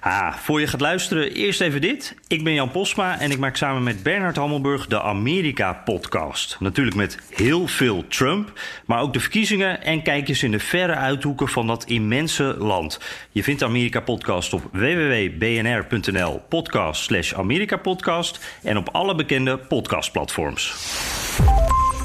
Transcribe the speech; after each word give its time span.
Ah, 0.00 0.34
voor 0.34 0.60
je 0.60 0.66
gaat 0.66 0.80
luisteren, 0.80 1.32
eerst 1.32 1.60
even 1.60 1.80
dit. 1.80 2.14
Ik 2.26 2.44
ben 2.44 2.54
Jan 2.54 2.70
Posma 2.70 3.20
en 3.20 3.30
ik 3.30 3.38
maak 3.38 3.56
samen 3.56 3.82
met 3.82 4.02
Bernard 4.02 4.36
Hammelburg 4.36 4.86
de 4.86 5.00
Amerika-podcast. 5.00 6.56
Natuurlijk 6.60 6.96
met 6.96 7.18
heel 7.30 7.66
veel 7.66 8.06
Trump, 8.06 8.60
maar 8.86 9.00
ook 9.00 9.12
de 9.12 9.20
verkiezingen 9.20 9.82
en 9.82 10.02
kijkjes 10.02 10.42
in 10.42 10.50
de 10.50 10.58
verre 10.58 10.94
uithoeken 10.94 11.48
van 11.48 11.66
dat 11.66 11.84
immense 11.84 12.54
land. 12.58 13.00
Je 13.30 13.42
vindt 13.42 13.60
de 13.60 13.66
Amerika-podcast 13.66 14.52
op 14.52 14.62
www.bnr.nl 14.72 16.42
podcast 16.48 17.02
slash 17.02 17.32
Amerika-podcast 17.32 18.40
en 18.62 18.76
op 18.76 18.88
alle 18.92 19.14
bekende 19.14 19.58
podcastplatforms. 19.58 20.74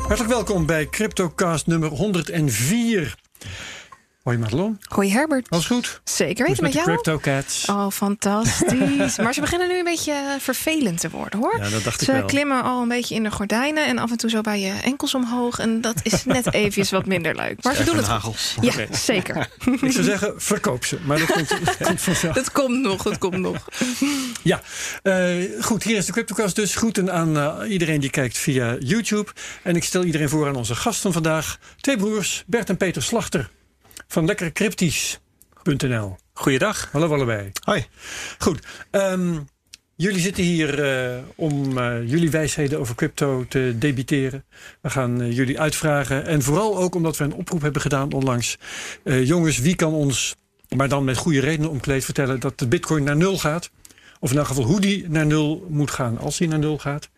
Hartelijk 0.08 0.34
welkom 0.34 0.66
bij 0.66 0.86
CryptoCast 0.86 1.68
nummer 1.68 1.90
104. 1.90 3.16
Hoi 4.24 4.38
Madelon. 4.38 4.80
Hoi 4.88 5.12
Herbert. 5.12 5.50
Alles 5.50 5.66
goed? 5.66 6.02
Zeker 6.04 6.48
weten 6.48 6.64
met 6.64 6.74
met 6.74 6.84
de 6.84 6.90
jou. 6.90 7.02
Crypto 7.02 7.32
Cats? 7.32 7.66
Oh, 7.66 7.90
fantastisch. 7.90 9.18
maar 9.24 9.34
ze 9.34 9.42
beginnen 9.42 9.68
nu 9.68 9.78
een 9.78 9.84
beetje 9.84 10.12
eh, 10.12 10.40
vervelend 10.40 11.00
te 11.00 11.10
worden 11.10 11.40
hoor. 11.40 11.58
Ja, 11.58 11.70
dat 11.70 11.84
dacht 11.84 12.02
ik 12.02 12.08
ze 12.08 12.12
wel. 12.14 12.26
klimmen 12.26 12.64
al 12.64 12.82
een 12.82 12.88
beetje 12.88 13.16
in 13.16 13.24
de 13.24 13.32
gordijnen 13.32 13.86
en 13.86 13.98
af 13.98 14.12
en 14.12 14.18
toe 14.18 14.30
zo 14.30 14.42
bij 14.42 14.60
je 14.60 14.72
enkels 14.84 15.16
omhoog. 15.16 15.60
En 15.60 15.82
dat 15.82 16.00
is 16.04 16.26
net 16.26 16.54
eventjes 16.54 16.92
wat 16.92 17.06
minder 17.06 17.36
leuk. 17.36 17.64
Maar 17.64 17.76
ze 17.76 17.84
doen 17.84 17.96
het 17.96 18.08
goed. 18.08 18.56
Ja, 18.62 18.74
zeker. 18.92 19.50
Ik 19.82 19.92
zou 19.92 20.04
zeggen, 20.04 20.34
verkoop 20.38 20.86
ze. 20.86 21.00
Maar 21.06 21.18
dat 21.18 21.32
komt, 21.32 21.50
dat 21.50 21.78
komt 21.78 22.02
vanzelf. 22.02 22.36
Dat 22.36 22.52
komt 22.52 22.82
nog, 22.82 23.04
dat 23.04 23.18
komt 23.18 23.38
nog. 23.38 23.68
Ja, 24.44 24.62
eh, 25.02 25.36
goed. 25.62 25.84
Hier 25.84 25.98
is 25.98 26.06
de 26.06 26.12
CryptoCast 26.12 26.56
dus. 26.56 26.76
Groeten 26.76 27.14
aan 27.14 27.38
eh, 27.38 27.72
iedereen 27.72 28.00
die 28.00 28.10
kijkt 28.10 28.38
via 28.38 28.76
YouTube. 28.80 29.32
En 29.64 29.76
ik 29.76 29.84
stel 29.84 30.04
iedereen 30.04 30.30
voor 30.30 30.48
aan 30.48 30.56
onze 30.56 30.76
gast 30.76 31.02
van 31.02 31.14
vandaag. 31.14 31.58
Twee 31.78 31.98
broers, 31.98 32.44
Bert 32.48 32.70
en 32.70 32.78
Peter 32.78 33.04
Slachter. 33.04 33.50
Van 34.14 34.26
lekkercryptisch.nl. 34.26 36.18
Goeiedag. 36.34 36.90
Hallo 36.92 37.14
allebei. 37.14 37.52
Hoi. 37.64 37.86
Goed. 38.38 38.60
ehm, 38.92 39.40
jullie 39.96 40.20
zitten 40.20 40.44
hier 40.44 40.84
eh, 40.84 41.18
om 41.36 41.78
eh, 41.78 42.10
jullie 42.10 42.32
wijsheden 42.32 42.80
over 42.80 42.96
crypto 42.96 43.46
te 43.50 43.76
debiteren. 43.78 44.46
We 44.82 44.90
gaan 44.90 45.22
eh, 45.22 45.36
jullie 45.36 45.60
uitvragen. 45.60 46.26
En 46.26 46.42
vooral 46.42 46.78
ook 46.78 46.96
omdat 46.96 47.18
we 47.18 47.24
een 47.24 47.34
oproep 47.34 47.62
hebben 47.62 47.82
gedaan 47.82 48.12
onlangs. 48.12 48.58
Jongens, 49.04 49.58
wie 49.60 49.76
kan 49.76 49.94
ons, 49.94 50.36
maar 50.76 50.90
dan 50.90 51.04
met 51.04 51.18
goede 51.18 51.40
redenen 51.40 51.70
omkleed, 51.70 52.06
vertellen 52.06 52.40
dat 52.40 52.60
de 52.60 52.68
bitcoin 52.68 53.04
naar 53.04 53.18
nul 53.18 53.38
gaat? 53.38 53.72
Of 54.20 54.32
in 54.32 54.38
elk 54.38 54.48
geval 54.48 54.64
hoe 54.64 54.82
die 54.82 55.10
naar 55.10 55.26
nul 55.26 55.66
moet 55.70 55.92
gaan 55.92 56.18
als 56.18 56.38
die 56.38 56.48
naar 56.48 56.60
nul 56.60 56.78
gaat. 56.78 57.10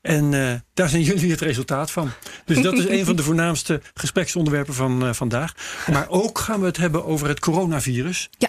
En 0.00 0.34
eh, 0.34 0.54
daar 0.74 0.88
zijn 0.88 1.02
jullie 1.02 1.30
het 1.30 1.40
resultaat 1.40 1.90
van. 1.90 2.10
Dus 2.44 2.62
dat 2.62 2.74
is 2.74 2.88
een 2.88 3.04
van 3.04 3.16
de 3.16 3.22
voornaamste 3.22 3.80
gespreksonderwerpen 3.94 4.74
van 4.74 5.06
eh, 5.06 5.12
vandaag. 5.12 5.54
Maar 5.90 6.08
ook 6.08 6.38
gaan 6.38 6.60
we 6.60 6.66
het 6.66 6.76
hebben 6.76 7.04
over 7.04 7.28
het 7.28 7.40
coronavirus. 7.40 8.30
Ja. 8.38 8.48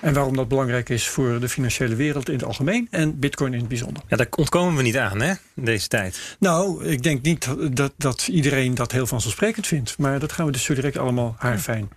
En 0.00 0.14
waarom 0.14 0.36
dat 0.36 0.48
belangrijk 0.48 0.88
is 0.88 1.08
voor 1.08 1.40
de 1.40 1.48
financiële 1.48 1.94
wereld 1.94 2.28
in 2.28 2.34
het 2.34 2.44
algemeen 2.44 2.88
en 2.90 3.18
bitcoin 3.18 3.52
in 3.52 3.58
het 3.58 3.68
bijzonder. 3.68 4.02
Ja, 4.08 4.16
daar 4.16 4.26
ontkomen 4.30 4.76
we 4.76 4.82
niet 4.82 4.96
aan, 4.96 5.20
hè, 5.20 5.32
in 5.54 5.64
deze 5.64 5.88
tijd. 5.88 6.36
Nou, 6.38 6.84
ik 6.84 7.02
denk 7.02 7.22
niet 7.22 7.48
dat, 7.76 7.92
dat 7.96 8.28
iedereen 8.28 8.74
dat 8.74 8.92
heel 8.92 9.06
vanzelfsprekend 9.06 9.66
vindt. 9.66 9.98
Maar 9.98 10.18
dat 10.18 10.32
gaan 10.32 10.46
we 10.46 10.52
dus 10.52 10.64
zo 10.64 10.74
direct 10.74 10.96
allemaal 10.96 11.34
haarfijn 11.38 11.88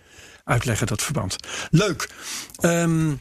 uitleggen, 0.44 0.88
dat 0.88 1.02
verband. 1.02 1.36
Leuk. 1.70 2.10
Ehm, 2.60 3.14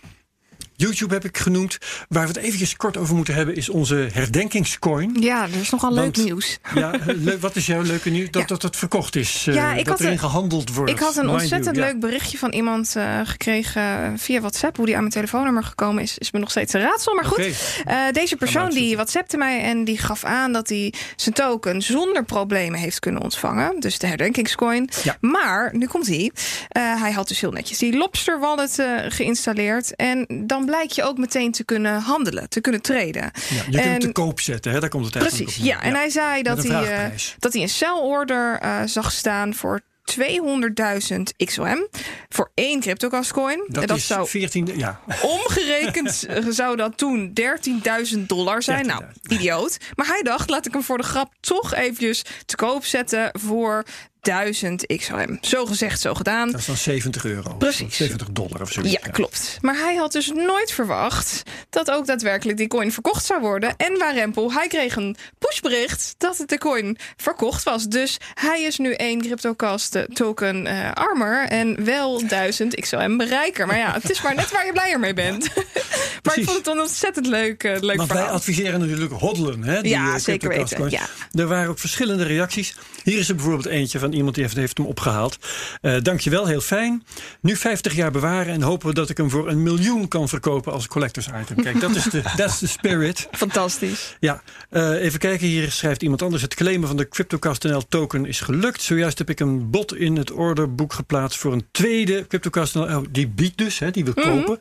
YouTube 0.76 1.14
heb 1.14 1.24
ik 1.24 1.38
genoemd. 1.38 1.78
Waar 2.08 2.22
we 2.22 2.28
het 2.28 2.36
eventjes 2.36 2.76
kort 2.76 2.96
over 2.96 3.14
moeten 3.14 3.34
hebben 3.34 3.56
is 3.56 3.68
onze 3.68 4.08
herdenkingscoin. 4.12 5.16
Ja, 5.20 5.42
er 5.42 5.60
is 5.60 5.70
nogal 5.70 5.94
Want- 5.94 6.16
leuk 6.16 6.26
nieuws. 6.26 6.58
Ja, 6.74 6.90
le- 7.06 7.38
wat 7.38 7.56
is 7.56 7.66
jouw 7.66 7.82
leuke 7.82 8.10
nieuws? 8.10 8.30
Dat, 8.30 8.42
Ja. 8.42 8.48
dat 8.48 8.62
het 8.62 8.76
verkocht 8.76 9.16
is. 9.16 9.44
eh, 9.48 9.54
Ja, 9.54 9.70
ik 9.72 9.76
dat 9.78 9.86
had 9.88 10.00
erin 10.00 10.12
een- 10.12 10.18
gehandeld 10.18 10.72
wordt. 10.74 10.90
Ik 10.90 10.98
had 10.98 11.16
een 11.16 11.28
ontzettend 11.28 11.76
leuk 11.76 12.00
berichtje 12.00 12.38
van 12.38 12.52
iemand 12.52 12.96
eh, 12.96 13.20
gekregen 13.24 14.18
via 14.18 14.40
WhatsApp. 14.40 14.76
Hoe 14.76 14.86
die 14.86 14.94
aan 14.94 15.00
mijn 15.00 15.12
telefoonnummer 15.12 15.62
gekomen 15.64 16.02
is, 16.02 16.18
is 16.18 16.30
me 16.30 16.38
nog 16.38 16.50
steeds 16.50 16.72
een 16.72 16.80
raadsel. 16.80 17.14
Maar 17.14 17.24
goed. 17.24 17.50
Eh, 17.84 17.98
deze 18.12 18.36
persoon 18.36 18.70
die 18.70 18.94
WhatsAppte 18.94 19.36
mij 19.36 19.62
en 19.62 19.84
die 19.84 19.98
gaf 19.98 20.24
aan 20.24 20.52
dat 20.52 20.68
hij 20.68 20.92
zijn 21.16 21.34
token 21.34 21.82
zonder 21.82 22.24
problemen 22.24 22.78
heeft 22.78 22.98
kunnen 22.98 23.22
ontvangen. 23.22 23.80
Dus 23.80 23.98
de 23.98 24.06
herdenkingscoin. 24.06 24.88
Ja. 25.02 25.16
Maar, 25.20 25.70
nu 25.76 25.86
komt 25.86 26.06
hij. 26.06 26.30
Hij 26.78 27.12
had 27.12 27.28
dus 27.28 27.40
heel 27.40 27.50
netjes 27.52 27.78
die 27.78 27.96
Lobster 27.96 28.40
wallet 28.40 28.82
geïnstalleerd. 29.08 29.96
En 29.96 30.26
dan 30.44 30.65
blijkt 30.66 30.94
je 30.94 31.02
ook 31.02 31.18
meteen 31.18 31.52
te 31.52 31.64
kunnen 31.64 32.00
handelen, 32.00 32.48
te 32.48 32.60
kunnen 32.60 32.82
treden. 32.82 33.22
Ja, 33.22 33.56
je 33.56 33.62
kunt 33.62 33.76
En- 33.76 33.90
het 33.92 34.00
te 34.00 34.12
koop 34.12 34.40
zetten, 34.40 34.72
hè? 34.72 34.80
daar 34.80 34.88
komt 34.88 35.04
het 35.04 35.16
eigenlijk 35.16 35.44
Precies, 35.44 35.62
op 35.64 35.70
ja. 35.70 35.82
En 35.82 35.94
hij 35.94 36.10
zei 36.10 36.42
dat 36.42 36.62
hij, 36.62 37.04
eh, 37.04 37.18
dat 37.38 37.52
hij 37.52 37.62
een 37.62 37.68
sell-order 37.68 38.58
eh, 38.60 38.82
zag 38.84 39.12
staan 39.12 39.54
voor 39.54 39.80
200.000 40.04 41.34
XOM. 41.44 41.88
Voor 42.28 42.50
één 42.54 42.80
CryptoCast-coin. 42.80 43.64
Dat, 43.68 43.82
en 43.82 43.88
dat 43.88 43.96
is 43.96 44.06
zou 44.06 44.28
14, 44.28 44.70
ja. 44.76 45.00
Omgerekend 45.22 46.26
zou 46.48 46.76
dat 46.76 46.96
toen 46.98 47.32
13.000 48.12 48.18
dollar 48.26 48.62
zijn. 48.62 48.86
Nou, 48.86 49.02
13.000. 49.04 49.10
idioot. 49.28 49.78
Maar 49.94 50.06
hij 50.06 50.22
dacht, 50.22 50.50
laat 50.50 50.66
ik 50.66 50.72
hem 50.72 50.82
voor 50.82 50.98
de 50.98 51.04
grap 51.04 51.32
toch 51.40 51.74
eventjes 51.74 52.22
te 52.46 52.56
koop 52.56 52.84
zetten 52.84 53.30
voor 53.32 53.84
1000 54.26 54.86
XOM. 54.86 55.38
Zo 55.40 55.66
gezegd, 55.66 56.00
zo 56.00 56.14
gedaan. 56.14 56.50
Dat 56.50 56.60
is 56.60 56.66
dan 56.66 56.76
70 56.76 57.24
euro. 57.24 57.54
Precies. 57.54 57.96
70 57.96 58.28
dollar 58.30 58.60
of 58.60 58.72
zoiets. 58.72 58.92
Ja, 58.92 59.10
klopt. 59.10 59.58
Maar 59.60 59.76
hij 59.76 59.94
had 59.94 60.12
dus 60.12 60.32
nooit 60.34 60.72
verwacht 60.72 61.42
dat 61.70 61.90
ook 61.90 62.06
daadwerkelijk 62.06 62.58
die 62.58 62.66
coin 62.66 62.92
verkocht 62.92 63.24
zou 63.24 63.40
worden. 63.40 63.76
En 63.76 63.98
waar 63.98 64.14
Rempel, 64.14 64.52
hij 64.52 64.68
kreeg 64.68 64.96
een 64.96 65.16
pushbericht 65.38 66.14
dat 66.18 66.38
het 66.38 66.48
de 66.48 66.58
coin 66.58 66.98
verkocht 67.16 67.62
was. 67.62 67.88
Dus 67.88 68.16
hij 68.34 68.62
is 68.62 68.78
nu 68.78 68.92
één 68.92 69.20
CryptoCast 69.20 70.06
token 70.14 70.66
eh, 70.66 70.92
armer 70.92 71.48
en 71.48 71.84
wel 71.84 72.26
1000 72.26 72.80
XOM 72.80 73.16
bereiker. 73.16 73.66
Maar 73.66 73.78
ja, 73.78 73.92
het 73.92 74.10
is 74.10 74.22
maar 74.22 74.34
net 74.34 74.50
waar 74.50 74.66
je 74.66 74.72
blijer 74.72 75.00
mee 75.00 75.14
bent. 75.14 75.48
maar 76.24 76.38
ik 76.38 76.44
vond 76.44 76.56
het 76.56 76.66
een 76.66 76.80
ontzettend 76.80 77.26
leuk, 77.26 77.62
eh, 77.62 77.80
leuk 77.80 77.96
Want 77.96 78.12
wij 78.12 78.22
adviseren 78.22 78.80
natuurlijk 78.80 79.12
hodlen. 79.12 79.62
Hè, 79.62 79.82
die, 79.82 79.90
Ja, 79.90 80.14
eh, 80.14 80.20
zeker 80.20 80.48
weten, 80.48 80.76
coins. 80.76 80.96
Er 81.32 81.46
waren 81.46 81.70
ook 81.70 81.78
verschillende 81.78 82.24
reacties. 82.24 82.76
Hier 83.02 83.18
is 83.18 83.28
er 83.28 83.34
bijvoorbeeld 83.34 83.66
eentje 83.66 83.98
van 83.98 84.12
iemand 84.16 84.34
die 84.34 84.44
heeft, 84.44 84.56
heeft 84.56 84.76
hem 84.76 84.86
opgehaald. 84.86 85.38
Eh 85.80 85.96
dankjewel, 86.02 86.46
heel 86.46 86.60
fijn. 86.60 87.04
Nu 87.40 87.56
50 87.56 87.94
jaar 87.94 88.10
bewaren 88.10 88.52
en 88.54 88.62
hopen 88.62 88.88
we 88.88 88.94
dat 88.94 89.10
ik 89.10 89.16
hem 89.16 89.30
voor 89.30 89.48
een 89.48 89.62
miljoen 89.62 90.08
kan 90.08 90.28
verkopen 90.28 90.72
als 90.72 90.86
collectors 90.86 91.26
item. 91.40 91.62
Kijk, 91.62 91.80
dat 91.80 91.94
is 91.94 92.04
de 92.04 92.22
that's 92.36 92.58
the 92.58 92.68
spirit. 92.68 93.28
Fantastisch. 93.32 94.16
Ja, 94.20 94.42
eh, 94.70 94.90
even 94.90 95.18
kijken. 95.18 95.46
Hier 95.46 95.70
schrijft 95.70 96.02
iemand 96.02 96.22
anders. 96.22 96.42
Het 96.42 96.54
claimen 96.54 96.88
van 96.88 96.96
de 96.96 97.08
CryptoCast.nl 97.08 97.88
token 97.88 98.26
is 98.26 98.40
gelukt. 98.40 98.82
Zojuist 98.82 99.18
heb 99.18 99.30
ik 99.30 99.40
een 99.40 99.70
bot 99.70 99.94
in 99.94 100.16
het 100.16 100.32
orderboek 100.32 100.92
geplaatst 100.92 101.38
voor 101.38 101.52
een 101.52 101.66
tweede 101.70 102.26
CryptoCast.nl. 102.26 102.82
Oh, 102.84 103.04
die 103.10 103.28
biedt 103.28 103.58
dus, 103.58 103.78
hè, 103.78 103.90
die 103.90 104.04
wil 104.04 104.12
Mhm. 104.16 104.28
kopen. 104.28 104.60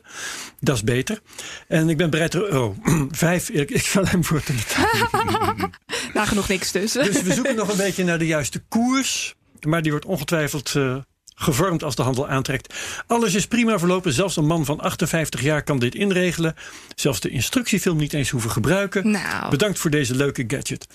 Dat 0.60 0.76
is 0.76 0.82
beter. 0.84 1.20
En 1.68 1.88
ik 1.88 1.96
ben 1.96 2.10
bereid 2.10 2.34
er. 2.34 2.58
Oh, 2.60 2.78
vijf. 3.10 3.48
Ik, 3.48 3.70
ik 3.70 3.86
zal 3.86 4.06
hem 4.06 4.24
voor 4.24 4.42
te 4.42 4.52
betalen. 4.52 5.70
Nagenoeg 6.14 6.48
niks 6.48 6.72
dus. 6.72 6.92
Dus 6.92 7.22
we 7.22 7.32
zoeken 7.34 7.54
nog 7.56 7.68
een 7.70 7.76
beetje 7.76 8.04
naar 8.04 8.18
de 8.18 8.26
juiste 8.26 8.62
koers. 8.68 9.34
Maar 9.64 9.82
die 9.82 9.90
wordt 9.90 10.06
ongetwijfeld 10.06 10.74
eh, 10.74 10.96
gevormd 11.36 11.82
als 11.82 11.94
de 11.94 12.02
handel 12.02 12.28
aantrekt. 12.28 12.74
Alles 13.06 13.34
is 13.34 13.46
prima 13.46 13.78
verlopen. 13.78 14.12
Zelfs 14.12 14.36
een 14.36 14.46
man 14.46 14.64
van 14.64 14.80
58 14.80 15.40
jaar 15.40 15.62
kan 15.62 15.78
dit 15.78 15.94
inregelen. 15.94 16.54
Zelfs 16.94 17.20
de 17.20 17.28
instructiefilm 17.28 17.96
niet 17.96 18.12
eens 18.12 18.30
hoeven 18.30 18.50
gebruiken. 18.50 19.10
Nou. 19.10 19.50
Bedankt 19.50 19.78
voor 19.78 19.90
deze 19.90 20.14
leuke 20.14 20.44
gadget. 20.46 20.86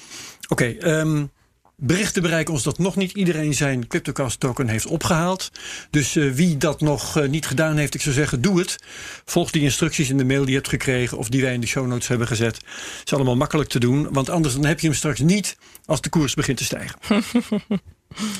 Oké, 0.48 0.66
ehm, 0.66 1.26
berichten 1.76 2.22
bereiken 2.22 2.54
ons 2.54 2.64
dat 2.64 2.78
nog 2.78 2.96
niet 2.96 3.12
iedereen 3.12 3.54
zijn 3.54 3.88
CryptoCast 3.88 4.40
token 4.40 4.68
heeft 4.68 4.86
opgehaald. 4.86 5.52
Dus 5.90 6.16
eh, 6.16 6.32
wie 6.32 6.58
dat 6.58 6.82
nog 6.82 7.18
eh, 7.18 7.30
niet 7.30 7.46
gedaan 7.46 7.78
heeft, 7.78 7.94
ik 7.94 8.02
zou 8.02 8.16
zeggen, 8.16 8.42
doe 8.42 8.60
het. 8.60 8.78
Volg 9.26 9.52
die 9.52 9.62
instructies 9.62 10.10
in 10.10 10.18
de 10.18 10.26
mail 10.26 10.42
die 10.42 10.50
je 10.50 10.56
hebt 10.56 10.70
gekregen 10.70 11.18
of 11.18 11.30
die 11.30 11.42
wij 11.42 11.54
in 11.54 11.62
de 11.62 11.68
show 11.68 11.88
notes 11.88 12.08
hebben 12.08 12.28
gezet. 12.28 12.56
Het 12.56 13.02
is 13.06 13.14
allemaal 13.14 13.36
makkelijk 13.36 13.70
te 13.70 13.80
doen, 13.80 14.08
want 14.12 14.30
anders 14.30 14.54
dan 14.54 14.66
heb 14.66 14.80
je 14.80 14.88
hem 14.88 14.96
straks 14.96 15.20
niet 15.20 15.58
als 15.86 16.02
de 16.02 16.10
koers 16.10 16.34
begint 16.34 16.58
te 16.58 16.64
stijgen. 16.64 17.00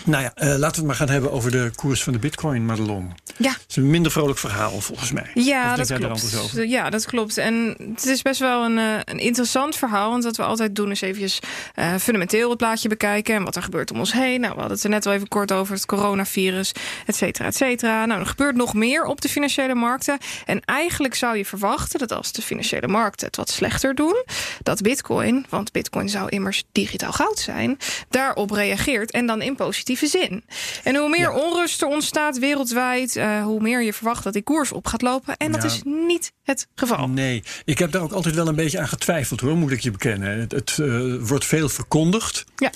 nou 0.06 0.24
ja, 0.24 0.32
eh, 0.36 0.48
laten 0.48 0.60
we 0.60 0.66
het 0.66 0.86
maar 0.86 0.96
gaan 0.96 1.10
hebben 1.10 1.32
over 1.32 1.52
de 1.52 1.72
koers 1.76 2.04
van 2.04 2.14
de 2.14 2.20
Bitcoin, 2.20 2.66
Madelon. 2.66 3.14
Ja. 3.38 3.52
Het 3.52 3.66
is 3.70 3.76
een 3.76 3.90
minder 3.90 4.12
vrolijk 4.12 4.40
verhaal 4.40 4.82
volgens 4.82 5.12
mij. 5.12 5.32
Ja, 5.34 5.76
dat 5.76 5.94
klopt. 5.94 6.52
Ja, 6.54 6.90
dat 6.90 7.06
klopt. 7.06 7.38
En 7.38 7.76
het 7.94 8.06
is 8.06 8.22
best 8.22 8.40
wel 8.40 8.66
een, 8.66 8.78
eh, 8.78 9.00
een 9.04 9.20
interessant 9.20 9.76
verhaal. 9.76 10.10
Want 10.10 10.24
wat 10.24 10.38
we 10.38 10.44
altijd 10.44 10.76
doen 10.76 10.92
is 10.92 11.02
eventjes 11.02 11.40
eh, 11.76 11.96
fundamenteel 11.96 12.50
het 12.50 12.58
plaatje 12.58 12.90
bekijken. 12.90 13.36
En 13.36 13.44
wat 13.44 13.56
er 13.56 13.64
gebeurt 13.64 13.92
om 13.92 14.00
ons 14.00 14.14
heen. 14.14 14.40
Nou, 14.42 14.54
we 14.54 14.60
hadden 14.60 14.76
het 14.76 14.84
er 14.84 14.90
net 14.90 15.06
al 15.06 15.14
even 15.14 15.28
kort 15.28 15.52
over 15.52 15.74
het 15.74 15.86
coronavirus, 15.86 16.72
et 17.06 17.16
cetera, 17.16 17.46
et 17.46 17.56
cetera. 17.56 18.06
Nou, 18.06 18.20
er 18.20 18.26
gebeurt 18.26 18.56
nog 18.56 18.74
meer 18.74 19.06
op 19.06 19.22
de 19.22 19.30
financiële 19.30 19.76
markten. 19.76 20.18
En 20.46 20.62
eigenlijk 20.66 21.16
zou 21.16 21.38
je 21.38 21.46
verwachten 21.46 22.00
dat 22.00 22.12
als 22.12 22.32
de 22.32 22.42
financiële 22.42 22.88
markten 22.88 23.28
het 23.28 23.36
wat 23.36 23.50
slechter 23.50 23.96
doen, 23.96 24.24
dat 24.64 24.82
bitcoin, 24.82 25.46
want 25.50 25.72
bitcoin 25.72 26.10
zou 26.10 26.30
immers 26.30 26.64
digitaal 26.72 27.12
goud 27.12 27.40
zijn, 27.40 27.78
daarop 28.10 28.52
reageert 28.52 29.12
en 29.12 29.26
dan 29.26 29.42
in 29.42 29.56
positieve 29.66 30.08
zin. 30.08 30.44
En 30.84 30.96
hoe 30.96 31.10
meer 31.10 31.32
onrust 31.32 31.82
er 31.82 31.88
ontstaat 31.88 32.40
wereldwijd, 32.40 33.16
uh, 33.16 33.44
hoe 33.44 33.62
meer 33.62 33.82
je 33.84 33.94
verwacht 33.94 34.24
dat 34.24 34.34
die 34.34 34.42
koers 34.42 34.72
op 34.72 34.88
gaat 34.88 35.02
lopen. 35.02 35.38
En 35.38 35.52
dat 35.52 35.62
Ja. 35.62 35.68
is 35.68 35.82
niet 35.84 36.32
het 36.44 36.68
geval. 36.76 37.08
Nee, 37.10 37.44
ik 37.66 37.80
heb 37.80 37.92
daar 37.92 38.02
ook 38.02 38.12
altijd 38.12 38.36
wel 38.36 38.48
een 38.48 38.56
beetje 38.56 38.80
aan 38.80 38.88
getwijfeld 38.88 39.40
hoor, 39.40 39.58
moet 39.58 39.72
ik 39.72 39.80
je 39.80 39.92
bekennen. 39.92 40.40
Het, 40.40 40.52
het 40.52 40.78
eh, 40.80 41.02
wordt 41.20 41.46
veel 41.46 41.70
verkondigd. 41.70 42.44
Ja. 42.56 42.72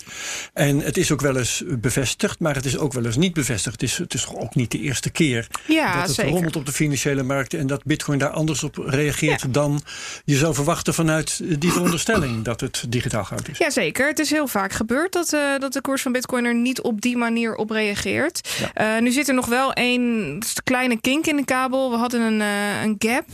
En 0.54 0.80
het 0.80 0.98
is 0.98 1.12
ook 1.12 1.22
wel 1.22 1.38
eens 1.38 1.64
bevestigd, 1.68 2.40
maar 2.40 2.56
het 2.56 2.66
is 2.66 2.78
ook 2.78 2.94
wel 2.94 3.06
eens 3.06 3.16
niet 3.18 3.34
bevestigd. 3.34 3.82
Het 3.82 3.90
is, 3.90 3.98
het 3.98 4.14
is 4.14 4.22
toch 4.22 4.36
ook 4.36 4.56
niet 4.56 4.72
de 4.72 4.80
eerste 4.80 5.10
keer 5.10 5.48
Ja, 5.68 5.94
dat 5.98 6.06
het 6.08 6.16
zeker. 6.16 6.32
rommelt 6.32 6.56
op 6.56 6.66
de 6.66 6.72
financiële 6.72 7.24
markten 7.24 7.60
en 7.60 7.68
dat 7.68 7.84
Bitcoin 7.84 8.20
daar 8.20 8.30
anders 8.30 8.64
op 8.64 8.78
reageert 8.78 9.54
dan 9.54 9.82
je 10.26 10.36
zou 10.38 10.54
verwachten 10.54 10.94
vanuit 10.94 11.42
die 11.60 11.72
veronderstelling 11.72 12.44
dat 12.44 12.62
het 12.62 12.84
digitaal 12.90 13.24
goud 13.24 13.48
is. 13.48 13.58
Jazeker, 13.58 14.08
het 14.08 14.20
is 14.20 14.30
heel 14.30 14.48
vaak 14.48 14.72
gebeurd 14.74 15.14
dat, 15.14 15.34
eh, 15.34 15.40
dat 15.60 15.74
de 15.74 15.82
koers 15.82 16.02
van 16.02 16.12
Bitcoin 16.12 16.46
er 16.46 16.56
niet 16.56 16.75
op 16.82 17.02
die 17.02 17.18
manier 17.18 17.56
op 17.56 17.70
reageert. 17.70 18.50
Eh, 18.74 18.98
nu 19.00 19.12
zit 19.12 19.28
er 19.28 19.34
nog 19.34 19.46
wel 19.46 19.74
één 19.74 20.40
kleine 20.64 21.02
kink 21.02 21.26
in 21.26 21.36
de 21.36 21.46
kabel. 21.46 21.92
We 21.92 21.98
hadden 21.98 22.22
een, 22.22 22.42
eh, 22.42 22.84
een 22.84 22.96
gap 22.98 23.26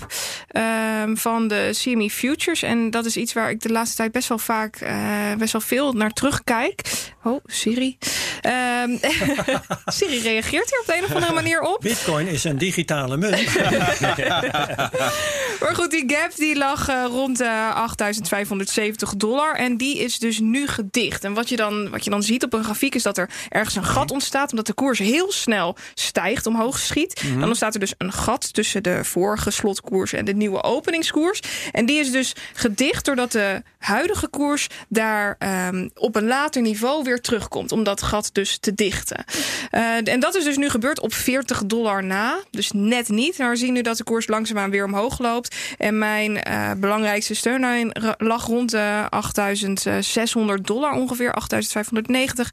ehm, 0.48 1.16
van 1.16 1.48
de 1.48 1.70
CME 1.72 2.10
Futures. 2.10 2.64
En 2.64 2.90
dat 2.90 3.06
is 3.06 3.18
iets 3.18 3.34
waar 3.34 3.50
ik 3.50 3.62
de 3.62 3.72
laatste 3.72 3.96
tijd 3.96 4.12
best 4.12 4.28
wel 4.28 4.38
vaak, 4.38 4.76
eh, 4.76 5.36
best 5.38 5.52
wel 5.52 5.62
veel 5.62 5.94
naar 5.94 6.12
terugkijk. 6.12 6.82
Oh, 7.24 7.44
Siri. 7.46 7.98
Ehm, 8.42 8.98
Siri 9.86 10.20
reageert 10.20 10.70
hier 10.70 10.80
op 10.80 10.86
de 10.86 10.98
een 10.98 11.04
of 11.04 11.14
andere 11.14 11.34
manier 11.34 11.62
op. 11.62 11.80
Bitcoin 11.82 12.28
is 12.28 12.44
een 12.44 12.58
digitale 12.58 13.18
munt. 13.18 13.40
Maar 15.62 15.76
goed, 15.76 15.92
die 15.92 16.04
gap 16.08 16.36
die 16.36 16.58
lag 16.58 16.88
rond 17.08 17.38
de 17.38 17.72
8570 17.74 19.16
dollar. 19.16 19.56
En 19.56 19.78
die 19.78 20.00
is 20.00 20.20
dus 20.20 20.40
nu 20.40 20.68
gedicht. 20.68 21.24
En 21.24 21.34
wat 21.34 21.50
je, 21.50 21.56
dan, 21.56 21.90
wat 21.90 22.04
je 22.04 22.10
dan 22.10 22.24
ziet 22.24 22.44
op 22.44 22.54
een 22.54 22.64
grafiek 22.64 22.96
is 22.96 23.04
dat 23.04 23.18
er 23.18 23.30
ergens 23.50 23.76
een 23.76 23.86
gat 23.86 24.12
ontstaat. 24.12 24.50
Omdat 24.50 24.66
de 24.66 24.74
koers 24.74 25.00
heel 25.00 25.32
snel 25.32 25.76
stijgt, 25.94 26.46
omhoog 26.46 26.80
schiet. 26.80 27.24
Dan 27.40 27.48
ontstaat 27.48 27.74
er 27.74 27.80
dus 27.80 27.94
een 27.98 28.14
gat 28.14 28.54
tussen 28.54 28.84
de 28.84 29.04
vorige 29.04 29.52
slotkoers 29.52 30.14
en 30.14 30.26
de 30.26 30.34
nieuwe 30.34 30.64
openingskoers. 30.64 31.40
En 31.72 31.86
die 31.86 32.00
is 32.00 32.12
dus 32.12 32.36
gedicht 32.54 33.06
doordat 33.06 33.32
de 33.32 33.62
huidige 33.78 34.28
koers 34.28 34.68
daar 34.88 35.36
ehm, 35.40 35.90
op 35.94 36.16
een 36.16 36.28
later 36.28 36.62
niveau 36.62 37.04
weer 37.04 37.22
terugkomt. 37.22 37.72
Om 37.72 37.84
dat 37.84 38.02
gat 38.02 38.30
dus 38.34 38.58
te 38.58 38.74
dichten. 38.74 39.26
Eh, 39.72 40.08
en 40.08 40.20
dat 40.20 40.36
is 40.36 40.44
dus 40.44 40.58
nu 40.58 40.70
gebeurd 40.70 41.00
op 41.00 41.14
40 41.14 41.66
dollar 41.66 42.04
na. 42.04 42.40
Dus 42.52 42.72
net 42.74 43.10
niet. 43.10 43.38
Maar 43.38 43.50
we 43.50 43.56
zien 43.56 43.74
nu 43.74 43.82
dat 43.82 43.98
de 43.98 44.04
koers 44.04 44.28
langzaamaan 44.28 44.70
weer 44.70 44.86
omhoog 44.86 45.20
loopt. 45.20 45.56
En 45.78 45.98
mijn 45.98 46.44
eh, 46.44 46.72
belangrijkste 46.78 47.34
steunlijn 47.34 47.92
lag 48.18 48.46
rond 48.46 48.72
de 48.72 49.06
8600 49.10 50.68
dollar 50.68 50.94
ongeveer. 50.94 51.34
8590. 51.34 52.52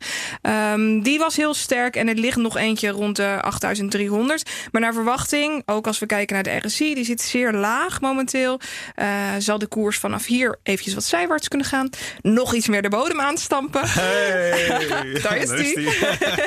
Ehm, 0.72 1.00
die 1.00 1.18
was 1.18 1.36
heel 1.36 1.54
sterk. 1.54 1.96
En 1.96 2.08
er 2.08 2.14
ligt 2.14 2.36
nog 2.36 2.56
eentje 2.56 2.88
rond 2.88 3.16
de 3.16 3.38
8300. 3.42 4.50
Maar 4.72 4.80
naar 4.80 4.92
verwachting, 4.94 5.62
ook 5.66 5.86
als 5.86 5.98
we 5.98 6.06
kijken 6.06 6.34
naar 6.34 6.42
de 6.44 6.56
RSI, 6.66 6.94
die 6.94 7.04
zit 7.04 7.20
zeer 7.20 7.52
laag 7.52 8.00
momenteel. 8.00 8.60
eh, 8.94 9.06
zal 9.38 9.58
de 9.58 9.66
koers 9.66 9.98
vanaf 9.98 10.26
hier 10.26 10.58
eventjes 10.62 10.94
wat 10.94 11.04
zijwaarts 11.04 11.48
kunnen 11.48 11.66
gaan. 11.66 11.90
Nog 12.20 12.54
iets 12.54 12.68
meer 12.68 12.82
de 12.82 12.88
bodem 12.88 13.20
aanstampen. 13.20 13.82
Daar 15.22 15.36
is 15.36 15.48
die. 15.48 15.88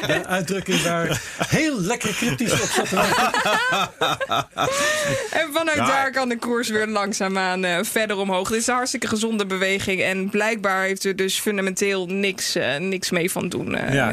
Een 0.02 0.28
uitdrukking 0.38 0.82
waar 0.82 1.22
heel 1.48 1.80
lekker 1.82 2.14
cryptisch 2.14 2.52
op 2.54 2.86
zat. 2.88 2.88
En 5.32 5.48
vanuit 5.54 5.78
Ja. 5.78 5.86
daar 5.86 6.12
kan 6.12 6.30
de 6.30 6.38
koers 6.38 6.70
weer 6.70 6.88
langzaamaan 6.88 7.64
eh, 7.66 7.78
verder 7.82 8.18
omhoog. 8.18 8.50
Dit 8.50 8.58
is 8.60 8.68
een 8.68 8.74
hartstikke 8.74 9.08
gezonde 9.08 9.46
beweging. 9.46 10.02
En 10.02 10.30
blijkbaar 10.30 10.84
heeft 10.84 11.04
er 11.04 11.16
dus 11.16 11.40
fundamenteel 11.40 12.06
niks, 12.06 12.56
eh, 12.56 12.76
niks 12.78 13.10
mee 13.12 13.32
van 13.32 13.50
doen 13.50 13.70
Ja, 13.92 14.11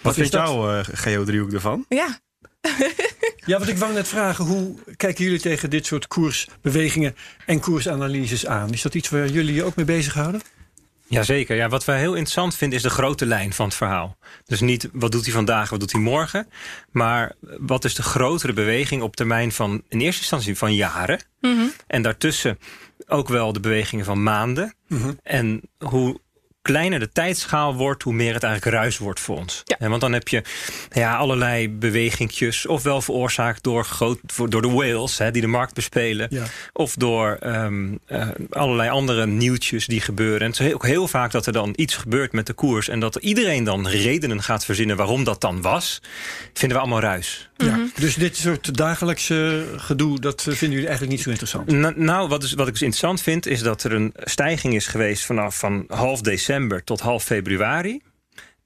Wat 0.00 0.12
is 0.12 0.18
vindt 0.18 0.32
jouw 0.32 0.78
uh, 0.78 0.84
geodriehoek 0.92 1.52
ervan? 1.52 1.84
Ja. 1.88 2.18
Ja, 3.46 3.58
want 3.58 3.70
ik 3.70 3.78
wou 3.78 3.92
net 3.92 4.08
vragen, 4.08 4.44
hoe 4.44 4.74
kijken 4.96 5.24
jullie 5.24 5.40
tegen 5.40 5.70
dit 5.70 5.86
soort 5.86 6.06
koersbewegingen 6.06 7.16
en 7.46 7.60
koersanalyses 7.60 8.46
aan? 8.46 8.72
Is 8.72 8.82
dat 8.82 8.94
iets 8.94 9.08
waar 9.08 9.28
jullie 9.28 9.54
je 9.54 9.64
ook 9.64 9.76
mee 9.76 9.84
bezighouden? 9.84 10.40
Jazeker. 11.06 11.56
Ja, 11.56 11.68
wat 11.68 11.84
wij 11.84 11.98
heel 11.98 12.14
interessant 12.14 12.56
vinden 12.56 12.78
is 12.78 12.84
de 12.84 12.90
grote 12.90 13.26
lijn 13.26 13.52
van 13.52 13.66
het 13.66 13.74
verhaal. 13.74 14.16
Dus 14.44 14.60
niet 14.60 14.88
wat 14.92 15.12
doet 15.12 15.24
hij 15.24 15.32
vandaag, 15.32 15.70
wat 15.70 15.80
doet 15.80 15.92
hij 15.92 16.00
morgen. 16.00 16.48
Maar 16.90 17.34
wat 17.40 17.84
is 17.84 17.94
de 17.94 18.02
grotere 18.02 18.52
beweging 18.52 19.02
op 19.02 19.16
termijn 19.16 19.52
van 19.52 19.82
in 19.88 20.00
eerste 20.00 20.20
instantie 20.20 20.56
van 20.56 20.74
jaren. 20.74 21.20
En 21.86 22.02
daartussen 22.02 22.58
ook 23.06 23.28
wel 23.28 23.52
de 23.52 23.60
bewegingen 23.60 24.04
van 24.04 24.22
maanden. 24.22 24.74
En 25.22 25.60
hoe 25.78 26.20
kleiner 26.64 26.98
de 26.98 27.12
tijdschaal 27.12 27.74
wordt, 27.74 28.02
hoe 28.02 28.12
meer 28.12 28.34
het 28.34 28.42
eigenlijk 28.42 28.76
ruis 28.76 28.98
wordt 28.98 29.20
voor 29.20 29.36
ons. 29.36 29.62
Ja. 29.64 29.76
En 29.78 29.88
want 29.88 30.00
dan 30.00 30.12
heb 30.12 30.28
je 30.28 30.42
ja, 30.92 31.16
allerlei 31.16 31.70
bewegingjes, 31.70 32.66
ofwel 32.66 33.00
veroorzaakt 33.00 33.62
door, 33.62 33.84
groot, 33.84 34.18
door 34.48 34.62
de 34.62 34.70
whales 34.70 35.18
hè, 35.18 35.30
die 35.30 35.42
de 35.42 35.48
markt 35.48 35.74
bespelen. 35.74 36.26
Ja. 36.30 36.44
Of 36.72 36.94
door 36.94 37.36
ehm, 37.40 37.94
eh, 38.06 38.28
allerlei 38.50 38.90
andere 38.90 39.26
nieuwtjes 39.26 39.86
die 39.86 40.00
gebeuren. 40.00 40.40
En 40.40 40.50
het 40.50 40.60
is 40.60 40.74
ook 40.74 40.86
heel 40.86 41.08
vaak 41.08 41.30
dat 41.30 41.46
er 41.46 41.52
dan 41.52 41.72
iets 41.76 41.96
gebeurt 41.96 42.32
met 42.32 42.46
de 42.46 42.52
koers. 42.52 42.88
En 42.88 43.00
dat 43.00 43.16
iedereen 43.16 43.64
dan 43.64 43.88
redenen 43.88 44.42
gaat 44.42 44.64
verzinnen 44.64 44.96
waarom 44.96 45.24
dat 45.24 45.40
dan 45.40 45.62
was. 45.62 46.02
Vinden 46.52 46.76
we 46.76 46.82
allemaal 46.82 47.00
ruis. 47.00 47.48
Ja. 47.56 47.86
Dus 47.94 48.14
dit 48.14 48.36
soort 48.36 48.76
dagelijkse 48.76 49.66
gedoe, 49.76 50.20
dat 50.20 50.42
vinden 50.42 50.70
jullie 50.70 50.86
eigenlijk 50.86 51.10
niet 51.10 51.22
zo 51.22 51.30
interessant? 51.30 51.70
Na- 51.70 51.92
nou, 51.96 52.28
wat, 52.28 52.42
is, 52.42 52.52
wat 52.52 52.66
ik 52.66 52.72
dus 52.72 52.82
interessant 52.82 53.22
vind, 53.22 53.46
is 53.46 53.62
dat 53.62 53.84
er 53.84 53.92
een 53.92 54.12
stijging 54.16 54.74
is 54.74 54.86
geweest 54.86 55.24
vanaf 55.24 55.58
van 55.58 55.84
half 55.88 56.20
december 56.20 56.84
tot 56.84 57.00
half 57.00 57.24
februari. 57.24 58.00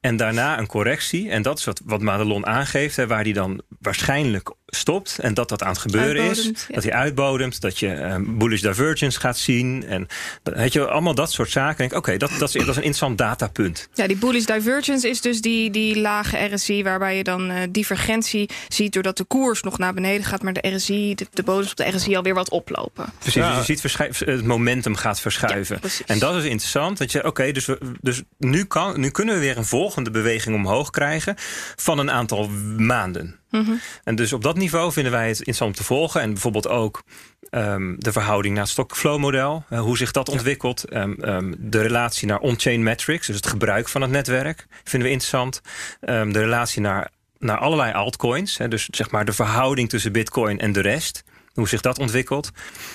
En 0.00 0.16
daarna 0.16 0.58
een 0.58 0.66
correctie. 0.66 1.30
En 1.30 1.42
dat 1.42 1.58
is 1.58 1.64
wat, 1.64 1.80
wat 1.84 2.00
Madelon 2.00 2.46
aangeeft, 2.46 2.96
hè, 2.96 3.06
waar 3.06 3.24
die 3.24 3.32
dan 3.32 3.62
waarschijnlijk 3.80 4.54
stopt. 4.70 5.18
En 5.18 5.34
dat 5.34 5.48
dat 5.48 5.62
aan 5.62 5.68
het 5.68 5.78
gebeuren 5.78 6.22
Uitbodemt, 6.22 6.56
is. 6.56 6.64
ja. 6.68 6.74
Dat 6.74 6.82
hij 6.82 6.92
uitbodemt, 6.92 7.60
dat 7.60 7.78
je 7.78 7.92
eh, 7.92 8.16
bullish 8.20 8.60
divergence 8.60 9.20
gaat 9.20 9.38
zien. 9.38 9.84
En 9.86 10.06
weet 10.42 10.72
je, 10.72 10.88
allemaal 10.88 11.14
dat 11.14 11.32
soort 11.32 11.50
zaken. 11.50 11.76
Denk 11.76 11.92
Oké, 11.92 12.16
dat, 12.16 12.30
dat, 12.38 12.48
is, 12.48 12.52
dat 12.52 12.62
is 12.62 12.66
een 12.66 12.74
interessant 12.74 13.18
datapunt. 13.18 13.88
Ja, 13.94 14.06
die 14.06 14.16
bullish 14.16 14.44
divergence 14.44 15.08
is 15.08 15.20
dus 15.20 15.40
die, 15.40 15.70
die 15.70 16.00
lage 16.00 16.48
RSI... 16.54 16.82
waarbij 16.82 17.16
je 17.16 17.24
dan 17.24 17.50
eh, 17.50 17.62
divergentie 17.70 18.50
ziet 18.68 18.92
doordat 18.92 19.16
de 19.16 19.24
koers 19.24 19.62
nog 19.62 19.78
naar 19.78 19.94
beneden 19.94 20.24
gaat... 20.24 20.42
maar 20.42 20.52
de 20.52 20.68
RSI, 20.74 21.14
de, 21.14 21.26
de 21.32 21.42
bodems 21.42 21.70
op 21.70 21.76
de 21.76 21.88
RSI 21.88 22.16
alweer 22.16 22.34
wat 22.34 22.50
oplopen. 22.50 23.12
Precies, 23.18 23.34
Ja. 23.34 23.56
dus 23.56 23.66
je 23.66 23.76
ziet 23.76 24.18
het 24.18 24.44
momentum 24.44 24.94
gaat 24.96 25.20
verschuiven. 25.20 25.78
Ja, 25.82 25.88
en 26.06 26.18
dat 26.18 26.36
is 26.36 26.44
interessant. 26.44 26.98
Dat 26.98 27.12
je, 27.12 27.24
oké, 27.24 27.52
dus, 27.52 27.66
we, 27.66 27.78
dus 28.00 28.22
nu, 28.38 28.64
kan, 28.64 29.00
nu 29.00 29.10
kunnen 29.10 29.34
we 29.34 29.40
weer 29.40 29.56
een 29.56 29.64
volgende 29.64 30.10
beweging 30.10 30.56
omhoog 30.56 30.90
krijgen 30.90 31.34
van 31.76 31.98
een 31.98 32.10
aantal 32.10 32.48
maanden. 32.76 33.38
Mhm. 33.50 33.72
En 34.04 34.14
dus 34.14 34.32
op 34.32 34.42
dat 34.42 34.56
niveau 34.56 34.92
vinden 34.92 35.12
wij 35.12 35.28
het 35.28 35.36
interessant 35.36 35.70
om 35.70 35.76
te 35.76 35.84
volgen. 35.84 36.20
En 36.20 36.32
bijvoorbeeld 36.32 36.68
ook 36.68 37.02
ehm, 37.50 37.94
de 37.98 38.12
verhouding 38.12 38.54
naar 38.54 38.62
het 38.62 38.72
stock-flow 38.72 39.18
model. 39.18 39.64
eh, 39.68 39.80
hoe 39.80 39.96
zich 39.96 40.10
dat 40.10 40.28
ontwikkelt. 40.28 40.84
Ehm, 40.84 41.12
ehm, 41.12 41.54
de 41.58 41.82
relatie 41.82 42.28
naar 42.28 42.38
on-chain 42.38 42.82
metrics. 42.82 43.26
Dus 43.26 43.36
het 43.36 43.46
gebruik 43.46 43.88
van 43.88 44.02
het 44.02 44.10
netwerk 44.10 44.66
vinden 44.84 45.08
we 45.08 45.14
interessant. 45.14 45.60
De 46.00 46.30
relatie 46.32 46.80
naar, 46.80 47.10
naar 47.38 47.58
allerlei 47.58 47.92
altcoins. 47.92 48.58
Hè, 48.58 48.68
dus 48.68 48.88
zeg 48.90 49.10
maar 49.10 49.24
de 49.24 49.32
verhouding 49.32 49.88
tussen 49.88 50.12
bitcoin 50.12 50.58
en 50.58 50.72
de 50.72 50.80
rest. 50.80 51.24
Hoe 51.58 51.68
zich 51.68 51.80
dat 51.80 51.98
ontwikkelt. 51.98 52.50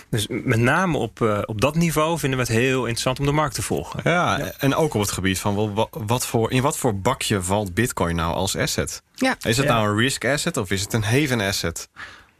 Dus 0.10 0.28
met 0.30 0.60
name 0.60 0.98
op, 0.98 1.22
eh, 1.22 1.40
op 1.46 1.62
dat 1.62 1.76
niveau 1.76 2.20
vinden 2.20 2.40
we 2.40 2.46
het 2.46 2.54
heel 2.54 2.80
interessant 2.80 3.20
om 3.20 3.26
de 3.26 3.32
markt 3.32 3.56
te 3.56 3.62
volgen. 3.62 4.00
Ja, 4.04 4.40
en 4.58 4.76
ook 4.76 4.94
op 4.94 5.02
het 5.02 5.12
gebied 5.12 5.40
van 5.40 5.88
wat 5.92 6.26
voor, 6.26 6.52
in 6.52 6.62
wat 6.62 6.78
voor 6.78 7.00
bakje 7.00 7.42
valt 7.42 7.74
Bitcoin 7.74 8.16
nou 8.16 8.34
als 8.34 8.56
asset? 8.58 9.02
Ja. 9.16 9.36
Is 9.42 9.58
het 9.58 9.66
Ja. 9.66 9.74
nou 9.74 9.90
een 9.90 9.98
risk 9.98 10.26
asset 10.26 10.58
of 10.58 10.72
is 10.72 10.82
het 10.82 10.94
een 10.94 11.04
haven 11.04 11.42
asset? 11.42 11.90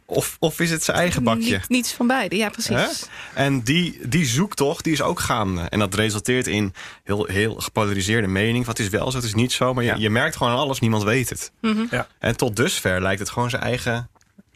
Of, 0.06 0.36
of 0.40 0.60
is 0.60 0.70
het 0.70 0.84
zijn 0.84 0.96
eigen 0.96 1.22
bakje? 1.22 1.50
Niet, 1.52 1.68
niets 1.68 1.92
van 1.92 2.06
beide, 2.06 2.36
ja 2.36 2.48
precies. 2.48 2.76
Hè? 2.76 2.86
En 3.34 3.60
die, 3.62 3.98
die 4.08 4.26
zoektocht 4.26 4.84
die 4.84 4.92
is 4.92 5.02
ook 5.02 5.20
gaande. 5.20 5.60
En 5.60 5.78
dat 5.78 5.94
resulteert 5.94 6.46
in 6.46 6.74
heel, 7.04 7.24
heel 7.24 7.54
gepolariseerde 7.54 8.26
mening. 8.28 8.66
Wat 8.66 8.78
is 8.78 8.88
wel 8.88 9.10
zo, 9.10 9.16
het 9.16 9.26
is 9.26 9.34
niet 9.34 9.52
zo. 9.52 9.74
Maar 9.74 9.84
je, 9.84 9.90
Ja. 9.90 9.96
je 9.96 10.10
merkt 10.10 10.36
gewoon 10.36 10.52
aan 10.52 10.58
alles, 10.58 10.80
niemand 10.80 11.02
weet 11.02 11.28
het. 11.30 11.52
Ja. 11.90 12.06
En 12.18 12.36
tot 12.36 12.56
dusver 12.56 13.02
lijkt 13.02 13.20
het 13.20 13.30
gewoon 13.30 13.50
zijn 13.50 13.62
eigen 13.62 14.08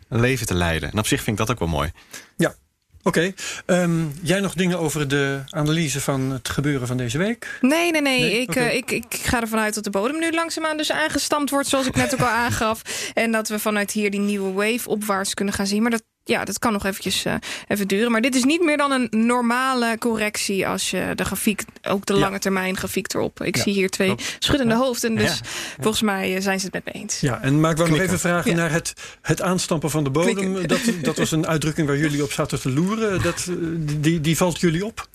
leven 0.08 0.46
te 0.46 0.54
leiden. 0.54 0.90
En 0.90 0.98
op 0.98 1.06
zich 1.06 1.22
vind 1.22 1.38
ik 1.38 1.46
dat 1.46 1.54
ook 1.54 1.58
wel 1.58 1.78
mooi. 1.78 1.90
Ja. 2.36 2.54
Oké. 3.02 3.32
Ehm, 3.66 4.06
jij 4.22 4.40
nog 4.40 4.54
dingen 4.54 4.78
over 4.78 5.08
de 5.08 5.40
analyse 5.50 6.00
van 6.00 6.30
het 6.30 6.48
gebeuren 6.48 6.86
van 6.86 6.96
deze 6.96 7.18
week? 7.18 7.58
Nee, 7.60 7.90
nee, 7.90 8.02
nee. 8.02 8.20
Nee? 8.20 8.40
Ik, 8.40 8.54
eh, 8.54 8.74
ik, 8.74 8.90
ik 8.90 9.14
ga 9.22 9.40
ervan 9.40 9.58
uit 9.58 9.74
dat 9.74 9.84
de 9.84 9.90
bodem 9.90 10.18
nu 10.18 10.32
langzaamaan 10.32 10.76
dus 10.76 10.92
aangestampt 10.92 11.50
wordt, 11.50 11.68
zoals 11.68 11.86
ik 11.86 11.96
net 11.96 12.14
ook 12.14 12.20
al 12.20 12.26
aangaf. 12.26 12.82
En 13.14 13.32
dat 13.32 13.48
we 13.48 13.58
vanuit 13.58 13.90
hier 13.90 14.10
die 14.10 14.20
nieuwe 14.20 14.52
wave 14.52 14.88
opwaarts 14.88 15.34
kunnen 15.34 15.54
gaan 15.54 15.66
zien. 15.66 15.82
Maar 15.82 15.90
dat, 15.90 16.02
ja, 16.28 16.44
dat 16.44 16.58
kan 16.58 16.72
nog 16.72 16.84
eventjes 16.86 17.24
eh, 17.24 17.34
even 17.68 17.88
duren. 17.88 18.10
Maar 18.10 18.20
dit 18.20 18.34
is 18.34 18.44
niet 18.44 18.62
meer 18.64 18.76
dan 18.76 18.90
een 18.92 19.08
normale 19.10 19.96
correctie 19.98 20.66
als 20.66 20.90
je 20.90 21.12
de 21.14 21.24
grafiek, 21.24 21.62
ook 21.88 22.06
de 22.06 22.12
Ja. 22.12 22.18
lange 22.18 22.38
termijn 22.38 22.76
grafiek 22.76 23.14
erop. 23.14 23.42
Ik 23.42 23.56
Ja, 23.56 23.62
zie 23.62 23.72
hier 23.72 23.90
twee 23.90 24.14
schuddende 24.38 24.74
hoofden. 24.74 25.14
Dus 25.14 25.38
Ja. 25.38 25.44
volgens 25.80 26.02
mij 26.02 26.36
eh, 26.36 26.42
zijn 26.42 26.58
ze 26.60 26.64
het 26.64 26.74
met 26.74 26.84
me 26.84 27.00
eens. 27.00 27.20
Ja, 27.20 27.40
en 27.42 27.60
maar 27.60 27.70
ik 27.70 27.76
wou 27.76 27.90
nog 27.90 27.98
even 27.98 28.18
vragen 28.20 28.50
Ja. 28.50 28.56
naar 28.56 28.70
het, 28.70 28.92
het 29.22 29.42
aanstampen 29.42 29.90
van 29.90 30.04
de 30.04 30.10
bodem. 30.10 30.66
Dat, 30.66 30.80
dat 31.02 31.16
was 31.16 31.30
een 31.30 31.46
uitdrukking 31.46 31.86
waar 31.86 31.98
jullie 31.98 32.22
op 32.22 32.32
zaten 32.32 32.60
te 32.60 32.70
loeren. 32.70 33.22
Dat, 33.22 33.46
eh, 33.48 33.54
die, 34.00 34.20
die 34.20 34.36
valt 34.36 34.60
jullie 34.60 34.84
op? 34.86 35.08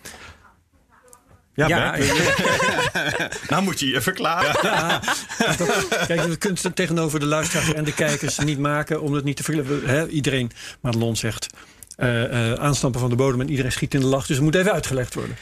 Ja, 1.56 1.68
Ja, 1.68 1.98
nou 3.50 3.64
moet 3.64 3.80
je 3.80 3.88
je 3.88 4.02
verklaren. 4.02 4.56
Ja, 4.62 5.02
dat, 5.58 5.88
kijk, 6.08 6.22
we 6.22 6.38
kunnen 6.38 6.60
het 6.62 6.76
tegenover 6.76 7.20
de 7.20 7.26
luisteraars 7.26 7.74
en 7.74 7.84
de 7.84 7.94
kijkers 7.94 8.38
niet 8.38 8.60
maken 8.60 9.02
om 9.02 9.14
het 9.14 9.24
niet 9.24 9.44
te. 9.44 9.82
Hè, 9.86 10.08
iedereen, 10.08 10.52
Madelon 10.82 11.16
zegt, 11.16 11.48
eh, 11.96 12.54
aanstampen 12.54 13.00
van 13.00 13.10
de 13.10 13.16
bodem 13.16 13.42
en 13.42 13.50
iedereen 13.50 13.72
schiet 13.72 13.94
in 13.94 14.00
de 14.00 14.06
lach. 14.06 14.26
Dus 14.26 14.36
het 14.36 14.46
moet 14.46 14.56
even 14.56 14.74
uitgelegd 14.74 15.14
worden. 15.14 15.38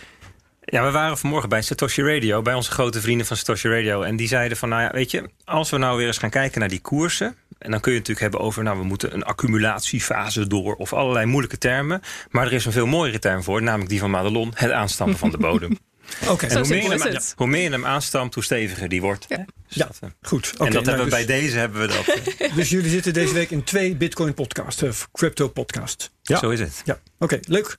Ja, 0.63 0.83
we 0.85 0.91
waren 0.91 1.17
vanmorgen 1.17 1.49
bij 1.49 1.61
Satoshi 1.61 2.03
Radio, 2.03 2.41
bij 2.41 2.53
onze 2.53 2.71
grote 2.71 3.01
vrienden 3.01 3.25
van 3.25 3.37
Satoshi 3.37 3.69
Radio. 3.69 4.01
En 4.01 4.15
die 4.15 4.27
zeiden 4.27 4.57
van, 4.57 4.69
nou 4.69 4.81
ja, 4.81 4.91
weet 4.91 5.11
je, 5.11 5.29
als 5.45 5.69
we 5.69 5.77
nou 5.77 5.97
weer 5.97 6.07
eens 6.07 6.17
gaan 6.17 6.29
kijken 6.29 6.59
naar 6.59 6.69
die 6.69 6.81
koersen. 6.81 7.35
En 7.57 7.71
dan 7.71 7.79
kun 7.79 7.91
je 7.91 7.97
het 7.97 8.07
natuurlijk 8.07 8.19
hebben 8.19 8.39
over, 8.39 8.63
nou, 8.63 8.77
we 8.77 8.83
moeten 8.83 9.13
een 9.13 9.23
accumulatiefase 9.23 10.47
door. 10.47 10.75
Of 10.75 10.93
allerlei 10.93 11.25
moeilijke 11.25 11.57
termen. 11.57 12.01
Maar 12.29 12.45
er 12.45 12.53
is 12.53 12.65
een 12.65 12.71
veel 12.71 12.85
mooiere 12.85 13.19
term 13.19 13.43
voor, 13.43 13.61
namelijk 13.61 13.89
die 13.89 13.99
van 13.99 14.09
Madelon, 14.09 14.51
het 14.55 14.71
aanstampen 14.71 15.17
van 15.17 15.31
de 15.31 15.37
bodem. 15.37 15.77
En 16.19 16.57
hoe 16.57 16.67
meer, 16.67 17.03
hem, 17.03 17.19
hoe 17.35 17.47
meer 17.47 17.61
je 17.63 17.69
hem 17.69 17.85
aanstampt, 17.85 18.33
hoe 18.33 18.43
steviger 18.43 18.89
die 18.89 19.01
wordt. 19.01 19.25
Ja. 19.29 19.37
hè? 19.37 19.43
Dus 19.67 19.75
Ja. 19.77 19.89
eh, 20.01 20.09
goed. 20.21 20.51
Oké, 20.53 20.65
en 20.65 20.71
dat 20.71 20.83
nou, 20.85 20.97
hebben 20.97 21.05
we 21.05 21.17
dus, 21.17 21.25
bij 21.25 21.39
deze 21.39 21.57
hebben 21.57 21.81
we 21.81 21.87
dat. 21.87 22.07
eh, 22.37 22.55
dus 22.55 22.69
jullie 22.69 22.89
zitten 22.89 23.13
deze 23.13 23.33
week 23.33 23.51
in 23.51 23.63
twee 23.63 23.95
Bitcoin 23.95 24.33
podcasts, 24.33 24.83
uh, 24.83 24.89
crypto 25.13 25.47
podcasts. 25.47 26.09
Ja. 26.21 26.37
Zo 26.39 26.49
is 26.49 26.59
het. 26.59 26.81
Ja, 26.85 26.99
oké, 27.19 27.39
leuk. 27.47 27.77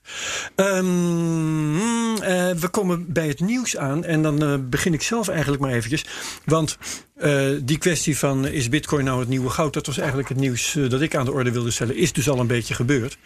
Ehm, 0.55 2.15
eh, 2.21 2.51
we 2.51 2.67
komen 2.71 3.13
bij 3.13 3.27
het 3.27 3.39
nieuws 3.39 3.77
aan 3.77 4.03
en 4.05 4.21
dan 4.21 4.43
eh, 4.43 4.55
begin 4.59 4.93
ik 4.93 5.01
zelf 5.01 5.27
eigenlijk 5.27 5.61
maar 5.61 5.71
eventjes. 5.71 6.05
Want 6.45 6.77
eh, 7.15 7.47
die 7.61 7.77
kwestie 7.77 8.17
van 8.17 8.45
eh, 8.45 8.53
is 8.53 8.69
bitcoin 8.69 9.05
nou 9.05 9.19
het 9.19 9.29
nieuwe 9.29 9.49
goud... 9.49 9.73
dat 9.73 9.85
was 9.85 9.97
eigenlijk 9.97 10.29
het 10.29 10.37
nieuws 10.37 10.75
eh, 10.75 10.89
dat 10.89 11.01
ik 11.01 11.15
aan 11.15 11.25
de 11.25 11.31
orde 11.31 11.51
wilde 11.51 11.71
stellen. 11.71 11.95
Is 11.95 12.13
dus 12.13 12.29
al 12.29 12.39
een 12.39 12.47
beetje 12.47 12.73
gebeurd. 12.73 13.17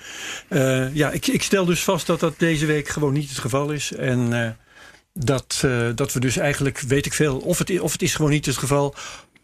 Eh, 0.47 0.95
ja, 0.95 1.11
ik, 1.11 1.27
ik 1.27 1.41
stel 1.43 1.65
dus 1.65 1.83
vast 1.83 2.07
dat 2.07 2.19
dat 2.19 2.33
deze 2.39 2.65
week 2.65 2.87
gewoon 2.87 3.13
niet 3.13 3.29
het 3.29 3.37
geval 3.39 3.71
is. 3.71 3.91
En 3.93 4.33
eh, 4.43 4.49
dat, 5.25 5.61
eh, 5.65 5.87
dat 5.95 6.13
we 6.13 6.19
dus 6.19 6.37
eigenlijk, 6.37 6.79
weet 6.79 7.05
ik 7.05 7.13
veel... 7.13 7.37
of 7.37 7.57
het, 7.57 7.79
of 7.79 7.91
het 7.91 8.01
is 8.01 8.15
gewoon 8.15 8.31
niet 8.31 8.45
het 8.45 8.57
geval... 8.57 8.95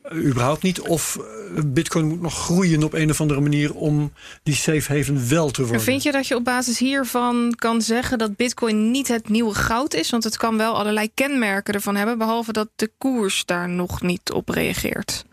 eh, 0.02 0.18
überhaupt 0.18 0.64
niet. 0.64 0.82
Of 0.82 1.18
eh, 1.56 1.64
Bitcoin 1.66 2.08
moet 2.08 2.22
nog 2.22 2.34
groeien 2.34 2.84
op 2.84 2.94
een 2.94 3.10
of 3.10 3.22
andere 3.22 3.42
manier 3.42 3.74
om 3.74 4.14
die 4.44 4.56
safe 4.56 4.94
haven 4.94 5.30
wel 5.30 5.52
te 5.52 5.62
worden. 5.62 5.80
En 5.80 5.84
vind 5.84 6.04
je 6.04 6.12
dat 6.12 6.28
je 6.28 6.36
op 6.36 6.44
basis 6.44 6.80
hiervan 6.80 7.54
kan 7.56 7.82
zeggen 7.82 8.18
dat 8.18 8.36
Bitcoin 8.36 8.92
niet 8.92 9.08
het 9.08 9.30
nieuwe 9.30 9.54
goud 9.54 9.94
is? 9.94 10.10
Want 10.10 10.24
het 10.24 10.38
kan 10.38 10.58
wel 10.58 10.78
allerlei 10.78 11.10
kenmerken 11.14 11.74
ervan 11.74 11.96
hebben, 11.96 12.18
behalve 12.18 12.52
dat 12.54 12.70
de 12.76 12.92
koers 12.98 13.46
daar 13.46 13.70
nog 13.70 14.02
niet 14.02 14.32
op 14.32 14.50
reageert. 14.50 15.26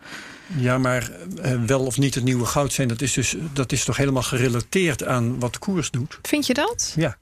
Ja, 0.57 0.77
maar 0.77 1.11
wel 1.65 1.85
of 1.85 1.97
niet 1.97 2.15
het 2.15 2.23
nieuwe 2.23 2.45
goud 2.45 2.73
zijn, 2.73 2.87
dat 2.87 3.01
is, 3.01 3.13
dus, 3.13 3.35
dat 3.53 3.71
is 3.71 3.83
toch 3.83 3.97
helemaal 3.97 4.23
gerelateerd 4.23 5.05
aan 5.05 5.39
wat 5.39 5.53
de 5.53 5.59
koers 5.59 5.91
doet? 5.91 6.19
Vind 6.21 6.47
je 6.47 6.53
dat? 6.53 6.93
Ja. 6.95 7.17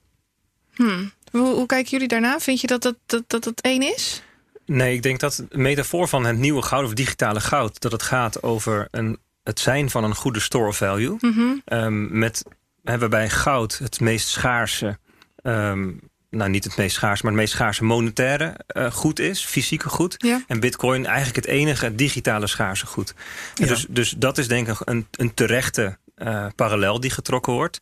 Hmm. 0.74 1.12
Hoe, 1.30 1.54
hoe 1.54 1.66
kijken 1.66 1.90
jullie 1.90 2.08
daarna? 2.08 2.40
Vind 2.40 2.60
je 2.60 2.66
dat 2.66 2.82
dat, 2.82 2.96
dat, 3.06 3.22
dat 3.26 3.44
het 3.44 3.60
één 3.60 3.82
is? 3.82 4.22
Nee, 4.66 4.94
ik 4.94 5.02
denk 5.02 5.20
dat 5.20 5.44
de 5.48 5.58
metafoor 5.58 6.08
van 6.08 6.24
het 6.24 6.38
nieuwe 6.38 6.62
goud 6.62 6.84
of 6.84 6.94
digitale 6.94 7.40
goud... 7.40 7.80
dat 7.80 7.92
het 7.92 8.02
gaat 8.02 8.42
over 8.42 8.88
een, 8.90 9.18
het 9.42 9.60
zijn 9.60 9.90
van 9.90 10.04
een 10.04 10.14
goede 10.14 10.40
store 10.40 10.68
of 10.68 10.76
value. 10.76 11.16
Ehm, 11.64 12.18
met, 12.18 12.44
hè, 12.84 12.98
waarbij 12.98 13.30
goud 13.30 13.78
het 13.78 14.00
meest 14.00 14.28
schaarse... 14.28 14.98
ehm, 15.42 15.90
nou, 16.30 16.50
niet 16.50 16.64
het 16.64 16.76
meest 16.76 16.94
schaarse, 16.94 17.22
maar 17.22 17.32
het 17.32 17.40
meest 17.40 17.52
schaarse 17.52 17.84
monetaire 17.84 18.54
eh, 18.66 18.90
goed 18.90 19.18
is. 19.18 19.44
Fysieke 19.44 19.88
goed. 19.88 20.14
Ja. 20.18 20.44
En 20.46 20.60
bitcoin 20.60 21.06
eigenlijk 21.06 21.36
het 21.36 21.54
enige 21.54 21.94
digitale 21.94 22.46
schaarse 22.46 22.86
goed. 22.86 23.14
Ja. 23.54 23.66
Dus, 23.66 23.86
dus 23.88 24.14
dat 24.16 24.38
is 24.38 24.48
denk 24.48 24.68
ik 24.68 24.76
een, 24.84 25.06
een 25.10 25.34
terechte 25.34 25.98
eh, 26.14 26.46
parallel 26.56 27.00
die 27.00 27.10
getrokken 27.10 27.52
wordt. 27.52 27.80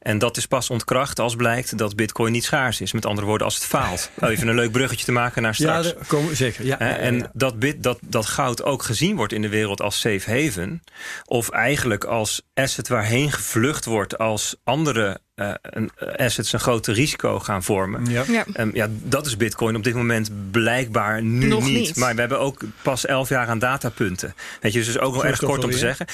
En 0.00 0.18
dat 0.18 0.36
is 0.36 0.46
pas 0.46 0.70
ontkracht 0.70 1.18
als 1.18 1.36
blijkt 1.36 1.78
dat 1.78 1.96
bitcoin 1.96 2.32
niet 2.32 2.44
schaars 2.44 2.80
is. 2.80 2.92
Met 2.92 3.06
andere 3.06 3.26
woorden, 3.26 3.46
als 3.46 3.54
het 3.54 3.64
faalt. 3.64 4.10
Even 4.20 4.48
een 4.48 4.54
leuk 4.54 4.72
bruggetje 4.72 5.04
te 5.04 5.12
maken 5.12 5.42
naar 5.42 5.54
straks. 5.54 5.94
Ja, 6.10 6.16
we 6.26 6.34
zeker. 6.34 6.64
Ja, 6.64 6.76
Hè, 6.78 6.88
ja, 6.88 6.94
ja, 6.94 6.98
en. 6.98 7.30
Dat, 7.32 7.58
bit, 7.58 7.82
dat, 7.82 7.98
dat 8.02 8.26
goud 8.26 8.62
ook 8.62 8.82
gezien 8.82 9.16
wordt 9.16 9.32
in 9.32 9.42
de 9.42 9.48
wereld 9.48 9.80
als 9.80 10.00
safe 10.00 10.30
haven. 10.30 10.82
Of 11.24 11.48
eigenlijk 11.50 12.04
als 12.04 12.42
asset 12.54 12.88
waarheen 12.88 13.32
gevlucht 13.32 13.84
wordt 13.84 14.18
als 14.18 14.56
andere 14.64 15.20
eh, 15.34 15.52
een- 15.62 15.90
assets 16.16 16.52
een 16.52 16.60
groter 16.60 16.94
risico 16.94 17.38
gaan 17.38 17.62
vormen. 17.62 18.06
Ja. 18.06 18.24
Ja. 18.28 18.44
Ehm, 18.52 18.70
ja, 18.74 18.86
dat 18.90 19.26
is 19.26 19.36
Bitcoin 19.36 19.76
op 19.76 19.84
dit 19.84 19.94
moment 19.94 20.30
blijkbaar 20.50 21.22
nu 21.22 21.46
Nog 21.46 21.64
niet. 21.64 21.74
niet. 21.78 21.96
Maar 21.96 22.14
we 22.14 22.20
hebben 22.20 22.40
ook 22.40 22.60
pas 22.82 23.06
elf 23.06 23.28
jaar 23.28 23.46
aan 23.46 23.58
datapunten. 23.58 24.34
Weet 24.60 24.72
je, 24.72 24.78
dus 24.78 24.88
is 24.88 24.98
ook 24.98 25.14
wel 25.14 25.24
erg 25.24 25.38
kort 25.38 25.64
om 25.64 25.70
te 25.70 25.78
zeggen. 25.78 26.06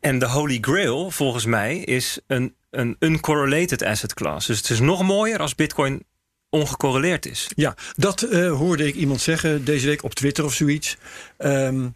En 0.00 0.18
de 0.18 0.26
Holy 0.28 0.58
Grail, 0.60 1.10
volgens 1.10 1.44
mij, 1.44 1.78
is 1.78 2.18
een, 2.26 2.54
een 2.70 2.96
uncorrelated 2.98 3.82
asset 3.82 4.14
class. 4.14 4.46
Dus 4.46 4.56
het 4.56 4.70
is 4.70 4.80
nog 4.80 5.02
mooier 5.02 5.40
als 5.40 5.54
Bitcoin 5.54 6.02
ongecorreleerd 6.50 7.26
is. 7.26 7.50
Ja, 7.54 7.74
dat 7.96 8.22
eh, 8.22 8.50
hoorde 8.52 8.86
ik 8.86 8.94
iemand 8.94 9.20
zeggen 9.20 9.64
deze 9.64 9.86
week 9.86 10.02
op 10.02 10.14
Twitter 10.14 10.44
of 10.44 10.54
zoiets. 10.54 10.96
Ehm, 11.36 11.88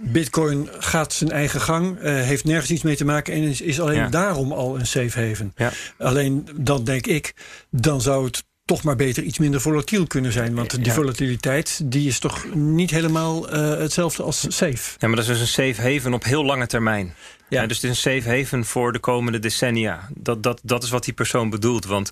Bitcoin 0.00 0.68
gaat 0.78 1.12
zijn 1.12 1.30
eigen 1.30 1.60
gang, 1.60 1.98
eh, 1.98 2.14
heeft 2.14 2.44
nergens 2.44 2.70
iets 2.70 2.82
mee 2.82 2.96
te 2.96 3.04
maken 3.04 3.34
en 3.34 3.42
is, 3.42 3.60
is 3.60 3.80
alleen 3.80 3.96
Ja. 3.96 4.08
daarom 4.08 4.52
al 4.52 4.78
een 4.78 4.86
safe 4.86 5.26
haven. 5.26 5.52
Ja. 5.56 5.72
Alleen 5.98 6.48
dan 6.54 6.84
denk 6.84 7.06
ik, 7.06 7.34
dan 7.70 8.00
zou 8.00 8.24
het 8.24 8.44
toch 8.68 8.82
maar 8.82 8.96
beter 8.96 9.22
iets 9.22 9.38
minder 9.38 9.60
volatiel 9.60 10.06
kunnen 10.06 10.32
zijn. 10.32 10.54
Want 10.54 10.74
die 10.74 10.84
Ja. 10.84 10.92
volatiliteit 10.92 11.80
die 11.84 12.08
is 12.08 12.18
toch 12.18 12.54
niet 12.54 12.90
helemaal 12.90 13.48
eh, 13.48 13.78
hetzelfde 13.78 14.22
als 14.22 14.40
safe. 14.48 14.96
Ja, 14.98 15.06
maar 15.08 15.16
dat 15.16 15.18
is 15.18 15.26
dus 15.26 15.40
een 15.40 15.74
safe 15.74 15.92
haven 15.92 16.12
op 16.14 16.24
heel 16.24 16.44
lange 16.44 16.66
termijn. 16.66 17.14
Ja. 17.48 17.60
Ja. 17.60 17.66
dus 17.66 17.76
het 17.82 17.90
is 17.90 18.04
een 18.04 18.12
safe 18.22 18.36
haven 18.36 18.64
voor 18.64 18.92
de 18.92 18.98
komende 18.98 19.38
decennia. 19.38 20.08
Dat, 20.14 20.42
dat, 20.42 20.60
dat 20.64 20.82
is 20.82 20.90
wat 20.90 21.04
die 21.04 21.14
persoon 21.14 21.50
bedoelt. 21.50 21.84
Want 21.84 22.10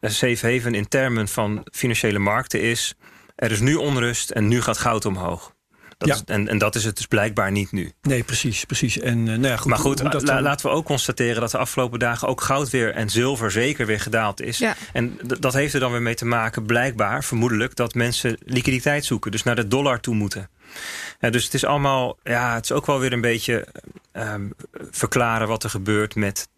een 0.00 0.10
safe 0.14 0.52
haven 0.52 0.74
in 0.74 0.88
termen 0.88 1.28
van 1.28 1.66
financiële 1.72 2.18
markten 2.18 2.60
is... 2.60 2.94
er 3.36 3.50
is 3.50 3.60
nu 3.60 3.74
onrust 3.74 4.30
en 4.30 4.48
nu 4.48 4.60
gaat 4.62 4.78
goud 4.78 5.04
omhoog. 5.04 5.53
Dat 6.06 6.16
Ja. 6.16 6.22
is, 6.34 6.34
en, 6.34 6.48
en 6.48 6.58
dat 6.58 6.74
is 6.74 6.84
het 6.84 6.96
dus 6.96 7.06
blijkbaar 7.06 7.50
niet 7.50 7.72
nu. 7.72 7.92
Nee, 8.02 8.22
precies, 8.22 8.64
precies. 8.64 8.98
En, 8.98 9.18
eh, 9.18 9.24
nou 9.24 9.46
ja, 9.46 9.56
goed, 9.56 9.70
maar 9.70 9.78
goed, 9.78 10.00
hoe 10.00 10.10
dat 10.10 10.22
la- 10.22 10.34
dan- 10.34 10.42
laten 10.42 10.66
we 10.66 10.72
ook 10.72 10.84
constateren 10.84 11.40
dat 11.40 11.50
de 11.50 11.58
afgelopen 11.58 11.98
dagen 11.98 12.28
ook 12.28 12.40
goud 12.40 12.70
weer 12.70 12.94
en 12.94 13.10
zilver 13.10 13.50
zeker 13.50 13.86
weer 13.86 14.00
gedaald 14.00 14.40
is. 14.40 14.58
Ja. 14.58 14.74
En 14.92 15.18
dat 15.38 15.52
heeft 15.52 15.74
er 15.74 15.80
dan 15.80 15.90
weer 15.92 16.02
mee 16.02 16.14
te 16.14 16.24
maken, 16.24 16.66
blijkbaar, 16.66 17.24
vermoedelijk, 17.24 17.76
dat 17.76 17.94
mensen 17.94 18.36
liquiditeit 18.44 19.04
zoeken. 19.04 19.30
Dus 19.30 19.42
naar 19.42 19.56
de 19.56 19.68
dollar 19.68 20.00
toe 20.00 20.14
moeten. 20.14 20.48
Ja, 21.20 21.30
dus 21.30 21.44
het 21.44 21.54
is 21.54 21.64
allemaal, 21.64 22.18
ja, 22.22 22.54
het 22.54 22.64
is 22.64 22.72
ook 22.72 22.86
wel 22.86 22.98
weer 23.00 23.12
een 23.12 23.20
beetje 23.20 23.66
ehm, 24.12 24.48
verklaren 24.90 25.48
wat 25.48 25.64
er 25.64 25.70
gebeurt 25.70 26.14
met, 26.14 26.48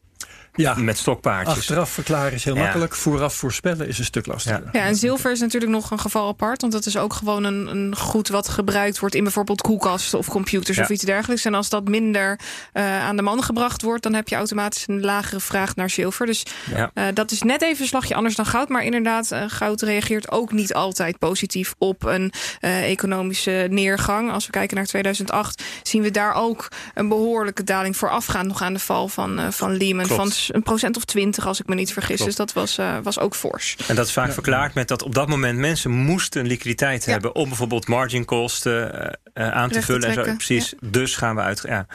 ja, 0.57 0.75
met 0.75 0.99
stokpaardjes. 0.99 1.57
achteraf 1.57 1.91
verklaren 1.91 2.33
is 2.33 2.45
heel 2.45 2.55
Ja. 2.55 2.63
makkelijk. 2.63 2.95
Vooraf 2.95 3.35
voorspellen 3.35 3.89
is 3.89 3.99
een 3.99 4.05
stuk 4.05 4.27
lastiger. 4.27 4.63
Ja, 4.73 4.81
en 4.85 4.97
zilver 4.97 5.33
is 5.33 5.41
natuurlijk 5.41 5.73
nog 5.73 5.91
een 5.91 6.01
geval 6.01 6.29
apart. 6.29 6.61
Want 6.61 6.73
dat 6.73 6.87
is 6.87 6.97
ook 6.97 7.13
gewoon 7.13 7.45
een, 7.45 7.67
een 7.67 7.97
goed 7.97 8.29
wat 8.29 8.49
gebruikt 8.49 8.99
wordt 8.99 9.15
in 9.15 9.23
bijvoorbeeld 9.23 9.61
koelkasten 9.61 10.19
of 10.19 10.29
computers 10.29 10.77
Ja. 10.77 10.83
of 10.83 10.89
iets 10.89 11.05
dergelijks. 11.05 11.45
En 11.45 11.55
als 11.55 11.69
dat 11.69 11.89
minder 11.89 12.39
eh, 12.73 13.05
aan 13.05 13.17
de 13.17 13.23
man 13.23 13.43
gebracht 13.43 13.83
wordt, 13.83 14.03
dan 14.03 14.15
heb 14.15 14.29
je 14.29 14.35
automatisch 14.37 14.85
een 14.89 15.01
lagere 15.01 15.41
vraag 15.41 15.75
naar 15.77 15.91
zilver. 15.91 16.27
Dus 16.27 16.43
Ja. 16.75 16.91
eh, 16.95 17.05
dat 17.15 17.31
is 17.31 17.43
net 17.43 17.63
even 17.63 17.81
een 17.83 17.89
slagje 17.89 18.15
anders 18.15 18.35
dan 18.37 18.47
goud. 18.47 18.69
Maar 18.69 18.85
inderdaad, 18.85 19.31
eh, 19.31 19.43
goud 19.47 19.83
reageert 19.83 20.31
ook 20.31 20.53
niet 20.53 20.75
altijd 20.75 21.19
positief 21.19 21.75
op 21.79 22.05
een 22.05 22.33
eh, 22.61 22.91
economische 22.91 23.67
neergang. 23.71 24.33
Als 24.33 24.47
we 24.47 24.53
kijken 24.53 24.77
naar 24.77 24.87
2008, 24.87 25.63
zien 25.83 26.03
we 26.03 26.11
daar 26.11 26.35
ook 26.35 26.69
een 26.95 27.09
behoorlijke 27.09 27.65
daling 27.65 27.97
voorafgaand 27.97 28.47
nog 28.47 28.63
aan 28.63 28.73
de 28.73 28.79
val 28.79 29.09
van, 29.09 29.39
eh, 29.39 29.47
van 29.51 29.77
Lehman. 29.77 30.05
Klopt. 30.07 30.23
Van 30.23 30.46
een 30.55 30.63
procent 30.63 30.97
of 30.97 31.05
twintig, 31.05 31.47
als 31.47 31.61
ik 31.61 31.67
me 31.67 31.75
niet 31.75 31.93
vergis. 31.93 32.17
Klopt. 32.17 32.25
Dus 32.25 32.37
dat 32.37 32.53
was, 32.53 32.79
eh, 32.79 32.99
was 33.03 33.19
ook 33.19 33.35
fors. 33.35 33.77
En 33.89 33.95
dat 33.97 34.07
is 34.07 34.13
vaak 34.13 34.33
verklaard 34.33 34.75
met 34.75 34.89
dat 34.89 35.03
op 35.03 35.15
dat 35.15 35.29
moment 35.29 35.59
mensen 35.59 35.91
moesten 35.91 36.47
liquiditeit 36.47 37.05
Ja. 37.05 37.13
hebben 37.13 37.35
om 37.35 37.49
bijvoorbeeld 37.49 37.89
marginkosten 37.89 39.01
eh, 39.01 39.13
eh, 39.35 39.53
aan 39.53 39.69
te 39.69 39.75
Recht 39.75 39.87
te 39.87 39.93
vullen. 39.93 40.09
En 40.09 40.15
zo. 40.15 40.21
trekken, 40.23 40.37
Precies, 40.47 40.75
dus 40.81 41.17
gaan 41.17 41.35
we 41.35 41.41
uit. 41.41 41.63
Ja. 41.67 41.87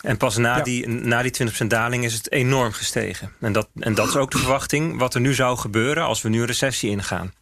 En 0.00 0.16
pas 0.16 0.36
na, 0.36 0.56
Ja. 0.56 0.62
die, 0.62 0.88
na 0.88 1.22
die 1.22 1.30
20% 1.30 1.70
daling 1.70 2.04
is 2.04 2.14
het 2.14 2.30
enorm 2.32 2.72
gestegen. 2.72 3.32
En 3.40 3.52
dat, 3.52 3.68
en 3.78 3.94
dat 3.94 4.08
is 4.08 4.16
ook 4.16 4.30
de 4.30 4.38
verwachting 4.38 4.98
wat 4.98 5.14
er 5.14 5.20
nu 5.20 5.34
zou 5.34 5.56
gebeuren 5.58 6.04
als 6.04 6.22
we 6.22 6.28
nu 6.28 6.40
een 6.40 6.46
recessie 6.46 6.90
ingaan. 6.90 7.32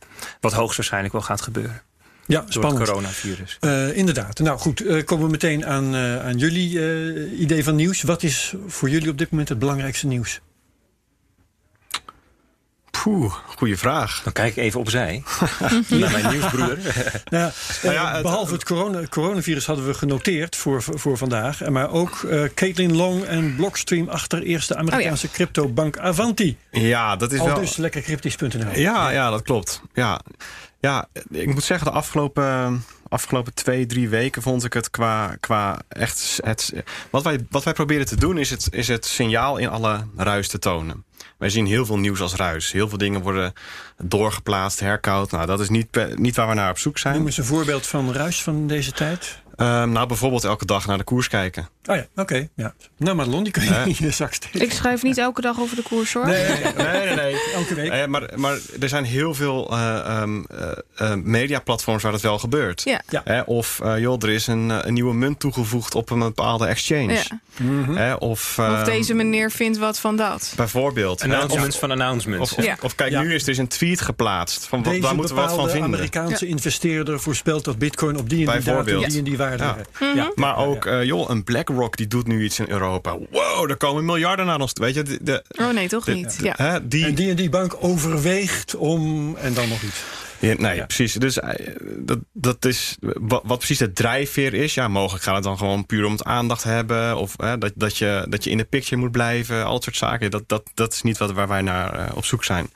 Wat 0.41 0.53
hoogstwaarschijnlijk 0.53 1.13
wel 1.13 1.23
gaat 1.23 1.41
gebeuren 1.41 1.83
Ja, 2.27 2.41
door 2.41 2.53
spannend. 2.53 2.79
het 2.79 2.89
coronavirus. 2.89 3.57
Eh, 3.61 3.97
inderdaad. 3.97 4.39
Nou 4.39 4.59
goed, 4.59 4.87
eh, 4.87 5.05
komen 5.05 5.25
we 5.25 5.31
meteen 5.31 5.67
aan, 5.67 5.95
eh, 5.95 6.25
aan 6.25 6.39
jullie 6.39 6.81
eh, 6.81 7.41
idee 7.41 7.65
van 7.65 7.75
nieuws. 7.77 8.03
Wat 8.03 8.23
is 8.23 8.55
voor 8.67 8.89
jullie 8.91 9.11
op 9.11 9.19
dit 9.19 9.31
moment 9.31 9.49
het 9.49 9.59
belangrijkste 9.59 10.07
nieuws? 10.07 10.41
Poeh, 13.03 13.35
goede 13.57 13.77
vraag. 13.77 14.21
Dan 14.25 14.33
kijk 14.33 14.57
ik 14.57 14.63
even 14.63 14.81
opzij 14.81 15.23
naar 15.89 16.11
mijn 16.11 16.29
nieuwsbroeder. 16.31 16.79
Nou, 17.31 17.45
ja, 17.45 17.53
Nou 17.83 17.95
ja, 17.95 18.09
eh, 18.09 18.13
het- 18.13 18.23
behalve 18.23 18.53
het 18.53 18.65
corona, 18.65 19.03
coronavirus 19.11 19.67
hadden 19.67 19.87
we 19.87 19.95
genoteerd 19.95 20.57
voor, 20.57 20.83
voor, 20.83 21.17
vandaag. 21.19 21.61
Maar 21.69 21.91
ook 21.91 22.23
eh 22.23 22.43
Caitlin 22.55 22.97
Long 22.97 23.25
en 23.25 23.57
Blockstream 23.57 24.09
achter 24.09 24.43
eerste 24.43 24.77
Amerikaanse 24.77 25.31
cryptobank 25.31 25.99
Avanti. 25.99 26.57
Ja, 26.71 27.17
dat 27.17 27.33
is 27.33 27.39
Al 27.41 27.47
wel... 27.47 27.61
dus 27.61 27.77
lekkercryptisch.nl. 27.77 28.79
Ja, 28.79 29.11
ja, 29.11 29.31
dat 29.31 29.43
klopt. 29.43 29.81
Ja. 29.95 30.21
Ja, 30.83 31.09
ik 31.31 31.55
moet 31.55 31.65
zeggen, 31.65 31.87
de 31.87 31.93
afgelopen, 31.93 32.85
afgelopen 33.09 33.55
twee, 33.55 33.87
drie 33.87 34.09
weken 34.09 34.43
vond 34.43 34.65
ik 34.65 34.73
het 34.73 34.91
qua, 34.91 35.37
qua 35.41 35.81
echt. 35.89 36.41
Het, 36.45 36.73
wat, 37.11 37.23
wij, 37.23 37.47
wat 37.51 37.65
wij 37.65 37.73
proberen 37.73 38.07
te 38.07 38.17
doen 38.17 38.39
is 38.39 38.51
het, 38.51 38.69
is 38.71 38.89
het 38.89 39.07
signaal 39.07 39.57
in 39.57 39.69
alle 39.69 40.07
ruis 40.17 40.49
te 40.49 40.59
tonen. 40.59 41.05
Wij 41.39 41.51
zien 41.51 41.67
heel 41.67 41.87
veel 41.87 41.99
nieuws 41.99 42.21
als 42.21 42.35
ruis. 42.35 42.73
Heel 42.73 42.89
veel 42.89 42.99
dingen 42.99 43.23
worden 43.23 43.53
doorgeplaatst, 44.03 44.81
herkoud. 44.81 45.31
Nou, 45.31 45.47
dat 45.47 45.61
is 45.61 45.69
niet, 45.69 46.17
niet 46.17 46.37
waar 46.37 46.49
we 46.49 46.55
naar 46.55 46.71
op 46.71 46.79
zoek 46.79 46.99
zijn. 46.99 47.15
Noem 47.15 47.27
eens 47.27 47.39
een 47.39 47.45
voorbeeld 47.45 47.87
van 47.87 48.13
ruis 48.13 48.43
van 48.43 48.67
deze 48.67 48.93
tijd. 48.93 49.43
Ehm, 49.57 49.93
nou, 49.93 50.07
bijvoorbeeld 50.07 50.45
elke 50.45 50.67
dag 50.67 50.87
naar 50.87 50.99
de 50.99 51.05
koers 51.05 51.29
kijken. 51.29 51.69
Oh 51.87 51.97
ja, 51.97 52.07
oké. 52.17 52.49
ja. 52.57 52.75
Nou, 52.97 53.17
Madelon, 53.17 53.43
die 53.43 53.53
kun 53.53 53.63
je 53.63 53.73
Hè? 53.73 53.85
in 53.85 53.95
je 53.99 54.11
zak 54.11 54.33
steken. 54.35 54.61
Ik 54.61 54.73
schrijf 54.73 55.03
niet 55.03 55.19
elke 55.19 55.41
dag 55.41 55.61
over 55.61 55.77
de 55.77 55.83
koers 55.83 56.13
hoor. 56.13 56.27
Nee, 56.27 56.47
Nee, 56.77 57.05
nee, 57.05 57.15
nee. 57.15 57.37
elke 57.55 57.75
week. 57.75 57.91
Eh, 57.91 58.07
maar, 58.07 58.23
maar 58.37 58.59
er 58.81 58.89
zijn 58.89 59.05
heel 59.05 59.35
veel 59.35 59.71
eh, 59.71 59.99
ehm, 59.99 60.43
eh, 60.45 60.71
eh, 60.97 61.15
mediaplatforms 61.17 62.03
waar 62.03 62.13
dat 62.13 62.21
wel 62.21 62.39
gebeurt. 62.39 62.83
Ja. 63.11 63.43
Of 63.47 63.81
eh, 63.83 63.99
joh, 63.99 64.23
er 64.23 64.31
is 64.31 64.47
een, 64.47 64.87
een 64.87 64.95
nieuwe 64.95 65.15
munt 65.15 65.41
toegevoegd 65.41 65.95
op 65.95 66.11
een 66.11 66.19
bepaalde 66.19 66.67
exchange. 66.67 67.13
Ja. 67.13 67.41
Mhm. 67.57 67.95
Hè, 67.97 68.15
of, 68.15 68.59
Of 68.59 68.59
ehm, 68.59 68.85
deze 68.85 69.15
meneer 69.15 69.51
vindt 69.51 69.79
wat 69.79 69.99
van 69.99 70.17
dat. 70.17 70.53
Bijvoorbeeld. 70.57 71.23
Announcements 71.23 71.79
van 71.79 71.91
announcements. 71.91 72.53
Of, 72.53 72.59
of, 72.59 72.65
Ja. 72.65 72.77
of 72.83 72.95
kijk, 72.95 73.11
Ja. 73.11 73.21
nu 73.23 73.35
is 73.35 73.43
er 73.43 73.49
is 73.49 73.59
een 73.59 73.69
tweet 73.69 74.01
geplaatst. 74.01 74.67
Van, 74.67 74.83
wat, 74.83 75.01
daar 75.03 75.15
moeten 75.15 75.35
we 75.35 75.41
wat 75.41 75.51
van 75.51 75.59
bepaalde 75.59 75.71
vinden. 75.81 75.91
Amerikaanse 75.99 76.47
investeerder 76.47 77.21
voorspelt 77.21 77.65
dat 77.65 77.79
bitcoin 77.79 78.17
op 78.17 78.29
die 78.29 78.47
en 78.51 78.53
die 78.61 78.65
datum 78.65 78.85
die 79.09 79.19
en 79.19 79.25
die 79.25 79.37
waarde 79.37 79.63
Ja. 79.65 79.75
heeft. 79.77 80.15
Ja. 80.17 80.33
Maar 80.35 80.57
ook, 80.57 80.87
eh, 80.87 81.03
joh, 81.05 81.31
een 81.31 81.45
BlackRock 81.73 81.97
die 81.97 82.07
doet 82.07 82.27
nu 82.27 82.45
iets 82.45 82.59
in 82.59 82.67
Europa. 82.69 83.17
Wow, 83.31 83.71
er 83.71 83.77
komen 83.77 84.05
miljarden 84.05 84.47
naar 84.47 84.61
ons. 84.61 84.73
Weet 84.75 84.95
je, 84.95 85.03
de, 85.03 85.19
de- 85.23 85.45
Oh 85.61 85.71
nee, 85.73 85.89
toch 85.89 86.05
de- 86.05 86.15
niet. 86.15 86.39
de- 86.39 86.45
Ja. 86.45 86.55
hè, 86.57 86.89
die, 86.89 87.07
En 87.07 87.15
die 87.15 87.31
en 87.31 87.37
die 87.37 87.49
bank 87.51 87.77
overweegt 87.81 88.77
om... 88.77 89.35
En 89.37 89.55
dan 89.55 89.69
nog 89.69 89.83
iets. 89.83 90.03
Ja, 90.39 90.55
nee, 90.59 90.77
Ja. 90.77 90.85
precies. 90.87 91.13
Dus 91.15 91.39
eh, 91.41 91.75
dat, 91.97 92.19
dat 92.33 92.65
is 92.65 92.97
wat, 93.01 93.43
wat 93.45 93.59
precies 93.59 93.79
de 93.79 93.93
drijfveer 93.93 94.55
is. 94.55 94.75
Ja, 94.75 94.89
mogelijk 94.89 95.25
gaat 95.25 95.35
het 95.35 95.45
dan 95.45 95.59
gewoon 95.59 95.87
puur 95.87 96.05
om 96.05 96.13
het 96.13 96.25
aandacht 96.25 96.63
hebben. 96.65 97.17
Of 97.17 97.35
eh, 97.39 97.53
dat, 97.59 97.73
dat, 97.75 97.97
je, 97.99 98.27
dat 98.29 98.45
je 98.45 98.51
in 98.51 98.57
de 98.57 98.65
picture 98.65 99.01
moet 99.01 99.11
blijven. 99.13 99.65
Al 99.65 99.73
dat 99.73 99.83
soort 99.83 99.97
zaken. 99.97 100.31
Dat, 100.31 100.43
dat, 100.47 100.63
dat 100.75 100.93
is 100.93 101.03
niet 101.03 101.19
wat, 101.19 101.33
waar 101.33 101.49
wij 101.49 101.63
naar 101.63 101.95
eh, 102.09 102.17
op 102.17 102.25
zoek 102.25 102.45
zijn. 102.45 102.71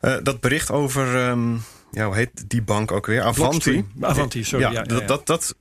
Eh, 0.00 0.14
dat 0.22 0.40
bericht 0.40 0.70
over, 0.70 1.16
ehm, 1.28 1.54
ja, 1.92 2.04
hoe 2.06 2.14
heet 2.16 2.44
die 2.46 2.62
bank 2.62 2.92
ook 2.92 3.06
weer? 3.06 3.20
Avanti. 3.22 3.40
Blockstream. 3.70 3.86
Avanti, 4.00 4.44
sorry. 4.44 4.64
Ja, 4.64 4.70
ja, 4.70 4.78
ja. 4.78 4.84
Dat, 4.86 5.08
dat, 5.08 5.26
dat, 5.26 5.54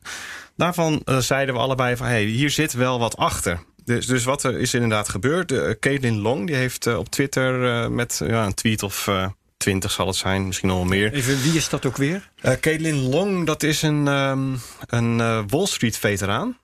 daarvan 0.56 1.02
eh, 1.06 1.18
zeiden 1.18 1.56
we 1.56 1.62
allebei 1.62 1.96
van... 1.96 2.08
Hey, 2.08 2.24
hier 2.24 2.50
zit 2.50 2.74
wel 2.74 3.00
wat 3.00 3.18
achter. 3.18 3.60
Dus, 3.84 4.06
dus 4.06 4.24
wat 4.24 4.44
er 4.44 4.60
is 4.60 4.74
inderdaad 4.74 5.10
gebeurd. 5.10 5.52
Uh, 5.52 5.70
Caitlin 5.80 6.20
Long 6.20 6.48
die 6.48 6.56
heeft 6.56 6.88
eh, 6.88 6.98
op 6.98 7.10
Twitter 7.10 7.92
met 7.92 8.22
ja, 8.28 8.46
een 8.46 8.54
tweet 8.54 8.84
of... 8.84 9.08
eh, 9.08 9.28
20 9.58 9.92
zal 9.92 10.08
het 10.08 10.16
zijn, 10.16 10.48
misschien 10.48 10.68
nog 10.68 10.78
wel 10.78 10.88
meer. 10.88 11.14
Even, 11.14 11.42
wie 11.42 11.54
is 11.54 11.70
dat 11.70 11.86
ook 11.86 11.98
weer? 11.98 12.30
Uh, 12.44 12.52
Caitlin 12.52 13.10
Long, 13.10 13.46
dat 13.46 13.64
is 13.64 13.82
een, 13.82 14.08
um, 14.08 14.60
een 14.86 15.20
uh, 15.20 15.42
Wall 15.48 15.66
Street 15.66 15.98
veteraan. 15.98 16.58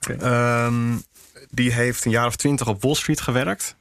Okay. 0.00 0.66
Um, 0.66 1.02
die 1.50 1.72
heeft 1.72 2.04
een 2.04 2.10
jaar 2.10 2.26
of 2.26 2.36
twintig 2.36 2.68
op 2.68 2.82
Wall 2.82 2.94
Street 2.94 3.20
gewerkt. 3.20 3.76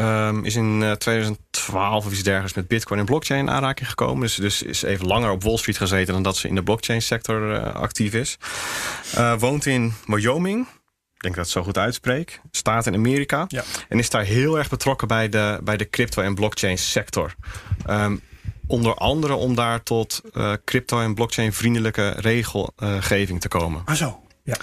Um, 0.00 0.44
is 0.44 0.56
in 0.56 0.80
uh, 0.80 0.92
2012 0.92 2.06
of 2.06 2.12
iets 2.12 2.22
dergelijks 2.22 2.56
met 2.56 2.68
Bitcoin 2.68 3.00
en 3.00 3.06
blockchain 3.06 3.40
in 3.40 3.50
aanraking 3.50 3.88
gekomen. 3.88 4.20
Dus, 4.20 4.34
dus 4.34 4.62
is 4.62 4.82
even 4.82 5.06
langer 5.06 5.30
op 5.30 5.42
Wall 5.42 5.56
Street 5.56 5.76
gezeten 5.76 6.14
dan 6.14 6.22
dat 6.22 6.36
ze 6.36 6.48
in 6.48 6.54
de 6.54 6.62
blockchain 6.62 7.02
sector 7.02 7.54
uh, 7.54 7.74
actief 7.74 8.14
is. 8.14 8.36
Uh, 9.16 9.38
woont 9.38 9.66
in 9.66 9.92
Wyoming. 10.06 10.66
Ik 11.14 11.26
denk 11.26 11.34
dat 11.34 11.46
ik 11.46 11.52
het 11.54 11.62
zo 11.62 11.62
goed 11.62 11.78
uitspreek. 11.78 12.40
Staat 12.50 12.86
in 12.86 12.94
Amerika. 12.94 13.44
Ja. 13.48 13.62
En 13.88 13.98
is 13.98 14.10
daar 14.10 14.24
heel 14.24 14.58
erg 14.58 14.68
betrokken 14.68 15.08
bij 15.08 15.28
de, 15.28 15.60
bij 15.62 15.76
de 15.76 15.90
crypto- 15.90 16.22
en 16.22 16.34
blockchain 16.34 16.78
sector. 16.78 17.34
Um, 17.90 18.20
onder 18.66 18.94
andere 18.94 19.34
om 19.34 19.54
daar 19.54 19.82
tot 19.82 20.20
uh, 20.32 20.52
crypto- 20.64 21.00
en 21.00 21.14
blockchain-vriendelijke 21.14 22.08
regelgeving 22.16 23.40
te 23.40 23.48
komen. 23.48 23.82
Ah 23.84 23.94
zo, 23.94 24.22
ja. 24.42 24.56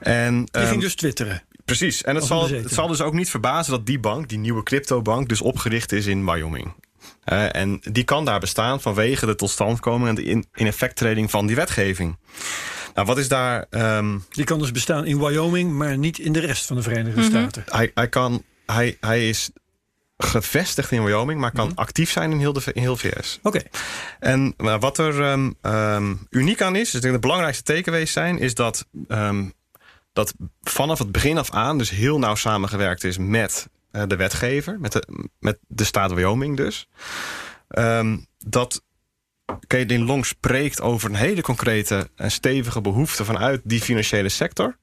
En, 0.00 0.44
die 0.44 0.66
ging 0.66 0.80
dus 0.80 0.94
twitteren. 0.94 1.42
Precies. 1.64 2.02
En 2.02 2.14
het 2.14 2.24
zal, 2.24 2.48
het 2.48 2.72
zal 2.72 2.88
dus 2.88 3.00
ook 3.00 3.12
niet 3.12 3.30
verbazen 3.30 3.72
dat 3.72 3.86
die 3.86 3.98
bank, 3.98 4.28
die 4.28 4.38
nieuwe 4.38 4.62
cryptobank, 4.62 5.28
dus 5.28 5.40
opgericht 5.40 5.92
is 5.92 6.06
in 6.06 6.24
Wyoming. 6.24 6.74
Uh, 7.32 7.56
en 7.56 7.80
die 7.92 8.04
kan 8.04 8.24
daar 8.24 8.40
bestaan 8.40 8.80
vanwege 8.80 9.26
de 9.26 9.34
totstandkoming 9.34 10.08
en 10.08 10.14
de 10.14 11.16
in, 11.16 11.28
van 11.28 11.46
die 11.46 11.56
wetgeving. 11.56 12.18
Nou, 12.94 13.06
wat 13.06 13.18
is 13.18 13.28
daar. 13.28 13.66
Um, 13.70 14.24
die 14.30 14.44
kan 14.44 14.58
dus 14.58 14.72
bestaan 14.72 15.06
in 15.06 15.18
Wyoming, 15.18 15.72
maar 15.72 15.98
niet 15.98 16.18
in 16.18 16.32
de 16.32 16.40
rest 16.40 16.66
van 16.66 16.76
de 16.76 16.82
Verenigde 16.82 17.20
mm 17.20 17.30
-hmm. 17.30 17.38
Staten. 17.38 17.64
Hij, 17.66 17.90
hij, 17.94 18.08
kan, 18.08 18.42
hij, 18.66 18.96
hij 19.00 19.28
is 19.28 19.50
gevestigd 20.18 20.90
in 20.90 21.04
Wyoming, 21.04 21.40
maar 21.40 21.52
kan 21.52 21.64
mm 21.64 21.70
-hmm. 21.70 21.78
actief 21.78 22.10
zijn 22.10 22.30
in 22.30 22.38
heel, 22.38 22.52
de, 22.52 22.62
in 22.72 22.82
heel 22.82 22.96
VS. 22.96 23.38
Oké. 23.42 23.56
Okay. 23.56 23.70
En 24.18 24.54
uh, 24.58 24.80
wat 24.80 24.98
er 24.98 25.30
um, 25.30 25.54
um, 25.62 26.26
uniek 26.30 26.62
aan 26.62 26.76
is, 26.76 26.90
dus 26.90 27.00
de 27.00 27.18
belangrijkste 27.18 27.62
takeaways 27.62 28.12
zijn, 28.12 28.38
is 28.38 28.54
dat, 28.54 28.86
um, 29.08 29.52
dat 30.20 30.34
vanaf 30.62 30.98
het 30.98 31.12
begin 31.12 31.38
af 31.38 31.50
aan 31.50 31.78
dus 31.78 31.90
heel 31.90 32.18
nauw 32.18 32.34
samengewerkt 32.34 33.04
is 33.04 33.18
met 33.18 33.68
uh, 33.92 34.02
de 34.06 34.16
wetgever, 34.16 34.80
met 34.80 34.92
de, 34.92 35.28
met 35.38 35.58
de 35.66 35.84
staat 35.84 36.12
Wyoming 36.12 36.56
dus. 36.56 36.88
dat 38.38 38.82
Caitlin 39.66 40.04
Long 40.04 40.26
spreekt 40.26 40.80
over 40.80 41.08
een 41.08 41.16
hele 41.16 41.42
concrete 41.42 42.10
en 42.16 42.30
stevige 42.30 42.80
behoefte 42.80 43.24
vanuit 43.24 43.60
die 43.64 43.80
financiële 43.80 44.28
sector. 44.28 44.76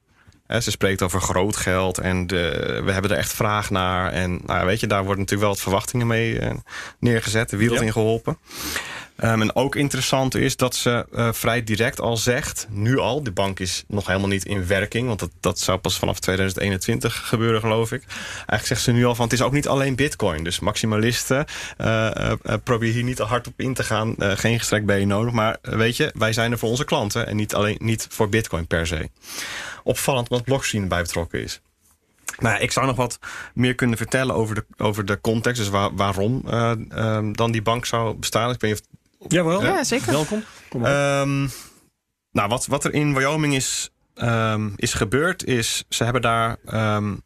He, 0.47 0.61
ze 0.61 0.71
spreekt 0.71 1.01
over 1.01 1.21
groot 1.21 1.55
geld 1.55 1.97
en 1.97 2.27
de, 2.27 2.81
we 2.85 2.91
hebben 2.91 3.11
er 3.11 3.17
echt 3.17 3.33
vraag 3.33 3.69
naar. 3.69 4.11
En 4.11 4.39
nou, 4.45 4.65
weet 4.65 4.79
je, 4.79 4.87
daar 4.87 5.03
worden 5.03 5.19
natuurlijk 5.19 5.41
wel 5.41 5.49
wat 5.49 5.61
verwachtingen 5.61 6.07
mee 6.07 6.39
uh, 6.39 6.49
neergezet, 6.99 7.49
de 7.49 7.57
wereld 7.57 7.79
ja. 7.79 7.85
in 7.85 7.91
geholpen. 7.91 8.37
Um, 9.23 9.41
en 9.41 9.55
ook 9.55 9.75
interessant 9.75 10.35
is 10.35 10.55
dat 10.55 10.75
ze 10.75 11.05
uh, 11.11 11.33
vrij 11.33 11.63
direct 11.63 12.01
al 12.01 12.17
zegt, 12.17 12.67
nu 12.69 12.97
al, 12.97 13.23
de 13.23 13.31
bank 13.31 13.59
is 13.59 13.83
nog 13.87 14.07
helemaal 14.07 14.27
niet 14.27 14.45
in 14.45 14.67
werking, 14.67 15.07
want 15.07 15.19
dat, 15.19 15.31
dat 15.39 15.59
zou 15.59 15.77
pas 15.77 15.99
vanaf 15.99 16.19
2021 16.19 17.27
gebeuren, 17.27 17.61
geloof 17.61 17.91
ik. 17.91 18.03
Eigenlijk 18.35 18.65
zegt 18.65 18.81
ze 18.81 18.91
nu 18.91 19.05
al 19.05 19.15
van, 19.15 19.23
het 19.25 19.33
is 19.33 19.41
ook 19.41 19.51
niet 19.51 19.67
alleen 19.67 19.95
bitcoin. 19.95 20.43
Dus 20.43 20.59
maximalisten, 20.59 21.45
uh, 21.77 22.09
uh, 22.17 22.53
probeer 22.63 22.93
hier 22.93 23.03
niet 23.03 23.15
te 23.15 23.23
hard 23.23 23.47
op 23.47 23.53
in 23.57 23.73
te 23.73 23.83
gaan, 23.83 24.15
geen 24.17 24.57
gestrekt 24.57 24.85
been 24.85 25.07
nodig. 25.07 25.33
Maar 25.33 25.57
weet 25.61 25.97
je, 25.97 26.11
wij 26.17 26.33
zijn 26.33 26.51
er 26.51 26.57
voor 26.57 26.69
onze 26.69 26.85
klanten 26.85 27.27
en 27.27 27.35
niet, 27.35 27.55
alleen, 27.55 27.77
niet 27.79 28.07
voor 28.09 28.29
bitcoin 28.29 28.67
per 28.67 28.87
se. 28.87 29.09
Opvallend 29.83 30.27
wat 30.27 30.43
blockchain 30.43 30.87
bij 30.87 31.01
betrokken 31.01 31.43
is. 31.43 31.61
Nou, 32.39 32.59
ik 32.59 32.71
zou 32.71 32.85
nog 32.85 32.95
wat 32.95 33.19
meer 33.53 33.75
kunnen 33.75 33.97
vertellen 33.97 34.35
over 34.35 34.55
de, 34.55 34.65
over 34.77 35.05
de 35.05 35.21
context. 35.21 35.61
Dus 35.61 35.69
waar, 35.69 35.95
waarom 35.95 36.43
uh, 36.47 37.19
dan 37.31 37.51
die 37.51 37.61
bank 37.61 37.85
zou 37.85 38.15
bestaan. 38.15 38.51
Ik 38.51 38.61
weet 38.61 38.71
niet 38.71 38.81
of 38.81 38.87
Jawel. 39.27 39.63
Ja, 39.63 39.83
zeker. 39.83 40.11
Welkom. 40.11 40.43
Kom 40.69 40.85
um, 40.85 41.49
nou, 42.31 42.49
wat, 42.49 42.65
wat 42.65 42.83
er 42.83 42.93
in 42.93 43.13
Wyoming 43.13 43.55
is, 43.55 43.89
um, 44.15 44.73
is 44.75 44.93
gebeurd, 44.93 45.45
is 45.45 45.85
ze 45.89 46.03
hebben 46.03 46.21
daar 46.21 46.57
um, 46.73 47.21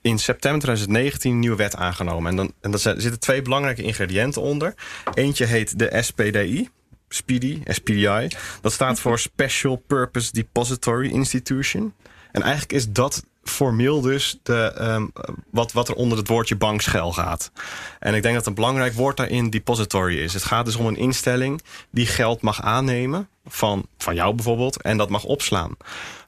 in 0.00 0.18
september 0.18 0.60
2019 0.60 1.30
een 1.30 1.38
nieuwe 1.38 1.56
wet 1.56 1.76
aangenomen. 1.76 2.30
En, 2.30 2.36
dan, 2.36 2.52
en 2.60 2.70
daar 2.70 2.80
zitten 2.80 3.20
twee 3.20 3.42
belangrijke 3.42 3.82
ingrediënten 3.82 4.42
onder. 4.42 4.74
Eentje 5.14 5.44
heet 5.44 5.78
de 5.78 6.02
SPDI. 6.02 6.68
SPDI, 7.08 7.62
SPDI. 7.64 8.28
Dat 8.60 8.72
staat 8.72 9.00
voor 9.00 9.18
Special 9.18 9.76
Purpose 9.76 10.32
Depository 10.32 11.10
Institution. 11.10 11.94
En 12.32 12.42
eigenlijk 12.42 12.72
is 12.72 12.88
dat 12.88 13.24
formeel 13.44 14.00
dus 14.00 14.38
de, 14.42 14.74
um, 14.80 15.12
wat, 15.50 15.72
wat 15.72 15.88
er 15.88 15.94
onder 15.94 16.18
het 16.18 16.28
woordje 16.28 16.56
bankschel 16.56 17.12
gaat. 17.12 17.50
En 17.98 18.14
ik 18.14 18.22
denk 18.22 18.34
dat 18.34 18.46
een 18.46 18.54
belangrijk 18.54 18.94
woord 18.94 19.16
daarin 19.16 19.50
depository 19.50 20.18
is. 20.18 20.32
Het 20.32 20.44
gaat 20.44 20.64
dus 20.64 20.76
om 20.76 20.86
een 20.86 20.96
instelling 20.96 21.62
die 21.90 22.06
geld 22.06 22.40
mag 22.40 22.62
aannemen 22.62 23.28
van, 23.46 23.86
van 23.98 24.14
jou 24.14 24.34
bijvoorbeeld 24.34 24.82
en 24.82 24.96
dat 24.96 25.08
mag 25.08 25.24
opslaan. 25.24 25.76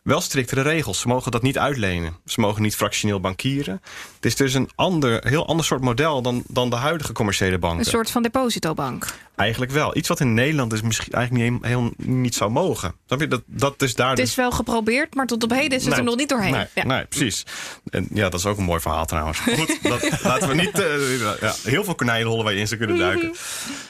Wel 0.05 0.21
striktere 0.21 0.63
regels. 0.63 1.01
Ze 1.01 1.09
mogen 1.09 1.31
dat 1.31 1.43
niet 1.43 1.59
uitlenen. 1.59 2.17
Ze 2.27 2.41
mogen 2.41 2.63
niet 2.63 2.77
fractioneel 2.77 3.21
bankieren. 3.21 3.83
Het 4.15 4.25
is 4.25 4.37
dus 4.37 4.55
een 4.55 4.71
ander, 4.75 5.27
heel 5.27 5.47
ander 5.47 5.67
soort 5.67 5.81
model 5.81 6.23
dan, 6.23 6.43
dan 6.47 6.71
de 6.71 6.77
huidige 6.77 7.13
commerciële 7.13 7.59
banken. 7.59 7.79
Een 7.79 7.85
soort 7.85 8.11
van 8.11 8.23
depositobank. 8.23 9.07
Eigenlijk 9.37 9.73
wel. 9.73 9.97
Iets 9.97 10.09
wat 10.09 10.21
in 10.21 10.35
Nederland 10.35 10.71
dus 10.71 10.83
misschien 10.83 11.13
eigenlijk 11.13 11.51
niet, 11.51 11.65
heel, 11.65 11.93
niet 11.97 12.35
zou 12.35 12.51
mogen. 12.51 12.95
Snap 13.07 13.21
je? 13.21 13.29
Dat, 13.29 13.43
dat 13.47 13.83
is 13.83 13.95
daar 13.95 14.11
het 14.11 14.19
is 14.19 14.25
dus... 14.25 14.35
wel 14.35 14.51
geprobeerd, 14.51 15.15
maar 15.15 15.27
tot 15.27 15.43
op 15.43 15.51
heden 15.51 15.79
is 15.79 15.85
het 15.85 15.91
nee, 15.91 15.99
er 15.99 16.05
nog 16.05 16.17
niet 16.17 16.29
doorheen. 16.29 16.53
Nee, 16.53 16.67
ja. 16.75 16.85
nee, 16.85 17.05
precies. 17.05 17.47
En 17.91 18.09
ja, 18.13 18.29
dat 18.29 18.41
is 18.41 18.47
ook 18.47 18.59
een 18.59 18.65
mooi 18.65 18.81
verhaal 18.81 19.07
trouwens. 19.07 19.39
Goed, 19.59 19.79
dat, 19.83 20.23
laten 20.23 20.49
we 20.49 20.55
niet... 20.55 20.79
Uh, 20.79 21.41
ja, 21.41 21.55
heel 21.63 21.85
veel 21.85 21.95
konijnenhollen 21.95 22.45
waar 22.45 22.53
je 22.53 22.61
in 22.61 22.69
zou 22.69 22.81
kunnen 22.81 22.99
duiken. 23.07 23.33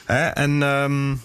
Hè? 0.05 0.27
En... 0.27 0.61
Um, 0.61 1.21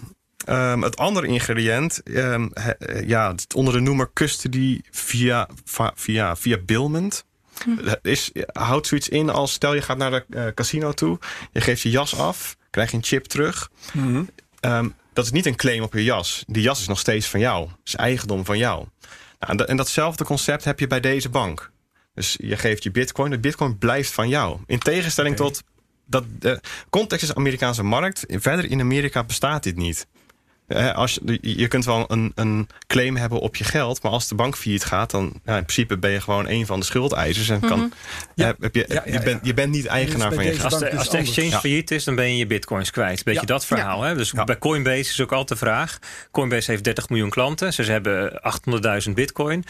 Um, 0.48 0.82
het 0.82 0.96
andere 0.96 1.26
ingrediënt, 1.26 2.00
um, 2.04 2.50
he, 2.54 2.72
ja, 3.06 3.34
onder 3.54 3.74
de 3.74 3.80
noemer 3.80 4.10
custody 4.12 4.80
via, 4.90 5.48
via, 5.94 6.36
via 6.36 6.58
billment. 6.58 7.24
Hm. 7.64 7.94
Is, 8.02 8.30
houdt 8.52 8.86
zoiets 8.86 9.08
in 9.08 9.30
als 9.30 9.52
stel 9.52 9.74
je 9.74 9.82
gaat 9.82 9.96
naar 9.96 10.10
de 10.10 10.24
uh, 10.28 10.46
casino 10.54 10.92
toe, 10.92 11.18
je 11.52 11.60
geeft 11.60 11.82
je 11.82 11.90
jas 11.90 12.16
af, 12.16 12.56
krijg 12.70 12.90
je 12.90 12.96
een 12.96 13.04
chip 13.04 13.24
terug. 13.24 13.70
Mm-hmm. 13.92 14.28
Um, 14.60 14.94
dat 15.12 15.24
is 15.24 15.30
niet 15.30 15.46
een 15.46 15.56
claim 15.56 15.82
op 15.82 15.92
je 15.92 16.04
jas. 16.04 16.44
Die 16.46 16.62
jas 16.62 16.80
is 16.80 16.88
nog 16.88 16.98
steeds 16.98 17.26
van 17.26 17.40
jou, 17.40 17.68
is 17.84 17.96
eigendom 17.96 18.44
van 18.44 18.58
jou. 18.58 18.86
Nou, 19.38 19.64
en 19.64 19.76
datzelfde 19.76 20.24
concept 20.24 20.64
heb 20.64 20.80
je 20.80 20.86
bij 20.86 21.00
deze 21.00 21.28
bank. 21.28 21.70
Dus 22.14 22.36
je 22.40 22.56
geeft 22.56 22.82
je 22.82 22.90
bitcoin, 22.90 23.30
de 23.30 23.38
bitcoin 23.38 23.78
blijft 23.78 24.12
van 24.12 24.28
jou. 24.28 24.58
In 24.66 24.78
tegenstelling 24.78 25.40
okay. 25.40 25.46
tot 25.46 25.62
dat 26.06 26.24
de 26.38 26.60
context 26.90 27.24
is 27.24 27.34
Amerikaanse 27.34 27.82
markt. 27.82 28.24
Verder 28.28 28.70
in 28.70 28.80
Amerika 28.80 29.24
bestaat 29.24 29.62
dit 29.62 29.76
niet. 29.76 30.06
Als 30.94 31.18
je, 31.24 31.38
je 31.40 31.68
kunt 31.68 31.84
wel 31.84 32.04
een, 32.08 32.32
een 32.34 32.68
claim 32.86 33.16
hebben 33.16 33.40
op 33.40 33.56
je 33.56 33.64
geld, 33.64 34.02
maar 34.02 34.12
als 34.12 34.28
de 34.28 34.34
bank 34.34 34.56
failliet 34.56 34.84
gaat, 34.84 35.10
dan 35.10 35.24
ja, 35.44 35.56
in 35.56 35.62
principe 35.64 35.98
ben 35.98 36.10
je 36.10 36.20
gewoon 36.20 36.48
een 36.48 36.66
van 36.66 36.80
de 36.80 36.86
schuldeisers 36.86 37.48
en 37.48 37.60
kan, 37.60 37.92
Ja. 38.34 38.46
heb, 38.46 38.56
heb 38.60 38.74
je, 38.74 38.84
Ja, 38.88 39.02
ja, 39.06 39.12
je, 39.12 39.20
bent, 39.20 39.46
je 39.46 39.54
bent 39.54 39.72
niet 39.72 39.86
eigenaar 39.86 40.28
bij 40.28 40.36
van 40.36 40.46
je 40.46 40.52
geld. 40.54 40.72
Als 40.72 40.78
de, 40.80 40.96
als 40.96 41.08
exchange 41.08 41.48
Ja. 41.48 41.60
failliet 41.60 41.90
is, 41.90 42.04
dan 42.04 42.14
ben 42.14 42.30
je 42.30 42.36
je 42.36 42.46
bitcoins 42.46 42.90
kwijt. 42.90 43.24
Beetje 43.24 43.40
Ja. 43.40 43.46
dat 43.46 43.66
verhaal. 43.66 44.02
Hè? 44.02 44.14
Dus 44.14 44.30
Ja. 44.30 44.44
bij 44.44 44.58
Coinbase 44.58 44.98
is 45.10 45.20
ook 45.20 45.32
altijd 45.32 45.48
de 45.60 45.66
vraag. 45.66 45.98
Coinbase 46.30 46.70
heeft 46.70 46.84
30 46.84 47.08
miljoen 47.08 47.30
klanten. 47.30 47.72
Ze 47.72 47.82
hebben 47.82 48.40
800.000 48.42 49.14
bitcoin. 49.14 49.64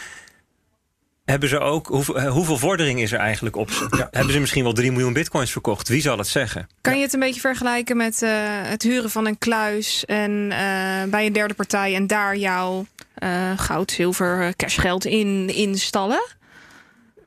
Hebben 1.25 1.49
ze 1.49 1.59
ook, 1.59 1.87
hoeveel, 1.87 2.19
eh, 2.19 2.31
hoeveel 2.31 2.57
vordering 2.57 3.01
is 3.01 3.11
er 3.11 3.19
eigenlijk 3.19 3.55
op? 3.55 3.69
Ja. 3.97 4.07
Hebben 4.11 4.33
ze 4.33 4.39
misschien 4.39 4.63
wel 4.63 4.73
3 4.73 4.91
miljoen 4.91 5.13
bitcoins 5.13 5.51
verkocht? 5.51 5.87
Wie 5.87 6.01
zal 6.01 6.17
het 6.17 6.27
zeggen? 6.27 6.67
Kan 6.81 6.95
je 6.97 7.01
het 7.01 7.13
een 7.13 7.19
beetje 7.19 7.39
vergelijken 7.39 7.97
met 7.97 8.21
eh, 8.21 8.31
het 8.45 8.83
huren 8.83 9.09
van 9.09 9.25
een 9.25 9.37
kluis 9.37 10.05
en 10.05 10.51
eh, 10.51 11.09
bij 11.09 11.25
een 11.25 11.33
derde 11.33 11.53
partij 11.53 11.95
en 11.95 12.07
daar 12.07 12.37
jouw 12.37 12.85
eh, 13.13 13.51
goud, 13.55 13.91
zilver, 13.91 14.55
cashgeld 14.55 15.05
in 15.05 15.49
installen? 15.55 16.21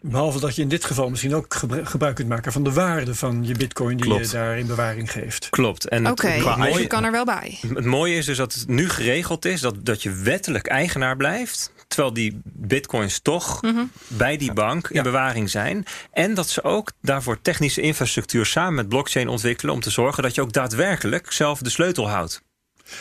Behalve 0.07 0.41
dat 0.41 0.57
je 0.57 0.63
in 0.63 0.69
dit 0.69 0.85
geval 0.85 1.11
misschien 1.11 1.35
ook 1.35 1.55
gebru- 1.55 1.85
gebruik 1.85 2.15
kunt 2.15 2.29
maken 2.29 2.53
van 2.53 2.65
de 2.65 2.73
waarde 2.73 3.15
van 3.15 3.45
je 3.45 3.55
bitcoin 3.55 3.97
die 3.97 4.07
Klopt. 4.07 4.25
je 4.31 4.37
daar 4.37 4.59
in 4.59 4.67
bewaring 4.67 5.11
geeft. 5.13 5.49
Klopt. 5.51 5.89
En 5.89 6.05
het- 6.05 6.21
qua 6.21 6.57
dus 6.67 6.79
je 6.79 6.87
kan 6.87 7.05
er 7.05 7.11
wel 7.11 7.25
bij. 7.25 7.59
het 7.75 7.85
mooie 7.85 8.17
is 8.17 8.27
dus 8.27 8.37
dat 8.37 8.53
het 8.53 8.69
nu 8.69 8.89
geregeld 8.89 9.45
is 9.45 9.61
dat, 9.61 9.85
dat 9.85 10.03
je 10.03 10.11
wettelijk 10.13 10.67
eigenaar 10.67 11.17
blijft. 11.17 11.73
Terwijl 11.89 12.13
die 12.15 12.41
bitcoins 12.45 13.21
toch 13.21 13.61
bij 14.09 14.37
die 14.37 14.53
bank 14.53 14.89
in 14.89 14.97
Ja. 14.97 15.03
bewaring 15.03 15.51
zijn. 15.51 15.85
En 16.13 16.35
dat 16.35 16.49
ze 16.49 16.63
ook 16.65 16.91
daarvoor 17.03 17.41
technische 17.43 17.81
infrastructuur 17.81 18.47
samen 18.47 18.75
met 18.75 18.89
blockchain 18.89 19.29
ontwikkelen. 19.29 19.75
om 19.75 19.81
te 19.81 19.91
zorgen 19.91 20.23
dat 20.23 20.35
je 20.35 20.41
ook 20.41 20.53
daadwerkelijk 20.53 21.33
zelf 21.33 21.59
de 21.61 21.71
sleutel 21.71 22.09
houdt. 22.09 22.43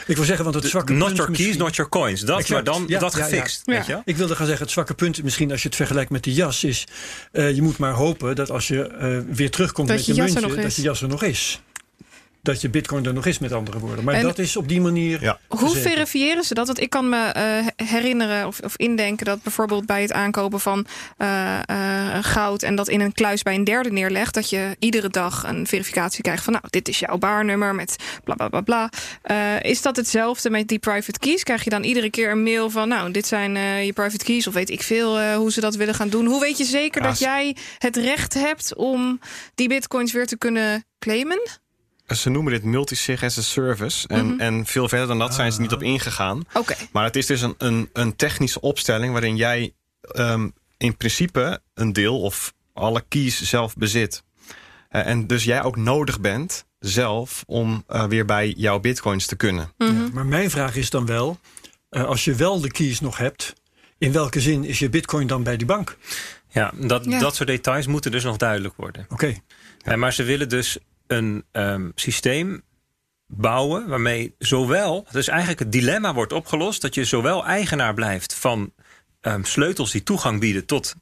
Ik 0.07 0.15
wil 0.15 0.25
zeggen, 0.25 0.43
want 0.43 0.55
het 0.55 0.65
zwakke 0.65 0.93
Not 0.93 1.05
punt 1.05 1.17
your 1.17 1.31
keys, 1.31 1.39
misschien- 1.45 1.63
not 1.65 1.75
your 1.75 1.91
coins. 1.91 2.21
Dat, 2.21 2.39
Exact. 2.39 2.49
maar 2.65 2.73
dan 2.73 2.83
Ja, 2.87 2.99
dat 2.99 3.15
ja, 3.15 3.23
gefixt. 3.23 3.61
Ja. 3.65 3.73
Weet 3.73 3.85
je? 3.85 4.01
Ik 4.05 4.17
wilde 4.17 4.35
gaan 4.35 4.45
zeggen, 4.45 4.63
het 4.63 4.73
zwakke 4.73 4.93
punt 4.93 5.23
misschien 5.23 5.51
als 5.51 5.61
je 5.61 5.67
het 5.67 5.77
vergelijkt 5.77 6.11
met 6.11 6.23
de 6.23 6.33
jas 6.33 6.63
is... 6.63 6.87
eh, 7.31 7.55
je 7.55 7.61
moet 7.61 7.77
maar 7.77 7.91
hopen 7.93 8.35
dat 8.35 8.49
als 8.49 8.67
je 8.67 8.87
eh, 8.87 9.17
weer 9.35 9.51
terugkomt 9.51 9.87
Dat 9.87 9.97
met 9.97 10.05
je 10.05 10.13
muntje... 10.13 10.61
dat 10.61 10.75
je 10.75 10.81
jas 10.81 11.01
er 11.01 11.07
nog 11.07 11.23
is. 11.23 11.61
Dat 12.43 12.61
je 12.61 12.69
bitcoin 12.69 13.05
er 13.05 13.13
nog 13.13 13.25
is, 13.25 13.39
met 13.39 13.51
andere 13.51 13.79
woorden. 13.79 14.03
Maar 14.03 14.13
En- 14.13 14.21
dat 14.21 14.39
is 14.39 14.55
op 14.55 14.67
die 14.67 14.81
manier... 14.81 15.21
Ja. 15.21 15.39
Hoe 15.47 15.75
verifiëren 15.75 16.43
ze 16.43 16.53
dat? 16.53 16.65
Want 16.65 16.79
ik 16.79 16.89
kan 16.89 17.09
me 17.09 17.17
eh, 17.17 17.87
herinneren 17.87 18.47
of, 18.47 18.59
of 18.59 18.77
indenken 18.77 19.25
dat 19.25 19.43
bijvoorbeeld 19.43 19.85
bij 19.85 20.01
het 20.01 20.11
aankopen 20.11 20.59
van 20.59 20.85
eh, 21.17 21.59
eh, 21.65 22.23
goud 22.23 22.63
en 22.63 22.75
dat 22.75 22.87
in 22.87 23.01
een 23.01 23.13
kluis 23.13 23.43
bij 23.43 23.55
een 23.55 23.63
derde 23.63 23.91
neerlegt, 23.91 24.33
dat 24.33 24.49
je 24.49 24.75
iedere 24.79 25.09
dag 25.09 25.43
een 25.43 25.67
verificatie 25.67 26.21
krijgt 26.21 26.43
van 26.43 26.53
nou, 26.53 26.65
dit 26.69 26.87
is 26.87 26.99
jouw 26.99 27.17
baarnummer 27.17 27.75
met 27.75 27.95
bla 28.23 28.35
bla 28.35 28.47
bla 28.47 28.61
bla. 28.61 28.89
Eh, 29.21 29.61
is 29.61 29.81
dat 29.81 29.95
hetzelfde 29.95 30.49
met 30.49 30.67
die 30.67 30.79
private 30.79 31.19
keys? 31.19 31.43
Krijg 31.43 31.63
je 31.63 31.69
dan 31.69 31.83
iedere 31.83 32.09
keer 32.09 32.31
een 32.31 32.43
mail 32.43 32.69
van 32.69 32.87
nou, 32.87 33.11
dit 33.11 33.27
zijn 33.27 33.55
eh, 33.55 33.85
je 33.85 33.93
private 33.93 34.25
keys 34.25 34.47
of 34.47 34.53
weet 34.53 34.69
ik 34.69 34.81
veel 34.81 35.33
hoe 35.33 35.51
ze 35.51 35.61
dat 35.61 35.75
willen 35.75 35.95
gaan 35.95 36.09
doen? 36.09 36.25
Hoe 36.25 36.41
weet 36.41 36.57
je 36.57 36.65
zeker 36.65 37.01
Ja, 37.01 37.07
dat 37.07 37.19
jij 37.19 37.55
het 37.77 37.95
recht 37.95 38.33
hebt 38.33 38.75
om 38.75 39.19
die 39.55 39.67
bitcoins 39.67 40.11
weer 40.11 40.27
te 40.27 40.37
kunnen 40.37 40.85
claimen? 40.99 41.61
Ze 42.15 42.29
noemen 42.29 42.53
dit 42.53 42.63
multi-sig 42.63 43.23
as 43.23 43.37
a 43.37 43.41
service. 43.41 44.07
En, 44.07 44.25
Mhm. 44.25 44.39
en 44.39 44.65
veel 44.65 44.89
verder 44.89 45.07
dan 45.07 45.19
dat 45.19 45.33
zijn 45.33 45.51
ze 45.51 45.61
niet 45.61 45.73
op 45.73 45.83
ingegaan. 45.83 46.43
Oké. 46.53 46.75
Maar 46.91 47.03
het 47.03 47.15
is 47.15 47.25
dus 47.25 47.41
een, 47.41 47.55
een, 47.57 47.89
een 47.93 48.15
technische 48.15 48.61
opstelling 48.61 49.11
waarin 49.11 49.35
jij 49.35 49.73
ehm, 50.01 50.49
in 50.77 50.97
principe 50.97 51.61
een 51.73 51.93
deel 51.93 52.21
of 52.21 52.53
alle 52.73 53.03
keys 53.07 53.41
zelf 53.41 53.75
bezit. 53.75 54.23
Eh, 54.89 55.05
en 55.07 55.27
dus 55.27 55.43
jij 55.43 55.63
ook 55.63 55.75
nodig 55.77 56.19
bent 56.21 56.65
zelf 56.79 57.43
om 57.47 57.83
eh, 57.87 58.05
weer 58.05 58.25
bij 58.25 58.53
jouw 58.57 58.79
bitcoins 58.79 59.25
te 59.25 59.35
kunnen. 59.35 59.71
Ja, 59.77 59.91
maar 60.13 60.25
mijn 60.25 60.49
vraag 60.49 60.75
is 60.75 60.89
dan 60.89 61.05
wel, 61.05 61.39
eh, 61.89 62.03
als 62.03 62.25
je 62.25 62.35
wel 62.35 62.61
de 62.61 62.71
keys 62.71 62.99
nog 62.99 63.17
hebt... 63.17 63.53
in 63.97 64.11
welke 64.11 64.41
zin 64.41 64.63
is 64.63 64.79
je 64.79 64.89
bitcoin 64.89 65.27
dan 65.27 65.43
bij 65.43 65.57
die 65.57 65.67
bank? 65.67 65.97
Ja, 66.49 66.71
dat, 66.75 67.05
Ja. 67.05 67.19
dat 67.19 67.35
soort 67.35 67.49
details 67.49 67.87
moeten 67.87 68.11
dus 68.11 68.23
nog 68.23 68.37
duidelijk 68.37 68.73
worden. 68.77 69.05
Oké, 69.09 69.33
Eh, 69.81 69.95
maar 69.95 70.13
ze 70.13 70.23
willen 70.23 70.49
dus 70.49 70.77
een 71.13 71.43
ehm, 71.51 71.89
systeem 71.95 72.61
bouwen 73.27 73.87
waarmee 73.87 74.35
zowel, 74.37 75.07
dus 75.11 75.27
eigenlijk 75.27 75.59
het 75.59 75.71
dilemma 75.71 76.13
wordt 76.13 76.33
opgelost, 76.33 76.81
dat 76.81 76.95
je 76.95 77.05
zowel 77.05 77.45
eigenaar 77.45 77.93
blijft 77.93 78.33
van 78.33 78.73
ehm, 79.21 79.43
sleutels 79.43 79.91
die 79.91 80.03
toegang 80.03 80.39
bieden 80.39 80.65
tot 80.65 80.95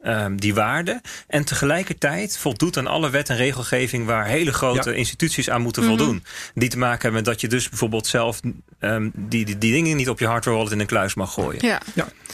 ehm, 0.00 0.36
die 0.36 0.54
waarde. 0.54 1.00
En 1.26 1.44
tegelijkertijd 1.44 2.38
voldoet 2.38 2.76
aan 2.76 2.86
alle 2.86 3.10
wet 3.10 3.28
en 3.28 3.36
regelgeving 3.36 4.06
waar 4.06 4.26
hele 4.26 4.52
grote 4.52 4.90
Ja. 4.90 4.96
instituties 4.96 5.50
aan 5.50 5.62
moeten 5.62 5.82
voldoen. 5.84 6.24
Die 6.54 6.68
te 6.68 6.78
maken 6.78 7.02
hebben 7.02 7.12
met 7.12 7.24
dat 7.24 7.40
je 7.40 7.48
dus 7.48 7.68
bijvoorbeeld 7.68 8.06
zelf 8.06 8.40
ehm, 8.78 9.10
die, 9.14 9.44
die, 9.44 9.58
die 9.58 9.72
dingen 9.72 9.96
niet 9.96 10.08
op 10.08 10.18
je 10.18 10.26
hardware 10.26 10.56
wallet 10.56 10.72
in 10.72 10.80
een 10.80 10.86
kluis 10.86 11.14
mag 11.14 11.32
gooien. 11.32 11.66
Ja. 11.66 11.80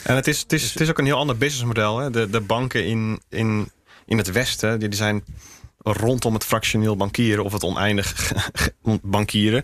En 0.02 0.14
het 0.14 0.26
is, 0.26 0.40
het 0.40 0.52
is, 0.52 0.70
het 0.70 0.80
is 0.80 0.88
ook 0.88 0.98
een 0.98 1.04
heel 1.04 1.16
ander 1.16 1.36
businessmodel. 1.38 1.98
Hè? 1.98 2.10
De, 2.10 2.30
de 2.30 2.40
banken 2.40 2.86
in, 2.86 3.20
in, 3.28 3.70
in 4.06 4.18
het 4.18 4.32
Westen, 4.32 4.78
die, 4.78 4.88
die 4.88 4.98
zijn 4.98 5.24
rondom 5.82 6.34
het 6.34 6.44
fractioneel 6.44 6.96
bankieren 6.96 7.44
of 7.44 7.52
het 7.52 7.64
oneindig 7.64 8.32
bankieren. 9.02 9.62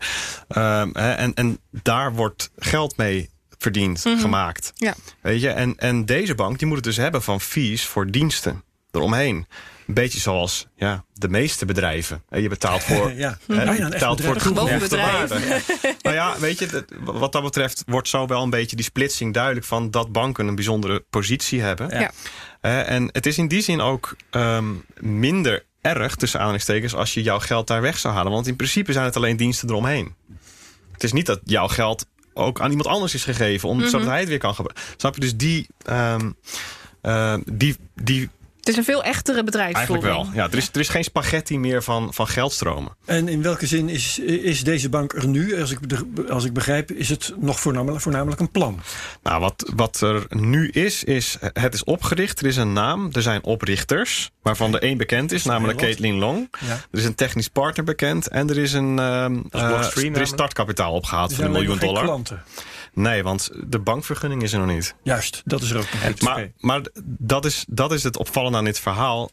Ehm, 0.49 0.89
hè, 0.93 1.13
en, 1.13 1.35
en 1.35 1.59
daar 1.71 2.13
wordt 2.15 2.51
geld 2.57 2.97
mee 2.97 3.31
verdiend, 3.59 4.05
gemaakt. 4.19 4.73
Ja. 4.75 4.95
Weet 5.21 5.41
je? 5.41 5.49
En, 5.49 5.75
en 5.77 6.05
deze 6.05 6.35
bank 6.35 6.59
die 6.59 6.67
moet 6.67 6.77
het 6.77 6.85
dus 6.85 6.97
hebben 6.97 7.23
van 7.23 7.41
fees 7.41 7.85
voor 7.87 8.11
diensten 8.11 8.63
eromheen. 8.91 9.47
Een 9.87 9.95
beetje 9.95 10.21
zoals 10.21 10.67
ja, 10.77 11.05
de 11.13 11.29
meeste 11.29 11.65
bedrijven. 11.65 12.23
Je 12.31 12.49
betaalt 12.49 12.83
voor, 12.83 13.13
ja. 13.13 13.39
hè, 13.47 13.73
je 13.73 13.89
betaalt 13.89 14.21
voor 14.21 14.37
toegevoegde 14.43 14.97
waarde. 14.97 15.39
nou 16.03 16.17
ja, 16.17 16.39
weet 16.39 16.59
je, 16.59 16.67
dat- 16.67 16.85
wat 17.01 17.33
dat 17.33 17.43
betreft 17.43 17.83
wordt 17.87 18.09
zo 18.09 18.27
wel 18.27 18.43
een 18.43 18.51
beetje 18.51 18.77
die 18.77 18.85
splitsing 18.85 19.35
duidelijk 19.35 19.67
van 19.67 19.91
dat 19.91 20.13
banken 20.13 20.47
een 20.47 20.55
bijzondere 20.55 21.05
positie 21.11 21.61
hebben. 21.61 22.01
Ja. 22.01 22.11
Eh, 22.61 22.91
en 22.91 23.09
het 23.13 23.27
is 23.27 23.39
in 23.39 23.49
die 23.49 23.61
zin 23.61 23.81
ook 23.81 24.17
ehm, 24.31 24.67
minder 25.01 25.65
erg, 25.97 26.15
tussen 26.15 26.39
aanhalingstekens, 26.39 26.95
als 26.95 27.15
je 27.15 27.23
jouw 27.23 27.39
geld 27.39 27.67
daar 27.67 27.81
weg 27.81 27.99
zou 27.99 28.15
halen. 28.15 28.33
Want 28.33 28.47
in 28.47 28.57
principe 28.57 28.93
zijn 28.93 29.05
het 29.05 29.17
alleen 29.17 29.37
diensten 29.37 29.69
eromheen. 29.69 30.15
Het 30.93 31.05
is 31.05 31.13
niet 31.13 31.27
dat 31.27 31.41
jouw 31.45 31.69
geld 31.69 32.07
ook 32.35 32.61
aan 32.61 32.71
iemand 32.71 32.89
anders 32.89 33.15
is 33.15 33.25
gegeven, 33.25 33.69
om, 33.69 33.87
zodat 33.87 34.07
hij 34.07 34.21
het 34.21 34.29
weer 34.29 34.39
kan 34.39 34.55
gebruiken. 34.55 34.85
Snap 34.97 35.15
je? 35.15 35.21
Dus 35.21 35.37
die, 35.37 35.67
ehm, 35.85 36.31
eh, 37.01 37.35
die, 37.53 37.77
die 37.95 38.29
Het 38.69 38.77
is 38.79 38.87
een 38.87 38.93
veel 38.93 39.03
echtere 39.05 39.45
bedrijfsvoering. 39.45 40.05
eigenlijk 40.05 40.33
wel. 40.35 40.45
Ja, 40.45 40.51
er, 40.53 40.57
is, 40.59 40.69
er 40.73 40.81
is 40.81 40.89
geen 40.89 41.05
spaghetti 41.05 41.59
meer 41.59 41.83
van, 41.83 42.15
van 42.15 42.27
geldstromen. 42.29 42.97
En 43.05 43.29
in 43.29 43.43
welke 43.43 43.67
zin 43.67 43.89
is, 43.89 44.19
is 44.19 44.65
deze 44.65 44.89
bank 44.89 45.13
er 45.13 45.27
nu? 45.29 45.61
Als 45.61 45.71
ik, 45.71 45.89
de- 45.89 46.27
als 46.31 46.45
ik 46.45 46.53
begrijp, 46.53 46.91
is 46.91 47.09
het 47.09 47.33
nog 47.39 47.61
voornamelijk, 47.61 48.03
voornamelijk 48.03 48.41
een 48.41 48.51
plan. 48.51 48.81
Nou, 49.23 49.41
wat, 49.41 49.73
wat 49.77 50.01
er 50.01 50.27
nu 50.29 50.69
is, 50.69 51.05
is 51.05 51.37
het 51.53 51.75
is 51.75 51.85
opgericht. 51.85 52.41
Er 52.41 52.47
is 52.47 52.57
een 52.57 52.73
naam. 52.73 53.09
Er 53.13 53.23
zijn 53.23 53.45
oprichters, 53.45 54.31
waarvan 54.43 54.75
er 54.75 54.83
één 54.83 54.97
bekend 54.97 55.33
is, 55.33 55.45
namelijk. 55.45 55.79
Caitlin 55.79 56.15
Long. 56.19 56.49
Ja. 56.67 56.73
Er 56.73 56.99
is 56.99 57.05
een 57.05 57.15
technisch 57.15 57.49
partner 57.49 57.85
bekend. 57.85 58.29
En 58.29 58.51
er 58.51 58.59
is 58.59 58.73
een 58.73 58.99
ehm, 58.99 59.35
is 59.51 59.61
eh, 60.03 60.15
er 60.15 60.21
is 60.21 60.29
startkapitaal 60.29 60.93
opgehaald 60.93 61.31
Er 61.31 61.37
van 61.37 61.45
een 61.45 61.51
miljoen 61.53 61.79
dollar. 61.79 62.03
klanten. 62.05 62.43
Nee, 62.93 63.23
want 63.23 63.51
de 63.67 63.79
bankvergunning 63.79 64.43
is 64.43 64.53
er 64.53 64.59
nog 64.59 64.69
niet. 64.69 64.95
Juist, 65.03 65.43
dat 65.45 65.63
is 65.63 65.71
er 65.71 65.79
ook 65.79 65.93
nog 65.93 66.07
niet. 66.07 66.23
Maar, 66.23 66.51
maar 66.59 66.81
dat, 67.05 67.45
is, 67.45 67.65
dat 67.69 67.93
is 67.93 68.03
het 68.03 68.17
opvallende 68.17 68.59
aan 68.59 68.65
dit 68.65 68.79
verhaal. 68.79 69.31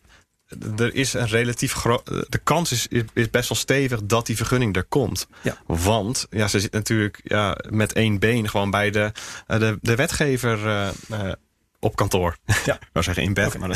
Er 0.78 0.96
is 0.96 1.14
een 1.14 1.28
relatief 1.28 1.74
groot. 1.74 2.06
De 2.06 2.40
kans 2.44 2.72
is, 2.72 2.88
is, 3.14 3.30
best 3.30 3.50
wel 3.50 3.58
stevig 3.58 4.00
dat 4.04 4.26
die 4.26 4.36
vergunning 4.36 4.76
er 4.76 4.84
komt. 4.84 5.28
Ja. 5.42 5.58
Want 5.66 6.28
ja, 6.30 6.48
ze 6.48 6.60
zit 6.60 6.72
natuurlijk 6.72 7.22
ja, 7.24 7.58
met 7.70 7.94
één 7.94 8.20
been 8.20 8.50
gewoon 8.50 8.72
bij 8.72 8.92
de, 8.92 9.12
eh, 9.48 9.60
de, 9.60 9.78
de 9.82 9.96
wetgever 9.96 10.68
eh, 10.68 10.88
eh, 11.10 11.34
op 11.80 11.96
kantoor. 11.96 12.38
Ja. 12.66 12.80
Ik 12.94 13.04
zeggen 13.04 13.24
in 13.24 13.34
bed, 13.34 13.58
maar 13.58 13.70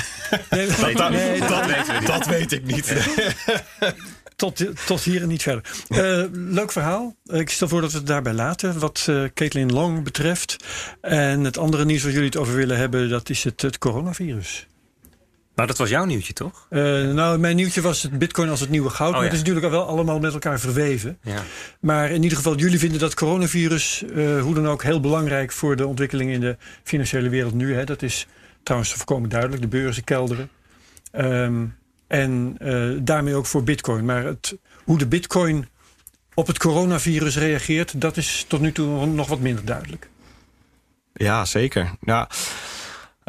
Nee, 0.50 0.68
dat, 0.68 0.98
dat, 0.98 1.10
nee, 1.12 1.40
dat, 1.40 1.68
niet. 1.68 2.08
dat 2.08 2.26
weet 2.26 2.52
ik 2.52 2.66
niet. 2.66 2.94
tot, 4.40 4.86
tot 4.86 5.02
hier 5.02 5.22
en 5.22 5.28
niet 5.28 5.42
verder. 5.42 5.64
Eh, 5.90 6.24
leuk 6.32 6.72
verhaal. 6.72 7.16
Eh, 7.26 7.40
Ik 7.40 7.50
stel 7.50 7.68
voor 7.68 7.82
dat 7.82 7.92
we 7.92 7.98
het 7.98 8.08
daarbij 8.08 8.34
laten. 8.34 8.80
Wat 8.80 9.06
eh 9.10 9.24
Caitlin 9.34 9.72
Long 9.72 10.04
betreft. 10.04 10.56
En 11.02 11.44
het 11.44 11.58
andere 11.58 11.86
nieuws 11.86 12.04
waar 12.04 12.12
jullie 12.12 12.26
het 12.28 12.38
over 12.38 12.56
willen 12.56 12.78
hebben, 12.78 13.10
dat 13.10 13.30
is 13.30 13.44
het, 13.44 13.62
het 13.62 13.78
coronavirus. 13.78 14.68
Maar 15.56 15.68
dat 15.68 15.78
was 15.78 15.90
jouw 15.90 16.06
nieuwtje, 16.06 16.34
toch? 16.34 16.66
Nou, 16.70 17.38
mijn 17.38 17.56
nieuwtje 17.56 17.82
was 17.82 18.02
het 18.04 18.20
bitcoin 18.20 18.50
als 18.50 18.60
het 18.60 18.70
nieuwe 18.70 18.90
goud. 18.90 19.12
maar 19.12 19.20
ja. 19.20 19.26
het 19.26 19.34
is 19.34 19.40
natuurlijk 19.40 19.70
wel 19.70 19.88
allemaal 19.88 20.20
met 20.20 20.34
elkaar 20.34 20.60
verweven. 20.60 21.18
Ja. 21.24 21.44
Maar 21.80 22.12
in 22.12 22.24
ieder 22.24 22.38
geval, 22.38 22.56
jullie 22.58 22.80
vinden 22.80 23.00
dat 23.00 23.14
coronavirus, 23.14 24.04
hoe 24.42 24.54
dan 24.54 24.68
ook, 24.68 24.84
heel 24.84 25.00
belangrijk 25.00 25.52
voor 25.52 25.76
de 25.76 25.88
ontwikkeling 25.88 26.32
in 26.32 26.40
de 26.40 26.58
financiële 26.84 27.30
wereld 27.30 27.54
nu. 27.54 27.74
Hè. 27.76 27.84
Dat 27.84 28.02
is 28.02 28.28
trouwens 28.64 28.94
volkomen 28.94 29.30
duidelijk. 29.30 29.62
De 29.62 29.68
beurzen 29.68 30.04
kelderen. 30.04 30.50
Ehm, 31.12 31.66
en 32.10 32.56
eh, 32.60 32.90
daarmee 33.02 33.36
ook 33.36 33.46
voor 33.46 33.64
bitcoin. 33.64 34.06
Maar 34.06 34.24
het, 34.24 34.58
hoe 34.84 34.98
de 34.98 35.08
bitcoin 35.08 35.68
op 36.34 36.48
het 36.48 36.58
coronavirus 36.58 37.38
reageert, 37.38 38.02
dat 38.02 38.18
is 38.18 38.46
tot 38.48 38.60
nu 38.60 38.72
toe 38.72 39.06
nog 39.06 39.28
wat 39.28 39.40
minder 39.40 39.66
duidelijk. 39.66 40.10
Ja, 41.14 41.46
zeker. 41.46 41.92
Ehm, 42.02 42.28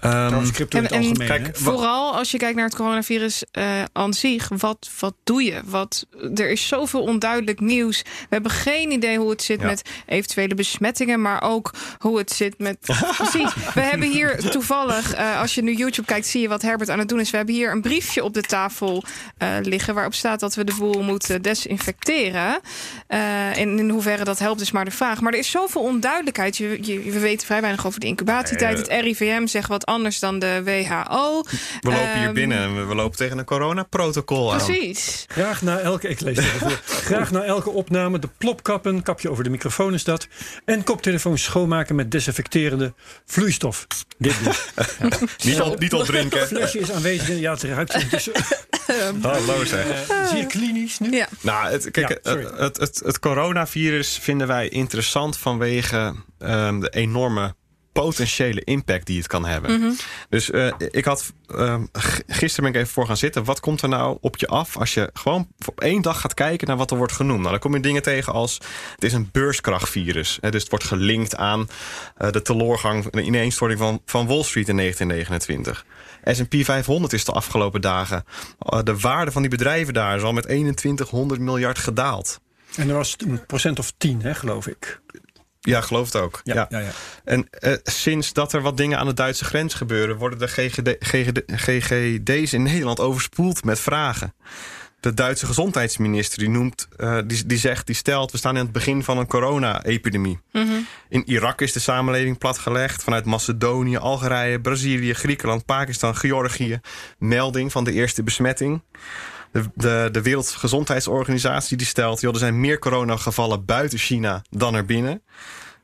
Trouwens, 0.01 0.51
crypto 0.51 0.77
in 0.79 0.83
het 0.85 0.93
En- 0.93 0.99
en- 1.01 1.07
algemeen. 1.09 1.29
kijk, 1.29 1.47
hè? 1.47 1.63
Vooral 1.63 2.17
als 2.17 2.31
je 2.31 2.39
kijkt 2.39 2.57
naar 2.57 2.65
het 2.65 2.75
coronavirus 2.77 3.45
eh 3.51 3.83
aan 3.93 4.15
zich. 4.15 4.49
Wat, 4.57 4.91
wat 5.01 5.15
doe 5.25 5.43
je? 5.45 5.61
Wat, 5.65 6.07
er 6.35 6.51
is 6.51 6.69
zoveel 6.69 7.03
onduidelijk 7.03 7.61
nieuws. 7.61 8.03
We 8.03 8.27
hebben 8.29 8.51
geen 8.51 8.91
idee 8.91 9.19
hoe 9.19 9.31
het 9.31 9.43
zit 9.43 9.61
Ja. 9.61 9.67
met 9.67 9.83
eventuele 10.07 10.55
besmettingen. 10.55 11.21
Maar 11.23 11.43
ook 11.43 11.73
hoe 11.99 12.19
het 12.19 12.33
zit 12.33 12.59
met... 12.59 12.77
Precies. 13.17 13.55
We 13.75 13.81
hebben 13.81 14.09
hier 14.11 14.51
toevallig... 14.51 15.15
eh, 15.15 15.41
als 15.41 15.55
je 15.55 15.63
nu 15.63 15.75
YouTube 15.75 16.07
kijkt, 16.07 16.27
zie 16.27 16.41
je 16.41 16.49
wat 16.49 16.63
Herbert 16.63 16.91
aan 16.91 16.99
het 16.99 17.09
doen 17.09 17.21
is. 17.21 17.31
We 17.31 17.37
hebben 17.37 17.55
hier 17.55 17.71
een 17.73 17.81
briefje 17.83 18.25
op 18.25 18.35
de 18.35 18.43
tafel 18.43 19.05
eh, 19.39 19.49
liggen... 19.63 19.95
waarop 19.95 20.15
staat 20.15 20.41
dat 20.41 20.55
we 20.55 20.65
de 20.65 20.75
boel 20.79 21.03
moeten 21.03 21.43
desinfecteren. 21.43 22.61
Eh, 23.07 23.59
en 23.59 23.79
in 23.79 23.91
hoeverre 23.91 24.25
dat 24.25 24.39
helpt 24.39 24.61
is 24.61 24.71
maar 24.71 24.85
de 24.85 24.91
vraag. 24.91 25.21
Maar 25.21 25.33
er 25.33 25.39
is 25.39 25.51
zoveel 25.51 25.83
onduidelijkheid. 25.83 26.57
Je, 26.57 26.79
je, 26.83 27.01
we 27.11 27.19
weten 27.19 27.47
vrij 27.47 27.61
weinig 27.61 27.87
over 27.87 28.01
de 28.01 28.07
incubatietijd. 28.07 28.79
Het 28.79 28.89
RIVM 28.89 29.47
zegt 29.47 29.69
wat 29.69 29.87
anders 29.91 30.19
dan 30.19 30.39
de 30.39 30.63
WHO. 30.65 31.43
we 31.81 31.91
lopen 31.91 32.15
hier 32.15 32.25
Ehm, 32.25 32.35
binnen 32.35 32.59
en 32.59 32.77
we, 32.77 32.85
we 32.85 32.95
lopen 32.95 33.17
tegen 33.17 33.39
een 33.39 33.45
coronaprotocol 33.45 34.53
aan. 34.53 34.65
Precies. 34.65 35.25
Graag 35.29 35.63
na 35.63 35.79
elke, 35.79 36.09
ik 36.09 36.21
lees 36.21 36.37
het 36.37 36.45
even 36.47 36.61
voor. 36.61 36.81
Graag 37.11 37.31
na 37.31 37.43
elke 37.43 37.71
opname 37.71 38.19
de 38.19 38.29
plopkappen, 38.39 39.03
kapje 39.03 39.31
over 39.31 39.45
de 39.45 39.51
microfoon 39.51 39.95
is 39.95 40.05
dat. 40.05 40.29
En 40.65 40.85
koptelefoons 40.85 41.43
schoonmaken 41.43 41.95
met 41.95 42.11
desinfecterende 42.11 42.95
vloeistof. 43.27 43.87
Dit 44.19 44.45
dus. 44.45 44.65
Niet, 45.45 45.61
op, 45.61 45.79
niet 45.79 45.95
opdrinken. 45.95 46.47
Flesje 46.47 46.79
is 46.79 46.93
aanwezig. 46.93 47.39
Ja, 47.39 47.53
het 47.53 47.63
ruikt. 47.63 48.11
Dus, 48.11 48.29
Hallo 49.23 49.65
zeg. 49.65 49.87
zeer 50.31 50.47
klinisch 50.47 50.99
nu. 50.99 51.11
Ja. 51.11 51.29
Nou, 51.41 51.71
het, 51.71 51.91
kijk, 51.91 52.21
Ja, 52.23 52.37
het, 52.37 52.59
het, 52.59 52.77
het, 52.77 53.01
het 53.05 53.19
coronavirus 53.19 54.19
vinden 54.23 54.47
wij 54.47 54.69
interessant 54.69 55.37
vanwege 55.39 56.15
ehm, 56.39 56.81
de 56.81 56.91
enorme 56.91 57.55
potentiële 57.93 58.61
impact 58.65 59.07
die 59.07 59.19
het 59.19 59.27
kan 59.27 59.45
hebben. 59.45 59.71
Dus 60.29 60.51
eh, 60.51 60.73
ik 60.91 61.05
had 61.05 61.33
ehm, 61.47 61.85
g- 61.99 62.21
gisteren 62.27 62.65
ben 62.65 62.73
ik 62.81 62.87
even 62.87 62.93
voor 62.95 63.07
gaan 63.07 63.17
zitten. 63.17 63.45
Wat 63.45 63.61
komt 63.61 63.83
er 63.83 63.89
nou 63.89 64.19
op 64.21 64.37
je 64.37 64.47
af 64.47 64.77
als 64.77 64.95
je 64.95 65.11
gewoon 65.13 65.49
op 65.67 65.81
één 65.81 66.03
dag 66.03 66.21
gaat 66.21 66.35
kijken 66.35 66.67
naar 66.69 66.77
wat 66.77 66.91
er 66.91 66.97
wordt 66.97 67.13
genoemd? 67.13 67.39
Nou, 67.39 67.51
dan 67.51 67.59
kom 67.61 67.75
je 67.75 67.81
dingen 67.81 68.03
tegen 68.03 68.33
als 68.33 68.55
het 68.95 69.05
is 69.05 69.13
een 69.13 69.29
beurskrachtvirus. 69.33 70.39
Hè, 70.41 70.51
dus 70.51 70.61
het 70.61 70.71
wordt 70.71 70.85
gelinkt 70.85 71.37
aan 71.37 71.69
eh, 72.17 72.31
de 72.31 72.43
teloorgang, 72.43 73.11
de 73.11 73.23
ineenstorting 73.23 73.81
van, 73.81 74.01
van 74.07 74.27
Wall 74.27 74.43
Street 74.43 74.69
in 74.69 74.77
1929. 74.77 75.85
S&P 76.25 76.65
500 76.65 77.13
is 77.13 77.25
de 77.25 77.33
afgelopen 77.33 77.81
dagen. 77.81 78.25
eh, 78.59 78.79
de 78.83 78.99
waarde 78.99 79.31
van 79.31 79.43
die 79.43 79.51
bedrijven 79.51 79.95
daar 79.95 80.17
is 80.17 80.23
al 80.23 80.33
met 80.33 80.45
2100 80.45 81.41
miljard 81.41 81.79
gedaald. 81.79 82.41
En 82.77 82.89
er 82.89 82.95
was 82.95 83.15
een 83.19 83.47
procent 83.47 83.79
of 83.79 83.93
tien, 83.99 84.23
hè, 84.23 84.35
geloof 84.35 84.67
ik. 84.67 85.01
Ja, 85.61 85.81
geloof 85.81 86.13
het 86.13 86.23
ook. 86.23 86.41
Ja, 86.45 86.55
Ja, 86.55 86.67
ja, 86.69 86.79
ja. 86.79 86.91
En 87.25 87.49
eh, 87.51 87.73
sinds 87.83 88.33
dat 88.33 88.53
er 88.53 88.61
wat 88.61 88.77
dingen 88.77 88.99
aan 88.99 89.07
de 89.07 89.15
Duitse 89.15 89.45
grens 89.45 89.75
gebeuren, 89.75 90.17
worden 90.17 90.39
de 90.39 90.47
GGD, 90.47 90.97
GGD, 90.99 91.43
GGD's 91.47 92.53
in 92.53 92.63
Nederland 92.63 93.01
overspoeld 93.01 93.65
met 93.65 93.81
vragen. 93.81 94.35
De 95.01 95.15
Duitse 95.15 95.47
gezondheidsminister 95.47 96.39
die 96.39 96.49
noemt, 96.49 96.89
eh, 96.97 97.19
die, 97.27 97.47
die 97.47 97.59
zegt, 97.59 97.87
die 97.87 97.95
stelt, 97.95 98.33
we 98.33 98.39
staan 98.39 98.57
in 98.57 98.63
het 98.63 98.73
begin 98.73 99.05
van 99.05 99.19
een 99.19 99.27
corona-epidemie. 99.27 100.41
In 101.09 101.23
Irak 101.27 101.61
is 101.61 101.73
de 101.73 101.81
samenleving 101.81 102.39
platgelegd. 102.39 103.03
Vanuit 103.03 103.25
Macedonië, 103.25 103.97
Algerije, 103.97 104.61
Brazilië, 104.61 105.15
Griekenland, 105.15 105.65
Pakistan, 105.65 106.17
Georgië. 106.17 106.81
Melding 107.19 107.73
van 107.73 107.85
de 107.85 107.93
eerste 107.93 108.23
besmetting. 108.23 108.83
De, 109.53 109.71
de, 109.75 110.09
de 110.13 110.23
Wereldgezondheidsorganisatie 110.23 111.77
die 111.77 111.87
stelt... 111.87 112.21
Joh, 112.21 112.33
er 112.33 112.39
zijn 112.39 112.61
meer 112.61 112.79
coronagevallen 112.79 113.65
buiten 113.65 113.99
China 113.99 114.43
dan 114.51 114.75
er 114.75 114.85
binnen. 114.85 115.23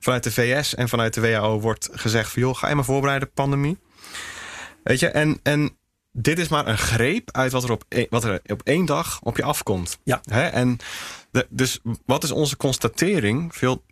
Vanuit 0.00 0.22
de 0.22 0.33
VS 0.33 0.74
en 0.74 0.88
vanuit 0.88 1.14
de 1.14 1.20
WHO 1.20 1.61
wordt 1.61 1.88
gezegd... 1.92 2.33
Van, 2.33 2.42
joh, 2.42 2.55
ga 2.55 2.68
je 2.68 2.74
maar 2.74 2.85
voorbereiden, 2.85 3.31
pandemie. 3.33 3.79
Weet 4.83 5.00
je, 5.00 5.09
en, 5.09 5.40
en 5.42 5.76
dit 6.12 6.38
is 6.38 6.48
maar 6.48 6.66
een 6.66 6.79
greep 6.79 7.31
uit 7.33 7.52
wat 7.52 7.64
er 7.64 7.72
op, 7.72 7.85
e- 7.88 8.07
wat 8.11 8.24
er 8.24 8.40
op 8.46 8.62
één 8.64 8.85
dag 8.85 9.20
op 9.22 9.37
je 9.37 9.42
afkomt. 9.42 9.98
Ja. 10.05 10.20
Hè? 10.31 10.46
En 10.46 10.79
de, 11.31 11.46
dus 11.50 11.81
wat 12.07 12.24
is 12.24 12.31
onze 12.31 12.57
constatering? 12.57 13.55
Veel, 13.55 13.85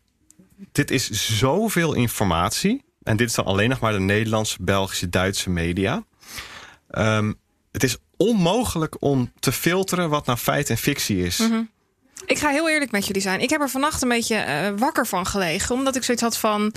dit 0.73 0.91
is 0.91 1.11
zoveel 1.39 1.95
informatie. 1.95 2.85
En 3.03 3.17
dit 3.17 3.29
is 3.29 3.35
dan 3.35 3.45
alleen 3.45 3.69
nog 3.69 3.81
maar 3.81 3.93
de 3.93 4.01
Nederlandse, 4.01 4.57
Belgische, 4.61 5.09
Duitse 5.09 5.51
media. 5.51 6.05
Ehm, 6.89 7.33
het 7.73 7.83
is 7.83 7.97
onmogelijk 8.17 8.97
om 8.99 9.33
te 9.41 9.53
filteren 9.53 10.11
wat 10.11 10.27
nou 10.27 10.39
feit 10.39 10.71
en 10.71 10.79
fictie 10.79 11.25
is. 11.25 11.49
Ik 12.27 12.39
ga 12.39 12.49
heel 12.49 12.69
eerlijk 12.69 12.91
met 12.91 13.07
jullie 13.07 13.23
zijn. 13.23 13.41
Ik 13.41 13.51
heb 13.51 13.61
er 13.61 13.71
vannacht 13.71 14.03
een 14.03 14.09
beetje 14.09 14.37
eh, 14.37 14.73
wakker 14.77 15.07
van 15.07 15.27
gelegen. 15.27 15.75
Omdat 15.75 15.97
ik 15.97 16.05
zoiets 16.05 16.23
had 16.23 16.39
van. 16.39 16.73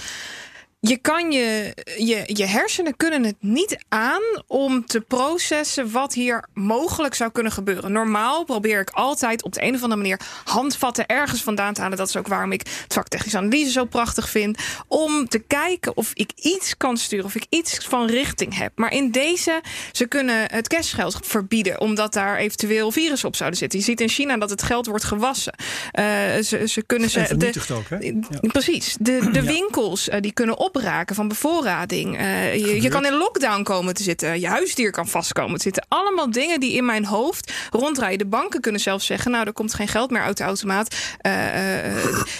Je 0.87 0.97
kan 0.97 1.31
je, 1.31 1.73
je, 1.97 2.23
je 2.25 2.45
hersenen 2.45 2.97
kunnen 2.97 3.23
het 3.23 3.35
niet 3.39 3.77
aan 3.89 4.21
om 4.47 4.85
te 4.85 5.01
processen 5.01 5.91
wat 5.91 6.13
hier 6.13 6.45
mogelijk 6.53 7.13
zou 7.13 7.31
kunnen 7.31 7.51
gebeuren. 7.51 7.91
Normaal 7.91 8.43
probeer 8.43 8.79
ik 8.79 8.89
altijd 8.89 9.43
op 9.43 9.53
de 9.53 9.63
een 9.63 9.75
of 9.75 9.81
andere 9.81 10.01
manier 10.01 10.19
handvatten 10.43 11.05
ergens 11.05 11.43
vandaan 11.43 11.73
te 11.73 11.81
halen. 11.81 11.97
Dat 11.97 12.07
is 12.07 12.15
ook 12.15 12.27
waarom 12.27 12.51
ik 12.51 12.59
het 12.83 12.93
vak 12.93 13.07
technische 13.07 13.37
analyse 13.37 13.71
zo 13.71 13.85
prachtig 13.85 14.29
vind. 14.29 14.57
Om 14.87 15.27
te 15.27 15.39
kijken 15.39 15.97
of 15.97 16.11
ik 16.13 16.31
iets 16.35 16.77
kan 16.77 16.97
sturen, 16.97 17.25
of 17.25 17.35
ik 17.35 17.45
iets 17.49 17.77
van 17.77 18.07
richting 18.07 18.57
heb. 18.57 18.71
Maar 18.75 18.93
in 18.93 19.11
deze, 19.11 19.61
ze 19.91 20.07
kunnen 20.07 20.51
het 20.51 20.67
cashgeld 20.67 21.19
verbieden, 21.21 21.81
omdat 21.81 22.13
daar 22.13 22.37
eventueel 22.37 22.91
virussen 22.91 23.27
op 23.27 23.35
zouden 23.35 23.59
zitten. 23.59 23.79
Je 23.79 23.85
ziet 23.85 24.01
in 24.01 24.09
China 24.09 24.37
dat 24.37 24.49
het 24.49 24.63
geld 24.63 24.85
wordt 24.85 25.03
gewassen. 25.03 25.53
Eh, 25.91 26.05
ze, 26.43 26.67
ze 26.67 26.83
kunnen 26.85 27.09
ze. 27.09 27.19
En 27.19 27.27
vernietigd 27.27 27.71
ook, 27.71 27.89
hè? 27.89 27.97
Ja. 27.97 28.13
Precies. 28.39 28.95
De, 28.99 29.29
de 29.31 29.43
winkels 29.43 30.09
eh, 30.09 30.21
die 30.21 30.31
kunnen 30.31 30.57
opraken 30.77 31.15
van 31.15 31.27
bevoorrading. 31.27 32.17
Eh, 32.17 32.53
je, 32.55 32.81
je 32.81 32.89
kan 32.89 33.05
in 33.05 33.13
lockdown 33.13 33.63
komen 33.63 33.93
te 33.93 34.03
zitten. 34.03 34.39
Je 34.39 34.47
huisdier 34.47 34.91
kan 34.91 35.07
vastkomen 35.07 35.55
te 35.57 35.61
zitten. 35.63 35.85
Allemaal 35.87 36.31
dingen 36.31 36.59
die 36.59 36.71
in 36.73 36.85
mijn 36.85 37.05
hoofd 37.05 37.51
ronddraaien. 37.71 38.17
De 38.17 38.25
banken 38.25 38.61
kunnen 38.61 38.81
zelfs 38.81 39.05
zeggen: 39.05 39.31
Nou, 39.31 39.45
er 39.45 39.53
komt 39.53 39.73
geen 39.73 39.87
geld 39.87 40.11
meer 40.11 40.21
uit 40.21 40.37
de 40.37 40.43
automaat. 40.43 40.95
Eh, 41.21 41.33
eh, 41.33 41.85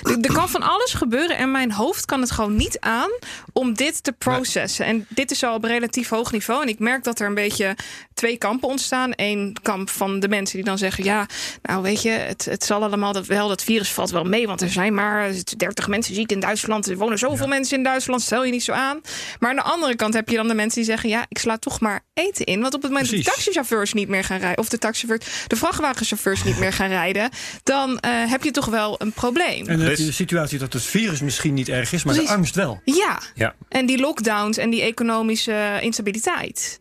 er- 0.04 0.17
er 0.21 0.34
kan 0.34 0.50
van 0.50 0.62
alles 0.62 0.93
gebeuren. 0.93 1.38
En 1.38 1.52
mijn 1.52 1.71
hoofd 1.71 2.06
kan 2.06 2.21
het 2.21 2.32
gewoon 2.32 2.56
niet 2.56 2.80
aan 2.80 3.10
om 3.54 3.73
dit 3.73 4.04
te 4.04 4.12
processen. 4.12 4.86
En 4.86 5.06
dit 5.10 5.32
is 5.32 5.43
al 5.43 5.54
op 5.56 5.63
relatief 5.63 6.10
hoog 6.10 6.32
niveau. 6.32 6.62
En 6.62 6.67
ik 6.67 6.80
merk 6.80 7.04
dat 7.04 7.19
er 7.19 7.28
een 7.28 7.34
beetje 7.34 7.76
twee 8.13 8.38
kampen 8.38 8.69
ontstaan. 8.69 9.12
Eén 9.15 9.56
kamp 9.62 9.89
van 9.89 10.19
de 10.19 10.28
mensen 10.28 10.56
die 10.56 10.65
dan 10.65 10.78
zeggen: 10.78 11.04
Ja, 11.04 11.26
nou 11.62 11.82
weet 11.82 12.02
je, 12.02 12.10
het, 12.10 12.45
het 12.45 12.63
zal 12.63 12.84
allemaal 12.84 13.13
dat 13.13 13.26
wel. 13.26 13.47
Dat 13.47 13.63
virus 13.63 13.91
valt 13.91 14.10
wel 14.12 14.23
mee. 14.23 14.47
Want 14.47 14.62
er 14.62 14.69
zijn 14.69 14.93
maar 14.93 15.32
30 15.58 15.88
mensen 15.88 16.15
ziek 16.15 16.32
in 16.32 16.39
Duitsland. 16.39 16.89
Er 16.89 16.97
wonen 16.97 17.17
zoveel 17.17 17.47
mensen 17.47 17.78
in 17.78 17.84
Duitsland. 17.84 18.17
Stel 18.22 18.46
je 18.46 18.52
niet 18.52 18.64
zo 18.64 18.72
aan. 18.72 19.02
Maar 19.40 19.50
aan 19.50 19.56
de 19.56 19.62
andere 19.62 19.96
kant 19.96 20.14
heb 20.14 20.30
je 20.30 20.36
dan 20.36 20.48
de 20.48 20.54
mensen 20.54 20.76
die 20.82 20.90
zeggen: 20.90 21.10
Ja, 21.10 21.26
ik 21.30 21.38
sla 21.38 21.58
toch 21.58 21.80
maar 21.80 22.02
eten 22.14 22.46
in. 22.46 22.62
Want 22.62 22.74
op 22.74 22.82
het 22.82 22.92
moment 22.92 23.10
dat 23.10 23.20
de 23.20 23.26
taxichauffeurs 23.26 23.94
niet 23.94 24.08
meer 24.08 24.24
gaan 24.24 24.40
rijden. 24.40 24.58
of 24.58 24.70
de 24.70 24.78
taxichauffeurs, 24.78 25.44
de 25.48 25.56
vrachtwagenchauffeurs 25.56 26.44
niet 26.44 26.60
meer 26.60 26.74
gaan 26.74 26.90
rijden. 26.90 27.30
dan 27.64 28.00
eh, 28.00 28.12
heb 28.30 28.44
je 28.44 28.52
toch 28.52 28.66
wel 28.66 28.96
een 29.02 29.12
probleem. 29.12 29.60
En 29.68 29.78
dan 29.78 29.80
heb 29.80 29.90
je 29.90 29.96
Dus- 29.96 30.06
de 30.06 30.12
situatie 30.12 30.60
dat 30.60 30.74
het 30.74 30.84
virus 30.84 31.22
misschien 31.22 31.54
niet 31.54 31.70
erg 31.70 31.92
is, 31.94 32.04
maar 32.04 32.14
Precies. 32.14 32.32
de 32.32 32.38
angst 32.38 32.56
wel. 32.56 32.82
Ja. 32.86 33.20
Ja. 33.36 33.56
En 33.70 33.86
die 33.86 33.98
lockdowns 34.00 34.58
en 34.58 34.70
die 34.70 34.82
economische 34.82 35.78
instabiliteit. 35.82 36.80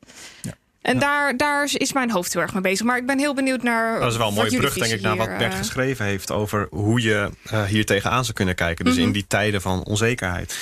En 0.83 0.99
daar, 0.99 1.37
daar 1.37 1.69
is 1.73 1.93
mijn 1.93 2.11
hoofd 2.11 2.33
heel 2.33 2.43
erg 2.43 2.53
mee 2.53 2.63
bezig. 2.63 2.87
Maar 2.87 2.97
ik 2.97 3.07
ben 3.07 3.19
heel 3.19 3.35
benieuwd 3.35 3.63
naar. 3.63 4.01
Dat 4.01 4.11
is 4.13 4.17
wel 4.17 4.29
een 4.29 4.35
wat 4.35 4.45
mooie 4.45 4.57
jullie 4.57 4.71
brug, 4.71 4.83
denk 4.89 4.99
ik, 4.99 5.01
naar 5.01 5.17
wat 5.17 5.39
Bert 5.39 5.53
eh, 5.53 5.59
geschreven 5.59 6.05
heeft 6.05 6.31
over 6.31 6.67
hoe 6.71 7.01
je 7.03 7.31
eh, 7.45 7.65
hier 7.65 7.85
tegenaan 7.87 8.23
zou 8.23 8.35
kunnen 8.37 8.55
kijken. 8.55 8.85
Dus 8.85 8.95
Mhm. 8.95 9.03
in 9.03 9.13
die 9.13 9.25
tijden 9.29 9.61
van 9.61 9.85
onzekerheid. 9.85 10.57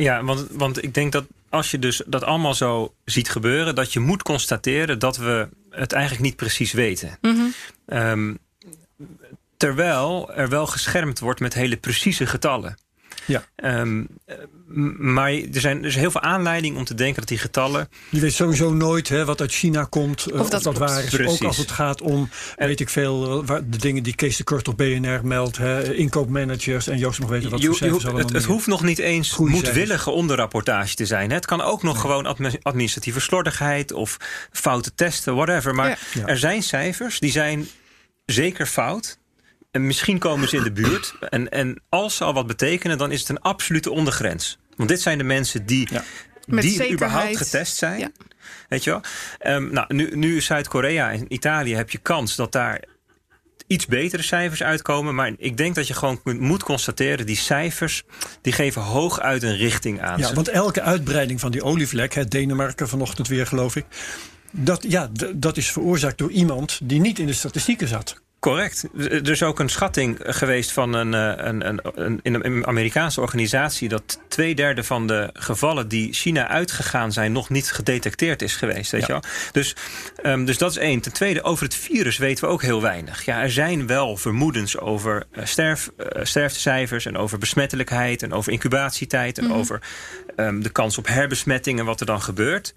Ja, 0.00 0.24
want, 0.24 0.46
want 0.50 0.82
ik 0.82 0.94
denk 0.94 1.12
dat 1.12 1.24
als 1.48 1.70
je 1.70 1.78
dus 1.78 2.02
dat 2.06 2.24
allemaal 2.24 2.54
zo 2.54 2.94
ziet 3.04 3.30
gebeuren, 3.30 3.74
dat 3.74 3.92
je 3.92 4.00
moet 4.00 4.22
constateren 4.22 4.98
dat 4.98 5.16
we 5.16 5.48
het 5.70 5.92
eigenlijk 5.92 6.22
niet 6.22 6.36
precies 6.36 6.72
weten. 6.72 7.18
Mhm. 7.20 7.40
Ehm, 7.86 8.34
terwijl 9.56 10.32
er 10.34 10.48
wel 10.48 10.66
geschermd 10.66 11.18
wordt 11.18 11.40
met 11.40 11.54
hele 11.54 11.76
precieze 11.76 12.26
getallen. 12.26 12.78
Ja. 13.26 13.44
Ehm, 13.56 14.04
eh, 14.26 14.36
maar 14.98 15.30
er, 15.32 15.60
zijn, 15.60 15.78
er 15.78 15.84
is 15.84 15.94
heel 15.96 16.10
veel 16.10 16.20
aanleiding 16.20 16.76
om 16.76 16.84
te 16.84 16.94
denken 16.94 17.18
dat 17.20 17.28
die 17.28 17.38
getallen. 17.38 17.88
Je 18.08 18.20
weet 18.20 18.32
sowieso 18.32 18.72
nooit 18.72 19.08
hè, 19.08 19.24
wat 19.24 19.40
uit 19.40 19.52
China 19.52 19.84
komt. 19.84 20.26
eh, 20.26 20.34
Of 20.34 20.40
Of 20.40 20.48
dat 20.62 20.78
waar 20.78 21.04
is. 21.04 21.10
Precies. 21.10 21.40
Ook 21.40 21.46
als 21.46 21.56
het 21.56 21.70
gaat 21.70 22.00
om, 22.02 22.28
En- 22.56 22.66
weet 22.68 22.80
ik 22.80 22.88
veel, 22.88 23.40
eh, 23.40 23.46
waar, 23.46 23.68
de 23.70 23.78
dingen 23.78 24.02
die 24.02 24.14
Kees 24.14 24.36
de 24.36 24.44
Kurt 24.44 24.68
op 24.68 24.76
BNR 24.76 25.20
meldt. 25.26 25.56
Hè, 25.56 25.94
inkoopmanagers 25.94 26.86
en 26.86 26.98
Joost 26.98 27.18
mag 27.20 27.28
weten 27.28 27.50
wat 27.50 27.58
Je- 27.60 27.64
je 27.80 27.88
hoeft- 27.90 28.04
allemaal 28.04 28.26
het, 28.32 28.44
hoeft 28.44 28.66
nog 28.66 28.82
niet 28.82 28.98
eens 28.98 29.30
Goeie 29.32 29.54
moedwillige 29.54 30.10
onderrapportage 30.10 30.94
te 30.94 31.06
zijn. 31.06 31.28
hè. 31.28 31.34
Het 31.34 31.46
kan 31.46 31.60
ook 31.60 31.82
nog 31.82 32.00
gewoon 32.00 32.26
admi- 32.26 32.58
administratieve 32.62 33.20
slordigheid 33.20 33.92
of 33.92 34.16
foute 34.52 34.94
testen, 34.94 35.34
whatever. 35.34 35.74
Maar 35.74 35.88
Ja. 35.88 35.96
Ja. 36.14 36.26
er 36.26 36.38
zijn 36.38 36.62
cijfers 36.62 37.18
die 37.20 37.30
zijn 37.30 37.68
zeker 38.26 38.66
fout. 38.66 39.18
En 39.70 39.86
misschien 39.86 40.18
komen 40.18 40.48
ze 40.48 40.56
in 40.56 40.62
de 40.62 40.72
buurt. 40.72 41.14
En, 41.30 41.48
en 41.50 41.82
als 41.88 42.16
ze 42.16 42.24
al 42.24 42.34
wat 42.34 42.46
betekenen, 42.46 42.98
dan 42.98 43.12
is 43.12 43.20
het 43.20 43.28
een 43.28 43.40
absolute 43.40 43.90
ondergrens. 43.90 44.58
Want 44.76 44.88
dit 44.88 45.00
zijn 45.00 45.18
de 45.18 45.24
mensen 45.24 45.66
die, 45.66 45.88
Ja. 45.92 46.04
Met 46.46 46.62
die 46.62 46.70
zekerheid. 46.70 46.92
überhaupt 46.92 47.36
getest 47.36 47.76
zijn. 47.76 47.98
Ja. 47.98 48.10
Weet 48.68 48.84
je 48.84 48.90
wel? 48.90 49.00
Ehm, 49.38 49.72
nou, 49.72 49.94
nu, 49.94 50.16
nu 50.16 50.40
Zuid-Korea 50.40 51.12
en 51.12 51.32
Italië 51.32 51.74
heb 51.74 51.90
je 51.90 51.98
kans 51.98 52.36
dat 52.36 52.52
daar 52.52 52.84
iets 53.66 53.86
betere 53.86 54.22
cijfers 54.22 54.62
uitkomen. 54.62 55.14
Maar 55.14 55.32
ik 55.36 55.56
denk 55.56 55.74
dat 55.74 55.86
je 55.86 55.94
gewoon 55.94 56.20
moet 56.24 56.62
constateren... 56.62 57.26
die 57.26 57.36
cijfers 57.36 58.02
die 58.42 58.52
geven 58.52 58.82
hooguit 58.82 59.42
een 59.42 59.56
richting 59.56 60.00
aan. 60.00 60.18
Ja, 60.18 60.32
want 60.32 60.48
elke 60.48 60.82
uitbreiding 60.82 61.40
van 61.40 61.50
die 61.50 61.62
olievlek... 61.62 62.14
het 62.14 62.30
Denemarken 62.30 62.88
vanochtend 62.88 63.28
weer 63.28 63.46
geloof 63.46 63.76
ik... 63.76 63.84
Dat, 64.50 64.84
ja, 64.88 65.10
dat 65.34 65.56
is 65.56 65.72
veroorzaakt 65.72 66.18
door 66.18 66.30
iemand 66.30 66.80
die 66.82 67.00
niet 67.00 67.18
in 67.18 67.26
de 67.26 67.32
statistieken 67.32 67.88
zat. 67.88 68.20
Correct. 68.40 68.88
Er 68.96 69.30
is 69.30 69.42
ook 69.42 69.58
een 69.58 69.68
schatting 69.68 70.18
geweest 70.22 70.72
van 70.72 70.92
een, 70.92 71.14
eh, 71.14 71.46
een, 71.46 71.68
een, 71.68 71.80
een, 71.94 72.20
in 72.22 72.34
een 72.34 72.66
Amerikaanse 72.66 73.20
organisatie... 73.20 73.88
dat 73.88 74.20
twee 74.28 74.54
derde 74.54 74.84
van 74.84 75.06
de 75.06 75.30
gevallen 75.32 75.88
die 75.88 76.12
China 76.12 76.48
uitgegaan 76.48 77.12
zijn... 77.12 77.32
nog 77.32 77.48
niet 77.48 77.72
gedetecteerd 77.72 78.42
is 78.42 78.56
geweest. 78.56 78.90
Weet 78.90 79.00
Ja. 79.00 79.06
je 79.06 79.12
wel? 79.12 79.22
Dus, 79.52 79.76
ehm, 80.22 80.44
dus 80.44 80.58
dat 80.58 80.70
is 80.70 80.76
één. 80.76 81.00
Ten 81.00 81.12
tweede, 81.12 81.42
over 81.42 81.64
het 81.64 81.74
virus 81.74 82.18
weten 82.18 82.44
we 82.44 82.50
ook 82.50 82.62
heel 82.62 82.82
weinig. 82.82 83.24
Ja, 83.24 83.42
er 83.42 83.50
zijn 83.50 83.86
wel 83.86 84.16
vermoedens 84.16 84.78
over 84.78 85.26
eh, 85.30 85.44
sterf, 85.44 85.90
eh, 85.96 86.24
sterftecijfers... 86.24 87.06
en 87.06 87.16
over 87.16 87.38
besmettelijkheid 87.38 88.22
en 88.22 88.32
over 88.32 88.52
incubatietijd... 88.52 89.38
en 89.38 89.52
over 89.52 89.80
ehm, 90.36 90.60
de 90.60 90.70
kans 90.70 90.98
op 90.98 91.06
herbesmetting 91.06 91.78
en 91.78 91.84
wat 91.84 92.00
er 92.00 92.06
dan 92.06 92.22
gebeurt... 92.22 92.74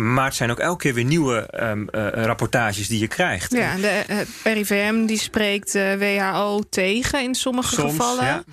Maar 0.00 0.24
het 0.24 0.34
zijn 0.34 0.50
ook 0.50 0.58
elke 0.58 0.82
keer 0.82 0.94
weer 0.94 1.04
nieuwe 1.04 1.36
ehm, 1.40 1.86
eh, 1.88 2.08
rapportages 2.24 2.88
die 2.88 2.98
je 3.00 3.08
krijgt. 3.08 3.52
Ja, 3.52 3.76
de 3.76 3.88
eh, 3.88 4.52
RIVM 4.54 5.06
die 5.06 5.18
spreekt 5.18 5.74
eh, 5.74 5.94
WHO 5.94 6.62
tegen 6.70 7.22
in 7.22 7.34
sommige 7.34 7.74
Soms, 7.74 7.90
gevallen. 7.90 8.24
ja. 8.24 8.44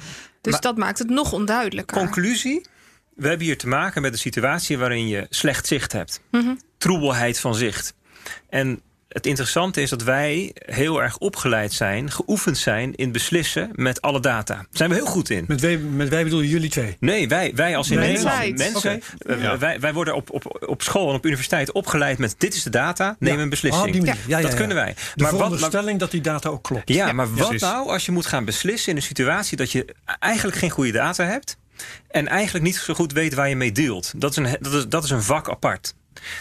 Dus 0.41 0.51
Maar- 0.53 0.61
dat 0.61 0.77
maakt 0.77 0.99
het 0.99 1.09
nog 1.09 1.31
onduidelijker. 1.33 1.97
Conclusie? 1.97 2.65
We 3.15 3.27
hebben 3.27 3.45
hier 3.45 3.57
te 3.57 3.67
maken 3.67 4.01
met 4.01 4.13
een 4.13 4.19
situatie 4.19 4.77
waarin 4.77 5.07
je 5.07 5.27
slecht 5.29 5.67
zicht 5.67 5.91
hebt. 5.91 6.21
Mhm. 6.31 6.55
Troebelheid 6.77 7.39
van 7.39 7.55
zicht. 7.55 7.93
En 8.49 8.81
het 9.15 9.25
interessante 9.25 9.81
is 9.81 9.89
dat 9.89 10.03
wij 10.03 10.51
heel 10.53 11.01
erg 11.01 11.17
opgeleid 11.17 11.73
zijn, 11.73 12.11
geoefend 12.11 12.57
zijn 12.57 12.95
in 12.95 13.11
beslissen 13.11 13.69
met 13.73 14.01
alle 14.01 14.19
data. 14.19 14.53
Daar 14.53 14.65
zijn 14.71 14.89
we 14.89 14.95
heel 14.95 15.05
goed 15.05 15.29
in. 15.29 15.45
Met 15.47 15.61
wij, 15.61 15.77
met 15.77 16.09
wij 16.09 16.23
bedoel 16.23 16.41
je 16.41 16.49
jullie 16.49 16.69
twee. 16.69 16.97
Nee, 16.99 17.27
wij, 17.27 17.51
wij 17.55 17.77
als 17.77 17.89
in 17.91 17.99
Nee, 17.99 18.07
Nederland, 18.11 18.57
mensen. 18.57 19.01
Ja. 19.39 19.57
wij, 19.57 19.79
wij 19.79 19.93
worden 19.93 20.15
op, 20.15 20.31
op, 20.31 20.65
op 20.67 20.81
school 20.81 21.09
en 21.09 21.15
op 21.15 21.25
universiteit 21.25 21.71
opgeleid 21.71 22.17
met 22.17 22.35
dit 22.37 22.53
is 22.53 22.63
de 22.63 22.69
data, 22.69 23.15
neem 23.19 23.35
Ja. 23.35 23.41
een 23.41 23.49
beslissing. 23.49 23.99
Ah. 23.99 24.05
Ja, 24.05 24.15
ja, 24.27 24.41
dat 24.41 24.51
ja. 24.51 24.57
kunnen 24.57 24.75
wij. 24.75 24.93
De 24.93 24.99
maar 24.99 25.07
wat, 25.15 25.19
maar, 25.21 25.29
veronderstelling 25.29 25.99
dat 25.99 26.11
die 26.11 26.21
data 26.21 26.49
ook 26.49 26.63
klopt. 26.63 26.89
ja, 26.89 27.11
maar 27.11 27.27
wat 27.33 27.47
precies. 27.47 27.61
nou 27.61 27.89
als 27.89 28.05
je 28.05 28.11
moet 28.11 28.25
gaan 28.25 28.45
beslissen 28.45 28.89
in 28.91 28.97
een 28.97 29.03
situatie 29.03 29.57
dat 29.57 29.71
je 29.71 29.95
eigenlijk 30.19 30.57
geen 30.57 30.69
goede 30.69 30.91
data 30.91 31.23
hebt 31.25 31.57
en 32.07 32.27
eigenlijk 32.27 32.65
niet 32.65 32.75
zo 32.75 32.93
goed 32.93 33.11
weet 33.11 33.33
waar 33.33 33.49
je 33.49 33.55
mee 33.55 33.71
dealt? 33.71 34.13
Dat 34.15 34.31
is 34.31 34.37
een, 34.37 34.57
dat 34.59 34.73
is, 34.73 34.87
dat 34.87 35.03
is 35.03 35.09
een 35.09 35.23
vak 35.23 35.49
apart. 35.49 35.93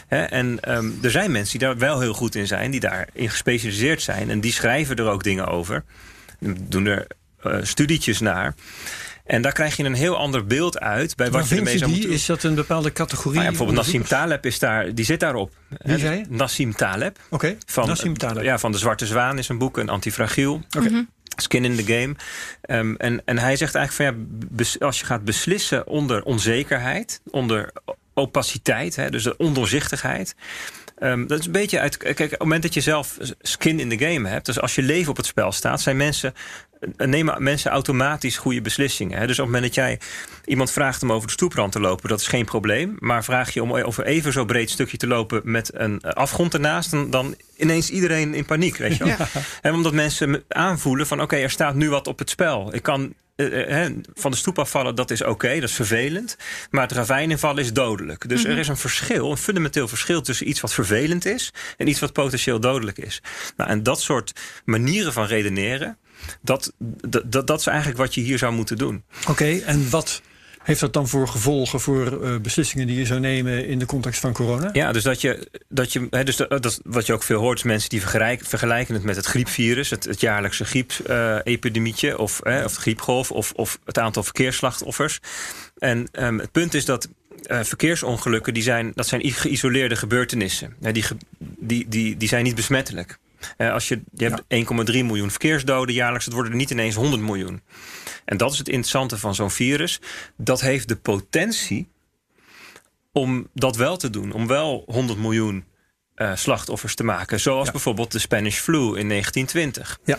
Hè, 0.07 0.23
en 0.23 0.61
ehm, 0.61 0.91
er 1.03 1.11
zijn 1.11 1.31
mensen 1.31 1.59
die 1.59 1.69
daar 1.69 1.79
wel 1.79 2.01
heel 2.01 2.15
goed 2.15 2.35
in 2.35 2.47
zijn, 2.47 2.71
die 2.71 2.81
daarin 2.81 3.31
gespecialiseerd 3.31 4.03
zijn 4.03 4.31
en 4.31 4.41
die 4.41 4.53
schrijven 4.53 4.97
er 4.97 5.07
ook 5.07 5.23
dingen 5.23 5.47
over, 5.47 5.85
doen 6.69 6.87
er 6.87 7.07
eh, 7.41 7.59
studietjes 7.63 8.21
naar. 8.21 8.55
En 9.25 9.43
daar 9.43 9.53
krijg 9.53 9.77
je 9.77 9.85
een 9.85 9.95
heel 9.95 10.17
ander 10.17 10.47
beeld 10.47 10.79
uit 10.79 11.17
bij 11.17 11.31
wat 11.31 11.43
je 11.43 11.47
vind 11.47 11.59
ermee 11.59 11.73
je 11.73 11.79
zou 11.79 11.91
die? 11.91 12.01
moeten 12.01 12.17
doen. 12.19 12.21
Is 12.21 12.27
dat 12.27 12.51
een 12.51 12.55
bepaalde 12.55 12.93
categorie? 12.93 13.33
Nou 13.33 13.45
ja, 13.45 13.49
bijvoorbeeld 13.49 13.79
Nassim? 13.79 14.05
Taleb 14.05 14.47
is 14.47 14.59
daar, 14.59 14.95
die 14.95 15.05
zit 15.05 15.21
daarop. 15.21 15.53
Wie 15.69 15.99
zei 15.99 16.19
je? 16.19 16.25
Nassim 16.29 16.75
Taleb. 16.75 17.19
Oké, 17.31 17.57
Van, 17.67 17.87
Nassim 17.87 18.19
Taleb. 18.19 18.43
Ja, 18.43 18.59
van 18.59 18.73
De 18.73 18.79
Zwarte 18.79 19.07
Zwaan 19.07 19.39
is 19.39 19.49
een 19.49 19.59
boek, 19.59 19.77
een 19.77 19.89
antifragiel. 19.89 20.63
Oké. 20.79 21.07
Skin 21.37 21.65
in 21.65 21.77
the 21.77 21.85
game. 21.85 22.15
Ehm, 22.61 22.95
en, 22.95 23.23
en 23.25 23.39
hij 23.39 23.57
zegt 23.57 23.75
eigenlijk 23.75 24.17
van 24.17 24.27
ja, 24.57 24.87
als 24.87 25.01
je 25.01 25.07
gaat 25.07 25.25
beslissen 25.25 25.87
onder 25.87 26.23
onzekerheid, 26.23 27.21
onder 27.31 27.73
opaciteit, 28.15 28.97
hè, 28.97 29.11
dus 29.11 29.23
de 29.23 29.37
ondoorzichtigheid. 29.37 30.35
ehm, 30.99 31.27
dat 31.27 31.39
is 31.39 31.47
een 31.47 31.53
beetje 31.53 31.81
uit. 31.81 31.97
Kijk, 31.97 32.21
op 32.21 32.31
het 32.31 32.39
moment 32.39 32.63
dat 32.63 32.75
je 32.75 32.81
zelf 32.81 33.17
skin 33.41 33.81
in 33.81 33.89
the 33.89 34.05
game 34.05 34.29
hebt, 34.29 34.47
dus 34.47 34.61
als 34.61 34.75
je 34.75 34.83
leven 34.83 35.11
op 35.11 35.17
het 35.17 35.27
spel 35.27 35.53
staat, 35.53 35.81
zijn 35.81 35.97
mensen. 35.97 36.35
Eh, 36.97 37.07
Nemen 37.07 37.43
mensen 37.43 37.71
automatisch 37.71 38.37
goede 38.37 38.61
beslissingen. 38.61 39.19
Hè? 39.19 39.27
Dus 39.27 39.39
op 39.39 39.45
het 39.45 39.55
moment 39.55 39.75
dat 39.75 39.85
jij 39.85 39.99
iemand 40.45 40.71
vraagt 40.71 41.03
om 41.03 41.13
over 41.13 41.27
de 41.27 41.33
stoeprand 41.33 41.73
te 41.73 41.81
lopen, 41.81 42.09
dat 42.09 42.21
is 42.21 42.27
geen 42.27 42.45
probleem. 42.45 42.97
Maar 42.99 43.25
vraag 43.25 43.55
je 43.55 43.63
om 43.63 43.73
over 43.73 44.05
even 44.05 44.33
zo 44.33 44.45
breed 44.45 44.71
stukje 44.71 44.97
te 44.97 45.07
lopen 45.07 45.41
met 45.45 45.71
een 45.75 46.01
eh, 46.01 46.11
afgrond 46.11 46.55
ernaast, 46.55 46.91
dan, 46.91 47.11
dan 47.11 47.35
ineens 47.57 47.91
iedereen 47.91 48.35
in 48.35 48.45
paniek. 48.45 48.77
Weet 48.77 48.97
je 48.97 49.05
wel? 49.05 49.17
Ja. 49.19 49.29
En 49.63 49.75
omdat 49.75 49.93
mensen 49.93 50.31
me- 50.31 50.45
aanvoelen 50.49 51.07
van 51.07 51.23
oké, 51.23 51.37
er 51.37 51.51
staat 51.51 51.75
nu 51.75 51.91
wat 51.91 52.07
op 52.07 52.19
het 52.19 52.31
spel. 52.31 52.75
Ik 52.75 52.83
kan 52.83 53.15
eh, 53.37 53.87
van 54.15 54.31
de 54.31 54.37
stoep 54.37 54.59
afvallen, 54.59 54.95
dat 54.95 55.11
is 55.11 55.23
oké, 55.25 55.55
dat 55.55 55.69
is 55.69 55.75
vervelend. 55.75 56.37
Maar 56.71 56.83
het 56.83 56.93
ravijn 56.93 57.31
invallen 57.31 57.63
is 57.63 57.73
dodelijk. 57.73 58.29
Dus 58.29 58.45
er 58.45 58.59
is 58.59 58.69
een 58.69 58.77
verschil, 58.77 59.31
een 59.31 59.37
fundamenteel 59.37 59.89
verschil 59.89 60.23
tussen 60.23 60.49
iets 60.49 60.61
wat 60.61 60.75
vervelend 60.75 61.25
is 61.25 61.53
en 61.77 61.89
iets 61.89 62.01
wat 62.01 62.13
potentieel 62.13 62.61
dodelijk 62.61 62.99
is. 62.99 63.23
Nou, 63.57 63.71
en 63.71 63.83
dat 63.83 64.01
soort 64.01 64.33
manieren 64.65 65.13
van 65.13 65.27
redeneren, 65.27 65.99
dat, 66.43 66.73
dat, 67.25 67.47
dat, 67.47 67.61
is 67.61 67.67
eigenlijk 67.67 67.99
wat 67.99 68.15
je 68.15 68.21
hier 68.21 68.39
zou 68.39 68.53
moeten 68.53 68.77
doen. 68.77 69.05
Oké, 69.29 69.59
en 69.59 69.91
wat 69.91 70.23
heeft 70.65 70.81
dat 70.81 70.93
dan 70.93 71.09
voor 71.09 71.29
gevolgen 71.29 71.81
voor 71.81 72.23
eh, 72.23 72.37
beslissingen 72.41 72.87
die 72.87 72.99
je 72.99 73.07
zou 73.07 73.21
nemen 73.21 73.67
in 73.67 73.79
de 73.79 73.87
context 73.87 74.21
van 74.21 74.33
corona? 74.33 74.71
Ja, 74.73 74.93
dus 74.93 75.03
dat 75.03 75.21
je, 75.21 75.51
dat 75.69 75.93
je 75.93 76.09
dus 76.25 76.37
dat, 76.37 76.63
dat 76.63 76.81
wat 76.85 77.07
je 77.07 77.13
ook 77.13 77.23
veel 77.23 77.41
hoort, 77.41 77.59
is 77.59 77.65
mensen 77.65 77.91
die 77.91 78.01
vergelijken, 78.01 78.47
vergelijken 78.47 78.95
het 78.95 79.05
met 79.05 79.17
het 79.17 79.27
griepvirus, 79.27 79.91
het, 79.91 80.05
het 80.05 80.21
jaarlijkse 80.21 80.65
griepepidemietje, 80.65 82.19
of, 82.19 82.41
hè, 82.43 82.65
of 82.65 82.75
de 82.75 82.81
griepgolf, 82.81 83.31
of, 83.31 83.53
of 83.53 83.79
het 83.85 83.99
aantal 83.99 84.23
verkeersslachtoffers. 84.23 85.21
En 85.79 86.09
ehm, 86.13 86.39
het 86.39 86.53
punt 86.53 86.75
is 86.75 86.85
dat 86.85 87.09
eh, 87.43 87.63
verkeersongelukken, 87.63 88.55
die 88.55 88.63
zijn, 88.63 88.93
dat 88.95 89.07
zijn 89.07 89.33
geïsoleerde 89.33 89.97
gebeurtenissen. 89.97 90.75
Hè, 90.81 90.93
die, 90.93 91.05
die, 91.39 91.89
die, 91.89 92.17
die 92.17 92.29
zijn 92.29 92.45
niet 92.45 92.55
besmettelijk. 92.55 93.19
Eh, 93.57 93.73
als 93.73 93.89
je, 93.89 94.03
je 94.13 94.25
hebt 94.25 94.43
1,3 94.93 95.05
miljoen 95.05 95.31
verkeersdoden 95.31 95.95
jaarlijks, 95.95 96.25
het 96.25 96.35
worden 96.35 96.53
er 96.53 96.59
niet 96.59 96.71
ineens 96.71 96.95
100 96.95 97.23
miljoen. 97.23 97.63
En 98.25 98.37
dat 98.37 98.53
is 98.53 98.59
het 98.59 98.69
interessante 98.69 99.19
van 99.19 99.35
zo'n 99.35 99.51
virus. 99.51 100.01
Dat 100.37 100.61
heeft 100.61 100.89
de 100.89 100.97
potentie 100.97 101.89
om 103.13 103.49
dat 103.55 103.77
wel 103.77 103.97
te 103.97 104.11
doen. 104.11 104.33
Om 104.33 104.47
wel 104.47 104.83
100 104.87 105.19
miljoen 105.19 105.65
eh, 106.15 106.37
slachtoffers 106.37 106.95
te 106.95 107.05
maken. 107.05 107.41
Zoals 107.41 107.67
Ja. 107.67 107.73
bijvoorbeeld 107.73 108.13
de 108.13 108.19
Spanish 108.19 108.59
flu 108.59 108.79
in 108.99 109.09
1920. 109.09 109.99
Ja. 110.05 110.19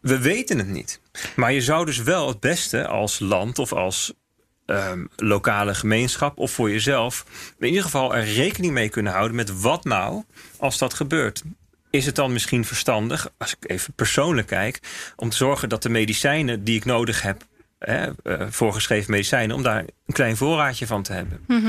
We 0.00 0.18
weten 0.18 0.58
het 0.58 0.68
niet. 0.68 1.00
Maar 1.36 1.52
je 1.52 1.60
zou 1.60 1.84
dus 1.86 1.98
wel 1.98 2.28
het 2.28 2.40
beste 2.40 2.86
als 2.86 3.18
land 3.18 3.58
of 3.58 3.72
als 3.72 4.12
ehm, 4.66 5.04
lokale 5.16 5.74
gemeenschap 5.74 6.38
of 6.38 6.50
voor 6.50 6.70
jezelf 6.70 7.24
in 7.58 7.68
ieder 7.68 7.82
geval 7.82 8.14
er 8.14 8.24
rekening 8.24 8.72
mee 8.72 8.88
kunnen 8.88 9.12
houden 9.12 9.36
met 9.36 9.60
wat 9.60 9.84
nou 9.84 10.24
als 10.58 10.78
dat 10.78 10.94
gebeurt. 10.94 11.42
Is 11.90 12.06
het 12.06 12.14
dan 12.14 12.32
misschien 12.32 12.64
verstandig, 12.64 13.32
als 13.38 13.56
ik 13.60 13.70
even 13.70 13.92
persoonlijk 13.92 14.46
kijk, 14.46 14.80
om 15.16 15.30
te 15.30 15.36
zorgen 15.36 15.68
dat 15.68 15.82
de 15.82 15.88
medicijnen 15.88 16.64
die 16.64 16.76
ik 16.76 16.84
nodig 16.84 17.22
heb, 17.22 17.42
hè, 17.78 18.10
eh, 18.22 18.46
voorgeschreven 18.50 19.10
medicijnen, 19.10 19.56
om 19.56 19.62
daar 19.62 19.84
een 20.10 20.16
klein 20.16 20.36
voorraadje 20.36 20.86
van 20.86 21.02
te 21.02 21.12
hebben. 21.12 21.40
Mhm. 21.46 21.68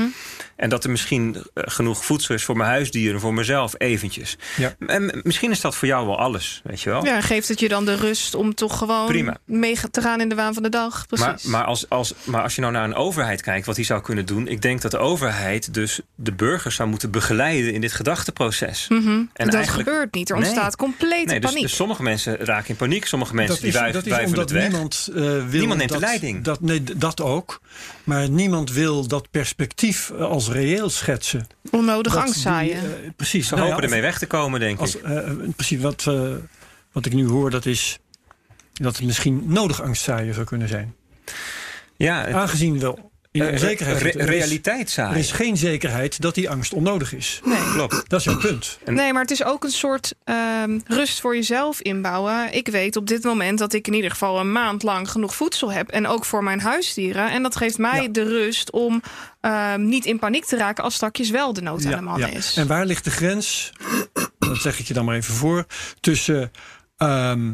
En 0.56 0.68
dat 0.68 0.84
er 0.84 0.90
misschien 0.90 1.36
eh, 1.54 1.62
genoeg 1.66 2.04
voedsel 2.04 2.34
is 2.34 2.44
voor 2.44 2.56
mijn 2.56 2.70
huisdieren, 2.70 3.20
voor 3.20 3.34
mezelf 3.34 3.74
eventjes. 3.78 4.36
Ja. 4.56 4.74
En 4.86 5.20
misschien 5.22 5.50
is 5.50 5.60
dat 5.60 5.76
voor 5.76 5.88
jou 5.88 6.06
wel 6.06 6.18
alles, 6.18 6.60
weet 6.64 6.80
je 6.80 6.90
wel. 6.90 7.04
Ja, 7.04 7.20
geeft 7.20 7.48
het 7.48 7.60
je 7.60 7.68
dan 7.68 7.84
de 7.84 7.94
rust 7.94 8.34
om 8.34 8.54
toch 8.54 8.78
gewoon 8.78 9.06
Prima. 9.06 9.36
mee 9.44 9.76
te 9.90 10.00
gaan 10.00 10.20
in 10.20 10.28
de 10.28 10.34
waan 10.34 10.54
van 10.54 10.62
de 10.62 10.68
dag. 10.68 11.06
Maar, 11.08 11.28
Precies. 11.30 11.50
maar, 11.50 11.64
als, 11.64 11.88
als, 11.88 12.14
maar 12.24 12.42
als 12.42 12.54
je 12.54 12.60
nou 12.60 12.72
naar 12.72 12.84
een 12.84 12.94
overheid 12.94 13.42
kijkt, 13.42 13.66
wat 13.66 13.76
die 13.76 13.84
zou 13.84 14.00
kunnen 14.02 14.26
doen. 14.26 14.48
Ik 14.48 14.62
denk 14.62 14.80
dat 14.80 14.90
de 14.90 14.98
overheid 14.98 15.74
dus 15.74 16.00
de 16.14 16.32
burgers 16.32 16.74
zou 16.74 16.88
moeten 16.88 17.10
begeleiden 17.10 17.72
in 17.72 17.80
dit 17.80 17.92
gedachteproces. 17.92 18.86
Mhm. 18.88 19.22
en 19.32 19.50
dat 19.50 19.68
gebeurt 19.68 20.14
niet. 20.14 20.30
Er 20.30 20.36
Nee. 20.36 20.44
ontstaat 20.44 20.76
complete 20.76 21.24
Nee, 21.26 21.40
dus, 21.40 21.50
paniek. 21.50 21.66
dus 21.66 21.76
sommige 21.76 22.02
mensen 22.02 22.36
raken 22.36 22.68
in 22.68 22.76
paniek, 22.76 23.06
sommige 23.06 23.34
mensen 23.34 23.54
dat 23.54 23.62
die 23.64 23.72
is, 23.72 23.78
wuiven, 23.80 24.04
dat 24.04 24.18
is 24.20 24.26
omdat 24.26 24.38
het 24.38 24.50
weg. 24.58 24.68
niemand 24.70 25.08
eh, 25.14 25.20
wil. 25.22 25.42
Niemand 25.50 25.78
neemt 25.78 25.92
de 25.92 25.98
dat, 25.98 26.08
leiding. 26.08 26.44
Dat, 26.44 26.60
nee, 26.60 26.82
dat 26.96 27.20
ook. 27.20 27.60
Maar 28.04 28.30
niemand 28.34 28.72
wil 28.72 29.06
dat 29.06 29.30
perspectief 29.30 30.10
eh, 30.10 30.20
als 30.20 30.48
reëel 30.50 30.90
schetsen. 30.90 31.46
Onnodig 31.70 32.12
Dat 32.12 32.22
angst 32.22 32.40
zaaien. 32.40 32.76
eh, 33.04 33.10
precies. 33.16 33.46
Ze 33.48 33.54
Nou 33.54 33.66
ja, 33.66 33.72
hopen 33.72 33.86
ermee 33.88 34.00
weg 34.02 34.18
te 34.18 34.26
komen, 34.26 34.60
denk 34.60 34.78
Als, 34.78 34.96
ik. 34.96 35.02
eh, 35.02 35.30
precies, 35.56 35.80
wat, 35.80 36.04
eh, 36.08 36.30
wat 36.92 37.06
ik 37.06 37.12
nu 37.12 37.26
hoor, 37.28 37.50
dat 37.50 37.66
is 37.66 37.98
dat 38.72 38.96
het 38.96 39.04
misschien 39.06 39.42
nodig 39.46 39.82
angstzaaien 39.82 40.34
zou 40.34 40.46
kunnen 40.46 40.68
zijn. 40.68 40.94
Ja, 41.96 42.24
het- 42.24 42.34
Aangezien 42.34 42.78
wel 42.80 43.11
in 43.32 43.42
eh, 43.42 43.52
onzekerheid 43.52 43.98
re-. 44.02 44.08
Er 44.10 44.30
is- 44.32 44.60
Er 44.96 45.24
geen 45.34 45.56
zekerheid 45.56 46.20
dat 46.20 46.34
die 46.34 46.50
angst 46.50 46.72
onnodig 46.72 47.14
is. 47.14 47.40
Klopt. 47.72 48.02
Dat 48.08 48.18
is 48.18 48.24
jouw 48.24 48.38
punt. 48.38 48.78
en- 48.84 48.94
Nee, 48.94 49.12
maar 49.12 49.22
het 49.22 49.30
is 49.30 49.44
ook 49.44 49.64
een 49.64 49.70
soort 49.70 50.14
ehm, 50.24 50.78
rust 50.86 51.20
voor 51.20 51.34
jezelf 51.34 51.80
inbouwen. 51.80 52.52
Ik 52.54 52.68
weet 52.68 52.96
op 52.96 53.06
dit 53.06 53.24
moment 53.24 53.58
dat 53.58 53.72
ik 53.72 53.86
in 53.86 53.94
ieder 53.94 54.10
geval 54.10 54.40
een 54.40 54.52
maand 54.52 54.82
lang 54.82 55.10
genoeg 55.10 55.34
voedsel 55.34 55.72
heb. 55.72 55.88
En 55.88 56.06
ook 56.06 56.24
voor 56.24 56.42
mijn 56.44 56.60
huisdieren. 56.60 57.30
En 57.30 57.42
dat 57.42 57.56
geeft 57.56 57.78
mij 57.78 58.02
Ja. 58.02 58.08
de 58.08 58.22
rust 58.22 58.70
om 58.70 59.02
ehm, 59.40 59.88
niet 59.88 60.04
in 60.06 60.18
paniek 60.18 60.44
te 60.44 60.56
raken 60.56 60.84
als 60.84 60.94
straks 60.94 61.30
wel 61.30 61.52
de 61.52 61.62
nood 61.62 61.84
aan 61.84 61.90
de 61.90 62.00
man 62.00 62.20
is. 62.28 62.56
En 62.56 62.66
waar 62.66 62.86
ligt 62.86 63.04
de 63.04 63.10
grens, 63.10 63.72
dat 64.38 64.56
zeg 64.56 64.78
ik 64.78 64.86
je 64.86 64.94
dan 64.94 65.04
maar 65.04 65.16
even 65.16 65.34
voor, 65.34 65.66
tussen 66.00 66.50
ehm, 66.96 67.50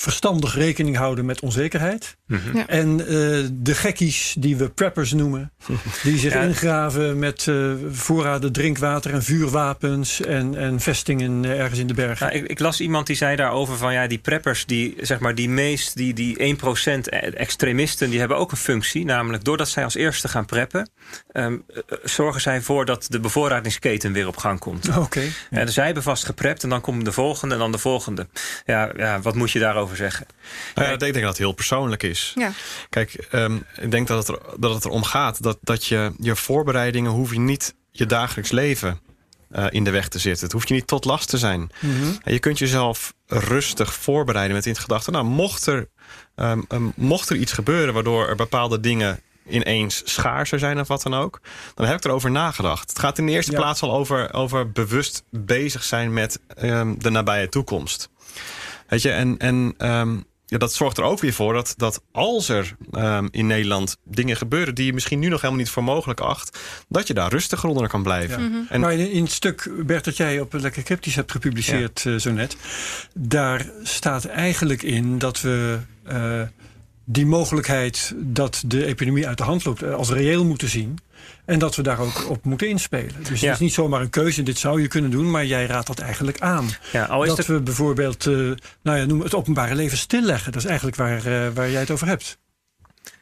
verstandig 0.00 0.54
rekening 0.54 0.96
houden 0.96 1.24
met 1.24 1.40
onzekerheid. 1.40 2.16
Mhm. 2.26 2.56
Ja. 2.56 2.66
En 2.66 3.00
eh, 3.00 3.06
de 3.52 3.74
gekkies 3.74 4.34
die 4.38 4.56
we 4.56 4.68
preppers 4.68 5.12
noemen, 5.12 5.52
die 6.02 6.18
zich 6.18 6.32
Ja. 6.32 6.40
ingraven 6.42 7.18
met 7.18 7.46
eh, 7.48 7.70
voorraden 7.90 8.52
drinkwater 8.52 9.12
en 9.12 9.22
vuurwapens 9.22 10.20
en, 10.20 10.54
en 10.56 10.80
vestingen 10.80 11.44
ergens 11.44 11.78
in 11.78 11.86
de 11.86 11.94
bergen. 11.94 12.26
Nou, 12.26 12.38
ik, 12.38 12.50
ik 12.50 12.58
las 12.58 12.80
iemand 12.80 13.06
die 13.06 13.16
zei 13.16 13.36
daarover 13.36 13.76
van 13.76 13.92
ja, 13.92 14.06
die 14.06 14.18
preppers, 14.18 14.66
die 14.66 14.94
zeg 15.00 15.18
maar 15.18 15.34
die 15.34 15.48
meest, 15.48 15.96
die, 15.96 16.14
die 16.14 16.56
1% 16.56 17.00
extremisten, 17.34 18.10
die 18.10 18.18
hebben 18.18 18.36
ook 18.36 18.50
een 18.50 18.56
functie. 18.56 19.04
Namelijk 19.04 19.44
doordat 19.44 19.68
zij 19.68 19.84
als 19.84 19.94
eerste 19.94 20.28
gaan 20.28 20.44
preppen, 20.46 20.90
ehm, 21.32 21.56
eh, 21.68 21.82
zorgen 22.04 22.40
zij 22.40 22.60
voor 22.60 22.84
dat 22.84 23.06
de 23.08 23.20
bevoorradingsketen 23.20 24.12
weer 24.12 24.26
op 24.26 24.36
gang 24.36 24.58
komt. 24.58 24.96
Oké. 24.96 25.22
Ja, 25.50 25.64
dus 25.64 25.74
zij 25.74 25.84
hebben 25.84 26.02
vast 26.02 26.24
geprept 26.24 26.62
en 26.62 26.68
dan 26.68 26.80
komt 26.80 27.04
de 27.04 27.12
volgende 27.12 27.54
en 27.54 27.60
dan 27.60 27.72
de 27.72 27.78
volgende. 27.78 28.26
Ja, 28.64 28.90
ja 28.96 29.20
wat 29.20 29.34
moet 29.34 29.50
je 29.50 29.58
daarover 29.58 29.87
zeggen? 29.96 30.26
Nou 30.74 30.86
ja, 30.86 30.92
ik 30.92 31.00
denk 31.00 31.14
dat 31.14 31.24
het 31.24 31.38
heel 31.38 31.52
persoonlijk 31.52 32.02
is. 32.02 32.32
Ja. 32.34 32.52
Kijk, 32.88 33.14
ehm, 33.30 33.56
ik 33.80 33.90
denk 33.90 34.06
dat 34.08 34.26
het, 34.26 34.36
er, 34.36 34.42
dat 34.60 34.74
het 34.74 34.84
erom 34.84 35.02
gaat 35.04 35.42
dat, 35.42 35.58
dat 35.60 35.86
je 35.86 36.12
je 36.18 36.36
voorbereidingen 36.36 37.10
hoef 37.10 37.32
je 37.32 37.40
niet 37.40 37.74
je 37.90 38.06
dagelijks 38.06 38.50
leven 38.50 39.00
eh, 39.50 39.66
in 39.70 39.84
de 39.84 39.90
weg 39.90 40.08
te 40.08 40.18
zitten. 40.18 40.44
Het 40.44 40.52
hoeft 40.52 40.68
je 40.68 40.74
niet 40.74 40.86
tot 40.86 41.04
last 41.04 41.28
te 41.28 41.38
zijn. 41.38 41.70
En 42.22 42.32
je 42.32 42.38
kunt 42.38 42.58
jezelf 42.58 43.14
rustig 43.26 43.94
voorbereiden 43.94 44.56
met 44.56 44.66
in 44.66 44.72
het 44.72 44.80
gedachte, 44.80 45.10
nou, 45.10 45.24
mocht 45.24 45.66
er, 45.66 45.88
ehm, 46.34 46.60
ehm, 46.68 46.88
mocht 46.94 47.30
er 47.30 47.36
iets 47.36 47.52
gebeuren 47.52 47.94
waardoor 47.94 48.28
er 48.28 48.36
bepaalde 48.36 48.80
dingen 48.80 49.20
ineens 49.48 50.02
schaarser 50.04 50.58
zijn 50.58 50.80
of 50.80 50.88
wat 50.88 51.02
dan 51.02 51.14
ook, 51.14 51.40
dan 51.74 51.86
heb 51.86 51.96
ik 51.96 52.04
erover 52.04 52.30
nagedacht. 52.30 52.88
Het 52.88 52.98
gaat 52.98 53.18
in 53.18 53.26
de 53.26 53.32
eerste 53.32 53.52
Ja. 53.52 53.58
plaats 53.58 53.82
al 53.82 53.92
over, 53.94 54.32
over 54.34 54.72
bewust 54.72 55.22
bezig 55.30 55.84
zijn 55.84 56.12
met 56.12 56.40
de 56.98 57.10
nabije 57.10 57.48
toekomst. 57.48 58.08
Weet 58.88 59.02
je, 59.02 59.10
en, 59.10 59.38
en 59.38 59.74
ehm, 59.76 60.16
ja, 60.48 60.58
dat 60.58 60.74
zorgt 60.74 60.98
er 60.98 61.04
ook 61.04 61.20
weer 61.20 61.32
voor 61.32 61.52
dat, 61.52 61.74
dat 61.76 62.02
als 62.12 62.48
er 62.48 62.76
ehm, 62.90 63.28
in 63.30 63.46
Nederland 63.46 63.96
dingen 64.04 64.36
gebeuren 64.36 64.74
die 64.74 64.86
je 64.86 64.92
misschien 64.92 65.18
nu 65.18 65.28
nog 65.28 65.40
helemaal 65.40 65.62
niet 65.62 65.70
voor 65.70 65.84
mogelijk 65.84 66.20
acht, 66.20 66.58
dat 66.88 67.06
je 67.06 67.14
daar 67.14 67.30
rustiger 67.30 67.68
onder 67.68 67.88
kan 67.88 68.02
blijven. 68.02 68.42
Ja. 68.42 68.64
En 68.68 68.80
Maar 68.80 68.92
in, 68.92 69.10
in 69.10 69.22
het 69.22 69.32
stuk, 69.32 69.70
Bert, 69.86 70.04
dat 70.04 70.16
jij 70.16 70.40
op 70.40 70.52
Lekker 70.52 70.82
Cryptisch 70.82 71.14
hebt 71.14 71.32
gepubliceerd 71.32 72.06
eh, 72.06 72.14
zo 72.14 72.32
net... 72.32 72.56
daar 73.14 73.70
staat 73.82 74.24
eigenlijk 74.24 74.82
in 74.82 75.18
dat 75.18 75.40
we 75.40 75.78
eh, 76.04 76.42
die 77.04 77.26
mogelijkheid... 77.26 78.14
dat 78.16 78.62
de 78.66 78.86
epidemie 78.86 79.26
uit 79.26 79.38
de 79.38 79.44
hand 79.44 79.64
loopt 79.64 79.82
eh, 79.82 79.94
als 79.94 80.10
reëel 80.10 80.44
moeten 80.44 80.68
zien... 80.68 80.98
en 81.44 81.58
dat 81.58 81.76
we 81.76 81.82
daar 81.82 81.98
ook 81.98 82.30
op 82.30 82.44
moeten 82.44 82.68
inspelen. 82.68 83.14
Dus 83.28 83.40
Ja. 83.40 83.46
het 83.46 83.54
is 83.54 83.60
niet 83.60 83.72
zomaar 83.72 84.00
een 84.00 84.10
keuze, 84.10 84.42
dit 84.42 84.58
zou 84.58 84.82
je 84.82 84.88
kunnen 84.88 85.10
doen... 85.10 85.30
maar 85.30 85.46
jij 85.46 85.66
raadt 85.66 85.86
dat 85.86 85.98
eigenlijk 85.98 86.40
aan. 86.40 86.68
Ja, 86.92 87.04
al 87.04 87.22
is 87.22 87.28
dat 87.28 87.36
het 87.36 87.46
we 87.46 87.60
bijvoorbeeld, 87.60 88.26
eh, 88.26 88.34
nou 88.82 88.98
ja, 88.98 89.04
noem 89.04 89.20
het 89.20 89.34
openbare 89.34 89.74
leven 89.74 89.98
stilleggen. 89.98 90.52
Dat 90.52 90.62
is 90.62 90.68
eigenlijk 90.68 90.96
waar, 90.96 91.26
eh, 91.26 91.48
waar 91.54 91.70
jij 91.70 91.80
het 91.80 91.90
over 91.90 92.06
hebt. 92.06 92.38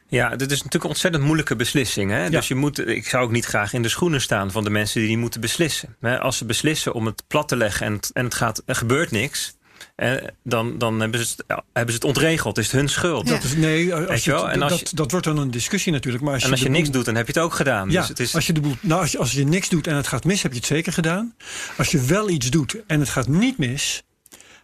Ja, 0.09 0.29
dit 0.29 0.51
is 0.51 0.57
natuurlijk 0.57 0.83
een 0.83 0.89
ontzettend 0.89 1.23
moeilijke 1.23 1.55
beslissing. 1.55 2.11
Hè? 2.11 2.23
Ja. 2.23 2.29
Dus 2.29 2.47
je 2.47 2.55
moet, 2.55 2.87
ik 2.87 3.07
zou 3.07 3.23
ook 3.23 3.31
niet 3.31 3.45
graag 3.45 3.73
in 3.73 3.81
de 3.81 3.89
schoenen 3.89 4.21
staan 4.21 4.51
van 4.51 4.63
de 4.63 4.69
mensen 4.69 4.99
die 4.99 5.07
die 5.09 5.17
moeten 5.17 5.41
beslissen. 5.41 5.95
Als 6.01 6.37
ze 6.37 6.45
beslissen 6.45 6.93
om 6.93 7.05
het 7.05 7.23
plat 7.27 7.47
te 7.47 7.55
leggen 7.55 7.85
en 7.85 7.93
het, 7.93 8.09
en 8.13 8.23
het 8.23 8.33
gaat, 8.35 8.61
er 8.65 8.75
gebeurt 8.75 9.11
niks. 9.11 9.56
Eh, 9.97 10.11
dan, 10.43 10.77
dan 10.77 10.99
hebben, 10.99 11.19
ze 11.25 11.33
het, 11.37 11.43
ja, 11.47 11.63
hebben 11.73 11.93
ze 11.93 11.99
het 11.99 12.07
ontregeld. 12.07 12.57
Is 12.57 12.65
het 12.65 12.75
hun 12.75 12.89
schuld. 12.89 13.27
Ja. 13.27 13.33
Dat 13.33 13.43
is, 13.43 13.55
nee, 13.55 13.95
als 13.95 14.05
Weet 14.05 14.23
je? 14.23 14.33
En 14.33 14.61
als 14.61 14.71
dat, 14.79 14.89
je- 14.89 14.95
dat 14.95 15.11
wordt 15.11 15.25
dan 15.25 15.37
een 15.37 15.51
discussie 15.51 15.91
natuurlijk. 15.91 16.23
Maar 16.23 16.33
als 16.33 16.43
En 16.43 16.51
als 16.51 16.59
je 16.61 16.69
niks 16.69 16.83
boel- 16.83 16.91
doet, 16.91 17.05
dan 17.05 17.15
heb 17.15 17.27
je 17.27 17.33
het 17.33 17.41
ook 17.41 17.53
gedaan. 17.53 17.89
Ja, 17.89 17.99
dus 17.99 18.09
het 18.09 18.19
is, 18.19 18.35
als, 18.35 18.47
je 18.47 18.53
de 18.53 18.61
boel, 18.61 18.75
nou, 18.81 19.01
als, 19.01 19.11
je, 19.11 19.17
als 19.17 19.31
je 19.31 19.43
niks 19.45 19.69
doet 19.69 19.87
en 19.87 19.95
het 19.95 20.07
gaat 20.07 20.23
mis, 20.23 20.41
heb 20.41 20.51
je 20.51 20.57
het 20.57 20.67
zeker 20.67 20.93
gedaan. 20.93 21.35
Als 21.77 21.91
je 21.91 22.01
wel 22.01 22.29
iets 22.29 22.49
doet 22.49 22.75
en 22.87 22.99
het 22.99 23.09
gaat 23.09 23.27
niet 23.27 23.57
mis, 23.57 24.03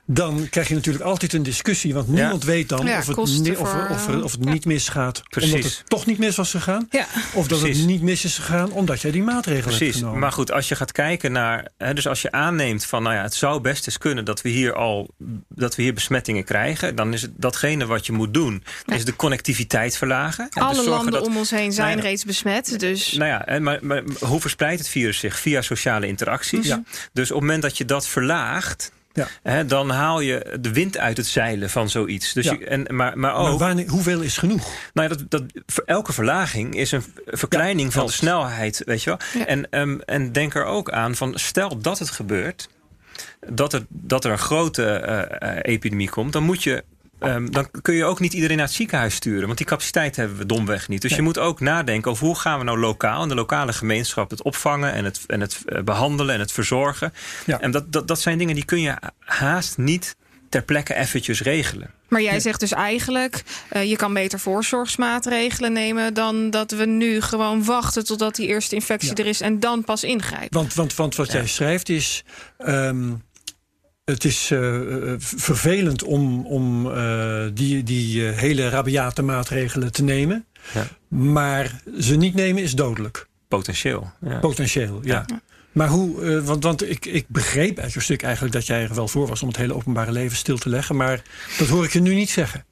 dan 0.05 0.47
krijg 0.49 0.67
je 0.67 0.73
natuurlijk 0.73 1.03
altijd 1.05 1.33
een 1.33 1.43
discussie. 1.43 1.93
Want 1.93 2.07
niemand 2.07 2.43
weet 2.43 2.69
dan 2.69 2.85
Ja, 2.85 2.97
of, 2.99 3.07
het, 3.07 3.17
of, 3.17 3.29
voor, 3.69 3.87
of, 3.89 4.07
er- 4.07 4.23
of 4.23 4.31
het 4.31 4.43
ja. 4.43 4.51
niet 4.51 4.65
misgaat. 4.65 5.23
Precies. 5.29 5.53
Omdat 5.53 5.71
het 5.77 5.83
toch 5.89 6.05
niet 6.05 6.17
mis 6.17 6.35
was 6.35 6.49
gegaan. 6.51 6.87
Ja. 6.89 7.05
Of 7.33 7.47
dat 7.47 7.59
Precies. 7.59 7.77
het 7.77 7.87
niet 7.87 8.01
mis 8.01 8.23
is 8.25 8.35
gegaan 8.37 8.71
omdat 8.71 9.01
jij 9.01 9.11
die 9.11 9.23
maatregelen 9.23 9.63
hebt 9.65 9.77
Precies, 9.77 9.95
genomen. 9.97 10.19
maar 10.19 10.31
goed, 10.31 10.51
als 10.51 10.67
je 10.67 10.75
gaat 10.75 10.91
kijken 10.91 11.31
naar, 11.31 11.67
hè, 11.77 11.93
dus 11.93 12.07
als 12.07 12.21
je 12.21 12.31
aanneemt 12.31 12.85
van, 12.85 13.03
nou 13.03 13.15
ja, 13.15 13.21
het 13.21 13.33
zou 13.33 13.61
best 13.61 13.85
eens 13.87 13.97
kunnen 13.97 14.25
dat 14.25 14.41
we 14.41 14.49
hier 14.49 14.73
al, 14.75 15.09
dat 15.49 15.75
we 15.75 15.81
hier 15.81 15.93
besmettingen 15.93 16.43
krijgen, 16.43 16.95
dan 16.95 17.13
is 17.13 17.21
het 17.21 17.31
datgene 17.35 17.85
wat 17.85 18.05
je 18.05 18.11
moet 18.11 18.33
doen, 18.33 18.63
is 18.85 19.05
de 19.05 19.15
connectiviteit 19.15 19.97
verlagen. 19.97 20.43
En 20.43 20.49
dus 20.53 20.61
Alle 20.63 20.73
zorgen 20.73 20.91
landen 20.91 21.11
dat- 21.13 21.25
om 21.27 21.37
ons 21.37 21.49
heen 21.49 21.71
zijn 21.71 21.87
Nou 21.87 22.01
ja. 22.01 22.07
reeds 22.09 22.25
besmet. 22.25 22.79
Dus 22.79 23.11
Nou 23.13 23.43
ja, 23.45 23.59
maar, 23.59 23.79
maar 23.81 24.03
hoe 24.19 24.39
verspreidt 24.41 24.79
het 24.79 24.89
virus 24.89 25.17
zich? 25.19 25.39
Via 25.39 25.61
sociale 25.61 26.07
interacties. 26.07 26.67
Ja. 26.67 26.83
Dus 27.13 27.29
op 27.31 27.35
het 27.35 27.45
moment 27.45 27.61
dat 27.61 27.77
je 27.77 27.85
dat 27.85 28.07
verlaagt, 28.07 28.91
Ja. 29.13 29.27
hè, 29.43 29.65
dan 29.65 29.89
haal 29.89 30.19
je 30.19 30.57
de 30.59 30.73
wind 30.73 30.97
uit 30.97 31.17
het 31.17 31.27
zeilen 31.27 31.69
van 31.69 31.89
zoiets. 31.89 32.33
Dus 32.33 32.45
Ja. 32.45 32.55
je, 32.59 32.65
en, 32.65 32.95
maar, 32.95 33.17
maar 33.17 33.35
ook, 33.35 33.47
Maar 33.47 33.57
wanneer, 33.67 33.89
hoeveel 33.89 34.21
is 34.21 34.37
genoeg? 34.37 34.67
nou 34.93 35.09
ja, 35.09 35.15
dat, 35.15 35.29
dat, 35.29 35.43
elke 35.85 36.13
verlaging 36.13 36.75
is 36.75 36.91
een 36.91 37.03
verkleining 37.25 37.93
van 37.93 38.05
de 38.05 38.11
snelheid, 38.11 38.81
weet 38.85 39.03
je 39.03 39.09
wel. 39.09 39.45
En, 39.45 39.69
ehm, 39.69 39.99
en 40.05 40.31
denk 40.31 40.55
er 40.55 40.65
ook 40.65 40.91
aan 40.91 41.15
van, 41.15 41.31
stel 41.39 41.77
dat 41.77 41.99
het 41.99 42.09
gebeurt, 42.09 42.69
dat 43.49 43.73
er, 43.73 43.85
dat 43.89 44.25
er 44.25 44.31
een 44.31 44.37
grote 44.37 44.85
eh, 44.85 45.51
eh, 45.57 45.59
epidemie 45.61 46.09
komt, 46.09 46.33
dan 46.33 46.43
moet 46.43 46.63
je. 46.63 46.83
Ehm, 47.23 47.45
dan 47.51 47.67
kun 47.81 47.93
je 47.93 48.05
ook 48.05 48.19
niet 48.19 48.33
iedereen 48.33 48.57
naar 48.57 48.65
het 48.65 48.75
ziekenhuis 48.75 49.15
sturen. 49.15 49.45
Want 49.45 49.57
die 49.57 49.67
capaciteit 49.67 50.15
hebben 50.15 50.37
we 50.37 50.45
domweg 50.45 50.87
niet. 50.87 51.01
Dus 51.01 51.09
Nee. 51.11 51.19
je 51.19 51.25
moet 51.25 51.37
ook 51.37 51.59
nadenken 51.59 52.11
over 52.11 52.25
hoe 52.25 52.39
gaan 52.39 52.57
we 52.59 52.65
nou 52.65 52.79
lokaal... 52.79 53.21
in 53.23 53.29
de 53.29 53.35
lokale 53.35 53.73
gemeenschap 53.73 54.29
het 54.29 54.41
opvangen... 54.43 54.93
en 54.93 55.03
het, 55.05 55.21
en 55.27 55.41
het 55.41 55.57
eh, 55.65 55.81
behandelen 55.81 56.33
en 56.35 56.39
het 56.39 56.51
verzorgen. 56.51 57.13
Ja. 57.45 57.59
En 57.59 57.71
dat, 57.71 57.91
dat, 57.91 58.07
dat 58.07 58.19
zijn 58.21 58.37
dingen 58.37 58.55
die 58.55 58.65
kun 58.65 58.81
je 58.81 58.95
haast 59.19 59.77
niet 59.77 60.15
ter 60.49 60.61
plekke 60.63 60.93
eventjes 60.95 61.41
regelen. 61.41 61.89
Maar 62.07 62.21
jij 62.21 62.39
zegt 62.39 62.59
dus 62.59 62.71
eigenlijk, 62.71 63.43
eh, 63.69 63.89
je 63.89 63.95
kan 63.95 64.13
beter 64.13 64.39
voorzorgsmaatregelen 64.39 65.73
nemen 65.73 66.13
dan 66.13 66.49
dat 66.49 66.71
we 66.71 66.85
nu 66.85 67.21
gewoon 67.21 67.63
wachten 67.65 68.05
totdat 68.05 68.35
die 68.35 68.47
eerste 68.47 68.75
infectie 68.75 69.09
Ja. 69.09 69.15
er 69.23 69.25
is 69.29 69.41
en 69.41 69.59
dan 69.59 69.83
pas 69.83 70.03
ingrijpen. 70.03 70.47
Want, 70.59 70.73
want, 70.73 70.95
want 70.95 71.15
wat 71.15 71.27
Ja. 71.31 71.33
jij 71.33 71.47
schrijft 71.47 71.89
is. 71.89 72.23
ehm, 72.57 73.11
het 74.05 74.23
is 74.23 74.51
eh, 74.51 75.11
eh, 75.11 75.15
vervelend 75.19 76.03
om, 76.03 76.45
om 76.45 76.91
eh, 76.91 77.45
die, 77.53 77.83
die 77.83 78.21
hele 78.21 78.69
rabiate 78.69 79.21
maatregelen 79.21 79.91
te 79.91 80.03
nemen. 80.03 80.45
Ja. 80.73 80.87
Maar 81.07 81.81
ze 81.99 82.15
niet 82.15 82.33
nemen 82.33 82.63
is 82.63 82.73
dodelijk. 82.73 83.27
Potentieel. 83.47 84.11
Ja. 84.21 84.39
Potentieel, 84.39 84.99
ja. 85.03 85.25
Maar 85.71 85.87
hoe, 85.87 86.41
want, 86.41 86.63
want 86.63 86.89
ik, 86.89 87.05
ik 87.05 87.25
begreep 87.27 87.79
uit 87.79 87.93
je 87.93 87.99
stuk 87.99 88.21
eigenlijk 88.21 88.53
dat 88.53 88.65
jij 88.65 88.83
er 88.83 88.95
wel 88.95 89.07
voor 89.07 89.27
was 89.27 89.41
om 89.41 89.47
het 89.47 89.57
hele 89.57 89.73
openbare 89.73 90.11
leven 90.11 90.37
stil 90.37 90.57
te 90.57 90.69
leggen. 90.69 90.95
Maar 90.95 91.21
dat 91.57 91.67
hoor 91.67 91.83
ik 91.83 91.93
je 91.93 92.01
nu 92.01 92.13
niet 92.13 92.29
zeggen. 92.29 92.65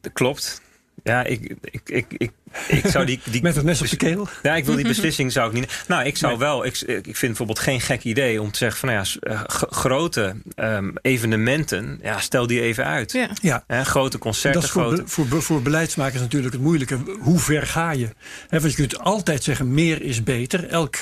Dat 0.00 0.12
klopt. 0.12 0.62
Ja, 1.08 1.24
ik, 1.24 1.54
ik, 1.62 1.80
ik, 1.84 2.04
ik, 2.18 2.30
ik 2.68 2.86
zou 2.86 3.04
die, 3.06 3.20
die 3.24 3.42
Met 3.48 3.56
het 3.56 3.64
mes 3.64 3.80
op 3.82 3.88
de 3.88 3.96
keel. 3.96 4.28
Ja, 4.42 4.56
ik 4.56 4.64
wil 4.64 4.74
die 4.76 4.86
beslissing 4.94 5.32
zou 5.32 5.48
ik 5.48 5.54
niet. 5.54 5.84
Nou, 5.88 6.04
ik 6.04 6.16
zou 6.16 6.38
wel. 6.38 6.64
Ik, 6.64 6.80
ik 6.80 7.04
vind 7.04 7.18
bijvoorbeeld 7.20 7.58
geen 7.58 7.80
gek 7.80 8.02
idee 8.04 8.40
om 8.42 8.50
te 8.50 8.58
zeggen 8.58 8.78
van 8.80 8.88
nou 8.88 9.06
ja, 9.20 9.30
eh, 9.32 9.40
grote 9.70 10.34
ehm, 10.54 10.90
evenementen, 11.02 11.98
ja, 12.02 12.20
stel 12.20 12.46
die 12.46 12.60
even 12.60 12.84
uit. 12.84 13.12
Ja. 13.12 13.28
Ja. 13.42 13.64
Hè, 13.66 13.84
grote 13.84 14.18
concerten, 14.18 14.52
Dat 14.60 14.62
is 14.62 14.70
voor, 14.70 14.82
grote. 14.82 15.02
be- 15.02 15.08
voor, 15.08 15.26
be- 15.26 15.40
voor 15.40 15.62
beleidsmakers 15.62 16.20
natuurlijk 16.20 16.52
het 16.52 16.62
moeilijke. 16.62 16.98
Hoe 17.20 17.38
ver 17.38 17.66
ga 17.66 17.90
je? 17.90 18.08
Hè, 18.48 18.60
want 18.60 18.70
je 18.72 18.78
kunt 18.78 18.98
altijd 18.98 19.42
zeggen: 19.44 19.74
meer 19.74 20.02
is 20.02 20.22
beter. 20.22 20.68
Elk, 20.68 20.96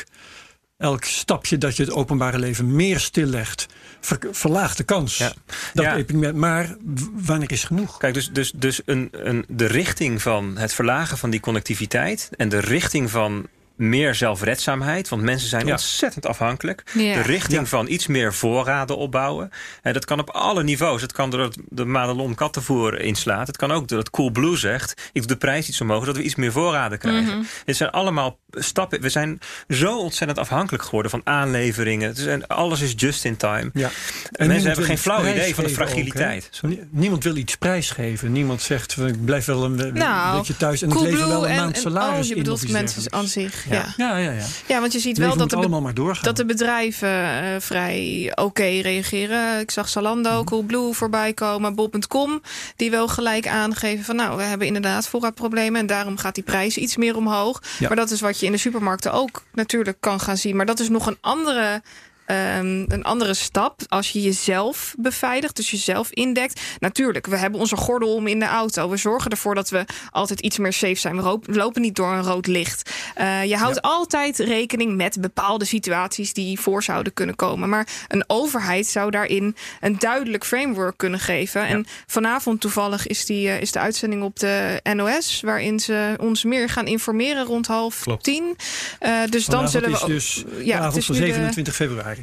elk 0.78 1.04
stapje 1.04 1.58
dat 1.58 1.76
je 1.76 1.82
het 1.82 1.92
openbare 1.92 2.38
leven 2.38 2.74
meer 2.74 3.00
stillegt, 3.00 3.66
ver- 4.00 4.18
verlaagt 4.30 4.76
de 4.76 4.84
kans. 4.84 5.16
Ja. 5.18 5.32
Dat 5.74 5.84
Ja. 5.84 5.96
epidemie, 5.96 6.32
maar 6.32 6.76
wanneer 7.14 7.52
is 7.52 7.64
genoeg? 7.64 7.96
Kijk, 7.98 8.14
dus, 8.14 8.30
dus, 8.32 8.52
dus 8.54 8.80
een, 8.84 9.08
een, 9.12 9.44
de 9.48 9.66
richting 9.66 10.22
van 10.22 10.56
het 10.56 10.74
verlagen 10.74 11.18
van 11.18 11.30
die 11.30 11.40
connectiviteit 11.40 12.30
en 12.36 12.48
de 12.48 12.58
richting 12.60 13.10
van 13.10 13.46
meer 13.76 14.14
zelfredzaamheid, 14.14 15.08
want 15.08 15.22
mensen 15.22 15.48
zijn 15.48 15.66
Ja. 15.66 15.72
ontzettend 15.72 16.26
afhankelijk. 16.26 16.82
Ja. 16.94 17.14
De 17.14 17.22
richting 17.22 17.60
Ja. 17.60 17.66
van 17.66 17.88
iets 17.88 18.06
meer 18.06 18.34
voorraden 18.34 18.96
opbouwen. 18.96 19.50
En 19.82 19.92
dat 19.92 20.04
kan 20.04 20.18
op 20.20 20.30
alle 20.30 20.62
niveaus. 20.62 21.00
Het 21.02 21.12
kan 21.12 21.30
doordat 21.30 21.56
de 21.68 21.84
Madelon 21.84 22.34
kattenvoer 22.34 23.00
inslaat. 23.00 23.46
Het 23.46 23.56
kan 23.56 23.72
ook 23.72 23.88
doordat 23.88 24.10
Coolblue 24.10 24.56
zegt, 24.56 25.10
ik 25.12 25.20
doe 25.20 25.26
de 25.26 25.36
prijs 25.36 25.68
iets 25.68 25.80
omhoog, 25.80 26.04
dat 26.04 26.16
we 26.16 26.22
iets 26.22 26.34
meer 26.34 26.52
voorraden 26.52 26.98
krijgen. 26.98 27.46
Dit 27.64 27.76
zijn 27.76 27.90
allemaal 27.90 28.38
stappen. 28.58 29.00
We 29.00 29.08
zijn 29.08 29.40
zo 29.68 29.98
ontzettend 29.98 30.38
afhankelijk 30.38 30.84
geworden 30.84 31.10
van 31.10 31.20
aanleveringen. 31.24 32.08
Het 32.08 32.18
is, 32.18 32.26
en 32.26 32.46
alles 32.46 32.80
is 32.80 32.92
just 32.96 33.24
in 33.24 33.36
time. 33.36 33.70
Ja. 33.74 33.90
Mensen 34.38 34.66
hebben 34.66 34.84
geen 34.84 34.98
flauw 34.98 35.26
idee 35.26 35.54
van 35.54 35.64
de 35.64 35.70
fragiliteit. 35.70 36.50
Niemand 36.90 37.24
wil 37.24 37.36
iets 37.36 37.56
prijsgeven. 37.56 38.32
Niemand 38.32 38.62
zegt: 38.62 38.96
ik 38.96 39.24
blijf 39.24 39.44
wel 39.44 39.64
een, 39.64 39.78
een 39.78 39.94
Nou, 39.94 40.36
beetje 40.38 40.56
thuis 40.56 40.82
en 40.82 40.88
ik 40.88 40.94
Coolblue 40.94 41.14
lever 41.16 41.28
wel 41.30 41.44
een 41.44 41.50
en, 41.50 41.56
maand 41.56 41.74
en 41.76 41.80
salaris 41.82 42.18
oh, 42.18 42.24
je 42.24 42.34
in. 42.34 42.42
bedoelt 42.42 42.62
iets 42.62 42.72
mensen 42.72 43.12
aan 43.12 43.26
zich. 43.26 43.64
Ja. 43.68 43.74
Ja. 43.74 43.84
Ja, 43.96 44.16
ja, 44.16 44.30
ja. 44.30 44.44
ja, 44.66 44.80
want 44.80 44.92
je 44.92 44.98
ziet 44.98 45.08
Het 45.08 45.18
wel 45.18 45.26
leven 45.26 45.38
dat 45.38 45.50
de, 45.50 45.56
be- 45.56 45.62
allemaal 45.62 45.80
maar 45.80 45.94
doorgaan. 45.94 46.24
dat 46.24 46.36
de 46.36 46.44
bedrijven 46.44 47.08
eh, 47.42 47.60
vrij 47.60 48.32
oké 48.34 48.62
reageren. 48.80 49.60
Ik 49.60 49.70
zag 49.70 49.88
Zalando, 49.88 50.30
Mhm. 50.36 50.44
Coolblue 50.44 50.92
voorbij 50.92 51.32
komen, 51.32 51.74
Bol.com. 51.74 52.42
Die 52.76 52.90
wel 52.90 53.08
gelijk 53.08 53.46
aangeven 53.48 54.04
van 54.04 54.16
nou, 54.16 54.36
we 54.36 54.42
hebben 54.42 54.66
inderdaad 54.66 55.08
voorraadproblemen. 55.08 55.80
En 55.80 55.86
daarom 55.86 56.16
gaat 56.18 56.34
die 56.34 56.44
prijs 56.44 56.76
iets 56.76 56.96
meer 56.96 57.16
omhoog. 57.16 57.62
Ja. 57.78 57.86
Maar 57.88 57.96
dat 57.96 58.10
is 58.10 58.20
wat 58.20 58.40
je 58.40 58.45
in 58.46 58.52
de 58.52 58.58
supermarkten 58.58 59.12
ook 59.12 59.42
natuurlijk 59.52 59.96
kan 60.00 60.20
gaan 60.20 60.36
zien. 60.36 60.56
Maar 60.56 60.66
dat 60.66 60.80
is 60.80 60.88
nog 60.88 61.06
een 61.06 61.18
andere 61.20 61.82
ehm, 62.26 62.84
een 62.88 63.02
andere 63.04 63.34
stap 63.34 63.80
als 63.88 64.10
je 64.10 64.22
jezelf 64.22 64.94
beveiligt, 64.98 65.56
dus 65.56 65.70
jezelf 65.70 66.10
indekt. 66.10 66.60
Natuurlijk, 66.78 67.26
we 67.26 67.36
hebben 67.36 67.60
onze 67.60 67.76
gordel 67.76 68.14
om 68.14 68.26
in 68.26 68.38
de 68.38 68.46
auto. 68.46 68.88
We 68.90 68.96
zorgen 68.96 69.30
ervoor 69.30 69.54
dat 69.54 69.70
we 69.70 69.84
altijd 70.10 70.40
iets 70.40 70.58
meer 70.58 70.72
safe 70.72 70.94
zijn. 70.94 71.16
We 71.22 71.38
lopen 71.46 71.82
niet 71.82 71.94
door 71.96 72.12
een 72.12 72.22
rood 72.22 72.46
licht. 72.46 72.90
Uh, 73.20 73.44
je 73.44 73.56
houdt 73.56 73.82
altijd 73.82 74.38
rekening 74.38 74.96
met 74.96 75.20
bepaalde 75.20 75.64
situaties 75.64 76.32
die 76.32 76.60
voor 76.60 76.82
zouden 76.82 77.12
kunnen 77.12 77.36
komen. 77.36 77.68
Maar 77.68 77.88
een 78.08 78.24
overheid 78.26 78.86
zou 78.86 79.10
daarin 79.10 79.56
een 79.80 79.98
duidelijk 79.98 80.44
framework 80.44 80.96
kunnen 80.96 81.20
geven. 81.20 81.66
En 81.66 81.86
vanavond 82.06 82.60
toevallig 82.60 83.06
is, 83.06 83.24
die, 83.24 83.46
uh, 83.46 83.60
is 83.60 83.72
de 83.72 83.78
uitzending 83.78 84.22
op 84.22 84.38
de 84.38 84.80
NOS, 84.94 85.40
waarin 85.44 85.80
ze 85.80 86.14
ons 86.20 86.44
meer 86.44 86.68
gaan 86.68 86.86
informeren 86.86 87.44
rond 87.44 87.66
half 87.66 88.00
Klopt. 88.02 88.24
tien. 88.24 88.56
Uh, 89.02 89.18
dus 89.30 89.46
dan 89.46 89.68
zullen 89.68 89.90
is 89.90 90.00
we. 90.00 90.06
dus 90.06 90.44
ja, 90.62 90.84
het 90.86 90.96
is 90.96 91.08
nu 91.08 91.18
de- 91.20 91.32
27 91.32 91.74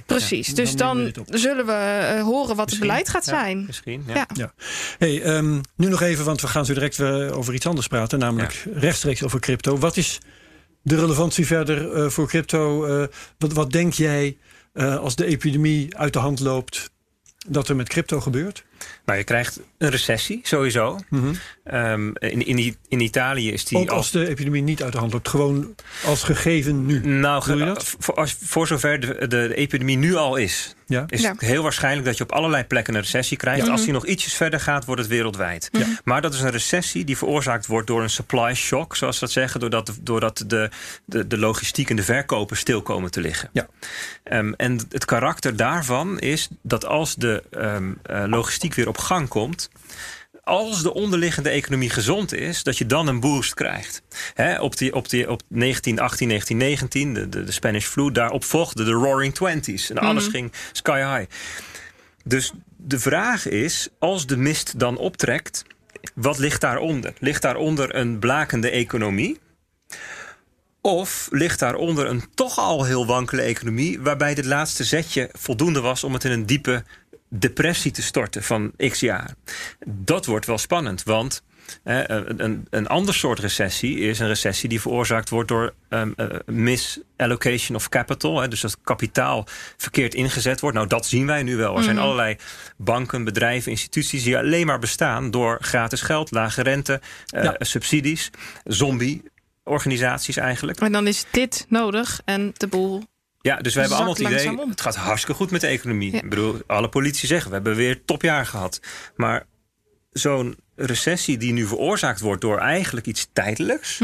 Precies, 0.06 0.48
Ja, 0.48 0.54
dus 0.54 0.76
dan 0.76 1.14
zullen 1.26 1.66
we 1.66 2.14
uh, 2.16 2.24
horen 2.24 2.56
wat 2.56 2.70
het 2.70 2.80
beleid 2.80 3.10
gaat 3.10 3.26
Ja, 3.26 3.32
zijn. 3.32 3.64
Misschien, 3.66 4.04
ja. 4.08 4.14
Ja. 4.14 4.28
Ja. 4.34 4.54
Hey, 4.98 5.22
ehm, 5.22 5.62
nu 5.76 5.88
nog 5.88 6.02
even, 6.02 6.26
want 6.26 6.42
we 6.42 6.48
gaan 6.48 6.66
zo 6.66 6.74
direct 6.74 6.98
weer 6.98 7.34
over 7.34 7.54
iets 7.54 7.66
anders 7.68 7.88
praten, 7.88 8.20
namelijk 8.20 8.66
rechtstreeks 8.74 9.24
over 9.24 9.40
crypto. 9.40 9.78
Wat 9.78 9.98
is 9.98 10.20
de 10.82 10.96
relevantie 10.96 11.46
verder 11.46 11.94
eh, 11.94 12.10
voor 12.10 12.28
crypto? 12.28 12.86
Eh, 12.86 13.08
wat, 13.38 13.54
wat 13.54 13.72
denk 13.72 13.94
jij 13.94 14.38
eh, 14.74 14.98
als 14.98 15.16
de 15.16 15.26
epidemie 15.26 15.98
uit 15.98 16.14
de 16.14 16.20
hand 16.20 16.40
loopt 16.40 16.92
dat 17.48 17.70
er 17.70 17.76
met 17.76 17.90
crypto 17.90 18.22
gebeurt? 18.22 18.64
Nou, 19.06 19.18
je 19.18 19.24
krijgt 19.24 19.60
een 19.78 19.90
recessie, 19.90 20.40
sowieso. 20.44 21.00
Ehm, 21.64 22.08
in, 22.14 22.46
in, 22.46 22.76
in 22.88 23.00
Italië 23.00 23.52
is 23.52 23.66
die 23.66 23.78
Ook 23.78 23.90
al 23.90 23.96
als 23.98 24.12
de 24.12 24.28
epidemie 24.28 24.62
niet 24.62 24.84
uit 24.84 24.92
de 24.92 24.98
hand 24.98 25.14
loopt, 25.14 25.28
gewoon 25.30 25.76
als 26.06 26.24
gegeven 26.24 26.86
nu. 26.86 27.00
Nou, 27.08 27.58
je 27.60 27.66
dat? 27.66 27.96
Voor, 28.00 28.14
als, 28.16 28.36
voor 28.42 28.68
zover 28.68 29.00
de, 29.00 29.16
de, 29.20 29.28
de 29.28 29.56
epidemie 29.56 29.98
nu 29.98 30.16
al 30.16 30.36
is, 30.36 30.76
Ja. 30.88 31.04
is 31.08 31.22
Ja. 31.22 31.32
het 31.32 31.42
heel 31.42 31.64
waarschijnlijk 31.64 32.06
dat 32.06 32.18
je 32.18 32.24
op 32.24 32.32
allerlei 32.32 32.64
plekken 32.64 32.94
een 32.96 33.02
recessie 33.02 33.38
krijgt. 33.38 33.66
Ja. 33.66 33.72
Als 33.72 33.84
die 33.84 33.94
nog 33.94 34.06
ietsjes 34.06 34.34
verder 34.34 34.60
gaat, 34.60 34.86
wordt 34.86 35.02
het 35.02 35.10
wereldwijd. 35.10 35.70
Ja. 35.72 35.86
Maar 36.04 36.22
dat 36.22 36.34
is 36.34 36.40
een 36.42 36.50
recessie 36.52 37.04
die 37.06 37.18
veroorzaakt 37.18 37.66
wordt 37.66 37.88
door 37.88 38.02
een 38.02 38.10
supply 38.10 38.54
shock, 38.54 38.96
zoals 38.96 39.16
ze 39.18 39.24
dat 39.26 39.32
zeggen, 39.34 39.60
doordat, 39.60 39.86
de- 39.86 39.94
doordat 40.02 40.44
de, 40.48 40.70
de, 41.06 41.28
de 41.28 41.38
logistiek 41.38 41.90
en 41.90 41.96
de 41.96 42.04
verkopen 42.04 42.58
stil 42.58 42.82
komen 42.82 43.12
te 43.12 43.22
liggen. 43.22 43.50
Ja. 43.54 43.68
Ehm, 44.24 44.54
en 44.58 44.80
het 44.90 45.06
karakter 45.06 45.56
daarvan 45.56 46.20
is 46.20 46.48
dat 46.62 46.86
als 46.86 47.16
de 47.16 47.44
ehm, 47.52 47.92
eh, 48.04 48.24
logistiek 48.28 48.73
weer 48.74 48.88
op 48.88 48.98
gang 48.98 49.28
komt, 49.28 49.70
als 50.44 50.82
de 50.82 50.94
onderliggende 50.94 51.50
economie 51.50 51.90
gezond 51.90 52.34
is, 52.34 52.64
dat 52.64 52.78
je 52.78 52.86
dan 52.86 53.08
een 53.08 53.20
boost 53.20 53.54
krijgt. 53.54 54.02
Op, 54.60 54.78
die, 54.78 54.96
op, 54.96 55.10
die, 55.10 55.32
op 55.32 55.42
1918, 55.48 56.28
1919, 56.28 57.14
de, 57.14 57.30
de, 57.30 57.44
de 57.44 57.52
Spanish 57.52 57.86
flu, 57.86 58.12
daarop 58.12 58.44
volgde 58.44 58.84
de 58.84 58.92
Roaring 58.92 59.36
Twenties. 59.36 59.90
En 59.90 59.98
alles 59.98 60.28
ging 60.28 60.52
sky 60.72 61.00
high. 61.00 61.32
Dus 62.24 62.52
de 62.78 63.00
vraag 63.00 63.48
is, 63.48 63.90
als 64.00 64.26
de 64.26 64.38
mist 64.38 64.80
dan 64.80 64.98
optrekt, 64.98 65.64
wat 66.16 66.38
ligt 66.38 66.62
daaronder? 66.62 67.14
Ligt 67.20 67.42
daaronder 67.42 67.96
een 67.96 68.20
blakende 68.20 68.70
economie? 68.70 69.40
Of 70.82 71.28
ligt 71.32 71.60
daaronder 71.60 72.06
een 72.06 72.24
toch 72.34 72.58
al 72.58 72.84
heel 72.84 73.06
wankele 73.06 73.42
economie, 73.42 74.02
waarbij 74.02 74.36
dit 74.36 74.46
laatste 74.46 74.84
zetje 74.84 75.30
voldoende 75.32 75.80
was 75.82 76.04
om 76.04 76.14
het 76.14 76.24
in 76.24 76.32
een 76.32 76.46
diepe 76.46 76.84
depressie 77.40 77.92
te 77.92 78.02
storten 78.02 78.44
van 78.44 78.72
x 78.90 79.00
jaar? 79.00 79.34
Dat 79.86 80.26
wordt 80.26 80.46
wel 80.46 80.58
spannend, 80.58 81.04
want 81.04 81.44
een, 81.84 82.68
een, 82.70 82.88
ander 82.88 83.14
soort 83.14 83.40
recessie 83.40 84.00
is 84.00 84.20
een 84.20 84.28
recessie 84.28 84.70
die 84.70 84.82
veroorzaakt 84.82 85.30
wordt 85.30 85.48
door 85.48 85.74
ehm, 85.90 86.12
eh, 86.16 86.28
misallocation 86.46 87.78
of 87.78 87.90
capital. 87.90 88.42
Hè, 88.42 88.48
dus 88.48 88.62
dat 88.62 88.78
kapitaal 88.84 89.46
verkeerd 89.78 90.14
ingezet 90.14 90.60
wordt. 90.60 90.76
Nou, 90.76 90.88
dat 90.88 91.06
zien 91.06 91.26
wij 91.26 91.44
nu 91.44 91.56
wel. 91.56 91.78
Er 91.78 91.84
zijn 91.84 92.00
allerlei 92.00 92.36
banken, 92.78 93.24
bedrijven, 93.24 93.72
instituties 93.72 94.24
die 94.24 94.38
alleen 94.38 94.66
maar 94.66 94.80
bestaan 94.80 95.32
door 95.32 95.58
gratis 95.62 96.02
geld, 96.02 96.32
lage 96.32 96.62
rente, 96.62 97.02
eh, 97.26 97.44
Ja. 97.44 97.56
subsidies, 97.60 98.30
zombie-organisaties 98.64 100.38
eigenlijk. 100.38 100.80
En 100.80 100.92
dan 100.92 101.08
is 101.08 101.26
dit 101.32 101.66
nodig 101.70 102.22
en 102.26 102.52
de 102.54 102.68
boel. 102.68 103.04
Ja, 103.44 103.58
dus 103.58 103.74
we 103.74 103.80
hebben 103.80 103.98
allemaal 103.98 104.16
het 104.16 104.24
idee, 104.28 104.60
om. 104.62 104.70
het 104.70 104.82
gaat 104.82 104.96
hartstikke 104.96 105.36
goed 105.38 105.52
met 105.52 105.62
de 105.62 105.68
economie. 105.68 106.12
Ja. 106.12 106.18
Ik 106.22 106.30
bedoel, 106.30 106.62
alle 106.68 106.90
politici 106.90 107.28
zeggen, 107.28 107.48
we 107.50 107.56
hebben 107.56 107.76
weer 107.76 108.06
topjaar 108.06 108.46
gehad. 108.46 108.80
Maar 109.16 109.46
zo'n 110.12 110.58
recessie 110.76 111.38
die 111.38 111.52
nu 111.54 111.66
veroorzaakt 111.68 112.20
wordt 112.20 112.42
door 112.42 112.58
eigenlijk 112.58 113.06
iets 113.06 113.28
tijdelijks... 113.34 114.00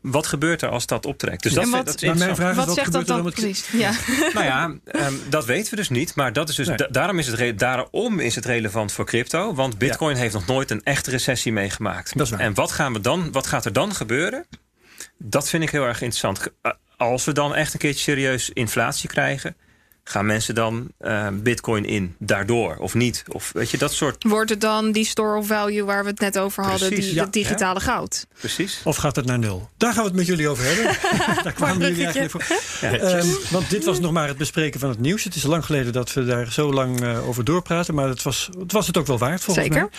Wat 0.00 0.26
gebeurt 0.26 0.62
er 0.62 0.68
als 0.68 0.86
dat 0.86 1.06
optrekt? 1.06 1.42
Dus 1.42 1.52
dat, 1.52 1.62
En 1.62 1.68
is- 1.68 1.74
wat- 1.76 1.86
dat 1.86 2.02
is 2.02 2.08
Maar 2.08 2.16
mijn 2.18 2.36
vraag 2.36 2.50
is, 2.50 2.56
Wat, 2.56 2.66
wat, 2.66 2.74
zegt 2.74 2.92
dat 2.92 3.06
dan 3.06 3.24
met 3.24 3.34
precies? 3.34 3.68
Ja. 3.72 3.92
Nou 4.34 4.44
ja, 4.46 4.74
ehm, 4.84 5.14
dat 5.28 5.44
weten 5.44 5.70
we 5.70 5.76
dus 5.76 5.88
niet. 5.88 6.14
Maar 6.14 6.32
dat 6.32 6.48
is 6.48 6.54
dus, 6.54 6.66
Nee. 6.66 6.76
da- 6.76 6.86
daarom, 6.90 7.18
is 7.18 7.26
het 7.26 7.58
daarom 7.58 8.18
is 8.20 8.34
het 8.34 8.44
relevant 8.44 8.92
voor 8.92 9.04
crypto. 9.06 9.54
Want 9.54 9.78
Bitcoin 9.78 10.16
heeft 10.16 10.34
nog 10.34 10.46
nooit 10.46 10.70
een 10.70 10.82
echte 10.82 11.10
recessie 11.10 11.52
meegemaakt. 11.52 12.16
Dat 12.16 12.26
is 12.26 12.32
waar. 12.32 12.40
En 12.40 12.54
wat, 12.54 12.72
gaan 12.72 12.92
we 12.92 13.00
dan, 13.00 13.32
wat 13.32 13.46
gaat 13.46 13.64
er 13.64 13.72
dan 13.72 13.94
gebeuren? 13.94 14.46
Dat 15.18 15.48
vind 15.48 15.62
ik 15.62 15.70
heel 15.70 15.84
erg 15.84 16.00
interessant. 16.02 16.46
Als 16.96 17.24
we 17.24 17.32
dan 17.32 17.54
echt 17.54 17.72
een 17.72 17.78
keertje 17.78 18.02
serieus 18.02 18.50
inflatie 18.50 19.08
krijgen... 19.08 19.56
gaan 20.04 20.26
mensen 20.26 20.54
dan 20.54 20.88
eh, 20.98 21.28
Bitcoin 21.32 21.84
in 21.84 22.14
daardoor 22.18 22.76
of 22.76 22.94
niet? 22.94 23.24
Of 23.28 23.50
weet 23.52 23.70
je, 23.70 23.78
dat 23.78 23.92
soort... 23.92 24.24
Wordt 24.24 24.50
het 24.50 24.60
dan 24.60 24.92
die 24.92 25.04
store 25.04 25.38
of 25.38 25.46
value 25.46 25.84
waar 25.84 26.04
we 26.04 26.10
het 26.10 26.20
net 26.20 26.38
over 26.38 26.64
hadden, 26.64 26.88
Precies, 26.88 27.06
die, 27.06 27.14
ja. 27.14 27.22
het 27.22 27.32
digitale 27.32 27.80
goud? 27.80 28.26
Precies. 28.38 28.80
Of 28.84 28.96
gaat 28.96 29.16
het 29.16 29.26
naar 29.26 29.38
nul? 29.38 29.70
Daar 29.76 29.92
gaan 29.92 30.02
we 30.02 30.08
het 30.08 30.16
met 30.18 30.26
jullie 30.26 30.48
over 30.48 30.64
hebben. 30.64 30.84
daar 31.44 31.52
kwamen 31.52 31.78
jullie 31.78 32.04
eigenlijk 32.04 32.30
voor. 32.30 32.44
Ehm, 32.80 33.26
want 33.50 33.70
dit 33.70 33.84
was 33.84 34.00
nog 34.00 34.12
maar 34.12 34.28
het 34.28 34.38
bespreken 34.38 34.80
van 34.80 34.88
het 34.88 35.00
nieuws. 35.00 35.24
Het 35.24 35.34
is 35.34 35.42
lang 35.42 35.64
geleden 35.64 35.92
dat 35.92 36.12
we 36.12 36.24
daar 36.24 36.52
zo 36.52 36.72
lang 36.72 37.02
eh, 37.02 37.28
over 37.28 37.44
doorpraten. 37.44 37.94
Maar 37.94 38.08
het 38.08 38.22
was, 38.22 38.50
het 38.58 38.72
was 38.72 38.86
het 38.86 38.96
ook 38.96 39.06
wel 39.06 39.18
waard, 39.18 39.42
volgens 39.44 39.66
Zeker. 39.66 39.80
mij. 39.80 39.98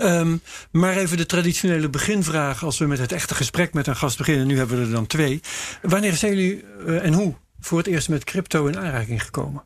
Ehm, 0.00 0.36
maar 0.70 0.96
even 0.96 1.16
de 1.16 1.26
traditionele 1.26 1.88
beginvraag. 1.88 2.64
Als 2.64 2.78
we 2.78 2.86
met 2.86 2.98
het 2.98 3.12
echte 3.12 3.34
gesprek 3.34 3.72
met 3.72 3.86
een 3.86 3.96
gast 3.96 4.18
beginnen. 4.18 4.46
Nu 4.46 4.56
hebben 4.56 4.78
we 4.78 4.84
er 4.84 4.90
dan 4.90 5.06
twee. 5.06 5.40
Wanneer 5.82 6.12
zijn 6.12 6.36
jullie 6.36 6.64
eh, 6.86 7.04
en 7.04 7.12
hoe 7.12 7.34
voor 7.60 7.78
het 7.78 7.86
eerst 7.86 8.08
met 8.08 8.24
crypto 8.24 8.66
in 8.66 8.78
aanraking 8.78 9.22
gekomen? 9.22 9.62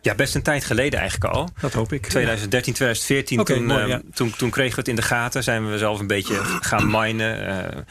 Ja, 0.00 0.14
best 0.14 0.34
een 0.34 0.42
tijd 0.42 0.64
geleden 0.64 1.00
eigenlijk 1.00 1.34
al. 1.34 1.48
Dat 1.60 1.72
hoop 1.72 1.92
ik. 1.92 2.06
2013, 2.06 2.72
2014, 2.74 3.40
Oké, 3.40 3.54
toen, 3.54 3.64
mooi, 3.66 3.80
ehm, 3.80 3.88
ja. 3.88 4.00
toen, 4.14 4.30
toen 4.36 4.50
kregen 4.50 4.74
we 4.74 4.80
het 4.80 4.88
in 4.88 4.96
de 4.96 5.02
gaten. 5.02 5.42
Zijn 5.42 5.70
we 5.70 5.78
zelf 5.78 6.00
een 6.00 6.06
beetje 6.06 6.40
gaan 6.60 6.90
minen. 6.90 7.46
Eh, 7.46 7.82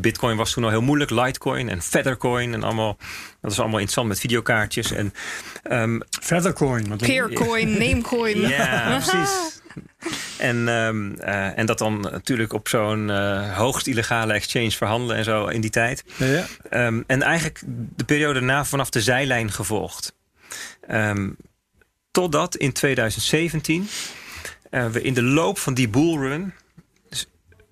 Bitcoin 0.00 0.36
was 0.36 0.52
toen 0.52 0.64
al 0.64 0.70
heel 0.70 0.82
moeilijk. 0.82 1.10
Litecoin 1.10 1.68
en 1.68 1.82
Feathercoin 1.82 2.54
en 2.54 2.62
allemaal. 2.62 2.96
Dat 2.96 3.06
was 3.40 3.58
allemaal 3.58 3.78
interessant 3.78 4.08
met 4.08 4.20
videokaartjes. 4.20 4.92
En, 4.92 5.14
ehm, 5.62 6.00
Feathercoin. 6.20 6.88
Want 6.88 7.00
Peercoin, 7.00 7.70
namecoin. 7.78 8.40
ja, 8.40 8.98
precies. 9.00 9.62
En, 10.38 10.68
ehm, 10.68 11.12
eh, 11.12 11.58
en 11.58 11.66
dat 11.66 11.78
dan 11.78 12.00
natuurlijk 12.00 12.52
op 12.52 12.68
zo'n 12.68 13.10
eh, 13.10 13.56
hoogst 13.56 13.86
illegale 13.86 14.32
exchange 14.32 14.70
verhandelen 14.70 15.16
en 15.16 15.24
zo 15.24 15.46
in 15.46 15.60
die 15.60 15.70
tijd. 15.70 16.04
Ja. 16.16 16.46
Ehm, 16.70 17.02
en 17.06 17.22
eigenlijk 17.22 17.62
de 17.96 18.04
periode 18.04 18.32
daarna 18.32 18.64
vanaf 18.64 18.90
de 18.90 19.02
zijlijn 19.02 19.52
gevolgd. 19.52 20.16
Ehm, 20.88 21.30
totdat 22.10 22.56
in 22.56 22.72
2017 22.72 23.88
eh, 24.70 24.86
we 24.86 25.02
in 25.02 25.14
de 25.14 25.22
loop 25.22 25.58
van 25.58 25.74
die 25.74 25.88
bullrun 25.88 26.52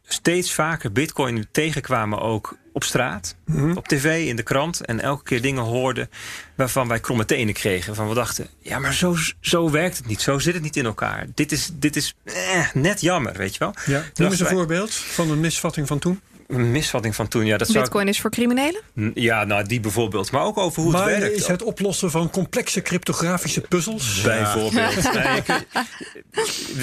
steeds 0.03 0.53
vaker 0.53 0.93
bitcoin 0.93 1.47
tegenkwamen 1.53 2.21
ook 2.21 2.57
op 2.73 2.85
straat, 2.85 3.37
op 3.75 3.89
tv, 3.89 4.27
in 4.29 4.37
de 4.37 4.43
krant. 4.43 4.85
En 4.85 5.01
elke 5.01 5.23
keer 5.23 5.43
dingen 5.43 5.63
hoorden 5.63 6.11
waarvan 6.55 6.89
wij 6.89 7.01
kromme 7.01 7.25
tenen 7.25 7.55
kregen. 7.55 7.95
Van 7.95 8.09
we 8.09 8.15
dachten, 8.15 8.47
ja 8.59 8.79
maar 8.79 8.95
zo, 8.95 9.17
zo 9.41 9.71
werkt 9.71 9.97
het 9.97 10.07
niet. 10.07 10.21
Zo 10.21 10.39
zit 10.39 10.55
het 10.55 10.63
niet 10.63 10.77
in 10.77 10.85
elkaar. 10.85 11.27
Dit 11.35 11.53
is, 11.53 11.71
dit 11.73 11.97
is 11.97 12.15
eh, 12.25 12.67
net 12.75 13.01
jammer, 13.01 13.33
weet 13.37 13.53
je 13.53 13.59
wel. 13.59 13.75
Ja. 13.87 14.05
Noem 14.15 14.31
eens 14.31 14.41
een 14.41 14.47
wij- 14.47 14.55
voorbeeld 14.55 14.95
van 14.95 15.31
een 15.31 15.41
misvatting 15.41 15.87
van 15.87 15.99
toen. 15.99 16.21
Een 16.47 16.71
misvatting 16.71 17.15
van 17.15 17.29
toen, 17.29 17.47
ja. 17.47 17.57
Dat 17.57 17.67
zou 17.67 17.79
ik- 17.79 17.85
Bitcoin 17.85 18.09
is 18.09 18.21
voor 18.21 18.31
criminelen? 18.31 18.81
ja, 19.15 19.45
nou 19.45 19.65
die 19.67 19.81
bijvoorbeeld. 19.81 20.31
Maar 20.31 20.43
ook 20.45 20.59
over 20.59 20.83
hoe 20.83 20.93
het 20.93 21.01
maar 21.05 21.11
werkt. 21.21 21.37
is 21.37 21.47
het 21.47 21.63
oplossen 21.63 22.11
van 22.11 22.31
complexe 22.31 22.83
cryptografische 22.83 23.61
puzzels. 23.61 24.21
Bijvoorbeeld. 24.21 25.11
Nee, 25.13 25.43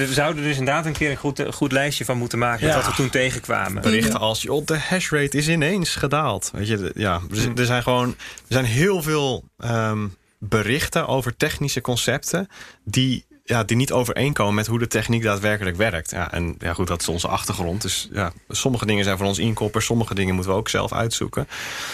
we 0.06 0.12
zouden 0.12 0.42
dus 0.42 0.56
inderdaad 0.58 0.86
een 0.86 0.92
keer 0.92 1.10
een 1.10 1.16
goed, 1.16 1.38
een 1.38 1.52
goed 1.52 1.72
lijstje 1.72 2.04
van 2.04 2.16
moeten 2.18 2.38
maken. 2.38 2.64
met 2.66 2.74
Ja. 2.74 2.80
wat 2.80 2.90
we 2.90 2.94
toen 2.96 3.10
tegenkwamen. 3.10 3.82
Berichten 3.82 4.20
als 4.20 4.42
joh, 4.42 4.66
de 4.66 4.78
hashrate 4.78 5.36
is 5.36 5.48
ineens 5.48 5.94
gedaald. 5.94 6.50
Weet 6.54 6.68
je, 6.68 6.76
de- 6.76 6.92
ja, 6.94 7.20
er, 7.30 7.58
er 7.58 7.64
zijn 7.64 7.82
gewoon 7.82 8.08
er 8.08 8.14
zijn 8.48 8.64
heel 8.64 9.02
veel 9.02 9.44
ehm, 9.58 10.06
berichten 10.38 11.06
over 11.06 11.36
technische 11.36 11.80
concepten 11.80 12.48
die, 12.84 13.24
ja, 13.50 13.64
die 13.64 13.76
niet 13.76 13.92
overeenkomen 13.92 14.54
met 14.54 14.66
hoe 14.66 14.78
de 14.78 14.86
techniek 14.86 15.22
daadwerkelijk 15.22 15.76
werkt. 15.76 16.10
Ja, 16.10 16.32
en 16.32 16.54
ja, 16.58 16.72
goed, 16.72 16.86
dat 16.86 17.00
is 17.00 17.08
onze 17.08 17.28
achtergrond. 17.28 17.82
Dus 17.82 18.08
ja, 18.12 18.32
sommige 18.48 18.86
dingen 18.86 19.04
zijn 19.04 19.16
voor 19.16 19.26
ons 19.26 19.38
inkoppers, 19.38 19.84
sommige 19.84 20.14
dingen 20.14 20.34
moeten 20.34 20.52
we 20.52 20.58
ook 20.58 20.68
zelf 20.68 20.92
uitzoeken. 20.92 21.48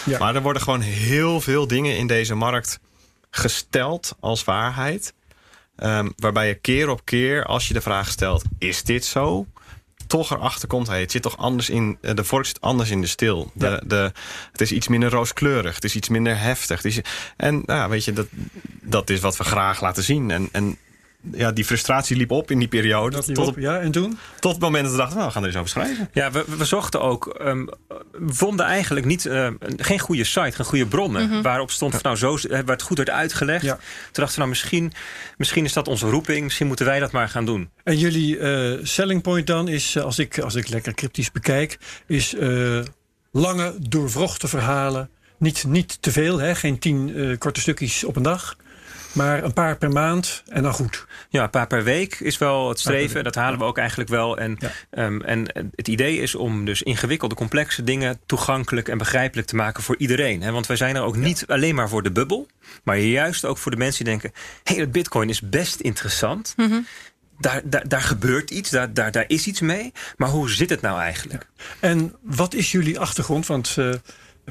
Ja. 0.05 0.19
Maar 0.19 0.35
er 0.35 0.41
worden 0.41 0.61
gewoon 0.61 0.81
heel 0.81 1.41
veel 1.41 1.67
dingen 1.67 1.97
in 1.97 2.07
deze 2.07 2.35
markt 2.35 2.79
gesteld 3.29 4.15
als 4.19 4.43
waarheid. 4.43 5.13
Ehm, 5.75 6.09
waarbij 6.15 6.47
je 6.47 6.55
keer 6.55 6.89
op 6.89 7.05
keer, 7.05 7.45
als 7.45 7.67
je 7.67 7.73
de 7.73 7.81
vraag 7.81 8.09
stelt: 8.09 8.43
is 8.57 8.83
dit 8.83 9.05
zo? 9.05 9.45
toch 10.07 10.31
erachter 10.31 10.67
komt... 10.67 10.87
Hey, 10.87 10.99
het 10.99 11.11
zit 11.11 11.21
toch 11.21 11.37
anders 11.37 11.69
in, 11.69 11.97
de 12.01 12.23
vork 12.23 12.45
zit 12.45 12.61
anders 12.61 12.89
in 12.89 13.01
de 13.01 13.07
stil. 13.07 13.51
De, 13.53 13.81
de, 13.85 14.11
het 14.51 14.61
is 14.61 14.71
iets 14.71 14.87
minder 14.87 15.09
rooskleurig, 15.09 15.75
het 15.75 15.83
is 15.83 15.95
iets 15.95 16.09
minder 16.09 16.39
heftig. 16.39 16.83
Het 16.83 16.85
is, 16.85 17.01
en 17.37 17.63
nou, 17.65 17.89
weet 17.89 18.05
je, 18.05 18.13
dat, 18.13 18.27
dat 18.81 19.09
is 19.09 19.19
wat 19.19 19.37
we 19.37 19.43
graag 19.43 19.81
laten 19.81 20.03
zien. 20.03 20.31
En, 20.31 20.49
en 20.51 20.77
ja, 21.31 21.51
die 21.51 21.65
frustratie 21.65 22.17
liep 22.17 22.31
op 22.31 22.51
in 22.51 22.59
die 22.59 22.67
periode. 22.67 23.23
tot, 23.23 23.47
op, 23.47 23.57
ja, 23.57 23.79
en 23.79 23.91
toen? 23.91 24.17
Tot 24.39 24.51
het 24.51 24.61
moment 24.61 24.83
dat 24.83 24.91
we 24.91 24.97
dachten, 24.97 25.15
nou, 25.15 25.27
we 25.27 25.33
gaan 25.33 25.43
er 25.43 25.47
eens 25.47 25.57
over 25.57 25.69
schrijven. 25.69 26.09
Ja, 26.13 26.31
we, 26.31 26.45
we 26.57 26.65
zochten 26.65 27.01
ook, 27.01 27.39
um, 27.41 27.69
vonden 28.27 28.65
eigenlijk 28.65 29.05
niet, 29.05 29.25
uh, 29.25 29.49
geen 29.77 29.99
goede 29.99 30.23
site, 30.23 30.51
geen 30.51 30.65
goede 30.65 30.85
bronnen. 30.85 31.29
Mhm. 31.29 31.41
Waarop 31.41 31.71
stond, 31.71 31.91
van, 31.91 32.01
nou, 32.03 32.15
zo 32.15 32.37
werd 32.49 32.69
het 32.69 32.81
goed 32.81 32.97
werd 32.97 33.09
uitgelegd. 33.09 33.65
Toen 33.65 33.77
dachten 34.11 34.33
we, 34.33 34.37
nou, 34.37 34.49
misschien, 34.49 34.93
misschien 35.37 35.65
is 35.65 35.73
dat 35.73 35.87
onze 35.87 36.09
roeping. 36.09 36.43
Misschien 36.43 36.67
moeten 36.67 36.85
wij 36.85 36.99
dat 36.99 37.11
maar 37.11 37.29
gaan 37.29 37.45
doen. 37.45 37.69
En 37.83 37.97
jullie 37.97 38.37
uh, 38.37 38.79
selling 38.83 39.21
point 39.21 39.47
dan 39.47 39.67
is, 39.67 39.95
eh, 39.95 40.03
als 40.03 40.19
ik, 40.19 40.39
als 40.39 40.55
ik 40.55 40.67
lekker 40.67 40.93
cryptisch 40.93 41.31
bekijk, 41.31 41.77
is 42.05 42.33
uh, 42.33 42.83
lange, 43.31 43.75
doorvrochte 43.79 44.47
verhalen. 44.47 45.09
Niet, 45.39 45.63
niet 45.67 46.01
te 46.01 46.11
veel, 46.11 46.37
hè? 46.39 46.55
geen 46.55 46.79
tien 46.79 47.35
korte 47.37 47.59
stukjes 47.59 48.03
op 48.03 48.15
een 48.15 48.23
dag. 48.23 48.55
Maar 49.17 49.43
een 49.43 49.53
paar 49.53 49.77
per 49.77 49.91
maand 49.91 50.43
en 50.47 50.63
dan 50.63 50.73
goed. 50.73 51.05
Ja, 51.29 51.43
een 51.43 51.49
paar 51.49 51.67
per 51.67 51.83
week 51.83 52.19
is 52.19 52.37
wel 52.37 52.69
het 52.69 52.79
streven. 52.79 53.23
Dat 53.23 53.35
halen 53.35 53.59
we 53.59 53.65
ook 53.65 53.77
eigenlijk 53.77 54.09
wel. 54.09 54.37
En, 54.37 54.57
ehm, 54.89 55.21
en 55.21 55.45
het 55.75 55.87
idee 55.87 56.17
is 56.17 56.35
om 56.35 56.65
dus 56.65 56.81
ingewikkelde, 56.81 57.35
complexe 57.35 57.83
dingen 57.83 58.19
toegankelijk 58.25 58.87
en 58.89 58.97
begrijpelijk 58.97 59.47
te 59.47 59.55
maken 59.55 59.83
voor 59.83 59.97
iedereen. 59.97 60.41
Hè? 60.41 60.51
Want 60.51 60.67
wij 60.67 60.75
zijn 60.75 60.95
er 60.95 61.01
ook 61.01 61.15
niet 61.15 61.43
alleen 61.47 61.75
maar 61.75 61.89
voor 61.89 62.03
de 62.03 62.11
bubbel, 62.11 62.47
maar 62.83 62.97
juist 62.97 63.45
ook 63.45 63.57
voor 63.57 63.71
de 63.71 63.77
mensen 63.77 64.03
die 64.03 64.13
denken: 64.13 64.31
hé, 64.63 64.73
hey, 64.73 64.83
dat 64.83 64.91
Bitcoin 64.91 65.29
is 65.29 65.41
best 65.41 65.79
interessant. 65.79 66.53
Mhm. 66.57 66.79
Daar, 67.39 67.61
daar, 67.63 67.87
daar, 67.87 68.01
gebeurt 68.01 68.51
iets, 68.51 68.69
daar, 68.69 68.93
daar, 68.93 69.11
daar 69.11 69.25
is 69.27 69.47
iets 69.47 69.61
mee. 69.61 69.91
Maar 70.17 70.29
hoe 70.29 70.49
zit 70.49 70.69
het 70.69 70.81
nou 70.81 70.99
eigenlijk? 70.99 71.47
En 71.79 72.15
wat 72.21 72.53
is 72.53 72.71
jullie 72.71 72.99
achtergrond? 72.99 73.45
Want 73.45 73.75
uh, 73.79 73.93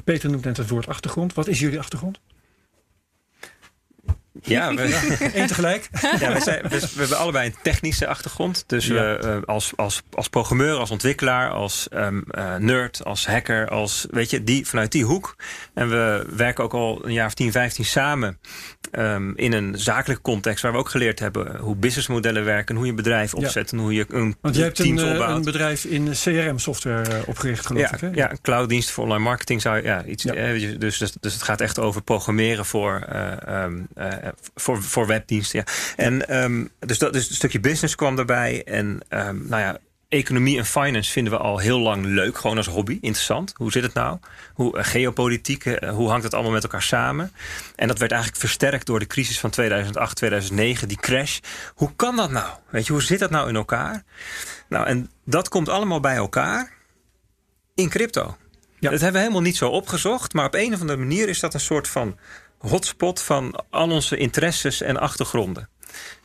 Peter 0.03 0.29
noemt 0.29 0.43
net 0.43 0.57
het 0.57 0.69
woord 0.69 0.87
achtergrond. 0.87 1.33
Wat 1.33 1.47
is 1.47 1.59
jullie 1.59 1.79
achtergrond? 1.79 2.19
Ja, 4.41 4.73
we, 4.75 5.29
Eén 5.33 5.47
tegelijk. 5.47 5.89
Ja, 6.19 6.33
we, 6.33 6.39
zijn, 6.39 6.61
we, 6.69 6.89
hebben 6.97 7.17
allebei 7.17 7.47
een 7.47 7.55
technische 7.63 8.07
achtergrond. 8.07 8.63
Dus 8.67 8.87
we, 8.87 9.21
uh, 9.23 9.37
als, 9.45 9.73
als, 9.75 10.01
als 10.11 10.29
programmeur, 10.29 10.75
als 10.75 10.91
ontwikkelaar, 10.91 11.49
als 11.49 11.87
um, 11.93 12.23
uh, 12.31 12.55
nerd, 12.55 13.03
als 13.03 13.27
hacker, 13.27 13.69
als 13.69 14.05
weet 14.09 14.29
je, 14.29 14.43
die 14.43 14.67
vanuit 14.67 14.91
die 14.91 15.03
hoek. 15.03 15.35
En 15.73 15.89
we 15.89 16.25
werken 16.35 16.63
ook 16.63 16.73
al 16.73 17.05
een 17.05 17.13
jaar 17.13 17.25
of 17.25 17.33
10, 17.33 17.51
15 17.51 17.85
samen 17.85 18.39
um, 18.91 19.33
in 19.35 19.53
een 19.53 19.73
zakelijke 19.77 20.21
context, 20.21 20.63
waar 20.63 20.71
we 20.71 20.77
ook 20.77 20.89
geleerd 20.89 21.19
hebben 21.19 21.57
hoe 21.57 21.75
businessmodellen 21.75 22.45
werken, 22.45 22.75
hoe 22.75 22.83
je 22.83 22.89
een 22.89 22.95
bedrijf 22.95 23.33
opzet 23.33 23.71
en 23.71 23.77
hoe 23.77 23.93
je 23.93 24.05
een 24.09 24.35
Want 24.41 24.55
je 24.55 24.61
hebt 24.61 24.79
een, 24.79 24.97
uh, 24.97 25.29
een 25.29 25.43
bedrijf 25.43 25.83
in 25.83 26.09
CRM-software 26.11 27.25
opgericht, 27.25 27.65
geloof 27.65 27.81
ja, 27.81 27.93
ik. 27.93 27.99
Hè? 27.99 28.09
Ja, 28.13 28.31
een 28.31 28.41
clouddienst 28.41 28.91
voor 28.91 29.03
online 29.03 29.23
marketing 29.23 29.61
zou 29.61 29.83
ja, 29.83 30.03
iets. 30.03 30.23
dus, 30.23 30.97
dus, 30.97 31.11
dus 31.19 31.33
het 31.33 31.43
gaat 31.43 31.61
echt 31.61 31.79
over 31.79 32.01
programmeren 32.01 32.65
voor. 32.65 33.07
Um, 33.49 33.87
eh, 33.95 34.26
voor, 34.55 34.83
voor 34.83 35.07
webdiensten. 35.07 35.59
Ja. 35.59 35.73
En 35.95 36.43
um, 36.43 36.69
dus, 36.79 36.97
dat, 36.97 37.13
dus 37.13 37.29
een 37.29 37.35
stukje 37.35 37.59
business 37.59 37.95
kwam 37.95 38.19
erbij. 38.19 38.63
En 38.63 38.99
um, 39.09 39.45
nou 39.47 39.61
ja, 39.61 39.77
economie 40.09 40.57
en 40.57 40.65
finance 40.65 41.11
vinden 41.11 41.33
we 41.33 41.39
al 41.39 41.57
heel 41.57 41.79
lang 41.79 42.05
leuk. 42.05 42.37
Gewoon 42.37 42.57
als 42.57 42.67
hobby. 42.67 42.97
Interessant. 43.01 43.53
Hoe 43.55 43.71
zit 43.71 43.83
het 43.83 43.93
nou? 43.93 44.17
Hoe, 44.53 44.77
uh, 44.77 44.83
geopolitiek, 44.83 45.65
uh, 45.65 45.89
hoe 45.89 46.09
hangt 46.09 46.23
het 46.23 46.33
allemaal 46.33 46.51
met 46.51 46.63
elkaar 46.63 46.81
samen? 46.81 47.31
En 47.75 47.87
dat 47.87 47.99
werd 47.99 48.11
eigenlijk 48.11 48.41
versterkt 48.41 48.85
door 48.85 48.99
de 48.99 49.07
crisis 49.07 49.39
van 49.39 49.49
2008, 49.49 50.15
2009. 50.15 50.87
Die 50.87 50.97
crash. 50.97 51.39
Hoe 51.75 51.91
kan 51.95 52.15
dat 52.15 52.31
nou? 52.31 52.49
Weet 52.69 52.85
je, 52.85 52.93
hoe 52.93 53.01
zit 53.01 53.19
dat 53.19 53.29
nou 53.29 53.49
in 53.49 53.55
elkaar? 53.55 54.03
Nou, 54.69 54.87
en 54.87 55.11
dat 55.25 55.49
komt 55.49 55.69
allemaal 55.69 55.99
bij 55.99 56.15
elkaar 56.15 56.73
in 57.75 57.89
crypto. 57.89 58.37
Ja. 58.79 58.89
Dat 58.89 59.01
hebben 59.01 59.13
we 59.21 59.27
helemaal 59.27 59.47
niet 59.47 59.57
zo 59.57 59.69
opgezocht. 59.69 60.33
Maar 60.33 60.45
op 60.45 60.53
een 60.53 60.73
of 60.73 60.81
andere 60.81 60.99
manier 60.99 61.29
is 61.29 61.39
dat 61.39 61.53
een 61.53 61.59
soort 61.59 61.87
van 61.87 62.17
hotspot 62.57 63.21
van 63.21 63.63
al 63.69 63.89
onze 63.91 64.17
interesses 64.17 64.81
en 64.81 64.97
achtergronden. 64.97 65.69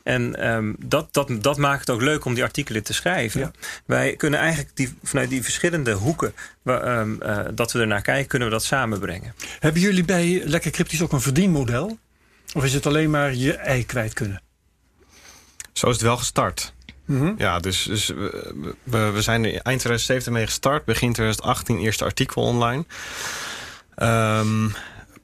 En 0.02 0.52
um, 0.52 0.76
dat, 0.78 1.14
dat, 1.14 1.28
dat 1.40 1.56
maakt 1.56 1.80
het 1.80 1.90
ook 1.90 2.00
leuk 2.00 2.24
om 2.24 2.34
die 2.34 2.42
artikelen 2.42 2.82
te 2.82 2.92
schrijven. 2.92 3.54
Wij 3.86 4.16
kunnen 4.16 4.40
eigenlijk 4.40 4.76
die, 4.76 4.94
vanuit 5.02 5.28
die 5.28 5.42
verschillende 5.42 5.92
hoeken 5.92 6.34
um, 6.64 7.18
uh, 7.22 7.38
dat 7.54 7.72
we 7.72 7.80
ernaar 7.80 8.02
kijken, 8.02 8.26
kunnen 8.26 8.48
we 8.48 8.54
dat 8.54 8.64
samenbrengen. 8.64 9.34
Hebben 9.58 9.80
jullie 9.80 10.04
bij 10.04 10.42
Lekker 10.44 10.70
Cryptisch 10.70 11.02
ook 11.02 11.12
een 11.12 11.20
verdienmodel? 11.20 11.98
Of 12.54 12.64
is 12.64 12.74
het 12.74 12.86
alleen 12.86 13.10
maar 13.10 13.34
je 13.34 13.54
ei 13.54 13.86
kwijt 13.86 14.12
kunnen? 14.14 14.42
Zo 15.72 15.86
is 15.86 15.92
het 15.92 16.02
wel 16.02 16.16
gestart. 16.16 16.72
Mm 17.04 17.18
-hmm. 17.18 17.34
Ja, 17.38 17.58
dus, 17.58 17.82
dus 17.82 18.06
we, 18.06 19.10
we, 19.12 19.22
zijn 19.22 19.44
eind 19.44 19.62
2017 19.62 20.32
mee 20.32 20.46
gestart. 20.46 20.84
Begin 20.84 21.12
2018 21.12 21.78
eerste 21.78 22.04
artikel 22.04 22.42
online. 22.42 22.84
Um, 23.96 24.74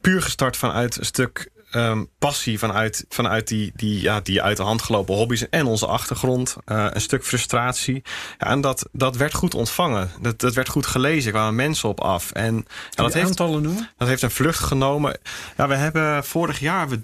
puur 0.09 0.23
gestart 0.23 0.57
vanuit 0.57 0.99
een 0.99 1.05
stuk 1.05 1.51
um, 1.73 2.09
passie, 2.19 2.59
vanuit, 2.59 3.05
vanuit 3.09 3.49
die, 3.49 3.73
die, 3.75 4.03
ja, 4.03 4.21
die 4.21 4.43
uit 4.43 4.57
de 4.57 4.63
hand 4.63 4.83
gelopen 4.83 5.15
hobby's 5.15 5.49
en 5.49 5.67
onze 5.67 5.87
achtergrond. 5.87 6.57
Uh, 6.67 6.87
een 6.91 7.01
stuk 7.01 7.25
frustratie. 7.25 8.03
Ja, 8.39 8.47
en 8.47 8.61
dat, 8.61 8.89
dat 8.93 9.17
werd 9.17 9.35
goed 9.35 9.55
ontvangen. 9.55 10.11
Dat, 10.21 10.41
dat 10.41 10.55
werd 10.55 10.69
goed 10.69 10.87
gelezen. 10.87 11.27
Er 11.27 11.33
kwamen 11.33 11.55
mensen 11.55 11.89
op 11.89 12.01
af. 12.01 12.33
En 12.33 12.55
ja, 12.55 13.03
dat 13.03 13.13
heeft, 13.13 13.27
aantallen 13.27 13.63
noemen? 13.63 13.91
Dat 13.97 14.09
heeft 14.09 14.23
een 14.23 14.31
vlucht 14.31 14.65
genomen. 14.65 15.19
Ja, 15.57 15.69
we 15.69 15.75
hebben 15.75 16.25
vorig 16.25 16.59
jaar 16.59 16.89
300.000 16.89 16.95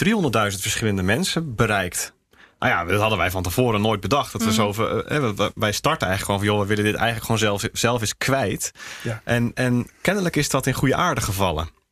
verschillende 0.61 1.03
mensen 1.03 1.55
bereikt. 1.55 2.13
Nou 2.59 2.73
ja, 2.73 2.85
dat 2.85 3.01
hadden 3.01 3.19
wij 3.19 3.31
van 3.31 3.43
tevoren 3.43 3.81
nooit 3.81 4.01
bedacht. 4.01 4.33
Dat 4.33 4.43
we 4.43 4.49
mm. 4.49 4.75
zo, 4.75 4.85
eh, 5.07 5.49
wij 5.55 5.73
starten 5.73 6.09
eigenlijk 6.09 6.25
gewoon 6.25 6.41
van, 6.41 6.49
joh, 6.49 6.61
we 6.61 6.67
willen 6.67 6.85
dit 6.85 6.95
eigenlijk 6.95 7.25
gewoon 7.25 7.59
zelf, 7.61 7.69
zelf 7.73 8.01
eens 8.01 8.17
kwijt. 8.17 8.73
Ja. 9.03 9.21
En, 9.25 9.51
en 9.55 9.91
kennelijk 10.01 10.37
is 10.37 10.49
dat 10.49 10.67
in 10.67 10.75
goede 10.75 10.95
aarde 10.95 11.21
gevallen 11.21 11.83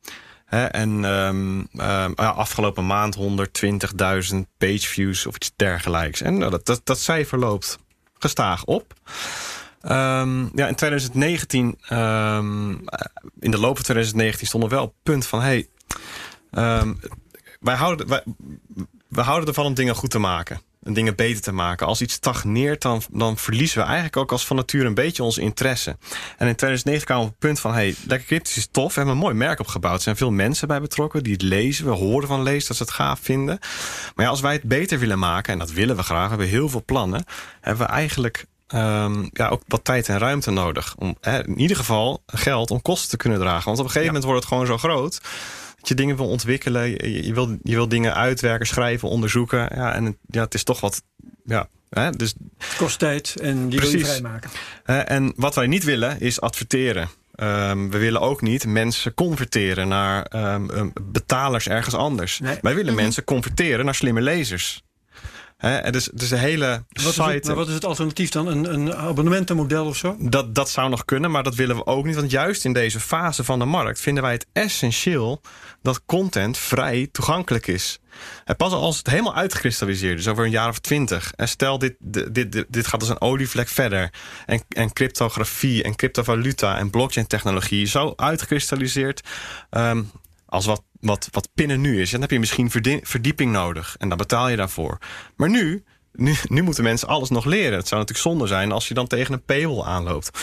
en 0.53 1.03
um, 1.03 1.67
afgelopen 2.15 2.85
maand 2.85 3.17
120.000 3.17 4.37
page 4.57 4.87
views 4.87 5.25
of 5.25 5.35
iets 5.35 5.51
dergelijks. 5.55 6.21
En 6.21 6.37
nou, 6.37 6.51
dat, 6.51 6.65
dat, 6.65 6.81
dat 6.83 6.99
cijfer 6.99 7.39
loopt 7.39 7.79
gestaag 8.19 8.65
op. 8.65 8.93
Um, 9.81 10.51
ja, 10.55 10.67
in 10.67 10.75
2019, 10.75 11.77
um, 11.89 12.83
in 13.39 13.51
de 13.51 13.59
loop 13.59 13.75
van 13.75 13.83
2019 13.83 14.47
stond 14.47 14.63
er 14.63 14.69
wel 14.69 14.83
op 14.83 14.93
punt 15.03 15.27
van... 15.27 15.41
Hey, 15.41 15.67
wij, 17.59 17.75
houden, 17.75 18.07
wij, 18.07 18.23
we 19.07 19.21
houden 19.21 19.47
ervan 19.47 19.65
om 19.65 19.73
dingen 19.73 19.95
goed 19.95 20.09
te 20.09 20.19
maken 20.19 20.55
en 20.55 20.72
dingen 20.83 21.15
beter 21.15 21.41
te 21.41 21.51
maken. 21.51 21.87
Als 21.87 22.01
iets 22.01 22.13
stagneert, 22.13 22.81
dan, 22.81 23.01
dan 23.11 23.37
verliezen 23.37 23.77
we 23.77 23.83
eigenlijk 23.83 24.17
ook 24.17 24.31
als 24.31 24.45
van 24.45 24.55
nature 24.55 24.85
een 24.85 24.93
beetje 24.93 25.23
onze 25.23 25.41
interesse. 25.41 25.97
En 26.37 26.47
in 26.47 26.55
2009 26.55 27.05
kwamen 27.05 27.23
we 27.23 27.29
op 27.29 27.35
het 27.39 27.49
punt 27.49 27.59
van, 27.59 27.73
hey, 27.73 27.95
Lekker 28.07 28.27
Cryptisch 28.27 28.57
is 28.57 28.67
tof. 28.71 28.87
We 28.87 28.93
hebben 28.93 29.13
een 29.13 29.21
mooi 29.21 29.35
merk 29.35 29.59
opgebouwd. 29.59 29.95
Er 29.95 30.01
zijn 30.01 30.15
veel 30.15 30.31
mensen 30.31 30.67
bij 30.67 30.81
betrokken 30.81 31.23
die 31.23 31.33
het 31.33 31.41
lezen. 31.41 31.85
We 31.85 31.91
horen 31.91 32.27
van 32.27 32.43
lezen 32.43 32.67
dat 32.67 32.77
ze 32.77 32.83
het 32.83 32.91
gaaf 32.91 33.19
vinden. 33.21 33.59
Maar 34.15 34.25
ja, 34.25 34.31
als 34.31 34.41
wij 34.41 34.53
het 34.53 34.63
beter 34.63 34.99
willen 34.99 35.19
maken, 35.19 35.53
en 35.53 35.59
dat 35.59 35.71
willen 35.71 35.95
we 35.95 36.03
graag, 36.03 36.23
we 36.23 36.29
hebben 36.29 36.47
heel 36.47 36.69
veel 36.69 36.83
plannen, 36.85 37.25
hebben 37.61 37.85
we 37.85 37.91
eigenlijk 37.91 38.45
um, 38.67 39.29
ja, 39.33 39.47
ook 39.47 39.61
wat 39.67 39.83
tijd 39.83 40.09
en 40.09 40.17
ruimte 40.17 40.51
nodig. 40.51 40.95
Om 40.97 41.17
in 41.21 41.59
ieder 41.59 41.77
geval 41.77 42.23
geld 42.25 42.71
om 42.71 42.81
kosten 42.81 43.09
te 43.09 43.17
kunnen 43.17 43.39
dragen. 43.39 43.65
Want 43.65 43.79
op 43.79 43.85
een 43.85 43.91
gegeven 43.91 44.13
moment 44.13 44.23
wordt 44.23 44.39
het 44.39 44.49
gewoon 44.49 44.65
zo 44.65 44.77
groot 44.77 45.21
je 45.87 45.95
dingen 45.95 46.15
wil 46.15 46.27
ontwikkelen. 46.27 46.89
Je, 46.89 47.25
je, 47.25 47.33
wil, 47.33 47.57
je 47.63 47.75
wil 47.75 47.87
dingen 47.87 48.15
uitwerken, 48.15 48.67
schrijven, 48.67 49.09
onderzoeken. 49.09 49.69
Ja, 49.75 49.93
en 49.93 50.17
ja, 50.27 50.43
het 50.43 50.53
is 50.53 50.63
toch 50.63 50.79
wat. 50.79 51.03
Ja, 51.45 51.67
hè, 51.89 52.11
dus, 52.11 52.33
het 52.57 52.75
kost 52.77 52.99
tijd 52.99 53.35
en 53.41 53.69
die 53.69 53.79
wil 53.79 53.89
je 53.89 54.05
vrijmaken. 54.05 54.49
en 54.85 55.33
wat 55.35 55.55
wij 55.55 55.67
niet 55.67 55.83
willen 55.83 56.19
is 56.19 56.41
adverteren. 56.41 57.09
Um, 57.35 57.91
we 57.91 57.97
willen 57.97 58.21
ook 58.21 58.41
niet 58.41 58.65
mensen 58.65 59.13
converteren 59.13 59.87
naar 59.87 60.53
um, 60.53 60.93
betalers 61.01 61.67
ergens 61.67 61.95
anders. 61.95 62.39
Wij 62.61 62.75
willen 62.75 62.93
mhm. 62.93 63.03
mensen 63.03 63.23
converteren 63.23 63.85
naar 63.85 63.95
slimme 63.95 64.21
lezers. 64.21 64.83
He, 65.63 65.91
dus, 65.91 66.09
dus 66.13 66.29
de 66.29 66.37
hele 66.37 66.85
wat 66.89 67.13
site. 67.13 67.29
Is 67.29 67.47
het, 67.47 67.47
wat 67.47 67.67
is 67.67 67.73
het 67.73 67.85
alternatief 67.85 68.29
dan? 68.29 68.47
Een, 68.47 68.73
een 68.73 68.95
abonnementenmodel 68.95 69.85
of 69.85 69.97
zo? 69.97 70.15
Dat, 70.19 70.55
dat 70.55 70.69
zou 70.69 70.89
nog 70.89 71.05
kunnen, 71.05 71.31
maar 71.31 71.43
dat 71.43 71.55
willen 71.55 71.75
we 71.75 71.85
ook 71.85 72.05
niet. 72.05 72.15
Want 72.15 72.31
juist 72.31 72.65
in 72.65 72.73
deze 72.73 72.99
fase 72.99 73.43
van 73.43 73.59
de 73.59 73.65
markt 73.65 74.01
vinden 74.01 74.23
wij 74.23 74.31
het 74.31 74.45
essentieel 74.53 75.41
dat 75.81 76.01
content 76.05 76.57
vrij 76.57 77.07
toegankelijk 77.11 77.67
is. 77.67 77.99
En 78.45 78.55
pas 78.55 78.71
als 78.71 78.97
het 78.97 79.09
helemaal 79.09 79.35
uitgekristalliseerd 79.35 80.19
is, 80.19 80.27
over 80.27 80.45
een 80.45 80.51
jaar 80.51 80.69
of 80.69 80.79
twintig. 80.79 81.33
En 81.35 81.47
stel, 81.47 81.77
dit, 81.77 81.95
dit, 81.99 82.33
dit, 82.33 82.65
dit 82.69 82.87
gaat 82.87 83.01
als 83.01 83.09
een 83.09 83.21
olievlek 83.21 83.67
verder. 83.67 84.13
En, 84.45 84.63
en 84.69 84.93
cryptografie 84.93 85.83
en 85.83 85.95
cryptovaluta 85.95 86.77
en 86.77 86.89
blockchain 86.89 87.27
technologie 87.27 87.85
zo 87.85 88.13
uitgekristalliseerd. 88.15 89.21
Um, 89.71 90.11
als 90.45 90.65
wat, 90.65 90.83
wat, 91.03 91.27
wat 91.31 91.49
pinnen 91.53 91.81
nu 91.81 92.01
is. 92.01 92.11
dan 92.11 92.21
heb 92.21 92.31
je 92.31 92.39
misschien 92.39 92.71
verdieping 93.03 93.51
nodig. 93.51 93.95
En 93.99 94.09
dan 94.09 94.17
betaal 94.17 94.49
je 94.49 94.55
daarvoor. 94.55 94.97
Maar 95.35 95.49
nu, 95.49 95.83
nu, 96.11 96.35
nu 96.49 96.61
moeten 96.61 96.83
mensen 96.83 97.07
alles 97.07 97.29
nog 97.29 97.45
leren. 97.45 97.77
Het 97.77 97.87
zou 97.87 98.01
natuurlijk 98.01 98.27
zonde 98.27 98.47
zijn 98.47 98.71
als 98.71 98.87
je 98.87 98.93
dan 98.93 99.07
tegen 99.07 99.33
een 99.33 99.43
paywall 99.43 99.83
aanloopt. 99.85 100.39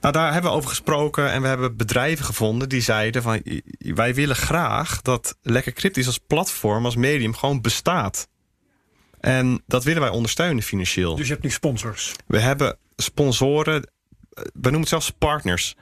Nou, 0.00 0.14
daar 0.14 0.32
hebben 0.32 0.50
we 0.50 0.56
over 0.56 0.68
gesproken. 0.68 1.30
En 1.30 1.42
we 1.42 1.48
hebben 1.48 1.76
bedrijven 1.76 2.24
gevonden 2.24 2.68
die 2.68 2.80
zeiden 2.80 3.22
van... 3.22 3.42
wij 3.78 4.14
willen 4.14 4.36
graag 4.36 5.02
dat 5.02 5.36
Lekker 5.42 5.72
Cryptisch 5.72 6.06
als 6.06 6.18
platform, 6.26 6.84
als 6.84 6.96
medium 6.96 7.34
gewoon 7.34 7.60
bestaat. 7.60 8.28
En 9.20 9.62
dat 9.66 9.84
willen 9.84 10.02
wij 10.02 10.10
ondersteunen 10.10 10.62
financieel. 10.62 11.16
Dus 11.16 11.26
je 11.26 11.32
hebt 11.32 11.44
nu 11.44 11.50
sponsors? 11.50 12.12
We 12.26 12.38
hebben 12.38 12.78
sponsoren 12.96 13.90
we 14.34 14.50
noemen 14.60 14.80
het 14.80 14.88
zelfs 14.88 15.10
partners. 15.10 15.76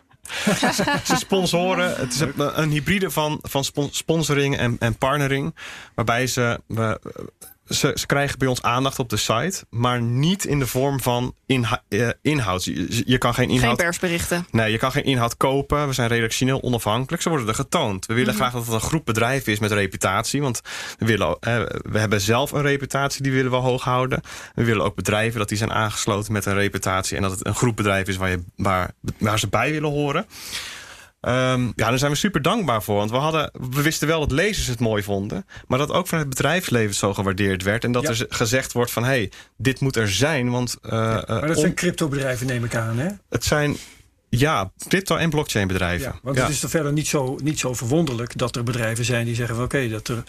ze 1.04 1.16
sponsoren. 1.16 1.96
Het 1.96 2.12
is 2.12 2.20
een, 2.36 2.70
hybride 2.70 3.10
van, 3.10 3.38
van 3.42 3.64
spon- 3.64 3.88
sponsoring 3.92 4.56
en, 4.56 4.76
en 4.78 4.96
partnering. 4.96 5.54
Waarbij 5.94 6.26
ze, 6.26 6.60
we, 6.66 7.00
ze, 7.74 7.92
ze 7.94 8.06
krijgen 8.06 8.38
bij 8.38 8.48
ons 8.48 8.62
aandacht 8.62 8.98
op 8.98 9.08
de 9.08 9.16
site. 9.16 9.64
Maar 9.70 10.02
niet 10.02 10.44
in 10.44 10.58
de 10.58 10.66
vorm 10.66 11.00
van 11.00 11.34
inha- 11.46 11.82
eh, 11.88 12.08
inhoud. 12.22 12.64
Je, 12.64 13.02
je 13.06 13.18
kan 13.18 13.34
geen 13.34 13.46
Geen 13.48 13.56
inhoud 13.56 13.76
persberichten. 13.76 14.46
Nee, 14.50 14.72
je 14.72 14.78
kan 14.78 14.92
geen 14.92 15.04
inhoud 15.04 15.36
kopen. 15.36 15.86
We 15.86 15.92
zijn 15.92 16.08
redactioneel 16.08 16.62
onafhankelijk. 16.62 17.22
Ze 17.22 17.28
worden 17.28 17.48
er 17.48 17.54
getoond. 17.54 18.06
We 18.06 18.14
willen 18.14 18.34
graag 18.34 18.52
dat 18.52 18.64
het 18.64 18.74
een 18.74 18.80
groep 18.80 19.04
bedrijven 19.06 19.52
is 19.52 19.58
met 19.58 19.72
reputatie. 19.72 20.42
Want 20.42 20.60
we, 20.98 21.06
willen, 21.06 21.36
eh, 21.40 21.62
we 21.82 21.98
hebben 21.98 22.20
zelf 22.20 22.52
een 22.52 22.62
reputatie, 22.62 23.22
die 23.22 23.32
willen 23.32 23.50
we 23.50 23.56
hoog 23.56 23.84
houden. 23.84 24.20
We 24.54 24.64
willen 24.64 24.84
ook 24.84 24.94
bedrijven 24.94 25.38
dat 25.38 25.48
die 25.48 25.58
zijn 25.58 25.72
aangesloten 25.72 26.32
met 26.32 26.46
een 26.46 26.54
reputatie. 26.54 27.16
En 27.16 27.22
dat 27.22 27.30
het 27.30 27.46
een 27.46 27.54
groep 27.54 27.76
bedrijven 27.76 28.12
is 28.12 28.18
waar, 28.18 28.30
je, 28.30 28.44
waar, 28.56 28.90
waar 29.18 29.38
ze 29.38 29.48
bij 29.48 29.70
willen 29.72 29.90
horen. 29.90 30.26
Ehm, 31.20 31.62
ja, 31.64 31.88
daar 31.88 31.98
zijn 31.98 32.10
we 32.10 32.16
super 32.16 32.42
dankbaar 32.42 32.82
voor. 32.82 32.96
Want 32.96 33.10
we, 33.10 33.16
hadden, 33.16 33.50
we 33.70 33.82
wisten 33.82 34.08
wel 34.08 34.20
dat 34.20 34.30
lezers 34.32 34.66
het 34.66 34.80
mooi 34.80 35.02
vonden. 35.02 35.46
Maar 35.66 35.78
dat 35.78 35.90
ook 35.90 36.06
vanuit 36.06 36.26
het 36.26 36.36
bedrijfsleven 36.36 36.94
zo 36.94 37.14
gewaardeerd 37.14 37.62
werd. 37.62 37.84
En 37.84 37.92
dat 37.92 38.02
Ja. 38.02 38.08
er 38.08 38.26
gezegd 38.28 38.72
wordt 38.72 38.90
van... 38.90 39.02
hé, 39.02 39.08
hey, 39.08 39.30
dit 39.56 39.80
moet 39.80 39.96
er 39.96 40.10
zijn. 40.10 40.50
Want 40.50 40.76
eh, 40.82 40.90
Maar 40.90 41.26
dat 41.26 41.40
om- 41.48 41.54
zijn 41.54 41.74
cryptobedrijven, 41.74 42.46
neem 42.46 42.64
ik 42.64 42.74
aan, 42.74 42.98
hè? 42.98 43.08
het 43.28 43.44
zijn... 43.44 43.76
Ja, 44.28 44.70
crypto- 44.88 45.16
en 45.16 45.30
blockchain 45.30 45.66
bedrijven. 45.66 46.12
Ja, 46.12 46.18
want 46.22 46.38
het 46.38 46.48
is 46.48 46.60
toch 46.60 46.70
verder 46.70 46.92
niet 46.92 47.06
zo, 47.08 47.36
niet 47.42 47.58
zo 47.58 47.74
verwonderlijk 47.74 48.38
dat 48.38 48.56
er 48.56 48.62
bedrijven 48.62 49.04
zijn 49.04 49.24
die 49.24 49.34
zeggen 49.34 49.54
van 49.54 49.64
oké, 49.64 49.88
dat 49.88 50.08
er 50.08 50.22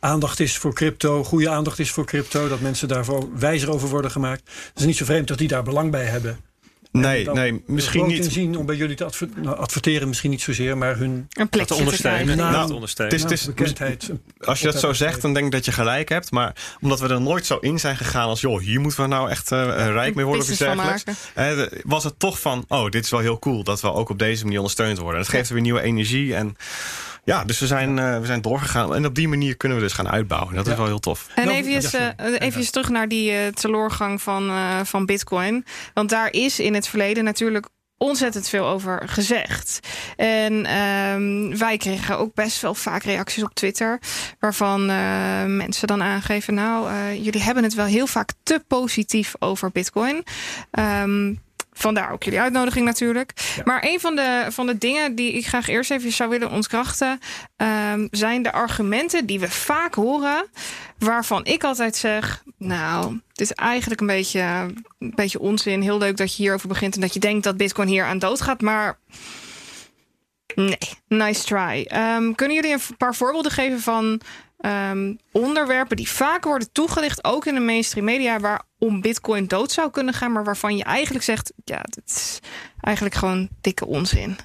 aandacht 0.00 0.40
is 0.40 0.56
voor 0.58 0.74
crypto, 0.74 1.24
goede 1.24 1.48
aandacht 1.50 1.78
is 1.78 1.90
voor 1.90 2.04
crypto, 2.06 2.48
dat 2.48 2.60
mensen 2.60 2.88
daarvoor 2.88 3.28
wijzer 3.38 3.70
over 3.72 3.88
worden 3.88 4.10
gemaakt. 4.10 4.42
Het 4.68 4.78
is 4.80 4.84
niet 4.84 4.96
zo 4.96 5.04
vreemd 5.04 5.28
dat 5.28 5.38
die 5.38 5.48
daar 5.48 5.62
belang 5.62 5.90
bij 5.90 6.04
hebben. 6.04 6.38
Nee, 7.00 7.24
Dan 7.24 7.34
nee, 7.34 7.62
misschien 7.66 8.06
niet. 8.06 8.24
inzien 8.24 8.56
om 8.56 8.66
bij 8.66 8.76
jullie 8.76 8.96
te 8.96 9.04
adver- 9.04 9.28
nou, 9.36 9.56
adverteren, 9.56 10.08
misschien 10.08 10.30
niet 10.30 10.42
zozeer, 10.42 10.78
maar 10.78 10.96
hun 10.96 11.10
Een 11.10 11.26
Dat 11.28 11.50
plekje 11.50 11.66
te 11.68 11.74
te 11.74 11.80
ondersteunen. 11.80 12.36
Nou, 12.36 12.50
dat 12.50 12.58
te 12.60 12.64
het 12.66 12.72
ondersteunen. 12.74 13.14
is- 13.16 13.22
het 13.22 13.30
is- 13.32 13.42
nou, 13.44 13.54
bekendheid. 13.56 14.10
Als 14.38 14.60
je 14.60 14.66
dat 14.66 14.80
zo 14.80 14.92
zegt, 14.92 15.22
dan 15.22 15.32
denk 15.34 15.46
ik 15.46 15.52
dat 15.52 15.64
je 15.64 15.72
gelijk 15.72 16.08
hebt. 16.08 16.30
Maar 16.30 16.76
omdat 16.80 17.00
we 17.00 17.08
er 17.08 17.20
nooit 17.20 17.46
zo 17.46 17.56
in 17.60 17.78
zijn 17.78 17.96
gegaan 17.96 18.28
als... 18.28 18.40
joh, 18.40 18.60
hier 18.60 18.80
moeten 18.80 19.00
we 19.00 19.06
nou 19.08 19.30
echt 19.30 19.52
eh, 19.52 19.86
rijk 19.86 20.14
mee 20.14 20.24
worden 20.24 20.44
of 20.44 20.50
iets 20.50 20.58
dergelijks. 20.58 21.04
Eh, 21.34 21.50
was 21.84 22.04
het 22.04 22.18
toch 22.18 22.40
van, 22.40 22.64
oh, 22.68 22.88
dit 22.90 23.04
is 23.04 23.10
wel 23.10 23.20
heel 23.20 23.38
cool... 23.38 23.64
dat 23.64 23.80
we 23.80 23.92
ook 23.92 24.08
op 24.08 24.18
deze 24.18 24.42
manier 24.42 24.58
ondersteund 24.58 24.98
worden. 24.98 25.20
Het 25.20 25.30
geeft 25.30 25.48
weer 25.50 25.60
nieuwe 25.60 25.82
energie. 25.82 26.34
En 26.34 26.56
ja, 27.24 27.44
dus 27.44 27.58
we 27.58 27.66
zijn, 27.66 27.98
eh, 27.98 28.18
we 28.18 28.26
zijn 28.26 28.42
doorgegaan. 28.42 28.94
En 28.94 29.06
op 29.06 29.14
die 29.14 29.28
manier 29.28 29.56
kunnen 29.56 29.78
we 29.78 29.84
dus 29.84 29.92
gaan 29.92 30.08
uitbouwen. 30.08 30.54
Dat 30.54 30.66
is 30.66 30.76
wel 30.76 30.86
heel 30.86 30.98
tof. 30.98 31.28
En 31.34 31.48
even, 31.48 31.70
ja, 31.70 32.16
eh, 32.16 32.34
even 32.38 32.72
terug 32.72 32.88
naar 32.88 33.08
die 33.08 33.32
eh, 33.32 33.46
teloorgang 33.46 34.22
van, 34.22 34.48
eh, 34.48 34.80
van 34.84 35.06
Bitcoin. 35.06 35.64
Want 35.94 36.08
daar 36.10 36.32
is 36.32 36.60
in 36.60 36.74
het 36.74 36.88
verleden 36.88 37.24
natuurlijk 37.24 37.68
ontzettend 37.98 38.48
veel 38.48 38.66
over 38.66 39.02
gezegd. 39.08 39.80
En 40.16 40.66
ehm, 40.66 41.58
wij 41.58 41.76
kregen 41.76 42.18
ook 42.18 42.34
best 42.34 42.60
wel 42.60 42.74
vaak 42.74 43.02
reacties 43.02 43.42
op 43.42 43.54
Twitter. 43.54 43.98
Waarvan 44.38 44.90
eh, 44.90 45.44
mensen 45.44 45.86
dan 45.86 46.02
aangeven: 46.02 46.54
Nou, 46.54 46.90
eh, 46.90 47.24
jullie 47.24 47.42
hebben 47.42 47.62
het 47.62 47.74
wel 47.74 47.86
heel 47.86 48.06
vaak 48.06 48.30
te 48.42 48.64
positief 48.68 49.34
over 49.38 49.70
Bitcoin. 49.70 50.24
Ehm, 50.70 51.34
Vandaar 51.76 52.12
ook 52.12 52.22
jullie 52.22 52.40
uitnodiging 52.40 52.84
natuurlijk. 52.84 53.60
Maar 53.64 53.84
een 53.84 54.00
van 54.00 54.16
de, 54.16 54.46
van 54.48 54.66
de 54.66 54.78
dingen 54.78 55.14
die 55.14 55.32
ik 55.32 55.46
graag 55.46 55.68
eerst 55.68 55.90
even 55.90 56.12
zou 56.12 56.30
willen 56.30 56.50
ontkrachten... 56.50 57.18
ehm, 57.56 58.06
zijn 58.10 58.42
de 58.42 58.52
argumenten 58.52 59.26
die 59.26 59.40
we 59.40 59.50
vaak 59.50 59.94
horen... 59.94 60.46
waarvan 60.98 61.44
ik 61.44 61.64
altijd 61.64 61.96
zeg... 61.96 62.42
nou, 62.58 63.20
dit 63.32 63.50
is 63.50 63.52
eigenlijk 63.52 64.00
een 64.00 64.06
beetje, 64.06 64.40
een 64.98 65.12
beetje 65.14 65.40
onzin. 65.40 65.82
Heel 65.82 65.98
leuk 65.98 66.16
dat 66.16 66.36
je 66.36 66.42
hierover 66.42 66.68
begint... 66.68 66.94
en 66.94 67.00
dat 67.00 67.14
je 67.14 67.20
denkt 67.20 67.44
dat 67.44 67.56
bitcoin 67.56 67.88
hier 67.88 68.04
aan 68.04 68.18
dood 68.18 68.40
gaat. 68.40 68.60
Maar 68.60 68.98
nee, 70.54 70.78
nice 71.08 71.44
try. 71.44 71.84
Ehm, 71.88 72.32
kunnen 72.32 72.56
jullie 72.56 72.72
een 72.72 72.96
paar 72.96 73.14
voorbeelden 73.14 73.52
geven 73.52 73.80
van... 73.80 74.20
ehm, 74.58 75.14
onderwerpen 75.32 75.96
die 75.96 76.08
vaak 76.08 76.44
worden 76.44 76.72
toegelicht... 76.72 77.24
ook 77.24 77.46
in 77.46 77.54
de 77.54 77.60
mainstream 77.60 78.06
media... 78.06 78.40
waarom 78.40 79.00
bitcoin 79.00 79.46
dood 79.46 79.72
zou 79.72 79.90
kunnen 79.90 80.14
gaan... 80.14 80.32
maar 80.32 80.44
waarvan 80.44 80.76
je 80.76 80.84
eigenlijk 80.84 81.24
zegt... 81.24 81.52
ja, 81.64 81.80
dit 81.82 82.02
is 82.06 82.38
eigenlijk 82.80 83.16
gewoon 83.16 83.48
dikke 83.60 83.86
onzin. 83.86 84.36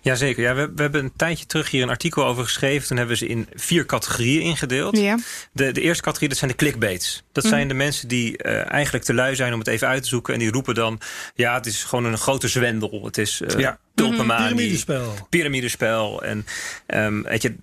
Jazeker. 0.00 0.42
Ja, 0.42 0.54
we, 0.54 0.72
we 0.74 0.82
hebben 0.82 1.04
een 1.04 1.12
tijdje 1.16 1.46
terug 1.46 1.70
hier 1.70 1.82
een 1.82 1.88
artikel 1.88 2.24
over 2.26 2.44
geschreven. 2.44 2.88
Toen 2.88 2.96
hebben 2.96 3.18
we 3.18 3.24
ze 3.24 3.30
in 3.30 3.48
vier 3.54 3.86
categorieën 3.86 4.42
ingedeeld. 4.42 4.96
Ja. 4.98 5.16
De, 5.52 5.72
de 5.72 5.80
eerste 5.80 6.02
categorie, 6.02 6.28
dat 6.28 6.38
zijn 6.38 6.50
de 6.50 6.56
clickbaits. 6.56 7.22
Dat 7.32 7.44
Mhm. 7.44 7.52
zijn 7.52 7.68
de 7.68 7.74
mensen 7.74 8.08
die 8.08 8.36
eh, 8.38 8.72
eigenlijk 8.72 9.04
te 9.04 9.14
lui 9.14 9.34
zijn 9.36 9.52
om 9.52 9.58
het 9.58 9.68
even 9.68 9.88
uit 9.88 10.02
te 10.02 10.08
zoeken. 10.08 10.32
En 10.34 10.38
die 10.40 10.50
roepen 10.50 10.74
dan, 10.74 11.00
ja, 11.34 11.54
het 11.54 11.66
is 11.66 11.84
gewoon 11.84 12.04
een 12.04 12.18
grote 12.18 12.48
zwendel. 12.48 13.04
Het 13.04 13.18
is 13.18 13.40
uh, 13.40 13.58
Ja. 13.58 13.78
Tulpenmanie, 13.98 14.54
Piramidespel. 14.54 15.14
piramidespel. 15.28 16.22
En 16.22 16.46
um, 16.86 17.22
weet 17.22 17.42
je, 17.42 17.54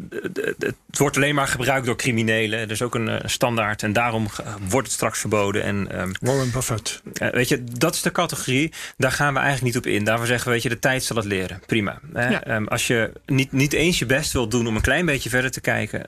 het 0.60 0.98
wordt 0.98 1.16
alleen 1.16 1.36
maar 1.36 1.48
gebruikt 1.48 1.86
door 1.86 1.96
criminelen. 1.96 2.60
Er 2.60 2.72
is 2.72 2.82
ook 2.82 2.96
een 2.96 3.08
uh, 3.08 3.16
standaard 3.26 3.84
en 3.84 3.94
daarom 3.94 4.28
wordt 4.70 4.88
het 4.88 4.96
straks 4.96 5.20
verboden. 5.20 5.64
En, 5.64 6.02
um, 6.02 6.12
Warren 6.20 6.52
Buffett. 6.52 7.02
Uh, 7.22 7.30
weet 7.30 7.50
je, 7.50 7.64
dat 7.64 7.96
is 7.96 8.02
de 8.02 8.12
categorie. 8.12 8.72
Daar 8.98 9.12
gaan 9.12 9.34
we 9.34 9.40
eigenlijk 9.40 9.76
niet 9.76 9.86
op 9.86 9.92
in. 9.92 10.04
Daarvoor 10.04 10.28
zeggen 10.28 10.48
we, 10.48 10.54
weet 10.54 10.64
je, 10.64 10.70
de 10.70 10.80
tijd 10.80 11.04
zal 11.04 11.16
het 11.16 11.26
leren. 11.26 11.62
Prima. 11.66 12.00
Ja. 12.14 12.56
Um, 12.56 12.68
als 12.68 12.88
je 12.88 13.12
niet, 13.26 13.52
niet 13.52 13.74
eens 13.74 14.00
je 14.00 14.06
best 14.06 14.34
wilt 14.34 14.52
doen 14.52 14.68
om 14.68 14.76
een 14.76 14.82
klein 14.82 15.06
beetje 15.06 15.30
verder 15.30 15.52
te 15.52 15.62
kijken... 15.62 16.06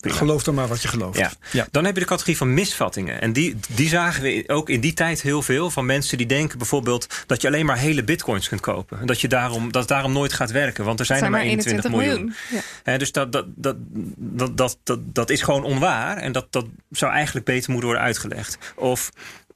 Prima. 0.00 0.16
Geloof 0.16 0.42
dan 0.42 0.54
maar 0.54 0.68
wat 0.68 0.82
je 0.82 0.88
gelooft. 0.88 1.18
Ja. 1.18 1.32
ja. 1.52 1.66
Dan 1.70 1.84
heb 1.84 1.94
je 1.94 2.00
de 2.00 2.06
categorie 2.06 2.36
van 2.36 2.54
misvattingen. 2.54 3.20
En 3.20 3.32
die, 3.32 3.56
die 3.68 3.88
zagen 3.88 4.22
we 4.22 4.44
ook 4.46 4.68
in 4.68 4.80
die 4.80 4.94
tijd 4.94 5.22
heel 5.22 5.42
veel. 5.42 5.70
Van 5.70 5.86
mensen 5.86 6.18
die 6.18 6.26
denken 6.26 6.58
bijvoorbeeld 6.58 7.06
dat 7.26 7.42
je 7.42 7.48
alleen 7.48 7.66
maar 7.66 7.78
hele 7.78 8.04
bitcoins 8.04 8.48
kunt 8.48 8.60
kopen. 8.60 9.00
En 9.00 9.06
dat, 9.06 9.20
je 9.20 9.28
daarom, 9.28 9.64
dat 9.72 9.80
het 9.80 9.88
daarom 9.88 10.12
nooit 10.12 10.32
gaat 10.32 10.50
werken. 10.50 10.84
Want 10.84 11.00
er 11.00 11.06
zijn, 11.06 11.18
zijn 11.18 11.32
er 11.32 11.38
maar 11.38 11.46
21, 11.46 11.84
21 11.84 12.14
miljoen. 12.14 12.34
miljoen. 12.48 12.64
Ja. 12.84 12.98
dus 12.98 13.12
dat, 13.12 13.32
dat, 13.32 13.46
dat, 13.54 13.76
dat, 14.16 14.56
dat, 14.56 14.78
dat, 14.84 14.98
dat 15.04 15.30
is 15.30 15.42
gewoon 15.42 15.64
onwaar. 15.64 16.16
En 16.16 16.32
dat, 16.32 16.46
dat 16.50 16.66
zou 16.90 17.12
eigenlijk 17.12 17.46
beter 17.46 17.70
moeten 17.70 17.88
worden 17.88 18.06
uitgelegd. 18.06 18.58
Of 18.76 19.10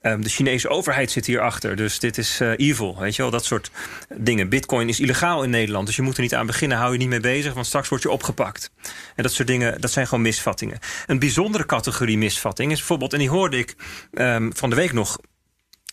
Um, 0.05 0.23
de 0.23 0.29
Chinese 0.29 0.69
overheid 0.69 1.11
zit 1.11 1.25
hierachter. 1.25 1.75
Dus 1.75 1.99
dit 1.99 2.17
is 2.17 2.41
uh, 2.41 2.51
evil. 2.57 2.99
Weet 2.99 3.15
je 3.15 3.21
wel, 3.21 3.31
dat 3.31 3.45
soort 3.45 3.71
dingen. 4.15 4.49
Bitcoin 4.49 4.89
is 4.89 4.99
illegaal 4.99 5.43
in 5.43 5.49
Nederland. 5.49 5.85
Dus 5.85 5.95
je 5.95 6.01
moet 6.01 6.15
er 6.15 6.21
niet 6.21 6.35
aan 6.35 6.45
beginnen. 6.45 6.77
Hou 6.77 6.91
je 6.91 6.97
niet 6.97 7.09
mee 7.09 7.19
bezig, 7.19 7.53
want 7.53 7.65
straks 7.65 7.89
word 7.89 8.01
je 8.01 8.09
opgepakt. 8.09 8.71
En 9.15 9.23
dat 9.23 9.31
soort 9.31 9.47
dingen, 9.47 9.81
dat 9.81 9.91
zijn 9.91 10.07
gewoon 10.07 10.23
misvattingen. 10.23 10.79
Een 11.05 11.19
bijzondere 11.19 11.65
categorie 11.65 12.17
misvatting 12.17 12.71
is 12.71 12.77
bijvoorbeeld, 12.77 13.13
en 13.13 13.19
die 13.19 13.29
hoorde 13.29 13.57
ik 13.57 13.75
um, 14.13 14.55
van 14.55 14.69
de 14.69 14.75
week 14.75 14.93
nog 14.93 15.17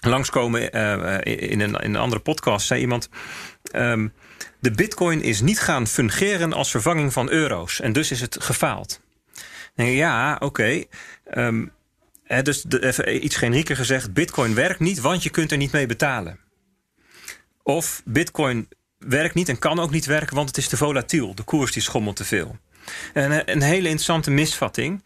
langskomen 0.06 0.76
uh, 0.76 1.50
in, 1.50 1.60
een, 1.60 1.74
in 1.74 1.94
een 1.94 1.96
andere 1.96 2.20
podcast. 2.20 2.66
Zei 2.66 2.80
iemand. 2.80 3.08
Um, 3.72 4.12
de 4.60 4.70
bitcoin 4.70 5.22
is 5.22 5.40
niet 5.40 5.60
gaan 5.60 5.86
fungeren 5.86 6.52
als 6.52 6.70
vervanging 6.70 7.12
van 7.12 7.30
euro's. 7.30 7.80
En 7.80 7.92
dus 7.92 8.10
is 8.10 8.20
het 8.20 8.36
gefaald. 8.40 9.00
Ja, 9.74 10.34
oké. 10.34 10.44
Okay. 10.44 10.88
Dus 12.43 12.64
even 12.80 13.24
iets 13.24 13.37
generieker 13.37 13.76
gezegd: 13.76 14.12
Bitcoin 14.12 14.55
werkt 14.55 14.80
niet, 14.80 15.01
want 15.01 15.22
je 15.22 15.30
kunt 15.30 15.51
er 15.51 15.57
niet 15.57 15.72
mee 15.72 15.87
betalen. 15.87 16.39
Of 17.62 18.03
Bitcoin 18.05 18.68
werkt 18.99 19.35
niet 19.35 19.49
en 19.49 19.59
kan 19.59 19.78
ook 19.78 19.91
niet 19.91 20.07
werken, 20.07 20.37
want 20.37 20.49
het 20.49 20.57
is 20.57 20.68
te 20.68 20.76
volatiel. 20.76 21.35
De 21.35 21.43
koers 21.43 21.72
die 21.72 21.83
schommelt 21.83 22.16
te 22.16 22.24
veel. 22.24 22.57
En 23.12 23.51
een 23.51 23.62
hele 23.62 23.89
interessante 23.89 24.30
misvatting. 24.30 25.05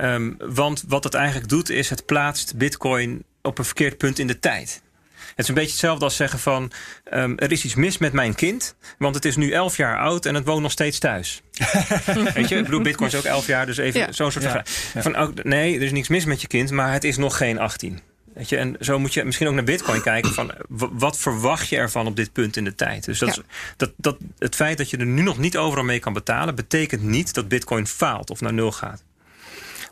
Um, 0.00 0.36
want 0.38 0.84
wat 0.88 1.04
het 1.04 1.14
eigenlijk 1.14 1.48
doet, 1.48 1.70
is 1.70 1.90
het 1.90 2.06
plaatst 2.06 2.56
Bitcoin 2.56 3.24
op 3.42 3.58
een 3.58 3.64
verkeerd 3.64 3.98
punt 3.98 4.18
in 4.18 4.26
de 4.26 4.38
tijd. 4.38 4.82
Het 5.28 5.38
is 5.38 5.48
een 5.48 5.54
beetje 5.54 5.70
hetzelfde 5.70 6.04
als 6.04 6.16
zeggen 6.16 6.38
van... 6.38 6.72
Um, 7.12 7.38
er 7.38 7.52
is 7.52 7.64
iets 7.64 7.74
mis 7.74 7.98
met 7.98 8.12
mijn 8.12 8.34
kind, 8.34 8.74
want 8.98 9.14
het 9.14 9.24
is 9.24 9.36
nu 9.36 9.50
11 9.50 9.76
jaar 9.76 9.98
oud... 9.98 10.26
en 10.26 10.34
het 10.34 10.44
woont 10.44 10.62
nog 10.62 10.70
steeds 10.70 10.98
thuis. 10.98 11.42
Weet 12.34 12.48
je, 12.48 12.56
ik 12.56 12.64
bedoel, 12.64 12.80
bitcoin 12.80 13.10
is 13.10 13.16
ook 13.16 13.24
11 13.24 13.46
jaar, 13.46 13.66
dus 13.66 13.76
even 13.76 14.00
ja. 14.00 14.12
zo'n 14.12 14.30
soort 14.30 14.44
ja. 14.44 14.64
van... 14.64 15.02
van 15.02 15.16
ook, 15.16 15.44
nee, 15.44 15.76
er 15.76 15.82
is 15.82 15.92
niks 15.92 16.08
mis 16.08 16.24
met 16.24 16.40
je 16.40 16.46
kind, 16.46 16.70
maar 16.70 16.92
het 16.92 17.04
is 17.04 17.16
nog 17.16 17.36
geen 17.36 17.58
18. 17.58 18.00
Weet 18.34 18.48
je, 18.48 18.56
en 18.56 18.76
zo 18.80 18.98
moet 18.98 19.14
je 19.14 19.24
misschien 19.24 19.48
ook 19.48 19.54
naar 19.54 19.64
bitcoin 19.64 20.02
kijken 20.12 20.32
van... 20.32 20.52
wat 20.68 21.18
verwacht 21.18 21.68
je 21.68 21.76
ervan 21.76 22.06
op 22.06 22.16
dit 22.16 22.32
punt 22.32 22.56
in 22.56 22.64
de 22.64 22.74
tijd? 22.74 23.04
Dus 23.04 23.18
dat, 23.18 23.34
ja. 23.34 23.42
dat, 23.76 23.92
dat, 23.96 24.16
het 24.38 24.54
feit 24.54 24.78
dat 24.78 24.90
je 24.90 24.96
er 24.96 25.06
nu 25.06 25.22
nog 25.22 25.38
niet 25.38 25.56
overal 25.56 25.84
mee 25.84 25.98
kan 25.98 26.12
betalen... 26.12 26.54
betekent 26.54 27.02
niet 27.02 27.34
dat 27.34 27.48
bitcoin 27.48 27.86
faalt 27.86 28.30
of 28.30 28.40
naar 28.40 28.52
nul 28.52 28.72
gaat. 28.72 29.02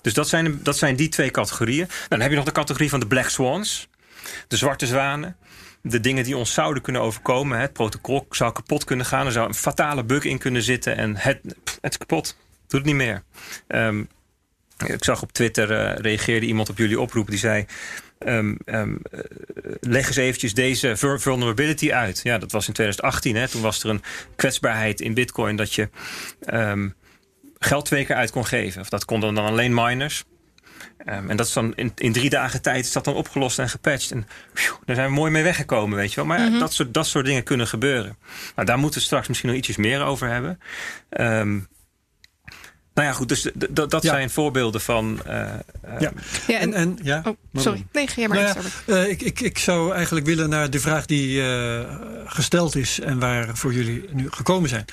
Dus 0.03 0.15
dat 0.15 0.29
zijn, 0.29 0.61
dat 0.63 0.79
zijn 0.79 0.97
die 0.97 1.09
twee 1.09 1.31
categorieën. 1.31 1.89
Dan 2.09 2.21
heb 2.21 2.31
je 2.31 2.37
nog 2.37 2.45
de 2.45 2.53
categorie 2.53 2.91
van 2.91 3.01
de 3.01 3.07
black 3.07 3.29
swans... 3.29 3.89
De 4.49 4.57
zwarte 4.57 4.87
zwanen. 4.87 5.37
De 5.83 6.01
dingen 6.01 6.25
die 6.25 6.37
ons 6.37 6.53
zouden 6.53 6.83
kunnen 6.83 7.03
overkomen. 7.03 7.59
Het 7.61 7.73
protocol 7.73 8.27
zou 8.31 8.53
kapot 8.53 8.85
kunnen 8.85 9.07
gaan. 9.07 9.27
Er 9.27 9.33
zou 9.33 9.49
een 9.49 9.55
fatale 9.55 10.05
bug 10.05 10.25
in 10.25 10.39
kunnen 10.39 10.63
zitten. 10.63 10.97
En 10.97 11.17
het, 11.17 11.41
het 11.81 11.93
is 11.93 11.99
kapot. 11.99 12.37
Doet 12.67 12.81
het 12.81 12.85
niet 12.85 12.95
meer. 12.95 13.23
Um, 13.69 14.09
ik 14.87 15.05
zag 15.05 15.23
op 15.23 15.33
Twitter, 15.33 15.71
uh, 15.71 15.97
reageerde 15.97 16.47
iemand 16.47 16.69
op 16.69 16.79
jullie 16.79 17.01
oproep. 17.01 17.31
Die 17.31 17.39
zei... 17.39 17.67
Um, 18.27 18.59
um, 18.65 19.01
uh, 19.13 19.21
leg 19.81 20.07
eens 20.07 20.17
eventjes 20.17 20.55
deze 20.55 20.97
vulnerability 20.97 21.93
uit. 21.93 22.21
Ja, 22.23 22.39
dat 22.39 22.53
was 22.53 22.69
in 22.69 22.73
2018. 22.73 23.37
Hè. 23.37 23.49
Toen 23.49 23.63
was 23.63 23.85
er 23.85 23.91
een 23.91 24.03
kwetsbaarheid 24.37 25.01
in 25.01 25.15
bitcoin... 25.15 25.57
dat 25.57 25.75
je 25.75 25.89
geld 27.59 27.85
twee 27.85 28.05
keer 28.05 28.17
uit 28.17 28.31
kon 28.31 28.47
geven. 28.47 28.81
Of 28.81 28.89
dat 28.89 29.05
konden 29.05 29.35
dan 29.35 29.45
alleen 29.45 29.75
miners. 29.75 30.25
Ehm, 31.05 31.31
en 31.31 31.37
dat 31.37 31.47
is 31.47 31.53
dan 31.53 31.73
in, 31.75 31.93
in 31.97 32.13
drie 32.13 32.31
dagen 32.31 32.63
tijd 32.63 32.85
is 32.85 32.93
dat 32.93 33.05
dan 33.05 33.15
opgelost 33.15 33.59
en 33.59 33.69
gepatcht. 33.69 34.11
En 34.11 34.27
phew, 34.55 34.75
daar 34.85 34.97
zijn 34.97 35.09
we 35.09 35.15
mooi 35.15 35.31
mee 35.31 35.43
weggekomen, 35.43 35.97
weet 35.97 36.11
je 36.11 36.17
wel. 36.17 36.25
Maar 36.25 36.41
ja, 36.41 36.59
dat, 36.59 36.73
soort, 36.73 36.95
dat 36.95 37.07
soort 37.07 37.25
dingen 37.27 37.43
kunnen 37.43 37.67
gebeuren. 37.67 38.17
Nou, 38.55 38.67
daar 38.67 38.79
moeten 38.79 38.99
we 39.01 39.05
straks 39.07 39.29
misschien 39.29 39.49
nog 39.49 39.59
ietsjes 39.59 39.77
meer 39.77 40.03
over 40.03 40.29
hebben. 40.29 40.61
Ehm, 41.11 41.59
nou 42.95 43.09
ja, 43.09 43.13
goed, 43.13 43.29
dus 43.29 43.51
dat 43.71 43.93
Ja. 43.93 43.99
zijn 44.01 44.31
voorbeelden 44.31 44.81
van... 44.81 45.21
eh, 45.27 45.43
eh, 45.55 45.59
Ja. 45.99 46.13
Ja, 46.47 46.59
En, 46.59 46.75
en, 46.75 46.99
ja, 47.03 47.23
oh, 47.27 47.37
sorry. 47.63 47.87
Nee, 47.93 48.07
ga 48.07 48.15
jij 48.17 48.29
maar 48.29 48.39
Nou 48.39 48.59
ja, 48.87 48.95
eh, 48.95 49.09
ik, 49.11 49.23
ik, 49.23 49.41
ik 49.41 49.59
zou 49.59 49.95
eigenlijk 49.95 50.27
willen 50.27 50.49
naar 50.49 50.71
de 50.71 50.81
vraag 50.81 51.07
die 51.07 51.43
eh, 51.43 51.97
gesteld 52.25 52.77
is 52.77 53.01
en 53.01 53.19
waarvoor 53.19 53.73
jullie 53.73 54.05
nu 54.13 54.27
gekomen 54.31 54.69
zijn. 54.69 54.85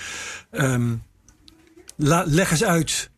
Ehm, 0.51 0.93
la- 1.95 2.23
leg 2.27 2.51
eens 2.51 2.63
uit 2.63 3.09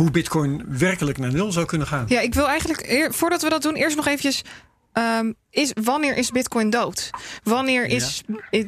hoe 0.00 0.10
Bitcoin 0.10 0.64
werkelijk 0.78 1.18
naar 1.18 1.32
nul 1.32 1.52
zou 1.52 1.66
kunnen 1.66 1.86
gaan. 1.86 2.04
Ja, 2.08 2.20
ik 2.20 2.34
wil 2.34 2.48
eigenlijk, 2.48 2.86
eer- 2.90 3.14
voordat 3.14 3.42
we 3.42 3.48
dat 3.48 3.62
doen, 3.62 3.74
eerst 3.74 3.96
nog 3.96 4.06
eventjes... 4.06 4.42
ehm, 4.92 5.32
is, 5.50 5.72
wanneer 5.82 6.16
is 6.16 6.30
Bitcoin 6.30 6.70
dood? 6.70 7.10
Wanneer 7.42 7.84
is. 7.86 8.22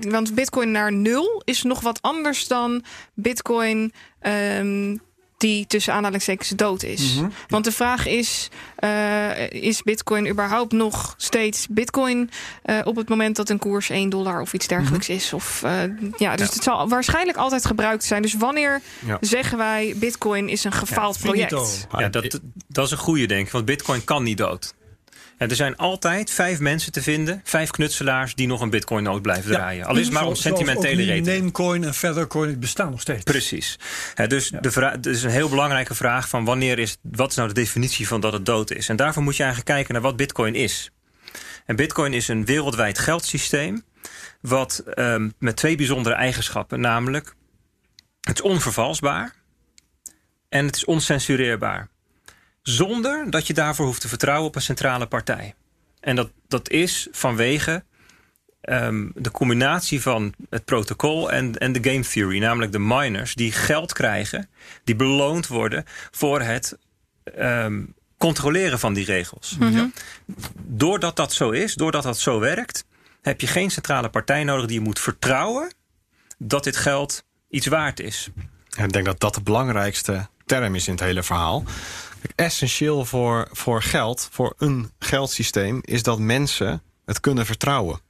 Want 0.08 0.34
Bitcoin 0.34 0.70
naar 0.70 0.92
nul 0.92 1.42
is 1.44 1.62
nog 1.62 1.80
wat 1.80 2.02
anders 2.02 2.46
dan 2.48 2.84
Bitcoin. 3.14 3.92
ehm, 4.20 4.96
die 5.43 5.66
tussen 5.66 5.93
aanhalingstekens 5.95 6.49
dood 6.49 6.82
is. 6.82 7.14
Mhm. 7.14 7.28
Want 7.49 7.64
de 7.64 7.72
vraag 7.72 8.07
is: 8.07 8.49
eh, 8.76 9.51
is 9.51 9.82
Bitcoin 9.82 10.28
überhaupt 10.28 10.72
nog 10.72 11.14
steeds 11.16 11.66
Bitcoin 11.70 12.30
eh, 12.62 12.78
op 12.84 12.97
het 12.97 13.09
moment 13.09 13.36
dat 13.36 13.49
een 13.49 13.59
koers 13.59 13.90
1 13.90 14.09
dollar 14.09 14.40
of 14.40 14.53
iets 14.53 14.66
dergelijks 14.66 15.09
Mhm. 15.09 15.16
is? 15.16 15.32
Of, 15.32 15.62
eh, 15.62 15.72
ja, 16.16 16.36
dus 16.36 16.55
het 16.55 16.62
zal 16.62 16.88
waarschijnlijk 16.88 17.38
altijd 17.38 17.66
gebruikt 17.66 18.05
zijn. 18.05 18.22
Dus 18.22 18.34
wanneer 18.34 18.80
Ja. 19.07 19.16
zeggen 19.20 19.59
wij 19.59 19.95
Bitcoin 19.97 20.49
is 20.49 20.64
een 20.64 20.72
gefaald 20.72 21.18
project? 21.18 21.86
Ja, 21.99 22.09
dat, 22.09 22.40
dat 22.68 22.84
is 22.86 22.90
een 22.90 22.99
goede 22.99 23.26
denk 23.26 23.47
ik, 23.47 23.53
want 23.53 23.64
bitcoin 23.64 24.05
kan 24.05 24.22
niet 24.22 24.38
dood. 24.38 24.74
En 25.43 25.49
er 25.49 25.57
zijn 25.57 25.76
altijd 25.76 26.30
vijf 26.30 26.61
mensen 26.61 26.93
te 26.93 27.03
vinden, 27.03 27.40
vijf 27.45 27.70
knutselaars... 27.70 28.34
die 28.34 28.47
nog 28.47 28.61
een 28.61 28.70
bitcoin-noot 28.70 29.22
blijven 29.22 29.53
draaien. 29.53 29.86
Al 29.86 29.97
is 29.97 30.05
het 30.05 30.14
maar 30.14 30.26
om 30.26 30.34
sentimentele 30.34 31.05
redenen. 31.05 31.38
Namecoin 31.38 31.84
en 31.84 31.95
Feathercoin 31.95 32.49
het 32.49 32.61
bestaan 32.61 32.90
nog 32.90 33.01
steeds. 33.01 33.22
Precies. 33.22 33.78
Hè, 34.14 34.26
dus 34.26 34.53
de 34.61 34.70
vraag, 34.70 34.97
is 34.97 35.22
een 35.22 35.30
heel 35.30 35.49
belangrijke 35.49 35.95
vraag 35.95 36.28
van 36.28 36.45
wanneer 36.45 36.78
is, 36.78 36.97
wat 37.03 37.30
is 37.30 37.36
nou 37.36 37.49
de 37.49 37.55
definitie 37.55 38.09
van 38.09 38.20
dat 38.20 38.32
het 38.32 38.47
dood 38.47 38.70
is? 38.70 38.88
En 38.88 38.97
daarvoor 38.97 39.22
moet 39.22 39.36
je 39.36 39.43
eigenlijk 39.43 39.74
kijken 39.74 39.95
naar 39.95 40.03
wat 40.03 40.16
bitcoin 40.16 40.55
is. 40.55 40.90
En 41.66 41.76
bitcoin 41.76 42.12
is 42.12 42.28
een 42.28 42.45
wereldwijd 42.45 42.99
geldsysteem 42.99 43.84
wat 44.40 44.82
ehm, 44.95 45.30
met 45.38 45.57
twee 45.57 45.76
bijzondere 45.76 46.14
eigenschappen, 46.14 46.80
namelijk 46.80 47.34
het 48.20 48.38
is 48.38 48.43
onvervalsbaar 48.43 49.34
en 50.49 50.66
het 50.66 50.76
is 50.76 50.84
oncensureerbaar. 50.84 51.90
Zonder 52.62 53.30
dat 53.30 53.46
je 53.46 53.54
daarvoor 53.54 53.86
hoeft 53.86 54.00
te 54.00 54.08
vertrouwen 54.08 54.48
op 54.48 54.54
een 54.54 54.62
centrale 54.62 55.06
partij. 55.06 55.54
En 56.00 56.16
dat, 56.16 56.30
dat 56.48 56.70
is 56.70 57.08
vanwege 57.10 57.84
ehm, 58.60 59.08
de 59.14 59.30
combinatie 59.30 60.02
van 60.02 60.34
het 60.50 60.64
protocol 60.64 61.32
en, 61.32 61.58
en 61.58 61.72
de 61.72 61.90
game 61.90 62.04
theory. 62.04 62.38
Namelijk 62.38 62.72
de 62.72 62.78
miners 62.78 63.34
die 63.34 63.52
geld 63.52 63.92
krijgen, 63.92 64.48
die 64.84 64.96
beloond 64.96 65.46
worden 65.46 65.84
voor 66.10 66.40
het 66.40 66.78
ehm, 67.24 67.82
controleren 68.16 68.78
van 68.78 68.94
die 68.94 69.04
regels. 69.04 69.56
Doordat 70.66 71.16
dat 71.16 71.32
zo 71.32 71.50
is, 71.50 71.74
doordat 71.74 72.02
dat 72.02 72.18
zo 72.18 72.40
werkt, 72.40 72.84
heb 73.22 73.40
je 73.40 73.46
geen 73.46 73.70
centrale 73.70 74.08
partij 74.08 74.44
nodig 74.44 74.66
die 74.66 74.78
je 74.78 74.84
moet 74.84 74.98
vertrouwen 74.98 75.72
dat 76.38 76.64
dit 76.64 76.76
geld 76.76 77.24
iets 77.48 77.66
waard 77.66 78.00
is. 78.00 78.28
Ik 78.76 78.92
denk 78.92 79.04
dat 79.04 79.20
dat 79.20 79.34
de 79.34 79.42
belangrijkste 79.42 80.28
term 80.46 80.74
is 80.74 80.86
in 80.86 80.92
het 80.92 81.02
hele 81.02 81.22
verhaal. 81.22 81.64
Essentieel 82.34 83.04
voor, 83.04 83.48
voor 83.52 83.82
geld, 83.82 84.28
voor 84.30 84.54
een 84.58 84.90
geldsysteem, 84.98 85.78
is 85.82 86.02
dat 86.02 86.18
mensen 86.18 86.82
het 87.04 87.20
kunnen 87.20 87.46
vertrouwen. 87.46 88.00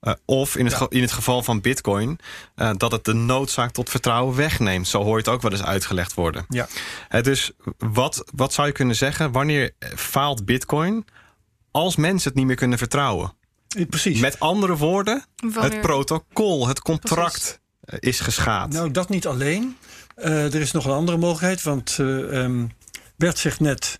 Eh, 0.00 0.12
of 0.24 0.56
in 0.56 0.66
het, 0.66 0.86
in 0.88 1.02
het 1.02 1.12
geval 1.12 1.42
van 1.42 1.60
Bitcoin, 1.60 2.18
eh, 2.54 2.70
dat 2.76 2.92
het 2.92 3.04
de 3.04 3.12
noodzaak 3.12 3.70
tot 3.70 3.90
vertrouwen 3.90 4.36
wegneemt. 4.36 4.88
Zo 4.88 4.98
hoor 5.02 5.12
je 5.12 5.18
het 5.18 5.28
ook 5.28 5.42
wel 5.42 5.50
eens 5.50 5.62
uitgelegd 5.62 6.14
worden. 6.14 6.44
Ja. 6.48 6.66
Eh, 7.08 7.22
dus 7.22 7.50
wat, 7.78 8.24
wat 8.34 8.52
zou 8.52 8.66
je 8.66 8.72
kunnen 8.72 8.96
zeggen? 8.96 9.32
Wanneer 9.32 9.70
faalt 9.96 10.44
Bitcoin? 10.44 11.04
Als 11.70 11.96
mensen 11.96 12.28
het 12.28 12.38
niet 12.38 12.46
meer 12.46 12.56
kunnen 12.56 12.78
vertrouwen. 12.78 13.32
Precies. 13.88 14.20
Met 14.20 14.40
andere 14.40 14.76
woorden, 14.76 15.24
Wanneer- 15.36 15.62
het 15.62 15.80
protocol, 15.80 16.68
het 16.68 16.80
contract 16.80 17.60
is 17.98 18.20
geschaad. 18.20 18.72
Nou, 18.72 18.90
dat 18.90 19.08
niet 19.08 19.26
alleen. 19.26 19.76
Eh, 20.14 20.54
er 20.54 20.60
is 20.60 20.72
nog 20.72 20.84
een 20.84 20.92
andere 20.92 21.18
mogelijkheid. 21.18 21.62
Want 21.62 21.96
eh, 21.98 22.42
ehm, 22.42 22.66
Bert 23.18 23.38
zegt 23.38 23.60
net... 23.60 23.98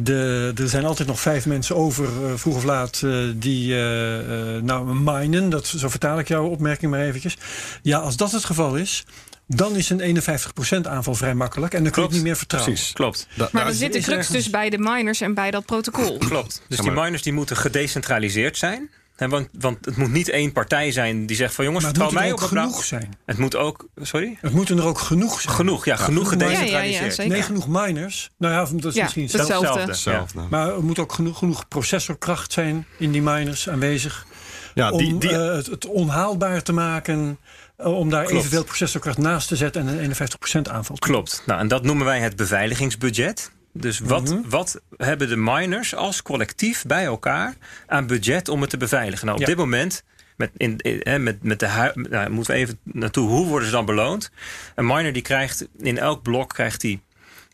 De, 0.00 0.52
er 0.56 0.68
zijn 0.68 0.84
altijd 0.84 1.08
nog 1.08 1.20
vijf 1.20 1.46
mensen 1.46 1.76
over, 1.76 2.04
eh, 2.04 2.32
vroeg 2.36 2.56
of 2.56 2.64
laat, 2.64 3.02
eh, 3.04 3.18
die 3.34 3.72
eh, 3.74 4.56
eh, 4.56 4.62
nou 4.62 4.94
minen. 4.94 5.48
Dat, 5.50 5.66
zo 5.66 5.88
vertaal 5.88 6.18
ik 6.18 6.28
jouw 6.28 6.46
opmerking 6.46 6.90
maar 6.90 7.00
eventjes. 7.00 7.36
Ja, 7.82 7.98
als 7.98 8.16
dat 8.16 8.32
het 8.32 8.44
geval 8.44 8.76
is, 8.76 9.04
dan 9.46 9.76
is 9.76 9.90
een 9.90 10.00
51% 10.00 10.86
aanval 10.88 11.14
vrij 11.14 11.34
makkelijk. 11.34 11.74
En 11.74 11.82
dan 11.82 11.92
kun 11.92 12.02
je 12.02 12.08
het 12.08 12.08
Klopt. 12.08 12.12
niet 12.12 12.22
meer 12.22 12.36
vertrouwen. 12.36 12.72
Precies. 12.72 12.92
Klopt. 12.92 13.26
Da- 13.34 13.48
Maar 13.52 13.64
dan 13.64 13.74
zit 13.74 13.92
de 13.92 13.98
crux 14.00 14.16
ergens- 14.16 14.28
dus 14.36 14.50
bij 14.50 14.70
de 14.70 14.78
miners 14.78 15.20
en 15.20 15.34
bij 15.34 15.50
dat 15.50 15.66
protocol. 15.66 16.18
Klopt. 16.18 16.62
Dus 16.68 16.78
die 16.78 16.90
miners 16.90 17.22
die 17.22 17.32
moeten 17.32 17.56
gedecentraliseerd 17.56 18.56
zijn. 18.58 18.90
Want, 19.16 19.48
want 19.58 19.84
het 19.84 19.96
moet 19.96 20.10
niet 20.10 20.28
één 20.28 20.52
partij 20.52 20.92
zijn 20.92 21.26
die 21.26 21.36
zegt 21.36 21.54
van 21.54 21.64
jongens, 21.64 21.84
Maar 21.84 21.92
vertrouw 21.94 22.10
moet 22.12 22.20
er 22.20 22.24
mij 22.26 22.32
ook 22.36 22.42
op 22.42 22.48
genoeg 22.48 22.84
zijn. 22.84 23.14
Het 23.26 23.38
moet 23.38 23.56
ook, 23.56 23.88
sorry? 24.02 24.38
Het 24.40 24.52
moeten 24.52 24.78
er 24.78 24.84
ook 24.86 24.98
genoeg 24.98 25.40
zijn. 25.40 25.54
Genoeg, 25.54 25.84
ja, 25.84 25.96
genoeg 25.96 26.28
genoeg 26.28 26.42
Ja, 26.42 26.48
ja, 26.50 26.56
gedecentraliseerd. 26.58 27.16
ja. 27.16 27.26
Nee, 27.26 27.42
genoeg 27.42 27.68
miners. 27.68 28.30
Nou 28.38 28.52
ja, 28.54 28.72
dat 28.72 28.84
is 28.84 28.94
Ja, 28.94 29.02
misschien 29.02 29.28
zelf. 29.28 29.48
hetzelfde. 29.48 29.80
Hetzelfde. 29.80 30.40
Maar 30.50 30.68
er 30.68 30.84
moet 30.84 30.98
ook 30.98 31.12
genoeg, 31.12 31.38
genoeg 31.38 31.68
processorkracht 31.68 32.52
zijn 32.52 32.86
in 32.98 33.10
die 33.12 33.22
miners 33.22 33.68
aanwezig. 33.68 34.26
Ja, 34.74 34.90
om 34.90 34.98
die, 34.98 35.18
die, 35.18 35.30
eh, 35.30 35.54
het, 35.54 35.66
het 35.66 35.86
onhaalbaar 35.86 36.62
te 36.62 36.72
maken. 36.72 37.38
eh, 37.76 37.98
om 37.98 38.10
daar 38.10 38.24
Klopt. 38.24 38.38
evenveel 38.38 38.64
processorkracht 38.64 39.18
naast 39.18 39.48
te 39.48 39.56
zetten 39.56 39.88
en 39.88 39.88
een 39.88 39.98
51% 39.98 40.68
aanval 40.68 40.96
te 40.96 41.08
Klopt. 41.08 41.42
Nou, 41.46 41.60
en 41.60 41.68
dat 41.68 41.82
noemen 41.82 42.04
wij 42.04 42.20
het 42.20 42.36
beveiligingsbudget. 42.36 43.50
Dus 43.80 43.98
wat, 43.98 44.30
Mhm. 44.30 44.48
wat 44.48 44.80
hebben 44.96 45.28
de 45.28 45.36
miners 45.36 45.94
als 45.94 46.22
collectief 46.22 46.84
bij 46.86 47.04
elkaar 47.04 47.54
aan 47.86 48.06
budget 48.06 48.48
om 48.48 48.60
het 48.60 48.70
te 48.70 48.76
beveiligen? 48.76 49.26
Nou, 49.26 49.38
op 49.38 49.42
Ja. 49.44 49.48
dit 49.50 49.56
moment, 49.64 50.04
met, 50.36 50.50
in, 50.56 50.80
met, 51.22 51.42
met 51.42 51.60
de 51.60 51.92
nou, 52.10 52.30
moeten 52.30 52.54
we 52.54 52.60
even 52.60 52.78
naartoe, 52.82 53.28
hoe 53.28 53.46
worden 53.46 53.68
ze 53.68 53.74
dan 53.74 53.84
beloond? 53.84 54.30
Een 54.74 54.86
miner 54.86 55.12
die 55.12 55.22
krijgt 55.22 55.68
in 55.78 55.98
elk 55.98 56.22
blok 56.22 56.48
krijgt 56.48 56.82
hij. 56.82 57.00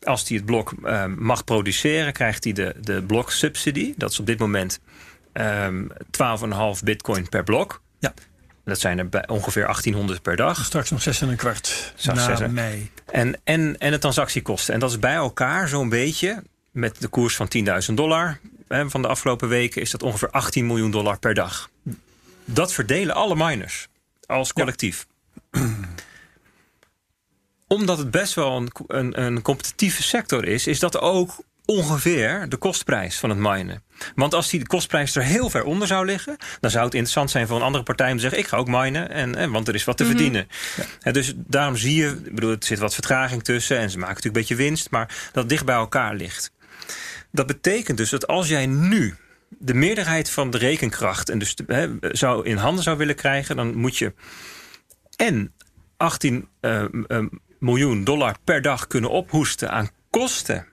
Als 0.03 0.27
hij 0.27 0.37
het 0.37 0.45
blok 0.45 0.73
eh, 0.83 1.05
mag 1.05 1.43
produceren, 1.43 2.13
krijgt 2.13 2.43
hij 2.43 2.53
de, 2.53 2.75
de 2.81 3.03
blok 3.03 3.31
subsidy. 3.31 3.93
Dat 3.97 4.11
is 4.11 4.19
op 4.19 4.25
dit 4.25 4.39
moment 4.39 4.79
ehm 5.33 5.83
12,5 6.11 6.83
bitcoin 6.83 7.29
per 7.29 7.43
blok. 7.43 7.81
Ja. 7.99 8.13
Dat 8.65 8.79
zijn 8.79 8.97
er 8.97 9.09
bij 9.09 9.27
ongeveer 9.27 9.63
1800 9.63 10.21
per 10.21 10.35
dag. 10.35 10.65
Straks 10.65 10.91
nog 10.91 11.01
6 11.01 11.21
en 11.21 11.29
een 11.29 11.35
kwart 11.35 11.93
Straks 11.95 12.27
na 12.27 12.39
en- 12.39 12.53
mei. 12.53 12.91
En, 13.05 13.39
en, 13.43 13.77
en 13.77 13.91
de 13.91 13.97
transactiekosten. 13.97 14.73
En 14.73 14.79
dat 14.79 14.89
is 14.89 14.99
bij 14.99 15.13
elkaar 15.13 15.67
zo'n 15.67 15.89
beetje 15.89 16.43
met 16.71 17.01
de 17.01 17.07
koers 17.07 17.35
van 17.35 17.47
10.000 17.89 17.93
dollar. 17.93 18.39
Hè, 18.67 18.89
van 18.89 19.01
de 19.01 19.07
afgelopen 19.07 19.47
weken 19.47 19.81
is 19.81 19.91
dat 19.91 20.03
ongeveer 20.03 20.29
18 20.29 20.67
miljoen 20.67 20.91
dollar 20.91 21.19
per 21.19 21.33
dag. 21.33 21.69
Dat 22.45 22.73
verdelen 22.73 23.15
alle 23.15 23.35
miners 23.35 23.87
als 24.25 24.53
collectief. 24.53 25.05
Omdat 27.67 27.97
het 27.97 28.11
best 28.11 28.33
wel 28.33 28.57
een, 28.57 28.71
een, 28.87 29.21
een 29.21 29.41
competitieve 29.41 30.03
sector 30.03 30.45
is, 30.45 30.67
is 30.67 30.79
dat 30.79 30.99
ook 30.99 31.43
ongeveer 31.65 32.49
de 32.49 32.57
kostprijs 32.57 33.19
van 33.19 33.29
het 33.29 33.39
minen. 33.39 33.83
Want 34.15 34.33
als 34.33 34.49
die 34.49 34.59
de 34.59 34.67
kostprijs 34.67 35.15
er 35.15 35.23
heel 35.23 35.49
ver 35.49 35.63
onder 35.63 35.87
zou 35.87 36.05
liggen, 36.05 36.37
dan 36.59 36.71
zou 36.71 36.83
het 36.85 36.93
interessant 36.93 37.31
zijn 37.31 37.47
voor 37.47 37.57
een 37.57 37.63
andere 37.63 37.83
partij 37.83 38.09
om 38.09 38.15
te 38.15 38.21
zeggen: 38.21 38.39
ik 38.39 38.47
ga 38.47 38.57
ook 38.57 38.67
minen, 38.67 39.09
en, 39.09 39.35
en, 39.35 39.51
want 39.51 39.67
er 39.67 39.75
is 39.75 39.83
wat 39.83 39.97
te 39.97 40.05
verdienen. 40.05 40.47
Hè, 40.99 41.11
dus 41.11 41.33
daarom 41.35 41.75
zie 41.75 41.95
je, 41.95 42.21
ik 42.23 42.35
bedoel, 42.35 42.51
er 42.51 42.57
zit 42.59 42.79
wat 42.79 42.93
vertraging 42.93 43.43
tussen 43.43 43.77
en 43.77 43.89
ze 43.89 43.97
maken 43.97 44.15
natuurlijk 44.15 44.49
een 44.49 44.55
beetje 44.55 44.69
winst, 44.69 44.89
maar 44.91 45.07
dat 45.07 45.43
het 45.43 45.49
dicht 45.49 45.65
bij 45.65 45.75
elkaar 45.75 46.15
ligt. 46.15 46.51
Dat 47.31 47.47
betekent 47.47 47.97
dus 47.97 48.09
dat 48.09 48.27
als 48.27 48.47
jij 48.47 48.65
nu 48.65 49.15
de 49.49 49.73
meerderheid 49.73 50.29
van 50.29 50.49
de 50.49 50.57
rekenkracht 50.57 51.29
en 51.29 51.39
dus 51.39 51.55
zou 51.99 52.45
in 52.45 52.57
handen 52.57 52.83
zou 52.83 52.97
willen 52.97 53.15
krijgen, 53.15 53.55
dan 53.55 53.75
moet 53.75 53.97
je 53.97 54.13
en 55.15 55.53
18 55.97 56.47
eh, 56.59 56.83
eh, 56.83 57.25
miljoen 57.59 58.03
dollar 58.03 58.35
per 58.43 58.61
dag 58.61 58.87
kunnen 58.87 59.09
ophoesten 59.09 59.71
aan 59.71 59.89
kosten 60.09 60.72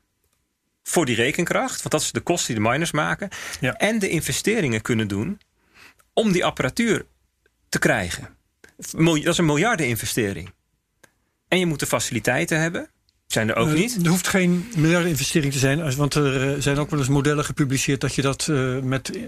voor 0.90 1.06
die 1.06 1.16
rekenkracht. 1.16 1.76
Want 1.78 1.90
dat 1.90 2.00
is 2.00 2.12
de 2.12 2.20
kosten 2.20 2.54
die 2.54 2.62
de 2.64 2.70
miners 2.70 2.90
maken. 2.90 3.28
Ja. 3.60 3.74
En 3.76 3.98
de 3.98 4.08
investeringen 4.08 4.82
kunnen 4.82 5.08
doen 5.08 5.40
om 6.12 6.32
die 6.32 6.44
apparatuur 6.44 7.06
te 7.68 7.78
krijgen. 7.78 8.28
Dat 8.76 8.86
is 9.26 9.38
een 9.38 9.44
miljardeninvestering. 9.46 10.52
En 11.48 11.58
je 11.58 11.66
moet 11.66 11.80
de 11.80 11.86
faciliteiten 11.86 12.60
hebben. 12.60 12.88
Zijn 13.26 13.48
er 13.48 13.56
ook 13.56 13.68
Eh, 13.68 13.74
niet. 13.74 13.98
Er 14.02 14.08
hoeft 14.08 14.28
geen 14.28 14.70
miljardeninvestering 14.76 15.52
te 15.52 15.58
zijn. 15.58 15.96
Want 15.96 16.14
er 16.14 16.52
eh, 16.54 16.60
zijn 16.60 16.78
ook 16.78 16.90
wel 16.90 16.98
eens 16.98 17.08
modellen 17.08 17.44
gepubliceerd 17.44 18.00
dat 18.00 18.14
je 18.14 18.22
dat 18.22 18.48
eh, 18.48 18.78
met 18.78 19.18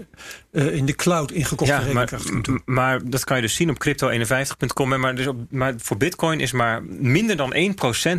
in 0.51 0.85
de 0.85 0.95
cloud 0.95 1.31
ingekopte 1.31 1.73
Ja, 1.73 1.79
maar, 1.79 1.87
rekenkracht 1.87 2.29
kunt 2.29 2.45
doen. 2.45 2.61
maar 2.65 3.09
dat 3.09 3.23
kan 3.23 3.35
je 3.35 3.41
dus 3.41 3.55
zien 3.55 3.69
op 3.69 3.85
crypto51.com. 3.87 4.91
hè, 4.91 4.97
Maar, 4.97 5.15
dus 5.15 5.27
op, 5.27 5.51
maar 5.51 5.73
voor 5.77 5.97
Bitcoin 5.97 6.39
is 6.39 6.51
maar 6.51 6.83
minder 6.83 7.35
dan 7.35 7.53
1% 7.53 7.55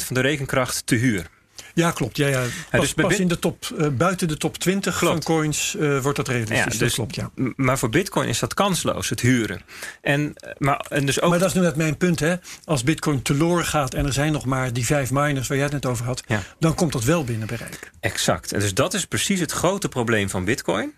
van 0.05 0.15
de 0.15 0.21
rekenkracht 0.21 0.87
te 0.87 0.95
huur. 0.95 1.27
Ja, 1.75 1.91
klopt. 1.91 2.17
Ja, 2.17 2.27
ja. 2.27 2.45
Pas, 2.71 2.81
dus 2.81 2.93
pas 2.93 3.19
in 3.19 3.29
de 3.29 3.39
top, 3.39 3.65
eh, 3.79 3.89
buiten 3.89 4.29
de 4.29 4.37
top 4.37 4.59
20 4.59 4.99
van 4.99 5.23
coins 5.23 5.77
eh, 5.77 6.01
wordt 6.01 6.17
dat 6.17 6.29
realistisch. 6.29 6.59
Ja, 6.59 6.65
dat 6.65 6.79
dus, 6.79 6.95
klopt, 6.95 7.15
ja. 7.15 7.31
Maar 7.57 7.79
voor 7.79 7.91
Bitcoin 7.91 8.29
is 8.29 8.39
dat 8.39 8.55
kansloos, 8.55 9.09
het 9.09 9.21
huren. 9.21 9.61
En, 10.01 10.33
eh, 10.35 10.51
maar, 10.59 10.87
en 10.89 11.07
dus 11.07 11.21
ook. 11.21 11.31
Maar 11.31 11.39
dat 11.39 11.49
is 11.49 11.55
nu 11.55 11.61
net 11.61 11.77
mijn 11.77 11.97
punt. 11.97 12.21
Hè. 12.21 12.35
Als 12.65 12.83
bitcoin 12.83 13.23
teloor 13.23 13.65
gaat 13.65 13.95
en 13.95 14.07
er 14.07 14.13
zijn 14.13 14.33
nog 14.33 14.45
maar 14.45 14.73
die 14.73 14.87
vijf 14.87 15.11
miners 15.11 15.49
waar 15.49 15.57
jij 15.57 15.67
het 15.67 15.75
net 15.75 15.87
over 15.87 16.05
had... 16.05 16.23
Ja. 16.27 16.43
dan 16.59 16.75
komt 16.75 16.93
dat 16.93 17.05
wel 17.05 17.25
binnen 17.25 17.47
bereik. 17.47 17.91
Exact. 18.01 18.53
En 18.53 18.61
dus 18.61 18.75
dat 18.75 18.95
is 18.95 19.05
precies 19.05 19.41
het 19.41 19.53
grote 19.53 19.89
probleem 19.89 20.31
van 20.31 20.45
Bitcoin. 20.45 20.93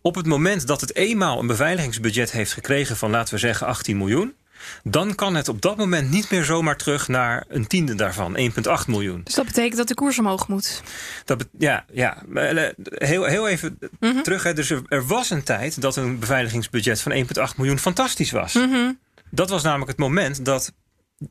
Op 0.00 0.14
het 0.14 0.26
moment 0.26 0.66
dat 0.66 0.80
het 0.80 0.94
eenmaal 0.94 1.38
een 1.38 1.46
beveiligingsbudget 1.46 2.30
heeft 2.32 2.52
gekregen 2.52 2.96
van, 2.96 3.10
laten 3.10 3.34
we 3.34 3.40
zeggen, 3.40 3.66
18 3.66 3.96
miljoen. 3.96 4.34
Dan 4.82 5.14
kan 5.14 5.34
het 5.34 5.48
op 5.48 5.60
dat 5.60 5.76
moment 5.76 6.10
niet 6.10 6.30
meer 6.30 6.44
zomaar 6.44 6.76
terug 6.76 7.08
naar 7.08 7.44
een 7.48 7.66
tiende 7.66 7.94
daarvan, 7.94 8.36
1,8 8.38 8.42
miljoen. 8.86 9.20
Dus 9.24 9.34
dat 9.34 9.46
betekent 9.46 9.76
dat 9.76 9.88
de 9.88 9.94
koers 9.94 10.18
omhoog 10.18 10.48
moet. 10.48 10.82
Dat 11.24 11.46
ja, 11.58 11.84
ja. 11.92 12.22
Eh, 12.34 12.68
Heel, 12.84 13.24
heel 13.24 13.48
even 13.48 13.78
terug. 14.22 14.42
Hè. 14.42 14.52
Dus 14.52 14.70
er, 14.70 14.82
er 14.88 15.06
was 15.06 15.30
een 15.30 15.42
tijd 15.42 15.80
dat 15.80 15.96
een 15.96 16.18
beveiligingsbudget 16.18 17.00
van 17.00 17.12
1,8 17.12 17.56
miljoen 17.56 17.78
fantastisch 17.78 18.30
was. 18.30 18.54
Mhm. 18.54 18.92
Dat 19.30 19.50
was 19.50 19.62
namelijk 19.62 19.90
het 19.90 19.98
moment 19.98 20.44
dat 20.44 20.72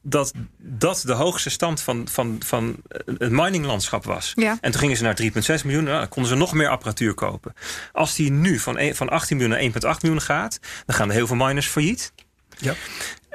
dat, 0.01 0.33
dat 0.57 1.03
de 1.05 1.13
hoogste 1.13 1.49
stand 1.49 1.81
van, 1.81 2.07
van, 2.07 2.41
van 2.45 2.75
het 3.05 3.31
mininglandschap 3.31 4.05
was. 4.05 4.31
Ja. 4.35 4.57
En 4.61 4.71
toen 4.71 4.79
gingen 4.79 4.97
ze 4.97 5.03
naar 5.03 5.21
3,6 5.59 5.65
miljoen. 5.65 5.83
Nou, 5.83 5.99
dan 5.99 6.09
konden 6.09 6.31
ze 6.31 6.37
nog 6.37 6.53
meer 6.53 6.69
apparatuur 6.69 7.13
kopen. 7.13 7.53
Als 7.91 8.15
die 8.15 8.31
nu 8.31 8.59
van, 8.59 8.79
van 8.93 9.09
18 9.09 9.37
miljoen 9.37 9.71
naar 9.81 9.93
1,8 9.95 10.01
miljoen 10.01 10.21
gaat, 10.21 10.59
dan 10.85 10.95
gaan 10.95 11.07
er 11.07 11.15
heel 11.15 11.27
veel 11.27 11.35
miners 11.35 11.67
failliet. 11.67 12.13
Ja. 12.57 12.73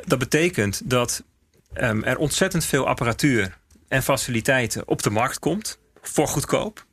Dat 0.08 0.18
betekent 0.18 0.90
dat 0.90 1.22
ehm, 1.72 2.02
er 2.02 2.18
ontzettend 2.18 2.64
veel 2.64 2.86
apparatuur 2.86 3.58
en 3.88 4.02
faciliteiten 4.02 4.88
op 4.88 5.02
de 5.02 5.10
markt 5.10 5.38
komt 5.38 5.78
voor 6.00 6.28
goedkoop. 6.28 6.86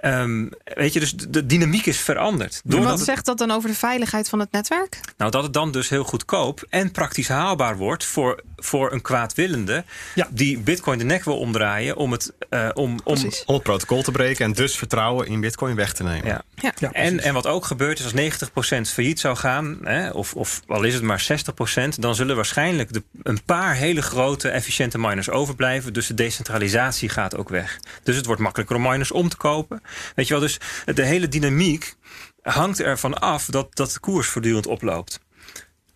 Ehm, 0.00 0.46
weet 0.64 0.92
je, 0.92 1.00
dus 1.00 1.14
de, 1.16 1.46
dynamiek 1.46 1.86
is 1.86 2.00
veranderd. 2.00 2.54
En 2.54 2.70
Doordat 2.70 2.88
wat 2.88 2.98
het- 2.98 3.06
zegt 3.08 3.24
dat 3.26 3.38
dan 3.38 3.50
over 3.50 3.68
de 3.68 3.74
veiligheid 3.76 4.28
van 4.28 4.38
het 4.40 4.52
netwerk? 4.52 5.00
nou, 5.16 5.30
dat 5.30 5.42
het 5.42 5.52
dan 5.52 5.72
dus 5.72 5.88
heel 5.88 6.04
goedkoop 6.04 6.64
en 6.70 6.90
praktisch 6.90 7.28
haalbaar 7.28 7.76
wordt 7.76 8.04
voor, 8.04 8.42
voor 8.56 8.92
een 8.92 9.02
kwaadwillende 9.02 9.84
Ja. 10.14 10.28
die 10.30 10.58
Bitcoin 10.58 10.98
de 10.98 11.04
nek 11.04 11.24
wil 11.24 11.38
omdraaien 11.38 11.96
om 11.96 12.12
het 12.12 12.32
eh, 12.48 12.68
om. 12.74 12.98
Om 13.04 13.16
het 13.16 13.62
protocol 13.62 14.02
te 14.02 14.10
breken 14.10 14.44
en 14.44 14.52
dus 14.52 14.76
vertrouwen 14.76 15.26
in 15.26 15.40
bitcoin 15.40 15.74
weg 15.76 15.92
te 15.92 16.02
nemen. 16.02 16.26
ja. 16.26 16.42
Ja. 16.54 16.72
Ja, 16.78 16.92
En, 16.92 17.20
en 17.20 17.34
wat 17.34 17.46
ook 17.46 17.64
gebeurt 17.64 17.98
is 17.98 18.04
als 18.04 18.12
90% 18.12 18.92
failliet 18.92 19.20
zou 19.20 19.36
gaan, 19.36 19.78
hè, 19.82 20.10
of, 20.10 20.34
of 20.34 20.60
al 20.66 20.82
is 20.82 20.94
het 20.94 21.02
maar 21.02 21.20
60%, 21.20 21.98
dan 21.98 22.14
zullen 22.14 22.36
waarschijnlijk 22.36 22.92
de, 22.92 23.02
een 23.22 23.42
paar 23.44 23.74
hele 23.74 24.02
grote 24.02 24.48
efficiënte 24.48 24.98
miners 24.98 25.30
overblijven. 25.30 25.92
Dus 25.92 26.06
de 26.06 26.14
decentralisatie 26.14 27.08
gaat 27.08 27.36
ook 27.36 27.48
weg. 27.48 27.78
Dus 28.02 28.16
het 28.16 28.26
wordt 28.26 28.40
makkelijker 28.40 28.76
om 28.76 28.82
miners 28.82 29.10
om 29.12 29.28
te 29.28 29.36
kopen. 29.36 29.82
Weet 30.14 30.26
je 30.26 30.32
wel, 30.32 30.42
dus 30.42 30.58
de 30.94 31.04
hele 31.04 31.28
dynamiek 31.28 31.94
hangt 32.42 32.80
ervan 32.80 33.18
af 33.18 33.44
dat, 33.46 33.76
dat 33.76 33.92
de 33.92 34.00
koers 34.00 34.28
voortdurend 34.28 34.66
oploopt. 34.66 35.20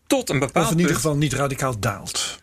Tot 0.07 0.31
een 0.31 0.39
bepaald 0.39 0.67
Of 0.67 0.73
in 0.73 0.79
ieder 0.79 0.95
geval 0.95 1.17
niet 1.17 1.33
radicaal 1.33 1.79
daalt. 1.81 2.43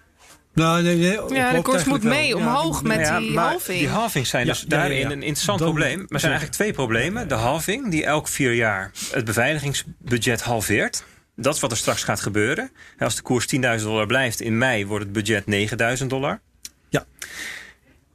Nou, 0.53 0.81
nee, 0.83 0.95
nee, 0.97 1.33
Ja, 1.33 1.51
de 1.51 1.61
koers 1.61 1.83
moet 1.83 2.03
wel. 2.03 2.13
mee 2.13 2.27
Ja, 2.27 2.35
omhoog 2.35 2.83
met 2.83 2.99
Ja, 2.99 3.19
die 3.19 3.31
maar 3.31 3.49
halving. 3.49 3.79
Die 3.79 3.87
halving 3.89 4.27
zijn 4.27 4.45
dus 4.45 4.57
ja, 4.59 4.65
ja, 4.69 4.75
daarin 4.75 4.97
ja. 4.99 5.05
een 5.05 5.21
interessant 5.23 5.59
Dan- 5.59 5.67
probleem. 5.67 5.97
Maar 5.97 6.07
er 6.09 6.19
zijn 6.19 6.31
eigenlijk 6.31 6.61
twee 6.61 6.73
problemen. 6.73 7.27
De 7.27 7.33
halving, 7.33 7.91
die 7.91 8.05
elk 8.05 8.27
vier 8.27 8.53
jaar 8.53 8.91
het 9.11 9.25
beveiligingsbudget 9.25 10.41
halveert. 10.41 11.03
Dat 11.35 11.55
is 11.55 11.59
wat 11.61 11.71
er 11.71 11.77
straks 11.77 12.03
gaat 12.03 12.19
gebeuren. 12.19 12.71
En 12.97 13.05
Als 13.05 13.15
de 13.15 13.21
koers 13.21 13.45
10.000 13.45 13.59
dollar 13.87 14.05
blijft 14.05 14.41
in 14.41 14.57
mei, 14.57 14.85
wordt 14.85 15.03
het 15.03 15.13
budget 15.13 15.43
9.000 16.01 16.07
dollar. 16.07 16.41
Ja. 16.89 17.05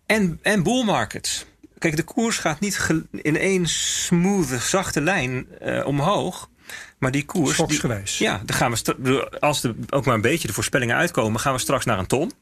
En, 0.07 0.39
en 0.43 0.63
bull 0.63 0.85
markets. 0.85 1.47
Kijk, 1.79 1.97
de 1.97 2.03
koers 2.03 2.39
gaat 2.39 2.61
niet 2.61 2.89
in 3.11 3.37
één 3.37 3.67
smooth, 3.67 4.63
zachte 4.63 5.01
lijn 5.01 5.47
eh, 5.61 5.87
omhoog. 5.87 6.51
Maar 6.99 7.11
die 7.11 7.25
koers. 7.25 7.57
Die, 7.57 7.81
ja, 8.05 8.43
dan 8.45 8.57
gaan 8.57 8.75
we 9.03 9.39
als 9.41 9.63
er 9.63 9.75
ook 9.91 10.05
maar 10.05 10.15
een 10.15 10.21
beetje 10.21 10.49
de 10.49 10.55
voorspellingen 10.55 10.97
uitkomen, 10.97 11.41
gaan 11.41 11.53
we 11.53 11.59
straks 11.59 11.85
naar 11.85 11.99
een 11.99 12.07
ton. 12.07 12.33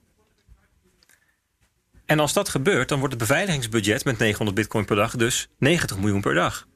En 2.04 2.20
als 2.20 2.32
dat 2.32 2.48
gebeurt, 2.48 2.88
dan 2.88 2.98
wordt 2.98 3.14
het 3.14 3.28
beveiligingsbudget 3.28 4.04
met 4.04 4.18
900 4.18 4.56
bitcoin 4.56 4.84
per 4.84 4.96
dag 4.96 5.16
dus 5.16 5.48
90 5.58 5.98
miljoen 5.98 6.20
per 6.20 6.34
dag. 6.34 6.66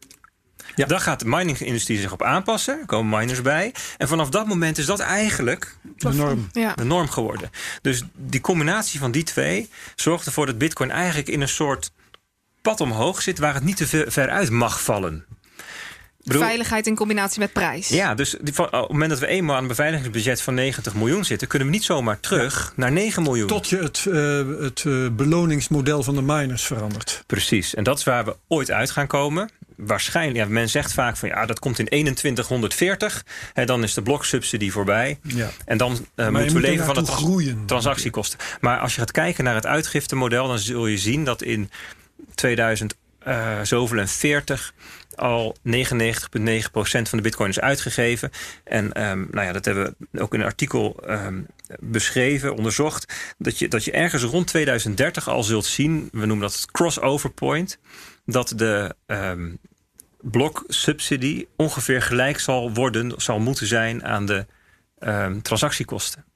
Ja. 0.75 0.87
Daar 0.87 1.01
gaat 1.01 1.21
de 1.21 1.27
miningindustrie 1.27 1.99
zich 1.99 2.13
op 2.13 2.23
aanpassen. 2.23 2.79
Er 2.81 2.87
komen 2.87 3.19
miners 3.19 3.43
bij. 3.43 3.75
En 3.97 4.09
vanaf 4.09 4.29
dat 4.29 4.47
moment 4.47 4.79
is 4.79 4.87
dat 4.87 5.01
eigenlijk 5.01 5.77
De 5.97 6.13
norm. 6.13 6.49
Ja. 6.53 6.75
de 6.75 6.85
norm 6.85 7.09
geworden. 7.09 7.51
Dus 7.83 8.03
die 8.15 8.41
combinatie 8.41 9.01
van 9.01 9.11
die 9.11 9.23
twee 9.23 9.71
zorgt 9.97 10.27
ervoor 10.27 10.47
dat 10.47 10.59
Bitcoin 10.59 10.91
eigenlijk 10.91 11.29
in 11.29 11.41
een 11.41 11.49
soort 11.49 11.93
pad 12.69 12.81
omhoog 12.81 13.23
zit 13.23 13.39
waar 13.39 13.55
het 13.55 13.65
niet 13.65 13.77
te 13.77 13.87
ver, 13.87 14.13
ver 14.13 14.29
uit 14.29 14.51
mag 14.51 14.83
vallen. 14.83 15.25
Bedoel, 16.25 16.43
Veiligheid 16.43 16.87
in 16.87 16.95
combinatie 16.95 17.41
met 17.41 17.53
prijs. 17.53 17.89
ja, 17.89 18.15
dus 18.15 18.37
die, 18.41 18.55
van- 18.55 18.67
op 18.67 18.73
het 18.73 18.89
moment 18.93 19.11
dat 19.11 19.19
we 19.19 19.27
eenmaal 19.27 19.57
aan 19.57 19.63
een 19.63 19.69
beveiligingsbudget 19.69 20.43
van 20.43 20.55
90 20.55 20.95
miljoen 20.95 21.25
zitten, 21.25 21.49
kunnen 21.49 21.69
we 21.69 21.75
niet 21.75 21.85
zomaar 21.85 22.21
terug 22.21 22.73
naar 22.77 22.93
9 22.93 23.23
miljoen. 23.23 23.47
Tot 23.47 23.69
je 23.69 23.77
het, 23.77 24.07
eh, 24.07 24.63
het 24.65 24.85
eh, 24.87 25.09
beloningsmodel 25.17 26.03
van 26.03 26.15
de 26.15 26.23
miners 26.23 26.63
verandert. 26.65 27.23
Precies. 27.27 27.75
En 27.75 27.85
dat 27.85 27.99
is 27.99 28.05
waar 28.05 28.25
we 28.25 28.37
ooit 28.49 28.71
uit 28.71 28.91
gaan 28.91 29.07
komen. 29.07 29.51
Waarschijnlijk, 29.77 30.37
ja, 30.37 30.47
men 30.53 30.69
zegt 30.69 30.93
vaak 30.93 31.17
van 31.17 31.29
ja, 31.29 31.47
dat 31.47 31.59
komt 31.59 31.79
in 31.79 32.15
2140. 32.15 33.25
Hè, 33.53 33.65
dan 33.65 33.83
is 33.83 33.95
de 33.95 34.03
bloksubsidie 34.03 34.73
voorbij. 34.73 35.19
Ja. 35.23 35.51
En 35.65 35.79
dan 35.79 35.93
eh, 35.93 36.25
je 36.25 36.31
moeten 36.31 36.47
we 36.47 36.53
moet 36.53 36.63
leven 36.63 36.85
van 36.85 36.95
de 36.95 37.03
trans- 37.03 37.21
groeien. 37.23 37.63
transactiekosten. 37.67 38.39
Maar 38.61 38.79
als 38.79 38.95
je 38.95 39.01
gaat 39.01 39.11
kijken 39.11 39.45
naar 39.45 39.55
het 39.55 39.67
uitgiftemodel, 39.67 40.49
dan 40.49 40.59
zul 40.59 40.87
je 40.87 40.99
zien 40.99 41.25
dat 41.25 41.43
in 41.43 41.71
2000 42.39 42.97
eh, 43.19 43.61
zoveel 43.63 43.99
en 43.99 44.09
40 44.09 44.75
al 45.15 45.57
99,9% 45.69 45.71
van 46.73 47.03
de 47.11 47.21
bitcoin 47.21 47.49
is 47.49 47.61
uitgegeven. 47.61 48.31
En 48.65 48.93
ehm, 48.93 49.19
nou 49.31 49.47
ja, 49.47 49.53
dat 49.53 49.65
hebben 49.65 49.95
we 50.11 50.21
ook 50.21 50.35
in 50.35 50.41
een 50.41 50.47
artikel 50.47 51.03
ehm, 51.07 51.43
beschreven, 51.81 52.55
onderzocht. 52.55 53.15
Dat 53.39 53.59
je, 53.59 53.69
dat 53.69 53.85
je 53.85 53.93
ergens 53.93 54.23
rond 54.23 54.47
2030 54.47 55.29
al 55.29 55.43
zult 55.43 55.65
zien, 55.65 56.09
we 56.13 56.27
noemen 56.27 56.49
dat 56.49 56.55
het 56.55 56.71
crossover 56.71 57.31
point, 57.31 57.79
dat 58.25 58.53
de 58.57 58.95
ehm 59.07 59.51
bloksubsidie 60.21 61.49
ongeveer 61.57 62.03
gelijk 62.03 62.41
zal 62.41 62.73
worden, 62.73 63.13
zal 63.17 63.39
moeten 63.39 63.67
zijn 63.67 64.05
aan 64.05 64.27
de 64.27 64.47
transactiekosten. 65.43 66.28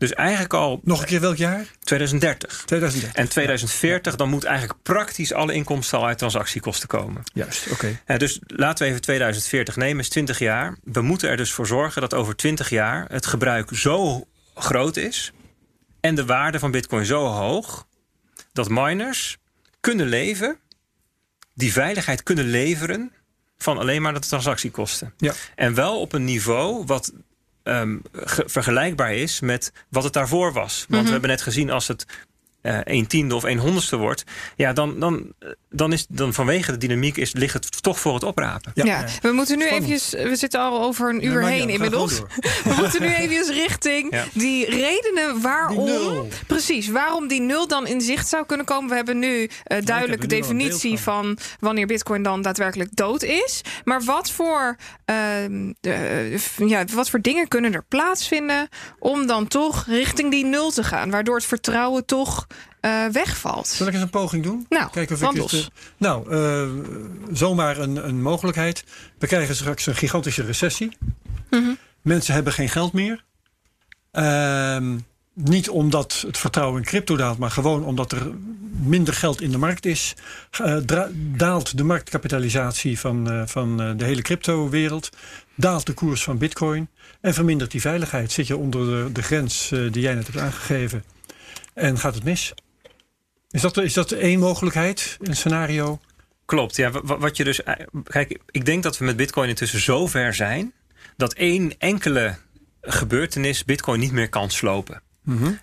Dus 0.00 0.12
eigenlijk 0.12 0.54
al 0.54 0.80
Nog 0.84 1.00
een 1.00 1.06
keer 1.06 1.20
welk 1.20 1.36
jaar? 1.36 1.66
2030. 1.80 2.62
2030. 2.66 3.20
En 3.20 3.28
2040, 3.28 4.16
dan 4.16 4.28
moet 4.28 4.44
eigenlijk 4.44 4.82
praktisch 4.82 5.32
alle 5.32 5.52
inkomsten 5.52 5.98
al 5.98 6.06
uit 6.06 6.18
transactiekosten 6.18 6.88
komen. 6.88 7.22
Juist, 7.34 7.70
oké. 7.70 8.00
Ja, 8.06 8.16
dus 8.16 8.40
laten 8.46 8.84
we 8.84 8.90
even 8.90 9.02
2040 9.02 9.76
nemen, 9.76 10.00
is 10.00 10.08
20 10.08 10.38
jaar. 10.38 10.76
We 10.82 11.00
moeten 11.00 11.28
er 11.28 11.36
dus 11.36 11.52
voor 11.52 11.66
zorgen 11.66 12.00
dat 12.00 12.14
over 12.14 12.36
20 12.36 12.70
jaar 12.70 13.06
het 13.08 13.26
gebruik 13.26 13.70
zo 13.72 14.26
groot 14.54 14.96
is 14.96 15.32
en 16.00 16.14
de 16.14 16.24
waarde 16.24 16.58
van 16.58 16.70
Bitcoin 16.70 17.04
zo 17.04 17.26
hoog 17.26 17.86
dat 18.52 18.68
miners 18.68 19.36
kunnen 19.80 20.06
leven, 20.06 20.58
die 21.54 21.72
veiligheid 21.72 22.22
kunnen 22.22 22.44
leveren 22.44 23.12
van 23.58 23.78
alleen 23.78 24.02
maar 24.02 24.14
de 24.14 24.20
transactiekosten. 24.20 25.14
Ja. 25.16 25.32
En 25.54 25.74
wel 25.74 26.00
op 26.00 26.12
een 26.12 26.24
niveau 26.24 26.84
wat 26.86 27.12
ehm, 27.62 27.96
ge- 28.12 28.44
vergelijkbaar 28.46 29.14
is 29.14 29.40
met 29.40 29.72
wat 29.88 30.04
het 30.04 30.12
daarvoor 30.12 30.52
was. 30.52 30.84
Want 30.88 31.04
we 31.06 31.10
hebben 31.12 31.30
net 31.30 31.42
gezien 31.42 31.70
als 31.70 31.88
het 31.88 32.06
eh 32.62 32.78
een 32.84 33.06
tiende 33.06 33.34
of 33.34 33.42
een 33.42 33.58
honderdste 33.58 33.96
wordt, 33.96 34.24
ja, 34.56 34.72
dan, 34.72 34.98
dan, 35.00 35.32
eh, 35.38 35.48
dan 35.70 35.92
is 35.92 36.06
dan 36.08 36.34
vanwege 36.34 36.70
de 36.72 36.78
dynamiek 36.78 37.16
is, 37.16 37.32
ligt 37.32 37.54
het 37.54 37.82
toch 37.82 38.00
voor 38.00 38.14
het 38.14 38.22
oprapen. 38.24 38.72
Ja. 38.74 38.84
Ja, 38.84 39.04
we 39.22 39.32
moeten 39.32 39.58
nu 39.58 39.64
Spannend. 39.66 39.90
eventjes, 39.90 40.22
we 40.30 40.36
zitten 40.36 40.60
al 40.60 40.82
over 40.82 41.08
een 41.08 41.24
uur 41.26 41.44
heen 41.44 41.66
ja, 41.66 41.72
inmiddels. 41.72 42.18
We 42.64 42.74
moeten 42.78 43.02
nu 43.02 43.14
even 43.22 43.54
richting 43.54 44.14
Ja. 44.14 44.24
die 44.34 44.70
redenen 44.70 45.40
waarom. 45.42 46.28
Precies, 46.46 46.88
waarom 46.88 47.28
die 47.28 47.40
nul 47.40 47.68
dan 47.68 47.86
in 47.86 48.00
zicht 48.00 48.28
zou 48.28 48.46
kunnen 48.46 48.66
komen. 48.66 48.88
We 48.90 48.96
hebben 48.96 49.18
nu 49.18 49.48
eh 49.64 49.84
duidelijke 49.84 50.26
definitie 50.26 50.98
van. 50.98 51.38
wanneer 51.60 51.86
Bitcoin 51.86 52.22
dan 52.22 52.42
daadwerkelijk 52.42 52.96
dood 52.96 53.22
is. 53.22 53.60
Maar 53.84 54.02
wat 54.04 54.30
voor, 54.30 54.76
ehm, 55.04 55.72
de, 55.80 55.92
eh, 55.92 56.68
ja, 56.68 56.84
wat 56.92 57.10
voor 57.10 57.20
dingen 57.20 57.48
kunnen 57.48 57.74
er 57.74 57.84
plaatsvinden 57.88 58.68
om 58.98 59.26
dan 59.26 59.48
toch 59.48 59.84
richting 59.86 60.30
die 60.30 60.44
nul 60.44 60.70
te 60.70 60.84
gaan, 60.84 61.10
waardoor 61.10 61.34
het 61.36 61.44
vertrouwen 61.44 62.04
toch 62.06 62.46
eh, 62.80 63.06
wegvalt? 63.06 63.66
Zal 63.66 63.86
ik 63.86 63.92
eens 63.92 64.02
een 64.02 64.10
poging 64.10 64.42
doen? 64.42 64.66
Nou, 64.68 64.90
Kijken 64.90 65.14
of 65.14 65.34
ik 65.34 65.52
eh, 65.52 65.60
nou, 65.96 66.32
eh, 66.32 66.68
zomaar 67.32 67.78
een, 67.78 68.08
een 68.08 68.22
mogelijkheid. 68.22 68.84
We 69.18 69.26
krijgen 69.26 69.54
straks 69.54 69.86
een 69.86 69.94
gigantische 69.94 70.42
recessie. 70.42 70.96
Mhm. 71.50 71.70
Mensen 72.02 72.34
hebben 72.34 72.52
geen 72.52 72.68
geld 72.68 72.92
meer. 72.92 73.24
Ehm, 74.10 74.98
niet 75.34 75.68
omdat 75.68 76.24
het 76.26 76.38
vertrouwen 76.38 76.82
in 76.82 76.86
crypto 76.86 77.16
daalt, 77.16 77.38
maar 77.38 77.50
gewoon 77.50 77.84
omdat 77.84 78.12
er 78.12 78.30
minder 78.82 79.14
geld 79.14 79.40
in 79.40 79.50
de 79.50 79.58
markt 79.58 79.86
is. 79.86 80.14
daalt 81.14 81.76
de 81.76 81.84
marktkapitalisatie 81.84 82.98
van, 82.98 83.44
van 83.48 83.76
de 83.76 84.04
hele 84.04 84.22
crypto-wereld. 84.22 85.10
Daalt 85.54 85.86
de 85.86 85.92
koers 85.92 86.22
van 86.22 86.38
Bitcoin. 86.38 86.88
En 87.20 87.34
vermindert 87.34 87.70
die 87.70 87.80
veiligheid. 87.80 88.32
Zit 88.32 88.46
je 88.46 88.56
onder 88.56 88.86
de, 88.86 89.12
de 89.12 89.22
grens 89.22 89.68
die 89.68 90.00
jij 90.00 90.14
net 90.14 90.26
hebt 90.26 90.38
aangegeven. 90.38 91.04
En 91.74 91.98
gaat 91.98 92.14
het 92.14 92.24
mis. 92.24 92.54
Is 93.50 93.60
dat, 93.60 93.76
is 93.76 93.92
dat 93.92 94.10
één 94.12 94.38
mogelijkheid, 94.38 95.16
een 95.20 95.36
scenario? 95.36 96.00
Klopt, 96.44 96.76
ja. 96.76 96.90
wa- 96.90 97.00
wa- 97.04 97.18
Wat 97.18 97.36
je 97.36 97.44
dus. 97.44 97.60
Kijk, 98.04 98.38
ik 98.50 98.64
denk 98.64 98.82
dat 98.82 98.98
we 98.98 99.04
met 99.04 99.16
Bitcoin 99.16 99.48
intussen 99.48 99.80
zo 99.80 100.06
ver 100.06 100.34
zijn. 100.34 100.72
dat 101.16 101.32
één 101.32 101.78
enkele 101.78 102.36
gebeurtenis 102.80 103.64
Bitcoin 103.64 104.00
niet 104.00 104.12
meer 104.12 104.28
kan 104.28 104.50
slopen. 104.50 105.02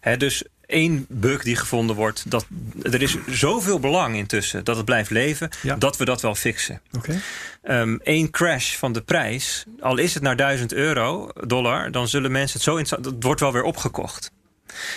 Hè, 0.01 0.17
dus 0.17 0.43
één 0.65 1.05
bug 1.09 1.43
die 1.43 1.55
gevonden 1.55 1.95
wordt. 1.95 2.31
Dat, 2.31 2.45
er 2.81 3.01
is 3.01 3.15
zoveel 3.27 3.79
belang 3.79 4.15
intussen 4.15 4.63
dat 4.63 4.75
het 4.75 4.85
blijft 4.85 5.09
leven. 5.09 5.49
Ja. 5.61 5.75
dat 5.75 5.97
we 5.97 6.05
dat 6.05 6.21
wel 6.21 6.35
fixen. 6.35 6.81
Oké. 6.91 7.21
Eén 7.61 7.99
Ehm, 8.03 8.29
crash 8.29 8.75
van 8.75 8.91
de 8.93 9.01
prijs, 9.01 9.65
al 9.79 9.97
is 9.97 10.13
het 10.13 10.23
naar 10.23 10.35
1000 10.35 10.73
euro, 10.73 11.29
dollar, 11.47 11.91
dan 11.91 12.07
zullen 12.07 12.31
mensen 12.31 12.53
het 12.77 12.89
zo. 12.91 12.97
Het 13.03 13.23
wordt 13.23 13.39
wel 13.39 13.53
weer 13.53 13.63
opgekocht. 13.63 14.31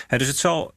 Dus 0.08 0.26
het 0.26 0.36
zal. 0.38 0.74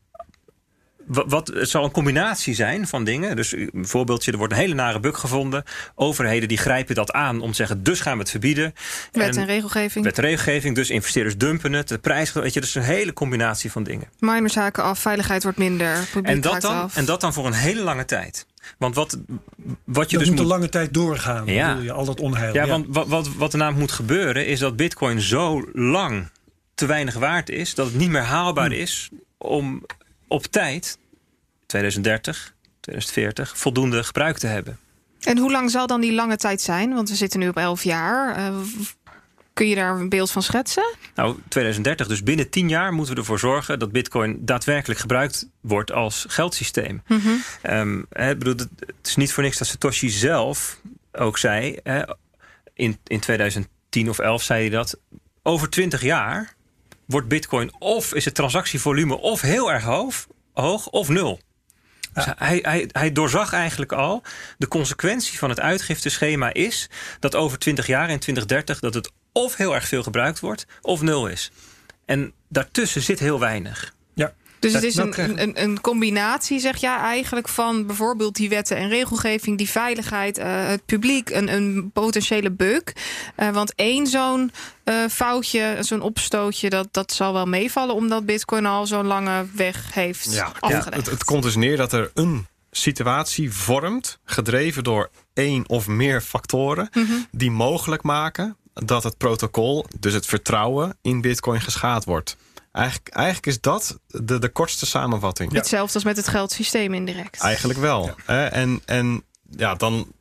Wa- 1.05 1.25
Wat, 1.27 1.47
het 1.47 1.69
zal 1.69 1.83
een 1.83 1.91
combinatie 1.91 2.53
zijn 2.55 2.87
van 2.87 3.03
dingen. 3.03 3.35
Dus 3.35 3.51
een 3.51 3.87
voorbeeldje, 3.87 4.31
er 4.31 4.37
wordt 4.37 4.53
een 4.53 4.59
hele 4.59 4.73
nare 4.73 4.99
bug 4.99 5.19
gevonden. 5.19 5.63
Overheden 5.95 6.47
die 6.47 6.57
grijpen 6.57 6.95
dat 6.95 7.11
aan 7.11 7.41
om 7.41 7.49
te 7.49 7.55
zeggen, 7.55 7.83
dus 7.83 7.99
gaan 7.99 8.13
we 8.13 8.19
het 8.19 8.29
verbieden. 8.29 8.73
Wet 9.11 9.35
en 9.37 9.45
regelgeving. 9.45 10.05
Wet 10.05 10.17
en 10.17 10.23
regelgeving, 10.23 10.75
dus 10.75 10.89
investeerders 10.89 11.37
dumpen 11.37 11.73
het. 11.73 11.87
De 11.87 11.97
prijs, 11.97 12.33
weet 12.33 12.53
je, 12.53 12.61
dus 12.61 12.75
een 12.75 12.81
hele 12.81 13.13
combinatie 13.13 13.71
van 13.71 13.83
dingen. 13.83 14.07
Miners 14.19 14.55
haken 14.55 14.83
af, 14.83 14.99
veiligheid 14.99 15.43
wordt 15.43 15.57
minder, 15.57 15.97
publiek 16.11 16.35
En 16.35 16.41
dat, 16.41 16.61
dan, 16.61 16.75
af. 16.75 16.95
en 16.95 17.05
dat 17.05 17.21
dan 17.21 17.33
voor 17.33 17.45
een 17.45 17.53
hele 17.53 17.81
lange 17.81 18.05
tijd. 18.05 18.45
Want 18.77 18.95
wat, 18.95 19.17
wat 19.83 20.09
je 20.09 20.17
Dat 20.17 20.19
dus 20.19 20.19
moet 20.19 20.27
moet 20.29 20.39
een 20.39 20.45
lange 20.45 20.69
tijd 20.69 20.93
doorgaan. 20.93 21.45
Ja. 21.45 21.67
bedoel 21.67 21.83
je, 21.83 21.91
al 21.91 22.05
dat 22.05 22.19
onheil. 22.19 22.53
Ja, 22.53 22.67
want 22.67 22.85
wat, 22.89 23.07
wat, 23.07 23.29
wat 23.35 23.51
er 23.53 23.57
namelijk 23.59 23.81
moet 23.81 23.91
gebeuren 23.91 24.45
is 24.47 24.59
dat 24.59 24.75
Bitcoin 24.75 25.21
zo 25.21 25.69
lang 25.73 26.29
te 26.75 26.85
weinig 26.85 27.13
waard 27.15 27.49
is 27.49 27.75
dat 27.75 27.85
het 27.85 27.95
niet 27.95 28.09
meer 28.09 28.21
haalbaar 28.21 28.71
is 28.71 29.09
om 29.37 29.85
op 30.33 30.45
tijd, 30.45 30.97
2030, 31.65 32.53
2040, 32.79 33.57
voldoende 33.57 34.03
gebruik 34.03 34.37
te 34.37 34.47
hebben. 34.47 34.79
En 35.19 35.37
hoe 35.37 35.51
lang 35.51 35.71
zal 35.71 35.87
dan 35.87 36.01
die 36.01 36.13
lange 36.13 36.37
tijd 36.37 36.61
zijn? 36.61 36.93
Want 36.93 37.09
we 37.09 37.15
zitten 37.15 37.39
nu 37.39 37.47
op 37.47 37.57
11 37.57 37.83
jaar. 37.83 38.35
Eh, 38.35 38.55
kun 39.53 39.67
je 39.67 39.75
daar 39.75 39.99
een 39.99 40.09
beeld 40.09 40.31
van 40.31 40.43
schetsen? 40.43 40.95
Nou, 41.15 41.37
2030, 41.47 42.07
dus 42.07 42.23
binnen 42.23 42.49
10 42.49 42.69
jaar 42.69 42.93
moeten 42.93 43.13
we 43.13 43.19
ervoor 43.19 43.39
zorgen 43.39 43.79
dat 43.79 43.91
Bitcoin 43.91 44.37
daadwerkelijk 44.45 44.99
gebruikt 44.99 45.47
wordt 45.61 45.91
als 45.91 46.25
geldsysteem. 46.29 47.01
Hè, 48.09 48.29
ik 48.29 48.39
bedoel, 48.39 48.55
het 48.79 49.07
is 49.07 49.15
niet 49.15 49.33
voor 49.33 49.43
niks 49.43 49.57
dat 49.57 49.67
Satoshi 49.67 50.09
zelf 50.09 50.79
ook 51.11 51.37
zei, 51.37 51.79
hè, 51.83 52.03
in, 52.73 52.97
in 53.03 53.19
2010 53.19 54.09
of 54.09 54.19
11 54.19 54.43
zei 54.43 54.61
hij 54.61 54.69
dat, 54.69 54.99
over 55.43 55.69
20 55.69 56.01
jaar 56.01 56.55
wordt 57.05 57.27
Bitcoin 57.27 57.71
of 57.79 58.13
is 58.13 58.25
het 58.25 58.35
transactievolume 58.35 59.17
of 59.17 59.41
heel 59.41 59.71
erg 59.71 59.83
hoog, 59.83 60.27
hoog 60.53 60.87
of 60.87 61.09
nul. 61.09 61.39
Dus 62.13 62.25
hij, 62.37 62.59
hij, 62.61 62.89
hij 62.91 63.11
doorzag 63.11 63.53
eigenlijk 63.53 63.91
al. 63.91 64.23
De 64.57 64.67
consequentie 64.67 65.37
van 65.37 65.49
het 65.49 65.59
uitgifteschema 65.59 66.53
is 66.53 66.89
dat 67.19 67.35
over 67.35 67.59
20 67.59 67.87
jaar 67.87 68.09
in 68.09 68.19
2030 68.19 68.79
dat 68.79 68.93
het 68.93 69.11
of 69.31 69.55
heel 69.55 69.75
erg 69.75 69.87
veel 69.87 70.03
gebruikt 70.03 70.39
wordt 70.39 70.65
of 70.81 71.01
nul 71.01 71.27
is. 71.27 71.51
En 72.05 72.33
daartussen 72.49 73.01
zit 73.01 73.19
heel 73.19 73.39
weinig. 73.39 73.93
Ja. 74.71 74.79
Dus 74.79 74.97
het 74.97 75.17
is 75.17 75.17
een, 75.17 75.41
een, 75.41 75.63
een 75.63 75.81
combinatie, 75.81 76.59
zeg 76.59 76.77
jij 76.77 76.97
eigenlijk, 76.97 77.47
van 77.47 77.85
bijvoorbeeld 77.85 78.35
die 78.35 78.49
wetten 78.49 78.77
en 78.77 78.89
regelgeving, 78.89 79.57
die 79.57 79.69
veiligheid, 79.69 80.37
eh, 80.37 80.67
het 80.67 80.85
publiek, 80.85 81.29
een, 81.29 81.53
een 81.53 81.91
potentiële 81.93 82.51
bug. 82.51 82.81
Eh, 83.35 83.49
want 83.49 83.73
één 83.75 84.07
zo'n 84.07 84.51
eh, 84.83 84.95
foutje, 85.09 85.77
zo'n 85.79 86.01
opstootje, 86.01 86.69
dat, 86.69 86.87
dat 86.91 87.11
zal 87.11 87.33
wel 87.33 87.45
meevallen, 87.45 87.95
omdat 87.95 88.25
Bitcoin 88.25 88.65
al 88.65 88.87
zo'n 88.87 89.05
lange 89.05 89.45
weg 89.55 89.93
heeft 89.93 90.33
Ja, 90.33 90.51
afgelegd. 90.59 90.95
het, 90.95 91.05
het 91.09 91.23
komt 91.23 91.43
dus 91.43 91.55
neer 91.55 91.77
dat 91.77 91.93
er 91.93 92.11
een 92.13 92.47
situatie 92.71 93.51
vormt, 93.51 94.19
gedreven 94.25 94.83
door 94.83 95.09
één 95.33 95.69
of 95.69 95.87
meer 95.87 96.21
factoren, 96.21 96.89
die 97.31 97.51
mogelijk 97.51 98.03
maken 98.03 98.57
dat 98.73 99.03
het 99.03 99.17
protocol, 99.17 99.85
dus 99.99 100.13
het 100.13 100.25
vertrouwen 100.25 100.97
in 101.01 101.21
Bitcoin 101.21 101.61
geschaad 101.61 102.05
wordt. 102.05 102.37
Eigenlijk, 102.73 103.09
eigenlijk 103.09 103.47
is 103.47 103.61
dat 103.61 103.99
de, 104.07 104.39
de 104.39 104.49
kortste 104.49 104.85
samenvatting. 104.85 105.51
Hetzelfde 105.51 105.93
als 105.93 106.03
met 106.03 106.17
het 106.17 106.27
geldsysteem 106.27 106.93
indirect. 106.93 107.41
Eigenlijk 107.41 107.79
wel. 107.79 108.15
Hè? 108.25 108.45
En, 108.45 108.81
en 108.85 109.23
ja, 109.49 109.75
dan. 109.75 110.11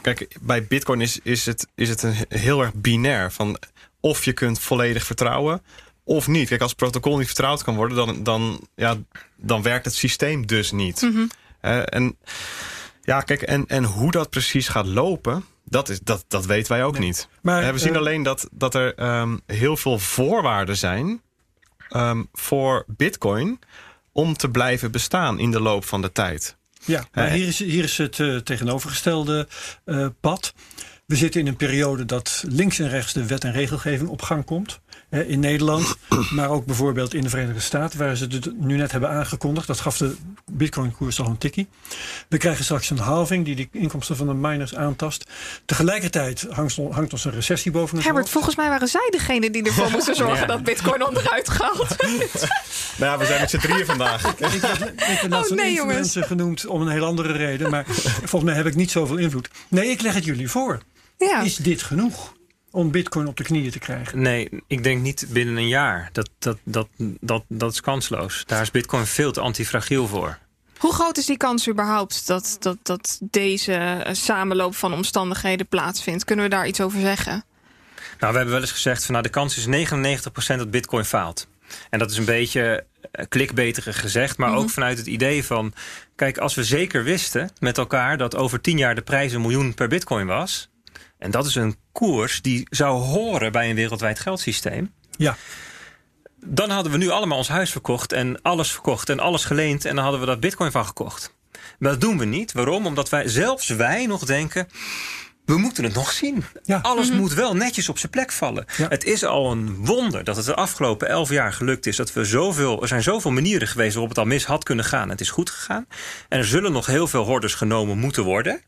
Kijk, 0.00 0.36
bij 0.40 0.66
Bitcoin 0.66 1.00
is, 1.00 1.18
is, 1.22 1.46
het, 1.46 1.66
is 1.74 1.88
het 1.88 2.02
een 2.02 2.14
heel 2.28 2.60
erg 2.60 2.74
binair. 2.74 3.32
Van 3.32 3.58
of 4.00 4.24
je 4.24 4.32
kunt 4.32 4.58
volledig 4.58 5.04
vertrouwen 5.04 5.62
of 6.04 6.26
niet. 6.26 6.48
Kijk, 6.48 6.60
als 6.60 6.70
het 6.70 6.78
protocol 6.78 7.16
niet 7.16 7.26
vertrouwd 7.26 7.62
kan 7.62 7.74
worden, 7.74 7.96
dan, 7.96 8.22
dan, 8.22 8.66
ja, 8.74 8.96
dan 9.36 9.62
werkt 9.62 9.84
het 9.84 9.94
systeem 9.94 10.46
dus 10.46 10.72
niet. 10.72 11.08
Hè? 11.60 11.82
en 11.82 12.16
ja, 13.02 13.20
kijk, 13.20 13.42
en, 13.42 13.66
en 13.66 13.84
hoe 13.84 14.10
dat 14.10 14.30
precies 14.30 14.68
gaat 14.68 14.86
lopen, 14.86 15.44
dat, 15.64 15.88
is, 15.88 16.00
dat, 16.00 16.24
dat 16.28 16.46
weten 16.46 16.72
wij 16.72 16.84
ook 16.84 16.98
niet. 16.98 17.28
Maar, 17.42 17.72
we 17.72 17.78
zien 17.78 17.92
eh, 17.92 17.98
alleen 17.98 18.22
dat, 18.22 18.48
dat 18.52 18.74
er 18.74 18.94
ehm, 18.94 19.36
heel 19.46 19.76
veel 19.76 19.98
voorwaarden 19.98 20.76
zijn 20.76 21.22
ehm, 21.92 22.22
voor 22.32 22.84
Bitcoin 22.86 23.58
om 24.12 24.36
te 24.36 24.50
blijven 24.50 24.90
bestaan 24.90 25.38
in 25.38 25.50
de 25.50 25.60
loop 25.60 25.84
van 25.84 26.02
de 26.02 26.12
tijd. 26.12 26.56
Ja, 26.84 27.04
maar 27.12 27.30
hier 27.30 27.46
is, 27.46 27.58
hier 27.58 27.84
is 27.84 27.98
het 27.98 28.20
eh, 28.20 28.36
tegenovergestelde 28.36 29.48
eh, 29.84 30.06
pad. 30.20 30.54
We 31.06 31.16
zitten 31.16 31.40
in 31.40 31.46
een 31.46 31.56
periode 31.56 32.04
dat 32.04 32.44
links 32.48 32.78
en 32.78 32.88
rechts 32.88 33.12
de 33.12 33.26
wet 33.26 33.44
en 33.44 33.52
regelgeving 33.52 34.08
op 34.08 34.22
gang 34.22 34.44
komt. 34.44 34.80
In 35.12 35.40
Nederland, 35.40 35.96
maar 36.36 36.48
ook 36.48 36.64
bijvoorbeeld 36.66 37.14
in 37.14 37.22
de 37.22 37.28
Verenigde 37.28 37.60
Staten, 37.60 37.98
waar 37.98 38.16
ze 38.16 38.24
het 38.24 38.58
nu 38.60 38.76
net 38.76 38.92
hebben 38.92 39.10
aangekondigd. 39.10 39.66
Dat 39.66 39.80
gaf 39.80 39.96
de 39.96 40.16
Bitcoin-koers 40.52 41.20
al 41.20 41.26
een 41.26 41.38
tikkie. 41.38 41.68
We 42.28 42.36
krijgen 42.36 42.64
straks 42.64 42.90
een 42.90 42.98
halving 42.98 43.44
die 43.44 43.54
de 43.54 43.68
inkomsten 43.72 44.16
van 44.16 44.26
de 44.26 44.34
miners 44.34 44.74
aantast. 44.74 45.24
Tegelijkertijd 45.64 46.46
hangt, 46.50 46.76
hangt 46.90 47.12
ons 47.12 47.24
een 47.24 47.32
recessie 47.32 47.70
boven 47.70 47.96
ons 47.96 48.04
Herbert, 48.04 48.28
volgens 48.28 48.56
mij 48.56 48.68
waren 48.68 48.88
zij 48.88 49.08
degene 49.10 49.50
die 49.50 49.62
ervoor 49.64 49.90
moesten 49.96 50.14
zorgen 50.14 50.36
Ja. 50.40 50.46
dat 50.46 50.62
Bitcoin 50.62 51.06
onderuit 51.06 51.48
werd. 51.58 51.96
Nou 52.98 53.12
ja, 53.12 53.18
we 53.18 53.26
zijn 53.26 53.40
met 53.40 53.50
z'n 53.50 53.58
drieën 53.58 53.86
vandaag. 53.86 54.24
Ik 54.24 54.38
heb, 54.38 54.52
ik 54.52 54.60
heb 54.96 55.28
net 55.28 55.50
Oh, 55.50 55.56
nee, 55.56 55.72
jongens. 55.74 55.78
influencer 55.78 56.24
genoemd 56.24 56.66
om 56.66 56.80
een 56.80 56.88
heel 56.88 57.04
andere 57.04 57.32
reden. 57.32 57.70
Maar 57.70 57.84
volgens 58.30 58.42
mij 58.42 58.54
heb 58.54 58.66
ik 58.66 58.74
niet 58.74 58.90
zoveel 58.90 59.16
invloed. 59.16 59.48
Nee, 59.68 59.88
ik 59.90 60.00
leg 60.00 60.14
het 60.14 60.24
jullie 60.24 60.48
voor. 60.50 60.80
Ja. 61.18 61.40
Is 61.40 61.56
dit 61.56 61.82
genoeg 61.82 62.32
om 62.72 62.90
bitcoin 62.90 63.26
op 63.26 63.36
de 63.36 63.42
knieën 63.42 63.70
te 63.70 63.78
krijgen? 63.78 64.22
Nee, 64.22 64.48
ik 64.66 64.82
denk 64.82 65.02
niet 65.02 65.26
binnen 65.28 65.56
een 65.56 65.68
jaar. 65.68 66.08
Dat, 66.12 66.30
dat, 66.38 66.58
dat, 66.64 66.88
dat, 67.20 67.44
dat 67.48 67.72
is 67.72 67.80
kansloos. 67.80 68.42
Daar 68.46 68.62
is 68.62 68.70
Bitcoin 68.70 69.06
veel 69.06 69.32
te 69.32 69.40
antifragiel 69.40 70.06
voor. 70.06 70.38
Hoe 70.78 70.92
groot 70.92 71.16
is 71.16 71.26
die 71.26 71.36
kans 71.36 71.68
überhaupt 71.68 72.26
dat, 72.26 72.56
dat, 72.60 72.76
dat 72.82 73.18
deze 73.20 73.72
eh, 73.74 74.14
samenloop 74.14 74.74
van 74.76 74.92
omstandigheden 74.92 75.68
plaatsvindt? 75.68 76.24
Kunnen 76.24 76.44
we 76.44 76.50
daar 76.50 76.66
iets 76.66 76.80
over 76.80 77.00
zeggen? 77.00 77.44
Nou, 78.18 78.32
we 78.32 78.38
hebben 78.38 78.54
wel 78.54 78.60
eens 78.60 78.72
gezegd 78.72 79.04
van 79.04 79.12
nou, 79.12 79.26
de 79.26 79.32
kans 79.32 79.66
is 79.66 79.88
99% 80.52 80.56
dat 80.56 80.70
Bitcoin 80.70 81.04
faalt. 81.04 81.46
En 81.90 81.98
dat 81.98 82.10
is 82.10 82.16
een 82.16 82.24
beetje 82.24 82.84
eh, 83.10 83.24
klikbetere 83.28 83.92
gezegd, 83.92 84.36
maar 84.36 84.54
ook 84.54 84.70
vanuit 84.70 84.98
het 84.98 85.06
idee 85.06 85.44
van: 85.44 85.72
kijk, 86.16 86.38
als 86.38 86.54
we 86.54 86.64
zeker 86.64 87.04
wisten 87.04 87.50
met 87.58 87.78
elkaar 87.78 88.16
dat 88.16 88.36
over 88.36 88.60
10 88.60 88.78
jaar 88.78 88.94
de 88.94 89.02
prijs 89.02 89.32
een 89.32 89.40
miljoen 89.40 89.74
per 89.74 89.88
Bitcoin 89.88 90.26
was. 90.26 90.70
En 91.22 91.30
dat 91.30 91.46
is 91.46 91.54
een 91.54 91.76
koers 91.92 92.42
die 92.42 92.66
zou 92.70 93.00
horen 93.00 93.52
bij 93.52 93.68
een 93.70 93.76
wereldwijd 93.76 94.18
geldsysteem. 94.18 94.92
Ja, 95.16 95.36
Dan 96.44 96.70
hadden 96.70 96.92
we 96.92 96.98
nu 96.98 97.08
allemaal 97.08 97.38
ons 97.38 97.48
huis 97.48 97.70
verkocht 97.70 98.12
en 98.12 98.42
alles 98.42 98.72
verkocht 98.72 99.08
en 99.08 99.20
alles 99.20 99.44
geleend. 99.44 99.84
En 99.84 99.94
dan 99.94 100.04
hadden 100.04 100.20
we 100.20 100.26
dat 100.26 100.40
bitcoin 100.40 100.70
van 100.70 100.86
gekocht. 100.86 101.34
Maar 101.78 101.90
dat 101.90 102.00
doen 102.00 102.18
we 102.18 102.24
niet. 102.24 102.52
Waarom? 102.52 102.86
Omdat 102.86 103.08
wij, 103.08 103.28
zelfs 103.28 103.68
wij 103.68 104.06
nog 104.06 104.24
denken, 104.24 104.68
we 105.44 105.58
moeten 105.58 105.84
het 105.84 105.94
nog 105.94 106.12
zien. 106.12 106.44
Ja. 106.62 106.78
Alles 106.82 107.10
moet 107.10 107.34
wel 107.34 107.54
netjes 107.54 107.88
op 107.88 107.98
zijn 107.98 108.12
plek 108.12 108.32
vallen. 108.32 108.64
Ja. 108.76 108.88
Het 108.88 109.04
is 109.04 109.24
al 109.24 109.50
een 109.50 109.84
wonder 109.84 110.24
dat 110.24 110.36
het 110.36 110.44
de 110.44 110.54
afgelopen 110.54 111.08
elf 111.08 111.28
jaar 111.28 111.52
gelukt 111.52 111.86
is. 111.86 111.96
Dat 111.96 112.12
we 112.12 112.24
zoveel, 112.24 112.82
er 112.82 112.88
zijn 112.88 113.02
zoveel 113.02 113.30
manieren 113.30 113.68
geweest 113.68 113.92
waarop 113.92 114.08
het 114.10 114.18
al 114.18 114.24
mis 114.24 114.44
had 114.44 114.64
kunnen 114.64 114.84
gaan. 114.84 115.08
Het 115.08 115.20
is 115.20 115.30
goed 115.30 115.50
gegaan. 115.50 115.86
En 116.28 116.38
er 116.38 116.44
zullen 116.44 116.72
nog 116.72 116.86
heel 116.86 117.06
veel 117.06 117.24
hordes 117.24 117.54
genomen 117.54 117.98
moeten 117.98 118.24
worden. 118.24 118.60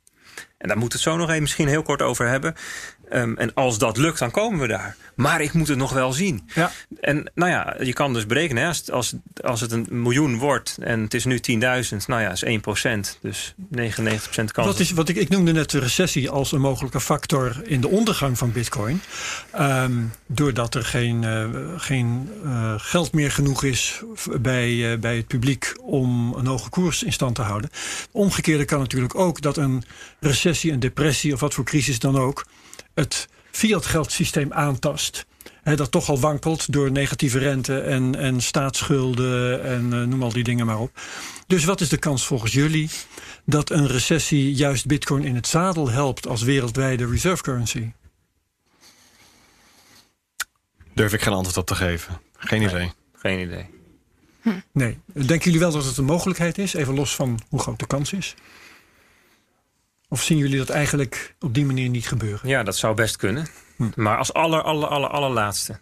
En 0.59 0.69
daar 0.69 0.79
moeten 0.79 0.99
we 0.99 1.05
het 1.05 1.15
zo 1.15 1.21
nog 1.21 1.29
even 1.29 1.43
misschien 1.43 1.69
heel 1.69 1.83
kort 1.83 2.03
over 2.03 2.29
hebben. 2.29 2.55
Ehm, 3.09 3.35
en 3.37 3.55
als 3.55 3.79
dat 3.79 3.97
lukt, 3.97 4.19
dan 4.19 4.31
komen 4.31 4.61
we 4.61 4.67
daar. 4.67 4.97
Maar 5.15 5.41
ik 5.41 5.53
moet 5.53 5.69
het 5.69 5.79
nog 5.79 5.93
wel 5.93 6.13
zien. 6.13 6.51
ja. 6.55 6.71
En 7.01 7.31
nou 7.35 7.51
ja, 7.51 7.77
je 7.81 7.93
kan 7.93 8.13
dus 8.13 8.27
berekenen, 8.27 8.63
hè, 8.63 8.69
als, 8.69 8.91
als, 8.91 9.15
als 9.41 9.61
het 9.61 9.73
een 9.73 9.87
miljoen 9.91 10.39
wordt 10.39 10.77
en 10.81 11.01
het 11.01 11.15
is 11.15 11.25
nu 11.25 11.37
10.000, 11.37 11.97
nou 12.07 12.23
ja, 12.23 12.31
is 12.31 12.45
1%. 12.45 13.19
Dus 13.21 13.55
99% 13.77 14.53
kans. 14.53 14.67
Wat 14.67 14.81
is, 14.81 14.91
wat 14.91 15.09
ik, 15.09 15.17
ik 15.17 15.29
noemde 15.29 15.53
net 15.53 15.71
de 15.71 15.79
recessie 15.79 16.31
als 16.31 16.53
een 16.53 16.61
mogelijke 16.61 17.01
factor 17.01 17.61
in 17.65 17.81
de 17.81 17.89
ondergang 17.89 18.39
van 18.39 18.53
Bitcoin. 18.53 19.01
Ehm, 19.51 19.93
doordat 20.27 20.75
er 20.75 20.85
geen, 20.85 21.25
eh, 21.25 21.49
geen 21.77 22.31
eh, 22.45 22.75
geld 22.77 23.13
meer 23.13 23.31
genoeg 23.31 23.63
is 23.63 24.03
bij, 24.41 24.93
eh, 24.93 24.99
bij 24.99 25.17
het 25.17 25.27
publiek 25.27 25.75
om 25.81 26.35
een 26.35 26.47
hoge 26.47 26.69
koers 26.69 27.03
in 27.03 27.13
stand 27.13 27.35
te 27.35 27.43
houden. 27.43 27.71
Omgekeerde 28.11 28.65
kan 28.65 28.79
natuurlijk 28.79 29.15
ook 29.15 29.41
dat 29.41 29.57
een 29.57 29.85
recessie, 30.21 30.73
een 30.73 30.81
depressie 30.81 31.33
of 31.33 31.41
wat 31.41 31.55
voor 31.55 31.65
crisis 31.65 31.99
dan 31.99 32.19
ook, 32.19 32.47
het 32.95 33.29
fiat 33.51 33.87
geldsysteem 33.87 34.53
aantast. 34.53 35.27
hè, 35.63 35.77
dat 35.77 35.91
toch 35.91 36.09
al 36.09 36.21
wankelt 36.21 36.73
door 36.73 36.91
negatieve 36.91 37.39
rente 37.39 37.81
en, 37.81 38.15
en 38.15 38.41
staatsschulden 38.41 39.63
en 39.65 39.93
eh, 39.93 40.03
noem 40.03 40.23
al 40.23 40.33
die 40.33 40.45
dingen 40.45 40.67
maar 40.67 40.81
op. 40.81 41.01
Dus 41.47 41.65
wat 41.65 41.81
is 41.81 41.89
de 41.89 41.99
kans 41.99 42.27
volgens 42.27 42.53
jullie 42.53 42.91
dat 43.45 43.71
een 43.71 43.87
recessie 43.87 44.55
juist 44.55 44.87
Bitcoin 44.87 45.25
in 45.25 45.35
het 45.35 45.47
zadel 45.47 45.91
helpt 45.91 46.27
als 46.27 46.43
wereldwijde 46.43 47.07
reserve 47.07 47.43
currency? 47.43 47.93
Durf 50.95 51.13
ik 51.13 51.23
geen 51.23 51.33
antwoord 51.33 51.57
op 51.57 51.67
te 51.67 51.75
geven. 51.75 52.21
Geen 52.37 52.63
idee. 52.63 52.93
Geen 53.15 53.41
idee. 53.41 53.67
Nee. 54.73 54.99
Denken 55.07 55.45
jullie 55.45 55.59
wel 55.59 55.73
dat 55.73 55.85
het 55.85 55.97
een 55.97 56.05
mogelijkheid 56.05 56.59
is? 56.59 56.75
Even 56.75 56.95
los 56.95 57.15
van 57.15 57.41
hoe 57.49 57.61
groot 57.61 57.79
de 57.79 57.87
kans 57.87 58.13
is. 58.13 58.35
Of 60.15 60.23
zien 60.23 60.39
jullie 60.39 60.59
dat 60.59 60.69
eigenlijk 60.69 61.35
op 61.41 61.55
die 61.55 61.67
manier 61.67 61.89
niet 61.89 62.07
gebeuren? 62.07 62.49
Ja, 62.49 62.63
dat 62.63 62.77
zou 62.77 62.95
best 62.95 63.17
kunnen. 63.17 63.47
Hm. 63.77 63.91
Maar 63.95 64.19
als 64.19 64.33
aller, 64.33 64.63
aller, 64.63 64.89
aller, 64.89 65.09
allerlaatste. 65.09 65.79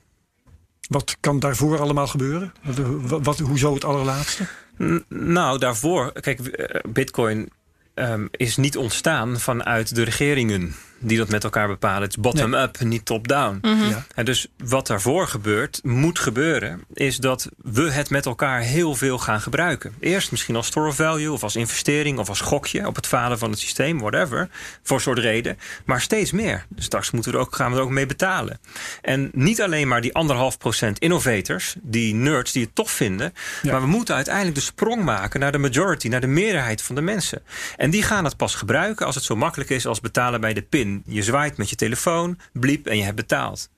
Wat 0.88 1.16
kan 1.20 1.38
daarvoor 1.38 1.80
allemaal 1.80 2.06
gebeuren? 2.06 2.52
Wat, 2.62 3.22
wat, 3.22 3.38
hoezo 3.38 3.74
het 3.74 3.84
allerlaatste? 3.84 4.46
N- 4.82 5.04
nou, 5.08 5.58
daarvoor, 5.58 6.12
kijk, 6.12 6.40
eh, 6.40 6.80
Bitcoin 6.92 7.50
ehm, 7.94 8.26
is 8.30 8.56
niet 8.56 8.76
ontstaan 8.76 9.40
vanuit 9.40 9.94
de 9.94 10.02
regeringen 10.02 10.74
die 11.02 11.18
dat 11.18 11.28
met 11.28 11.44
elkaar 11.44 11.66
bepalen. 11.68 12.02
Het 12.02 12.10
is 12.10 12.22
bottom-up, 12.22 12.80
niet 12.80 13.04
top-down. 13.04 13.58
Ja. 13.62 14.06
En 14.14 14.24
dus 14.24 14.46
wat 14.64 14.86
daarvoor 14.86 15.28
gebeurt, 15.28 15.80
moet 15.82 16.18
gebeuren, 16.18 16.84
is 16.94 17.16
dat 17.16 17.48
we 17.62 17.90
het 17.90 18.10
met 18.10 18.26
elkaar 18.26 18.60
heel 18.60 18.94
veel 18.94 19.18
gaan 19.18 19.40
gebruiken. 19.40 19.94
Eerst 20.00 20.30
misschien 20.30 20.56
als 20.56 20.66
store 20.66 20.88
of 20.88 20.96
value 20.96 21.32
of 21.32 21.42
als 21.42 21.56
investering 21.56 22.18
of 22.18 22.28
als 22.28 22.40
gokje 22.40 22.86
op 22.86 22.96
het 22.96 23.06
falen 23.06 23.38
van 23.38 23.50
het 23.50 23.58
systeem, 23.58 23.98
whatever, 23.98 24.48
voor 24.82 24.96
een 24.96 25.02
soort 25.02 25.18
reden. 25.18 25.58
Maar 25.84 26.00
steeds 26.00 26.32
meer. 26.32 26.66
Dus 26.68 26.84
straks 26.84 27.10
moeten 27.10 27.32
we 27.32 27.38
er 27.38 27.44
ook, 27.44 27.54
gaan 27.56 27.70
we 27.70 27.76
er 27.76 27.82
ook 27.82 27.90
mee 27.90 28.06
betalen. 28.06 28.60
En 29.02 29.30
niet 29.32 29.62
alleen 29.62 29.88
maar 29.88 30.00
die 30.00 30.14
anderhalf 30.14 30.58
procent 30.58 30.98
innovators, 30.98 31.74
die 31.82 32.14
nerds 32.14 32.52
die 32.52 32.62
het 32.64 32.74
tof 32.74 32.90
vinden, 32.90 33.32
Ja. 33.62 33.72
maar 33.72 33.80
we 33.80 33.86
moeten 33.86 34.14
uiteindelijk 34.14 34.54
de 34.54 34.60
sprong 34.62 35.02
maken 35.02 35.40
naar 35.40 35.52
de 35.52 35.58
majority, 35.58 36.08
naar 36.08 36.20
de 36.20 36.26
meerderheid 36.26 36.82
van 36.82 36.94
de 36.94 37.00
mensen. 37.00 37.42
En 37.76 37.90
die 37.90 38.02
gaan 38.02 38.24
het 38.24 38.36
pas 38.36 38.54
gebruiken 38.54 39.06
als 39.06 39.14
het 39.14 39.24
zo 39.24 39.36
makkelijk 39.36 39.70
is 39.70 39.86
als 39.86 40.00
betalen 40.00 40.40
bij 40.40 40.54
de 40.54 40.62
pin. 40.62 40.91
Je 41.06 41.22
zwaait 41.22 41.56
met 41.56 41.70
je 41.70 41.76
telefoon, 41.76 42.38
bliep 42.52 42.86
en 42.86 42.96
je 42.96 43.02
hebt 43.04 43.16
betaald. 43.16 43.68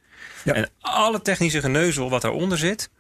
Ja. 0.42 0.52
En 0.54 0.68
alle 0.80 1.22
technische 1.22 1.60
geneuzel 1.60 2.10
wat 2.10 2.22
daaronder 2.22 2.58
zit, 2.58 2.90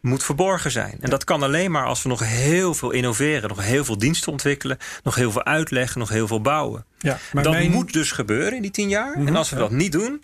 moet 0.00 0.24
verborgen 0.24 0.70
zijn. 0.70 0.96
En 1.00 1.10
dat 1.10 1.24
kan 1.24 1.42
alleen 1.42 1.70
maar 1.70 1.86
als 1.86 2.02
we 2.02 2.08
nog 2.08 2.20
heel 2.20 2.74
veel 2.74 2.90
innoveren, 2.90 3.48
nog 3.48 3.62
heel 3.62 3.84
veel 3.84 3.98
diensten 3.98 4.32
ontwikkelen, 4.32 4.78
nog 5.02 5.14
heel 5.14 5.32
veel 5.32 5.44
uitleggen, 5.44 5.98
nog 5.98 6.08
heel 6.08 6.26
veel 6.26 6.40
bouwen. 6.40 6.84
Ja, 6.98 7.18
maar 7.32 7.42
dat 7.42 7.52
mijn- 7.52 7.70
moet 7.70 7.92
dus 7.92 8.12
gebeuren 8.12 8.56
in 8.56 8.62
die 8.62 8.70
tien 8.70 8.88
jaar. 8.88 9.18
Mhm, 9.18 9.26
en 9.26 9.36
als 9.36 9.50
we 9.50 9.56
ja. 9.56 9.62
dat 9.62 9.70
niet 9.70 9.92
doen, 9.92 10.22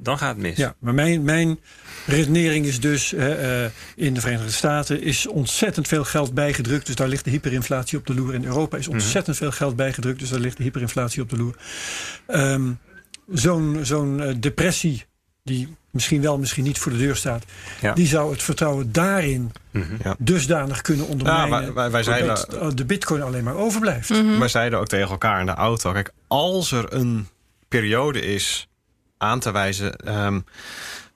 dan 0.00 0.18
gaat 0.18 0.28
het 0.28 0.38
mis. 0.38 0.56
Ja, 0.56 0.74
maar 0.78 0.94
mijn, 0.94 1.22
mijn 1.22 1.58
redenering 2.06 2.66
is 2.66 2.80
dus... 2.80 3.10
hè, 3.10 3.34
eh, 3.64 3.70
in 3.96 4.14
de 4.14 4.20
Verenigde 4.20 4.50
Staten 4.52 5.02
is 5.02 5.26
ontzettend 5.26 5.88
veel 5.88 6.04
geld 6.04 6.34
bijgedrukt. 6.34 6.86
Dus 6.86 6.94
daar 6.94 7.08
ligt 7.08 7.24
de 7.24 7.30
hyperinflatie 7.30 7.98
op 7.98 8.06
de 8.06 8.14
loer. 8.14 8.34
In 8.34 8.44
Europa 8.44 8.76
is 8.76 8.88
ontzettend 8.88 9.36
veel 9.36 9.50
geld 9.50 9.76
bijgedrukt. 9.76 10.18
Dus 10.18 10.28
daar 10.30 10.40
ligt 10.40 10.56
de 10.56 10.62
hyperinflatie 10.62 11.22
op 11.22 11.30
de 11.30 11.36
loer. 11.36 11.54
Ehm, 12.26 12.70
Zo'n 13.32 13.78
zo'n 13.82 14.22
eh, 14.22 14.34
depressie, 14.40 15.04
die 15.44 15.76
misschien 15.90 16.20
wel, 16.22 16.38
misschien 16.38 16.64
niet 16.64 16.78
voor 16.78 16.92
de 16.92 16.98
deur 16.98 17.16
staat... 17.16 17.44
Ja. 17.80 17.92
die 17.92 18.06
zou 18.06 18.30
het 18.32 18.42
vertrouwen 18.42 18.92
daarin 18.92 19.52
Mhm. 19.70 20.12
dusdanig 20.18 20.80
kunnen 20.82 21.06
ondermijnen... 21.08 21.50
wij- 21.50 21.72
wij- 21.72 21.90
wij 21.90 22.02
zeiden- 22.02 22.28
dat 22.28 22.54
eh, 22.54 22.68
de 22.74 22.84
bitcoin 22.84 23.22
alleen 23.22 23.44
maar 23.44 23.54
overblijft. 23.56 24.38
Wij 24.38 24.48
zeiden 24.48 24.78
ook 24.78 24.86
tegen 24.86 25.10
elkaar 25.10 25.40
in 25.40 25.46
de 25.46 25.52
auto: 25.54 25.92
kijk, 25.92 26.12
als 26.26 26.72
er 26.72 26.92
een 26.92 27.28
periode 27.68 28.20
is 28.20 28.68
aan 29.18 29.40
te 29.40 29.50
wijzen 29.50 29.96
ehm, 29.96 30.40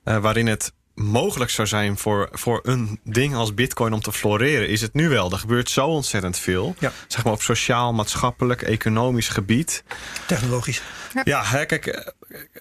eh, 0.05 0.19
waarin 0.19 0.47
het 0.47 0.73
mogelijk 0.95 1.51
zou 1.51 1.69
zijn 1.69 1.99
voor, 1.99 2.29
voor 2.33 2.61
een 2.63 3.01
ding 3.05 3.35
als 3.35 3.55
Bitcoin 3.55 3.93
om 3.93 4.01
te 4.01 4.13
floreren, 4.13 4.69
is 4.69 4.81
het 4.81 4.95
nu 4.95 5.09
wel. 5.09 5.33
Er 5.33 5.39
gebeurt 5.39 5.71
zo 5.71 5.87
ontzettend 5.87 6.39
veel. 6.39 6.75
Ja. 6.79 6.93
Zeg 7.07 7.25
maar 7.25 7.33
op 7.33 7.43
sociaal, 7.43 7.93
maatschappelijk, 7.93 8.63
economisch 8.63 9.29
gebied. 9.29 9.85
Technologisch. 10.27 10.83
Ja, 11.25 11.45
hè, 11.45 11.65
kijk, 11.67 11.87
eh, 11.87 12.07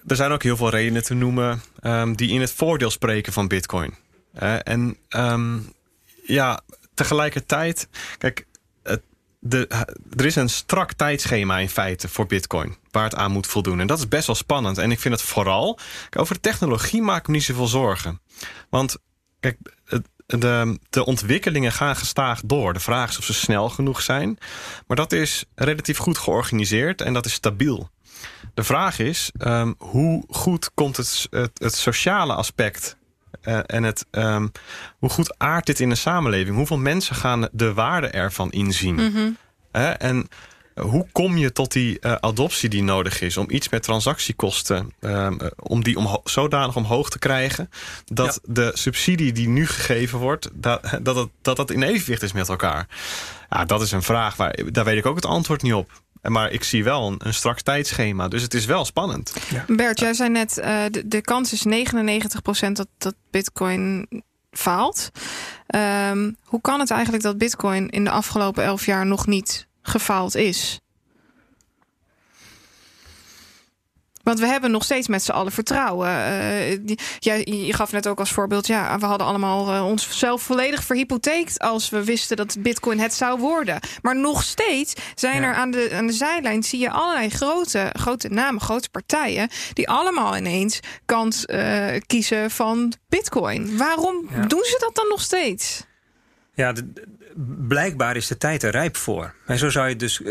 er 0.06 0.16
zijn 0.16 0.30
ook 0.30 0.42
heel 0.42 0.56
veel 0.56 0.70
redenen 0.70 1.02
te 1.02 1.14
noemen 1.14 1.62
ehm, 1.80 2.12
die 2.12 2.30
in 2.30 2.40
het 2.40 2.52
voordeel 2.52 2.90
spreken 2.90 3.32
van 3.32 3.48
Bitcoin. 3.48 3.94
En 4.62 4.96
ehm, 5.08 5.58
ja, 6.24 6.60
tegelijkertijd, 6.94 7.88
kijk, 8.18 8.46
er 9.48 10.24
is 10.24 10.36
een 10.36 10.48
strak 10.48 10.92
tijdschema 10.92 11.58
in 11.58 11.68
feite 11.68 12.08
voor 12.08 12.26
Bitcoin 12.26 12.76
waar 12.90 13.04
het 13.04 13.14
aan 13.14 13.32
moet 13.32 13.46
voldoen. 13.46 13.80
En 13.80 13.86
dat 13.86 13.98
is 13.98 14.08
best 14.08 14.26
wel 14.26 14.36
spannend. 14.36 14.78
En 14.78 14.90
ik 14.90 15.00
vind 15.00 15.14
het 15.14 15.22
vooral, 15.22 15.78
over 16.16 16.34
de 16.34 16.40
technologie 16.40 17.02
maak 17.02 17.20
ik 17.20 17.26
me 17.26 17.34
niet 17.34 17.42
zoveel 17.42 17.66
zorgen. 17.66 18.20
Want 18.70 18.96
kijk, 19.40 19.58
de, 20.26 20.78
de 20.90 21.04
ontwikkelingen 21.04 21.72
gaan 21.72 21.96
gestaag 21.96 22.40
door. 22.44 22.72
De 22.72 22.80
vraag 22.80 23.10
is 23.10 23.18
of 23.18 23.24
ze 23.24 23.34
snel 23.34 23.68
genoeg 23.68 24.02
zijn. 24.02 24.38
Maar 24.86 24.96
dat 24.96 25.12
is 25.12 25.44
relatief 25.54 25.98
goed 25.98 26.18
georganiseerd 26.18 27.00
en 27.00 27.12
dat 27.12 27.26
is 27.26 27.32
stabiel. 27.32 27.90
De 28.54 28.64
vraag 28.64 28.98
is, 28.98 29.30
ehm, 29.36 29.72
hoe 29.78 30.24
goed 30.28 30.70
komt 30.74 30.96
het, 30.96 31.28
het 31.54 31.74
sociale 31.74 32.34
aspect 32.34 32.96
eh, 33.42 33.58
en 33.66 33.82
het, 33.82 34.06
ehm, 34.10 34.46
hoe 34.98 35.10
goed 35.10 35.34
aardt 35.38 35.66
dit 35.66 35.80
in 35.80 35.88
de 35.88 35.94
samenleving? 35.94 36.56
Hoeveel 36.56 36.78
mensen 36.78 37.16
gaan 37.16 37.48
de 37.52 37.72
waarde 37.74 38.06
ervan 38.06 38.50
inzien? 38.50 38.98
Hè? 39.72 39.90
En 39.90 40.28
hoe 40.80 41.06
kom 41.12 41.36
je 41.36 41.52
tot 41.52 41.72
die 41.72 42.00
eh, 42.00 42.12
adoptie 42.12 42.68
die 42.68 42.82
nodig 42.82 43.20
is 43.20 43.36
om 43.36 43.46
iets 43.50 43.68
met 43.68 43.82
transactiekosten, 43.82 44.92
ehm, 45.00 45.38
eh, 45.40 45.46
om 45.56 45.82
die 45.82 45.96
omho- 45.96 46.20
zodanig 46.24 46.76
omhoog 46.76 47.10
te 47.10 47.18
krijgen 47.18 47.70
dat 48.04 48.40
de 48.44 48.70
subsidie 48.74 49.32
die 49.32 49.48
nu 49.48 49.66
gegeven 49.66 50.18
wordt, 50.18 50.48
dat 50.52 50.98
dat, 51.02 51.28
dat 51.42 51.56
dat 51.56 51.70
in 51.70 51.82
evenwicht 51.82 52.22
is 52.22 52.32
met 52.32 52.48
elkaar? 52.48 52.88
Ja, 53.50 53.64
dat 53.64 53.82
is 53.82 53.92
een 53.92 54.02
vraag 54.02 54.36
waar 54.36 54.58
daar 54.72 54.84
weet 54.84 54.98
ik 54.98 55.06
ook 55.06 55.16
het 55.16 55.26
antwoord 55.26 55.62
niet 55.62 55.74
op. 55.74 56.01
Maar 56.22 56.50
ik 56.50 56.64
zie 56.64 56.84
wel 56.84 57.06
een, 57.06 57.20
een 57.24 57.34
strak 57.34 57.60
tijdschema, 57.60 58.28
dus 58.28 58.42
het 58.42 58.54
is 58.54 58.64
wel 58.64 58.84
spannend. 58.84 59.32
Bert, 59.66 60.00
jij 60.00 60.14
zei 60.14 60.30
net, 60.30 60.58
eh, 60.58 60.82
de, 60.90 61.08
de 61.08 61.20
kans 61.20 61.52
is 61.52 61.88
99% 62.66 62.72
dat, 62.72 62.88
dat 62.98 63.14
bitcoin 63.30 64.08
faalt. 64.50 65.10
Ehm, 65.66 66.30
hoe 66.44 66.60
kan 66.60 66.80
het 66.80 66.90
eigenlijk 66.90 67.22
dat 67.22 67.38
bitcoin 67.38 67.88
in 67.88 68.04
de 68.04 68.10
afgelopen 68.10 68.64
11 68.64 68.86
jaar 68.86 69.06
nog 69.06 69.26
niet 69.26 69.66
gefaald 69.82 70.34
is? 70.34 70.80
Want 74.22 74.38
we 74.38 74.46
hebben 74.46 74.70
nog 74.70 74.84
steeds 74.84 75.08
met 75.08 75.22
z'n 75.22 75.30
allen 75.30 75.52
vertrouwen. 75.52 76.08
Jij, 77.18 77.44
je 77.44 77.72
gaf 77.72 77.92
net 77.92 78.06
ook 78.08 78.18
als 78.18 78.32
voorbeeld, 78.32 78.66
ja, 78.66 78.98
we 78.98 79.06
hadden 79.06 79.26
allemaal 79.26 79.72
eh, 79.72 79.86
onszelf 79.86 80.42
volledig 80.42 80.84
verhypotheekt 80.84 81.58
als 81.58 81.90
we 81.90 82.04
wisten 82.04 82.36
dat 82.36 82.56
Bitcoin 82.58 82.98
het 82.98 83.14
zou 83.14 83.40
worden. 83.40 83.80
Maar 84.02 84.16
nog 84.16 84.42
steeds 84.42 84.92
zijn 85.14 85.42
Ja. 85.42 85.48
er 85.48 85.54
aan 85.54 85.70
de, 85.70 85.90
aan 85.94 86.06
de 86.06 86.12
zijlijn 86.12 86.62
zie 86.62 86.78
je 86.80 86.90
allerlei 86.90 87.28
grote, 87.30 87.90
grote 87.92 88.28
namen, 88.28 88.60
grote 88.60 88.90
partijen, 88.90 89.48
die 89.72 89.88
allemaal 89.88 90.36
ineens 90.36 90.80
kant 91.06 91.46
eh, 91.46 91.86
kiezen 92.06 92.50
van 92.50 92.92
Bitcoin. 93.08 93.76
Waarom 93.76 94.28
Ja. 94.34 94.46
doen 94.46 94.64
ze 94.64 94.76
dat 94.80 94.94
dan 94.94 95.08
nog 95.08 95.20
steeds? 95.20 95.84
Ja, 96.54 96.72
de- 96.72 96.92
de- 96.92 97.06
blijkbaar 97.68 98.16
is 98.16 98.26
de 98.26 98.36
tijd 98.38 98.62
er 98.62 98.70
rijp 98.70 98.96
voor. 98.96 99.34
En 99.46 99.58
zo 99.58 99.70
zou 99.70 99.84
je 99.84 99.90
het 99.90 100.00
dus 100.00 100.22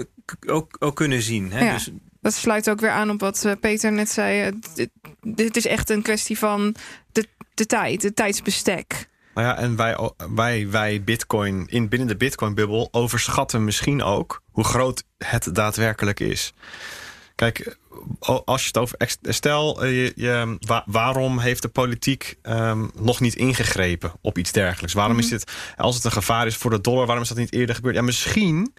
ook, 0.48 0.76
ook 0.80 0.96
kunnen 0.96 1.22
zien. 1.22 1.52
Hè? 1.52 1.66
Ja. 1.66 1.74
Dus 1.74 1.90
Dat 2.22 2.34
sluit 2.34 2.70
ook 2.70 2.80
weer 2.80 2.90
aan 2.90 3.10
op 3.10 3.20
wat 3.20 3.46
eh, 3.46 3.52
Peter 3.60 3.92
net 3.92 4.10
zei. 4.10 4.42
Eh, 4.42 4.52
dit, 4.76 4.90
dit 5.22 5.56
is 5.58 5.66
echt 5.66 5.90
een 5.90 6.02
kwestie 6.02 6.38
van 6.38 6.76
de, 7.12 7.28
de 7.54 7.66
tijd, 7.66 8.04
het 8.04 8.16
tijdsbestek. 8.16 9.10
Nou 9.34 9.48
ja, 9.48 9.58
en 9.58 9.76
wij, 9.76 9.98
wij, 10.36 10.70
wij 10.70 11.04
Bitcoin, 11.04 11.68
in, 11.68 11.90
binnen 11.90 12.08
de 12.08 12.18
Bitcoin-bubbel 12.18 12.88
overschatten 12.92 13.64
misschien 13.64 14.04
ook 14.04 14.42
hoe 14.52 14.64
groot 14.64 15.04
het 15.18 15.50
daadwerkelijk 15.56 16.20
is. 16.20 16.54
Kijk, 17.36 17.78
als 18.46 18.62
je 18.62 18.68
het 18.68 18.78
over. 18.78 18.98
Stel, 19.22 19.84
eh, 19.84 19.92
je, 20.04 20.12
je, 20.16 20.58
wa- 20.60 20.84
waarom 20.86 21.40
heeft 21.40 21.62
de 21.62 21.68
politiek 21.68 22.38
ehm, 22.42 22.88
nog 23.00 23.20
niet 23.20 23.36
ingegrepen 23.36 24.12
op 24.22 24.38
iets 24.38 24.52
dergelijks? 24.52 24.94
Waarom 24.94 25.20
is 25.20 25.28
dit, 25.30 25.52
als 25.78 25.96
het 25.96 26.04
een 26.04 26.12
gevaar 26.12 26.48
is 26.48 26.56
voor 26.56 26.72
de 26.72 26.82
dollar, 26.82 27.06
waarom 27.06 27.24
is 27.24 27.30
dat 27.30 27.38
niet 27.38 27.54
eerder 27.54 27.76
gebeurd? 27.76 27.96
Ja, 27.96 28.02
misschien 28.02 28.74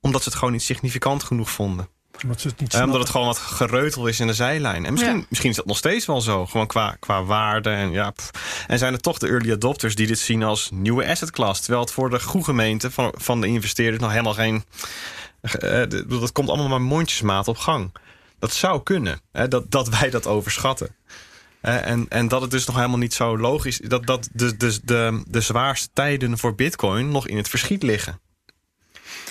omdat 0.00 0.22
ze 0.22 0.28
het 0.28 0.38
gewoon 0.38 0.52
niet 0.52 0.62
significant 0.62 1.22
genoeg 1.22 1.50
vonden. 1.50 1.88
Omdat 2.22 2.40
ze 2.40 2.48
het 2.48 2.60
niet 2.60 2.74
Eh, 2.74 2.82
omdat 2.82 3.00
het 3.00 3.08
gewoon 3.10 3.26
wat 3.26 3.38
gereutel 3.38 4.06
is 4.06 4.20
in 4.20 4.26
de 4.26 4.32
zijlijn. 4.32 4.84
En 4.84 4.92
misschien, 4.92 5.16
Ja. 5.18 5.24
misschien 5.28 5.50
is 5.50 5.56
dat 5.56 5.66
nog 5.66 5.76
steeds 5.76 6.06
wel 6.06 6.20
zo. 6.20 6.46
Gewoon 6.46 6.66
qua, 6.66 6.96
qua 7.00 7.24
waarde. 7.24 7.70
En, 7.70 7.90
ja, 7.90 8.10
pff. 8.10 8.30
en 8.66 8.78
zijn 8.78 8.92
het 8.92 9.02
toch 9.02 9.18
de 9.18 9.28
early 9.28 9.52
adopters 9.52 9.94
die 9.94 10.06
dit 10.06 10.18
zien 10.18 10.42
als 10.42 10.68
nieuwe 10.72 11.06
asset 11.08 11.30
class. 11.30 11.60
Terwijl 11.60 11.80
het 11.82 11.92
voor 11.92 12.10
de 12.10 12.20
goede 12.20 12.44
gemeente 12.46 12.90
van, 12.90 13.14
van 13.16 13.40
de 13.40 13.46
investeerders 13.46 14.02
nog 14.02 14.10
helemaal 14.10 14.34
geen. 14.34 14.64
eh, 15.40 15.82
eh, 15.82 15.90
dat 16.08 16.32
komt 16.32 16.48
allemaal 16.48 16.68
maar 16.68 16.82
mondjesmaat 16.82 17.48
op 17.48 17.56
gang. 17.56 17.92
Dat 18.38 18.52
zou 18.52 18.82
kunnen. 18.82 19.20
Hè, 19.32 19.48
dat, 19.48 19.70
dat 19.70 19.88
wij 19.98 20.10
dat 20.10 20.26
overschatten. 20.26 20.96
En, 21.60 22.06
en 22.08 22.28
dat 22.28 22.40
het 22.40 22.50
dus 22.50 22.66
nog 22.66 22.76
helemaal 22.76 22.98
niet 22.98 23.14
zo 23.14 23.38
logisch 23.38 23.80
is. 23.80 23.88
Dat, 23.88 24.06
dat 24.06 24.28
de, 24.32 24.56
de, 24.56 24.78
de, 24.84 25.22
de 25.26 25.40
zwaarste 25.40 25.88
tijden 25.92 26.38
voor 26.38 26.54
Bitcoin 26.54 27.08
nog 27.10 27.26
in 27.28 27.36
het 27.36 27.48
verschiet 27.48 27.82
liggen. 27.82 28.20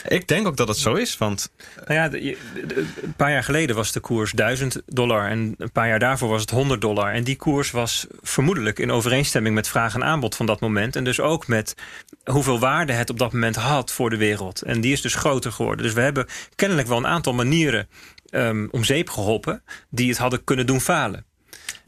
Ik 0.07 0.27
denk 0.27 0.47
ook 0.47 0.57
dat 0.57 0.67
het 0.67 0.77
zo 0.77 0.93
is, 0.93 1.17
want 1.17 1.51
Nou 1.87 1.93
ja, 1.93 2.19
een 2.19 3.13
paar 3.15 3.31
jaar 3.31 3.43
geleden 3.43 3.75
was 3.75 3.91
de 3.91 3.99
koers 3.99 4.31
1000 4.31 4.81
dollar 4.85 5.29
en 5.29 5.55
een 5.57 5.71
paar 5.71 5.87
jaar 5.87 5.99
daarvoor 5.99 6.29
was 6.29 6.41
het 6.41 6.49
100 6.49 6.81
dollar. 6.81 7.13
En 7.13 7.23
die 7.23 7.35
koers 7.35 7.71
was 7.71 8.07
vermoedelijk 8.21 8.79
in 8.79 8.91
overeenstemming 8.91 9.55
met 9.55 9.67
vraag 9.67 9.93
en 9.93 10.03
aanbod 10.03 10.35
van 10.35 10.45
dat 10.45 10.59
moment. 10.59 10.95
En 10.95 11.03
dus 11.03 11.19
ook 11.19 11.47
met 11.47 11.75
hoeveel 12.23 12.59
waarde 12.59 12.93
het 12.93 13.09
op 13.09 13.19
dat 13.19 13.33
moment 13.33 13.55
had 13.55 13.91
voor 13.91 14.09
de 14.09 14.17
wereld. 14.17 14.61
En 14.61 14.81
die 14.81 14.91
is 14.91 15.01
dus 15.01 15.15
groter 15.15 15.51
geworden. 15.51 15.85
Dus 15.85 15.93
we 15.93 16.01
hebben 16.01 16.27
kennelijk 16.55 16.87
wel 16.87 16.97
een 16.97 17.07
aantal 17.07 17.33
manieren 17.33 17.87
ehm, 18.29 18.67
om 18.71 18.83
zeep 18.83 19.09
geholpen 19.09 19.63
die 19.89 20.09
het 20.09 20.17
hadden 20.17 20.43
kunnen 20.43 20.65
doen 20.65 20.81
falen. 20.81 21.26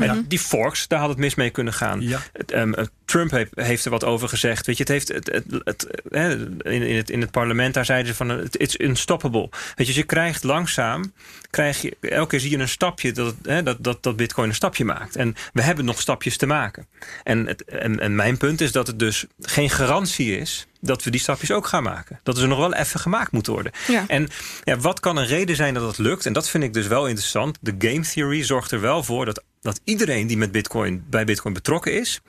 En 0.08 0.26
die 0.28 0.40
forks, 0.40 0.88
daar 0.88 1.00
had 1.00 1.10
het 1.10 1.18
mis 1.18 1.36
mee 1.36 1.50
kunnen 1.50 1.74
gaan. 1.74 2.02
Ja. 2.02 2.20
Ehm, 2.46 2.74
eh, 2.74 2.86
Trump 3.06 3.32
heeft, 3.32 3.52
heeft 3.56 3.86
er 3.86 3.92
wat 3.92 4.04
over 4.04 4.30
gezegd. 4.30 4.66
Weet 4.66 4.78
je, 4.78 4.84
het 4.84 4.92
heeft 4.92 5.08
het, 5.08 5.32
het, 5.32 5.62
het, 5.64 6.02
hè, 6.10 6.36
in, 6.48 6.82
in, 6.82 6.96
het, 6.96 7.10
in 7.10 7.22
het 7.22 7.32
parlement, 7.32 7.74
daar 7.74 7.86
zeiden 7.86 8.08
ze 8.08 8.16
van 8.16 8.30
het 8.30 8.60
it's 8.60 8.80
unstoppable. 8.80 9.50
Weet 9.50 9.74
je, 9.76 9.86
dus 9.86 9.96
je 9.96 10.04
krijgt 10.04 10.44
langzaam, 10.44 11.14
krijg 11.50 11.82
je, 11.82 11.98
elke 12.02 12.30
keer 12.30 12.40
zie 12.40 12.50
je 12.50 12.58
een 12.58 12.70
stapje 12.70 13.12
dat, 13.12 13.36
hè, 13.44 13.64
dat, 13.64 13.78
dat, 13.80 14.04
dat 14.04 14.16
Bitcoin 14.16 14.50
een 14.50 14.56
stapje 14.56 14.86
maakt. 14.86 15.16
En 15.16 15.36
we 15.54 15.62
hebben 15.62 15.86
nog 15.86 16.02
stapjes 16.02 16.38
te 16.38 16.46
maken. 16.46 16.88
En, 17.24 17.48
het, 17.48 17.64
en, 17.64 18.00
en 18.00 18.16
mijn 18.16 18.38
punt 18.38 18.62
is 18.62 18.72
dat 18.72 18.88
het 18.88 19.00
dus 19.00 19.26
geen 19.42 19.70
garantie 19.70 20.38
is 20.38 20.68
dat 20.82 21.04
we 21.04 21.10
die 21.10 21.20
stapjes 21.20 21.52
ook 21.52 21.68
gaan 21.68 21.84
maken. 21.84 22.20
Dat 22.24 22.38
ze 22.38 22.48
nog 22.48 22.58
wel 22.58 22.74
even 22.74 23.00
gemaakt 23.00 23.32
moeten 23.32 23.54
worden. 23.54 23.72
Ja. 23.88 24.04
En 24.08 24.30
ja, 24.64 24.78
wat 24.78 25.00
kan 25.00 25.18
een 25.18 25.26
reden 25.26 25.56
zijn 25.56 25.74
dat 25.74 25.88
het 25.88 25.98
lukt? 25.98 26.26
En 26.26 26.34
dat 26.34 26.50
vind 26.50 26.64
ik 26.64 26.74
dus 26.74 26.88
wel 26.88 27.08
interessant. 27.08 27.58
De 27.62 27.76
game 27.78 28.02
theory 28.02 28.44
zorgt 28.44 28.72
er 28.72 28.82
wel 28.82 29.04
voor 29.04 29.26
dat, 29.26 29.44
dat 29.62 29.82
iedereen 29.84 30.28
die 30.28 30.38
met 30.38 30.52
Bitcoin, 30.52 31.06
bij 31.10 31.26
Bitcoin 31.26 31.54
betrokken 31.54 31.94
is, 31.94 32.22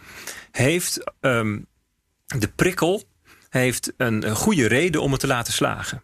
heeft 0.50 1.12
ehm, 1.20 1.58
de 2.26 2.48
prikkel, 2.48 3.02
heeft 3.48 3.92
een, 3.96 4.36
goede 4.36 4.66
reden 4.66 5.02
om 5.02 5.10
het 5.10 5.20
te 5.20 5.26
laten 5.26 5.52
slagen. 5.52 6.02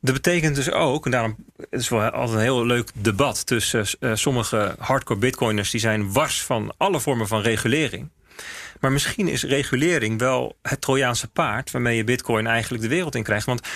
Dat 0.00 0.14
betekent 0.14 0.54
dus 0.54 0.70
ook, 0.70 1.04
en 1.04 1.10
daarom 1.10 1.36
het 1.56 1.80
is 1.80 1.88
wel 1.88 2.00
altijd 2.00 2.36
een 2.36 2.44
heel 2.44 2.66
leuk 2.66 2.90
debat 2.94 3.46
tussen 3.46 3.86
eh, 4.00 4.14
sommige 4.14 4.74
hardcore 4.78 5.18
bitcoiners 5.20 5.70
die 5.70 5.80
zijn 5.80 6.12
wars 6.12 6.42
van 6.42 6.74
alle 6.76 7.00
vormen 7.00 7.28
van 7.28 7.40
regulering. 7.40 8.10
Maar 8.80 8.92
misschien 8.92 9.28
is 9.28 9.42
regulering 9.42 10.18
wel 10.18 10.56
het 10.62 10.80
Trojaanse 10.80 11.28
paard 11.28 11.70
waarmee 11.70 11.96
je 11.96 12.04
bitcoin 12.04 12.46
eigenlijk 12.46 12.82
de 12.82 12.88
wereld 12.88 13.14
in 13.14 13.22
krijgt. 13.22 13.46
Want 13.46 13.68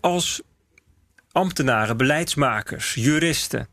als 0.00 0.42
ambtenaren, 1.32 1.96
beleidsmakers, 1.96 2.94
juristen 2.94 3.68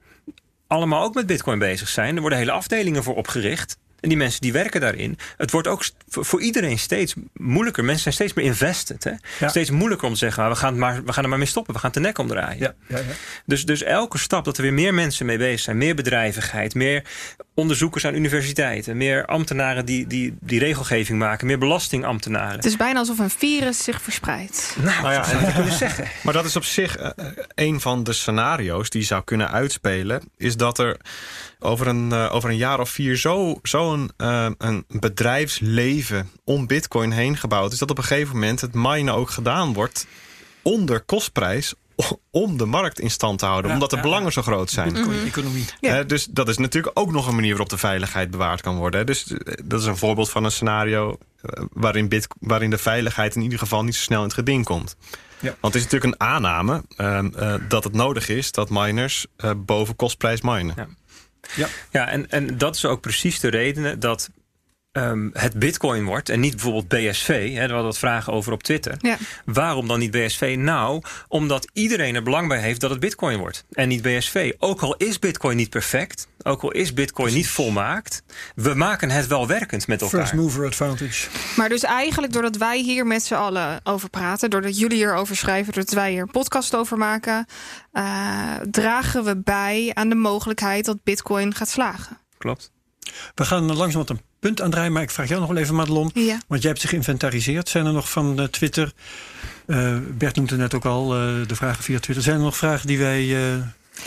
allemaal 0.70 1.04
ook 1.04 1.14
met 1.14 1.26
bitcoin 1.26 1.60
bezig 1.60 1.90
zijn, 1.90 2.16
er 2.16 2.22
worden 2.22 2.40
hele 2.40 2.52
afdelingen 2.52 3.04
voor 3.04 3.16
opgericht. 3.16 3.79
En 4.02 4.10
die 4.10 4.18
mensen 4.18 4.42
die 4.42 4.52
werken 4.52 4.82
daarin. 4.82 5.18
Het 5.38 5.52
wordt 5.52 5.68
ook 5.68 5.84
voor 6.08 6.42
iedereen 6.42 6.80
steeds 6.80 7.14
moeilijker. 7.34 7.84
Mensen 7.84 8.02
zijn 8.02 8.14
steeds 8.14 8.34
meer 8.34 8.46
invested. 8.46 9.04
Hè? 9.04 9.12
Ja. 9.40 9.48
Steeds 9.50 9.70
moeilijker 9.70 10.08
om 10.08 10.14
te 10.14 10.20
zeggen, 10.20 10.44
ah, 10.44 10.50
we 10.50 10.56
gaan, 10.56 10.70
het 10.70 10.80
maar, 10.80 11.04
we 11.04 11.14
gaan 11.14 11.24
er 11.24 11.30
maar 11.30 11.38
mee 11.38 11.48
stoppen. 11.48 11.74
We 11.74 11.80
gaan 11.80 11.90
het 11.90 12.00
de 12.00 12.06
nek 12.06 12.18
omdraaien. 12.18 12.60
Ja, 12.60 12.74
ja, 12.88 12.98
ja. 12.98 13.04
Dus, 13.46 13.66
dus 13.66 13.84
elke 13.84 14.18
stap 14.18 14.46
dat 14.46 14.58
er 14.58 14.64
weer 14.64 14.74
meer 14.74 14.94
mensen 14.94 15.26
mee 15.26 15.38
bezig 15.38 15.60
zijn, 15.60 15.78
meer 15.78 15.96
bedrijvigheid, 15.96 16.76
meer 16.76 17.04
onderzoekers 17.54 18.06
aan 18.06 18.16
universiteiten, 18.16 18.98
meer 18.98 19.26
ambtenaren 19.26 19.86
die, 19.86 20.08
die, 20.08 20.38
die 20.40 20.60
regelgeving 20.60 21.20
maken, 21.20 21.48
meer 21.48 21.58
belastingambtenaren. 21.58 22.56
Het 22.56 22.66
is 22.66 22.76
bijna 22.76 23.00
alsof 23.00 23.20
een 23.20 23.30
virus 23.30 23.84
zich 23.84 24.02
verspreidt. 24.02 24.76
Nou, 24.82 25.02
Nou 25.02 25.14
ja, 25.14 25.20
dat 25.20 25.30
zou 25.30 25.46
je 25.46 25.54
kunnen 25.54 25.74
zeggen. 25.74 26.08
Maar 26.24 26.34
dat 26.34 26.46
is 26.46 26.56
op 26.56 26.64
zich 26.64 26.98
eh, 26.98 27.10
eh, 27.16 27.26
een 27.56 27.82
van 27.82 28.04
de 28.04 28.14
scenario's 28.14 28.90
die 28.90 29.04
zou 29.04 29.24
kunnen 29.24 29.52
uitspelen. 29.52 30.22
Is 30.38 30.58
dat 30.58 30.80
er 30.80 30.98
over 31.60 31.88
een, 31.88 32.12
eh, 32.12 32.36
over 32.36 32.50
een 32.50 32.58
jaar 32.58 32.80
of 32.80 32.90
vier 32.90 33.18
zo'n 33.18 33.60
zo 33.64 33.89
een, 33.94 34.12
eh, 34.18 34.50
een 34.58 34.86
bedrijfsleven 34.88 36.30
om 36.44 36.68
Bitcoin 36.68 37.12
heen 37.12 37.38
gebouwd 37.38 37.72
is. 37.72 37.80
Dat 37.80 37.92
op 37.92 37.98
een 37.98 38.04
gegeven 38.04 38.34
moment 38.34 38.62
het 38.62 38.74
minen 38.74 39.14
ook 39.14 39.30
gedaan 39.30 39.74
wordt 39.74 40.08
onder 40.62 41.02
kostprijs. 41.02 41.74
Om 42.32 42.58
de 42.58 42.66
markt 42.66 43.00
in 43.00 43.12
stand 43.12 43.40
te 43.40 43.46
houden, 43.46 43.68
Ja, 43.68 43.74
omdat 43.74 43.90
de 43.90 43.96
ja, 43.96 44.02
belangen 44.02 44.26
ja. 44.26 44.32
zo 44.32 44.42
groot 44.42 44.70
zijn. 44.70 44.94
Bitcoin-economie. 44.94 45.66
Ja. 45.80 45.94
Hè, 45.94 46.06
dus 46.06 46.26
dat 46.26 46.50
is 46.50 46.58
natuurlijk 46.58 47.00
ook 47.00 47.12
nog 47.12 47.28
een 47.28 47.36
manier 47.36 47.50
waarop 47.50 47.70
de 47.70 47.78
veiligheid 47.78 48.32
bewaard 48.32 48.62
kan 48.62 48.76
worden. 48.76 49.06
Dus 49.06 49.32
eh, 49.32 49.54
dat 49.64 49.82
is 49.82 49.86
een 49.86 49.98
voorbeeld 49.98 50.30
van 50.30 50.44
een 50.44 50.52
scenario 50.52 51.18
eh, 51.42 51.64
waarin, 51.74 52.10
bit, 52.10 52.28
waarin 52.40 52.70
de 52.70 52.78
veiligheid 52.78 53.36
in 53.36 53.42
ieder 53.42 53.60
geval 53.60 53.84
niet 53.84 53.96
zo 53.96 54.02
snel 54.02 54.20
in 54.20 54.26
het 54.26 54.34
geding 54.34 54.66
komt. 54.66 54.96
Ja. 55.40 55.56
Want 55.60 55.74
het 55.74 55.84
is 55.84 55.90
natuurlijk 55.92 56.14
een 56.14 56.28
aanname 56.28 56.84
ehm, 56.96 57.30
eh, 57.36 57.54
dat 57.68 57.84
het 57.84 57.94
nodig 57.94 58.30
is 58.30 58.52
dat 58.52 58.70
miners 58.70 59.26
eh, 59.36 59.52
boven 59.58 59.96
kostprijs 59.96 60.42
minen. 60.42 60.98
Ja. 61.56 61.68
Ja, 61.92 62.08
en, 62.10 62.30
en 62.30 62.58
dat 62.58 62.76
is 62.76 62.86
ook 62.86 63.02
precies 63.02 63.40
de 63.40 63.48
reden 63.48 64.00
dat 64.00 64.30
ehm, 64.92 65.30
het 65.34 65.60
bitcoin 65.60 66.06
wordt 66.06 66.30
en 66.30 66.40
niet 66.40 66.52
bijvoorbeeld 66.52 66.88
BSV. 66.88 67.28
Hè, 67.28 67.54
we 67.54 67.60
hadden 67.60 67.84
wat 67.84 67.98
vragen 67.98 68.34
over 68.34 68.54
op 68.54 68.64
Twitter. 68.64 68.96
Ja. 69.00 69.18
Waarom 69.46 69.88
dan 69.88 70.00
niet 70.00 70.12
BSV? 70.12 70.56
Nou, 70.60 71.02
omdat 71.28 71.68
iedereen 71.74 72.16
er 72.16 72.24
belang 72.24 72.48
bij 72.48 72.60
heeft 72.60 72.82
dat 72.82 72.90
het 72.90 73.00
bitcoin 73.00 73.38
wordt. 73.38 73.66
En 73.72 73.88
niet 73.88 74.02
BSV. 74.02 74.54
Ook 74.58 74.82
al 74.82 74.96
is 74.96 75.20
bitcoin 75.20 75.58
niet 75.58 75.70
perfect, 75.70 76.28
ook 76.44 76.62
al 76.62 76.72
is 76.72 76.94
bitcoin 76.94 77.34
niet 77.34 77.48
volmaakt, 77.48 78.24
we 78.56 78.74
maken 78.74 79.10
het 79.10 79.28
wel 79.28 79.48
werkend 79.48 79.88
met 79.88 80.02
elkaar. 80.02 80.20
First 80.20 80.34
mover 80.34 80.66
advantage. 80.66 81.28
Maar 81.56 81.70
dus 81.70 81.84
eigenlijk 81.84 82.34
doordat 82.34 82.58
wij 82.58 82.80
hier 82.80 83.08
met 83.08 83.24
z'n 83.24 83.34
allen 83.34 83.80
over 83.84 84.10
praten, 84.10 84.50
doordat 84.50 84.80
jullie 84.80 84.98
hierover 84.98 85.36
schrijven, 85.36 85.74
doordat 85.74 85.94
wij 85.94 86.12
hier 86.12 86.22
een 86.22 86.32
podcast 86.32 86.76
over 86.76 86.98
maken, 86.98 87.46
eh, 87.92 88.56
dragen 88.72 89.24
we 89.24 89.38
bij 89.38 89.92
aan 89.94 90.10
de 90.10 90.16
mogelijkheid 90.16 90.86
dat 90.86 91.04
Bitcoin 91.04 91.56
gaat 91.56 91.70
slagen. 91.70 92.18
Klopt. 92.38 92.72
We 93.36 93.46
gaan 93.46 93.76
langzaam 93.76 94.02
wat 94.02 94.10
een 94.10 94.22
punt 94.40 94.62
aandraaien, 94.62 94.92
maar 94.92 95.02
ik 95.02 95.10
vraag 95.12 95.28
jou 95.28 95.40
nog 95.40 95.50
wel 95.50 95.58
even, 95.58 95.76
Madelon. 95.76 96.12
Ja. 96.14 96.38
Want 96.48 96.62
jij 96.62 96.70
hebt 96.70 96.82
zich 96.82 96.90
geïnventariseerd. 96.90 97.70
Zijn 97.70 97.86
er 97.86 97.94
nog 97.94 98.10
van 98.10 98.40
eh, 98.40 98.46
Twitter, 98.46 98.92
eh, 99.66 99.98
Bert 100.08 100.36
noemde 100.36 100.58
net 100.58 100.74
ook 100.74 100.86
al 100.86 101.14
eh, 101.16 101.48
de 101.48 101.56
vragen 101.56 101.84
via 101.84 102.00
Twitter. 102.00 102.24
Zijn 102.24 102.38
er 102.38 102.44
nog 102.44 102.58
vragen 102.58 102.88
die 102.88 102.98
wij 102.98 103.52
eh 103.52 103.58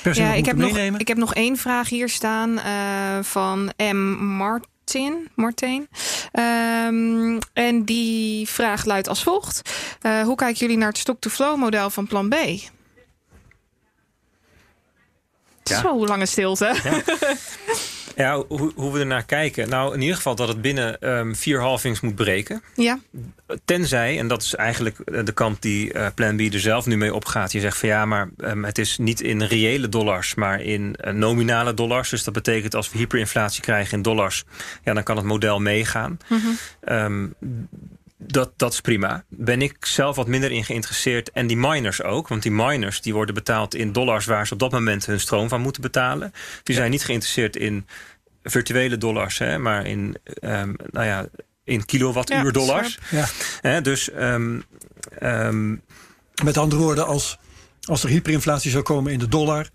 per 0.02 0.14
se 0.14 0.22
Ja, 0.22 0.32
ik 0.32 0.46
heb, 0.46 0.56
moeten 0.56 0.92
nog, 0.92 1.00
ik 1.00 1.08
heb 1.08 1.16
nog 1.16 1.34
één 1.34 1.56
vraag 1.56 1.88
hier 1.88 2.08
staan 2.08 2.58
eh, 2.58 3.18
van 3.22 3.72
M. 3.76 3.96
Martin. 4.36 5.28
Martin. 5.34 5.88
Ehm, 6.32 7.38
en 7.52 7.84
die 7.84 8.48
vraag 8.48 8.84
luidt 8.84 9.08
als 9.08 9.22
volgt: 9.22 9.70
Eh, 10.00 10.22
Hoe 10.22 10.36
kijken 10.36 10.58
jullie 10.60 10.76
naar 10.76 10.88
het 10.88 10.98
stock-to-flow 10.98 11.56
model 11.56 11.90
van 11.90 12.06
Plan 12.06 12.28
B? 12.28 12.34
Ja. 15.62 15.80
Zo 15.80 16.06
lange 16.06 16.26
stilte. 16.26 16.74
Ja, 16.84 17.02
hoe, 18.48 18.72
hoe 18.74 18.92
we 18.92 18.98
ernaar 18.98 19.24
kijken. 19.24 19.68
Nou, 19.68 19.94
in 19.94 20.00
ieder 20.00 20.16
geval 20.16 20.34
dat 20.34 20.48
het 20.48 20.60
binnen 20.60 21.00
ehm, 21.00 21.34
vier 21.34 21.60
halvings 21.60 22.00
moet 22.00 22.14
breken. 22.14 22.62
Ja. 22.74 22.98
Tenzij, 23.64 24.18
en 24.18 24.28
dat 24.28 24.42
is 24.42 24.54
eigenlijk 24.54 24.98
eh, 24.98 25.24
de 25.24 25.32
kant 25.32 25.62
die 25.62 25.92
eh, 25.92 26.06
Plan 26.14 26.36
B 26.36 26.40
er 26.40 26.60
zelf 26.60 26.86
nu 26.86 26.96
mee 26.96 27.14
opgaat. 27.14 27.52
Je 27.52 27.60
zegt 27.60 27.78
van 27.78 27.88
ja, 27.88 28.06
maar 28.06 28.30
ehm, 28.36 28.62
het 28.62 28.78
is 28.78 28.98
niet 28.98 29.20
in 29.20 29.42
reële 29.42 29.88
dollars, 29.88 30.34
maar 30.34 30.60
in 30.60 30.94
eh, 30.96 31.12
nominale 31.12 31.74
dollars. 31.74 32.10
Dus 32.10 32.24
dat 32.24 32.34
betekent 32.34 32.74
als 32.74 32.90
we 32.90 32.98
hyperinflatie 32.98 33.62
krijgen 33.62 33.96
in 33.96 34.02
dollars, 34.02 34.44
ja, 34.84 34.92
dan 34.92 35.02
kan 35.02 35.16
het 35.16 35.26
model 35.26 35.60
meegaan. 35.60 36.18
Ehm, 36.80 37.26
dat, 38.26 38.52
dat 38.56 38.72
is 38.72 38.80
prima. 38.80 39.24
Ben 39.28 39.62
ik 39.62 39.86
zelf 39.86 40.16
wat 40.16 40.26
minder 40.26 40.50
in 40.50 40.64
geïnteresseerd. 40.64 41.30
En 41.30 41.46
die 41.46 41.56
miners 41.56 42.02
ook. 42.02 42.28
Want 42.28 42.42
die 42.42 42.52
miners 42.52 43.00
die 43.00 43.14
worden 43.14 43.34
betaald 43.34 43.74
in 43.74 43.92
dollars 43.92 44.24
waar 44.24 44.46
ze 44.46 44.52
op 44.52 44.58
dat 44.58 44.70
moment 44.70 45.06
hun 45.06 45.20
stroom 45.20 45.48
van 45.48 45.60
moeten 45.60 45.82
betalen. 45.82 46.32
Die 46.62 46.74
zijn 46.74 46.90
niet 46.90 47.04
geïnteresseerd 47.04 47.56
in 47.56 47.86
virtuele 48.42 48.98
dollars, 48.98 49.38
hè, 49.38 49.58
maar 49.58 49.86
in, 49.86 50.16
ehm, 50.24 50.72
nou 50.90 51.06
ja, 51.06 51.26
in 51.64 51.84
kilowattuur 51.84 52.44
Ja, 52.44 52.50
dollars. 52.50 52.98
Ja. 53.10 53.26
Hè, 53.60 53.80
dus 53.80 54.10
ehm, 54.10 54.60
ehm, 55.18 55.76
Met 56.44 56.56
andere 56.56 56.82
woorden, 56.82 57.06
als, 57.06 57.38
als 57.82 58.02
er 58.02 58.08
hyperinflatie 58.08 58.70
zou 58.70 58.82
komen 58.82 59.12
in 59.12 59.18
de 59.18 59.28
dollar, 59.28 59.68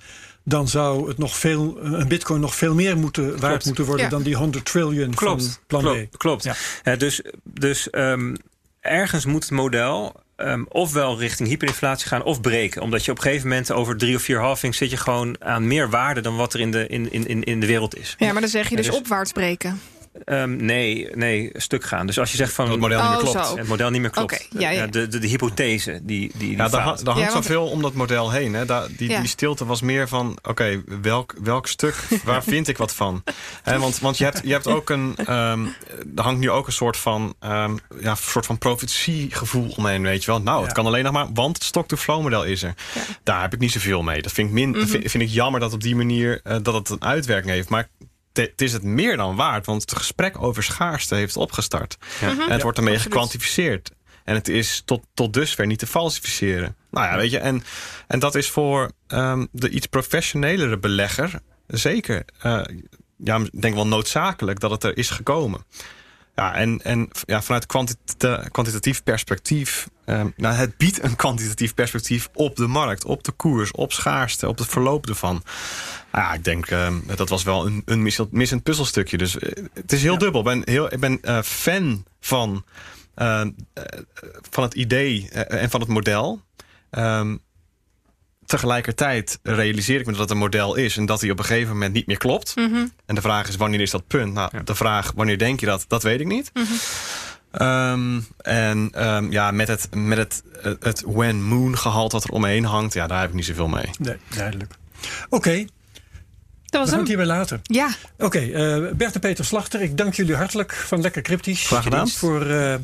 dan 0.49 0.67
zou 0.67 1.07
het 1.07 1.17
nog 1.17 1.37
veel, 1.37 1.77
een 1.81 2.07
bitcoin 2.07 2.41
nog 2.41 2.55
veel 2.55 2.73
meer 2.73 2.97
moeten, 2.97 3.29
waard 3.29 3.39
Klopt. 3.41 3.65
moeten 3.65 3.85
worden 3.85 4.05
Ja. 4.05 4.11
dan 4.11 4.21
die 4.21 4.35
100 4.35 4.65
triljoen 4.65 5.13
van 5.15 5.39
plan 5.67 5.81
klopt, 5.83 6.09
B. 6.09 6.17
klopt. 6.17 6.43
Ja. 6.83 6.95
Dus 6.95 7.21
dus 7.43 7.89
ehm, 7.89 8.35
ergens 8.81 9.25
moet 9.25 9.43
het 9.43 9.51
model 9.51 10.13
ehm, 10.35 10.63
ofwel 10.69 11.19
richting 11.19 11.49
hyperinflatie 11.49 12.07
gaan 12.07 12.23
of 12.23 12.41
breken. 12.41 12.81
Omdat 12.81 13.05
je 13.05 13.11
op 13.11 13.17
een 13.17 13.23
gegeven 13.23 13.47
moment 13.47 13.71
over 13.71 13.97
drie 13.97 14.15
of 14.15 14.21
vier 14.21 14.39
halvings 14.39 14.77
zit 14.77 14.89
je 14.89 14.97
gewoon 14.97 15.35
aan 15.43 15.67
meer 15.67 15.89
waarde 15.89 16.21
dan 16.21 16.35
wat 16.35 16.53
er 16.53 16.59
in 16.59 16.71
de, 16.71 16.87
in, 16.87 17.11
in, 17.11 17.43
in 17.43 17.59
de 17.59 17.65
wereld 17.67 17.97
is. 17.97 18.15
ja, 18.17 18.31
maar 18.31 18.41
dan 18.41 18.49
zeg 18.49 18.69
je 18.69 18.75
dus 18.75 18.85
dus- 18.85 18.95
opwaarts 18.95 19.31
breken. 19.31 19.81
Ehm, 20.27 20.55
nee, 20.65 21.09
nee, 21.13 21.49
stuk 21.53 21.83
gaan. 21.83 22.07
Dus 22.07 22.19
als 22.19 22.31
je 22.31 22.37
zegt 22.37 22.53
van 22.53 22.65
Dat 22.65 22.73
het 22.73 22.81
model 22.83 22.97
niet 23.01 23.07
Oh, 23.07 23.23
meer 23.23 23.31
klopt. 23.31 23.57
het 23.57 23.67
model 23.67 23.89
niet 23.89 24.01
meer 24.01 24.09
klopt. 24.09 24.33
Oké, 24.33 24.59
ja, 24.59 24.69
ja. 24.69 24.87
De, 24.87 25.07
de, 25.07 25.19
de 25.19 25.27
hypothese 25.27 25.91
die, 26.03 26.19
die, 26.19 26.31
die 26.37 26.57
Ja, 26.57 26.67
daar, 26.69 26.81
hangt 26.81 27.01
Ja, 27.05 27.13
want- 27.13 27.31
zoveel 27.31 27.65
om 27.67 27.81
dat 27.81 27.93
model 27.93 28.31
heen. 28.31 28.53
Hè. 28.53 28.65
Daar, 28.65 28.87
die, 28.97 29.09
Ja. 29.09 29.19
die 29.19 29.27
stilte 29.29 29.65
was 29.65 29.81
meer 29.81 30.07
van, 30.07 30.37
oké, 30.43 30.83
welk, 31.01 31.35
welk 31.43 31.67
stuk, 31.67 31.95
waar 32.23 32.43
vind 32.53 32.67
ik 32.67 32.77
wat 32.77 32.93
van? 32.95 33.23
Hè, 33.63 33.79
want 33.79 33.99
want 33.99 34.17
je, 34.17 34.23
hebt, 34.23 34.41
je 34.43 34.51
hebt 34.51 34.67
ook 34.67 34.89
een, 34.89 35.13
ehm, 35.17 35.65
er 36.15 36.23
hangt 36.23 36.39
nu 36.39 36.49
ook 36.49 36.67
een 36.67 36.73
soort 36.73 36.97
van, 36.97 37.33
ehm, 37.39 37.75
ja, 37.99 38.15
soort 38.15 38.45
van 38.45 38.57
profetiegevoel 38.57 39.73
omheen, 39.77 40.01
weet 40.01 40.23
je 40.23 40.31
wel. 40.31 40.41
Nou, 40.41 40.63
het 40.63 40.73
kan 40.73 40.85
alleen 40.85 41.03
nog 41.03 41.13
maar, 41.13 41.27
want 41.33 41.55
het 41.55 41.65
stock-to-flow 41.65 42.21
model 42.21 42.43
is 42.43 42.63
er. 42.63 42.73
Daar 43.23 43.41
heb 43.41 43.53
ik 43.53 43.59
niet 43.59 43.71
zoveel 43.71 44.01
mee. 44.03 44.21
Dat 44.21 44.31
vind 44.31 44.47
ik, 44.47 44.53
min, 44.53 44.87
vind, 44.87 45.11
vind 45.11 45.23
ik 45.23 45.29
jammer 45.29 45.59
dat 45.59 45.73
op 45.73 45.81
die 45.81 45.95
manier, 45.95 46.39
eh, 46.43 46.57
dat 46.61 46.73
het 46.73 46.89
een 46.89 47.03
uitwerking 47.03 47.51
heeft. 47.53 47.69
Maar 47.69 47.87
het 48.37 48.61
is 48.61 48.73
het 48.73 48.83
meer 48.83 49.17
dan 49.17 49.35
waard, 49.35 49.65
want 49.65 49.81
het 49.81 49.95
gesprek 49.95 50.41
over 50.41 50.63
schaarste 50.63 51.15
heeft 51.15 51.37
opgestart. 51.37 51.97
En 52.21 52.51
het 52.51 52.61
wordt 52.61 52.77
ermee 52.77 52.93
absoluut. 52.93 53.13
gekwantificeerd. 53.13 53.91
En 54.23 54.35
het 54.35 54.47
is 54.47 54.81
tot, 54.85 55.05
tot 55.13 55.33
dusver 55.33 55.65
niet 55.65 55.79
te 55.79 55.87
falsificeren. 55.87 56.75
Nou 56.91 57.07
ja, 57.07 57.17
weet 57.17 57.31
je, 57.31 57.37
en, 57.37 57.63
en 58.07 58.19
dat 58.19 58.35
is 58.35 58.49
voor 58.49 58.91
ehm, 59.07 59.45
de 59.51 59.69
iets 59.69 59.85
professionelere 59.85 60.77
belegger 60.77 61.41
zeker, 61.67 62.25
uh, 62.45 62.61
ja, 63.17 63.37
ik 63.37 63.61
denk 63.61 63.75
wel 63.75 63.87
noodzakelijk 63.87 64.59
dat 64.59 64.71
het 64.71 64.83
er 64.83 64.97
is 64.97 65.09
gekomen. 65.09 65.65
Ja, 66.35 66.55
en, 66.55 66.81
en 66.83 67.09
ja, 67.25 67.41
vanuit 67.41 67.65
kwantitatief 68.51 69.03
perspectief. 69.03 69.87
Um, 70.09 70.33
nou, 70.35 70.55
het 70.55 70.77
biedt 70.77 71.03
een 71.03 71.15
kwantitatief 71.15 71.73
perspectief 71.73 72.29
op 72.33 72.55
de 72.55 72.67
markt, 72.67 73.05
op 73.05 73.23
de 73.23 73.31
koers, 73.31 73.71
op 73.71 73.93
schaarste, 73.93 74.47
op 74.47 74.57
het 74.57 74.67
verloop 74.67 75.07
ervan. 75.07 75.43
Ja, 76.13 76.33
ik 76.33 76.43
denk 76.43 76.71
uh, 76.71 76.93
dat 77.15 77.29
was 77.29 77.43
wel 77.43 77.65
een, 77.65 77.81
een 77.85 78.01
missend 78.29 78.63
puzzelstukje. 78.63 79.17
Dus 79.17 79.35
uh, 79.35 79.41
het 79.73 79.91
is 79.91 80.01
heel 80.01 80.13
ja. 80.13 80.19
dubbel. 80.19 80.39
Ik 80.39 80.45
ben, 80.45 80.61
heel, 80.65 80.93
ik 80.93 80.99
ben 80.99 81.19
uh, 81.21 81.41
fan 81.41 82.05
van, 82.19 82.65
van 84.51 84.63
het 84.63 84.73
idee 84.73 85.29
en 85.29 85.69
van 85.69 85.79
het 85.79 85.89
model. 85.89 86.41
Um, 86.91 87.41
tegelijkertijd 88.45 89.39
realiseer 89.43 89.99
ik 89.99 90.05
me 90.05 90.11
dat 90.11 90.21
het 90.21 90.29
een 90.29 90.37
model 90.37 90.75
is 90.75 90.97
en 90.97 91.05
dat 91.05 91.21
hij 91.21 91.29
op 91.29 91.39
een 91.39 91.45
gegeven 91.45 91.73
moment 91.73 91.93
niet 91.93 92.07
meer 92.07 92.17
klopt. 92.17 92.55
Mm 92.55 92.71
-hmm. 92.71 92.93
En 93.05 93.15
de 93.15 93.21
vraag 93.21 93.47
is 93.47 93.55
wanneer 93.55 93.81
is 93.81 93.91
dat 93.91 94.07
punt? 94.07 94.33
Nou, 94.33 94.49
ja. 94.51 94.61
de 94.63 94.75
vraag 94.75 95.11
wanneer 95.15 95.37
denk 95.37 95.59
je 95.59 95.65
dat, 95.65 95.85
dat 95.87 96.03
weet 96.03 96.19
ik 96.19 96.27
niet. 96.27 96.49
Mm 96.53 96.63
-hmm. 96.63 96.77
Um, 97.61 98.27
en 98.37 99.05
um, 99.07 99.31
ja, 99.31 99.51
met 99.51 99.67
het, 99.67 99.87
met 99.95 100.17
het, 100.17 100.43
het 100.79 101.03
when 101.05 101.43
moon 101.43 101.77
gehalte 101.77 102.15
wat 102.15 102.23
er 102.23 102.31
omheen 102.31 102.65
hangt, 102.65 102.93
ja, 102.93 103.07
daar 103.07 103.19
heb 103.19 103.29
ik 103.29 103.35
niet 103.35 103.45
zoveel 103.45 103.67
mee. 103.67 103.89
Nee, 103.99 104.17
duidelijk. 104.35 104.73
Oké. 105.29 105.35
Okay. 105.35 105.69
Dat 106.65 106.79
was 106.79 106.83
We 106.83 106.89
gaan 106.89 106.99
het 106.99 107.07
hierbij 107.07 107.25
laten. 107.25 107.59
Ja. 107.63 107.89
Oké, 108.17 108.25
okay, 108.25 108.77
uh, 108.77 108.91
Bert 108.91 109.13
en 109.13 109.19
Peter 109.19 109.45
Slachter, 109.45 109.81
ik 109.81 109.97
dank 109.97 110.13
jullie 110.13 110.35
hartelijk 110.35 110.73
van 110.73 111.01
Lekker 111.01 111.21
Cryptisch. 111.21 111.67
Graag 111.67 111.83
gedaan. 111.83 112.09
Voor 112.09 112.47
uh, 112.47 112.75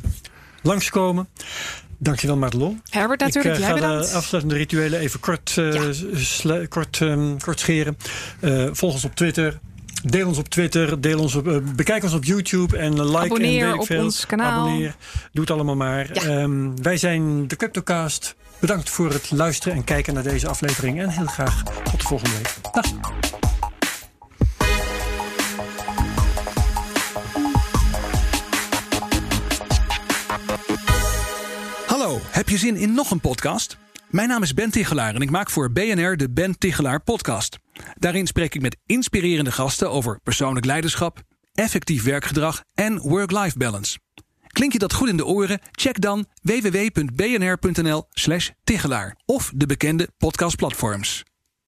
langskomen. 0.62 1.28
Dankjewel, 1.98 2.38
Madelon. 2.38 2.82
Herbert, 2.90 3.20
natuurlijk. 3.20 3.56
Ik 3.56 3.62
uh, 3.62 3.68
Jij 3.68 3.76
bedankt. 3.76 4.10
de 4.10 4.16
afsluitende 4.16 4.58
rituelen 4.58 5.00
even 5.00 5.20
kort, 5.20 5.56
uh, 5.60 5.94
ja. 6.44 6.66
kort, 6.68 7.00
um, 7.00 7.40
kort 7.40 7.60
scheren. 7.60 7.98
Uh, 8.40 8.70
volg 8.72 8.94
ons 8.94 9.06
op 9.06 9.16
Twitter. 9.16 9.60
Deel 10.04 10.28
ons 10.28 10.38
op 10.38 10.50
Twitter. 10.50 11.02
Deel 11.02 11.20
ons 11.20 11.36
op, 11.36 11.48
uh, 11.48 11.58
bekijk 11.76 12.04
ons 12.04 12.14
op 12.14 12.24
YouTube. 12.24 12.78
En 12.78 13.06
like 13.06 13.18
Abonneer 13.18 13.62
en 13.62 13.66
weet 13.66 13.76
ik 13.76 13.82
op 13.82 13.88
veel. 13.88 14.04
ons 14.04 14.26
kanaal. 14.26 14.60
Abonneer. 14.60 14.96
Doe 15.32 15.42
het 15.42 15.52
allemaal 15.52 15.76
maar. 15.76 16.10
Ja. 16.14 16.42
Um, 16.42 16.84
wij 16.84 16.98
zijn 16.98 17.48
de 17.48 17.56
Cryptocast. 17.56 18.36
Bedankt 18.60 18.90
voor 18.90 19.12
het 19.12 19.32
luisteren 19.32 19.78
en 19.78 19.84
kijken 19.84 20.14
naar 20.14 20.24
deze 20.24 20.48
aflevering. 20.48 21.02
En 21.02 21.10
heel 21.10 21.26
graag 21.26 21.64
tot 21.64 22.00
de 22.00 22.08
volgende 22.08 22.36
week. 22.36 22.56
Dag. 22.72 22.86
Hallo, 31.88 32.20
heb 32.30 32.50
je 32.50 32.58
zin 32.58 32.76
in 32.76 32.94
nog 32.94 33.12
een 33.12 33.20
podcast? 33.20 33.78
Mijn 34.10 34.28
naam 34.28 34.44
is 34.44 34.54
Ben 34.54 34.72
Tichelaar 34.72 35.16
en 35.16 35.22
ik 35.22 35.30
maak 35.30 35.50
voor 35.50 35.72
BNR 35.72 36.18
de 36.18 36.30
Ben 36.30 36.58
Tichelaar 36.58 37.00
Podcast. 37.00 37.62
Daarin 38.00 38.28
spreek 38.28 38.56
ik 38.56 38.62
met 38.62 38.78
inspirerende 38.86 39.52
gasten 39.52 39.91
over 39.91 40.20
persoonlijk 40.24 40.66
leiderschap, 40.66 41.22
effectief 41.54 42.04
werkgedrag 42.04 42.64
en 42.74 43.00
work-life 43.00 43.58
balance. 43.58 44.00
Klink 44.48 44.74
je 44.74 44.80
dat 44.80 44.94
goed 44.94 45.10
in 45.10 45.18
de 45.18 45.26
oren? 45.26 45.60
Check 45.72 46.02
dan 46.02 46.26
www.bnr.nl/slash 46.41 48.50
Tichelaar 48.64 49.18
of 49.26 49.52
de 49.56 49.66
bekende 49.66 50.10
podcastplatforms. 50.18 51.24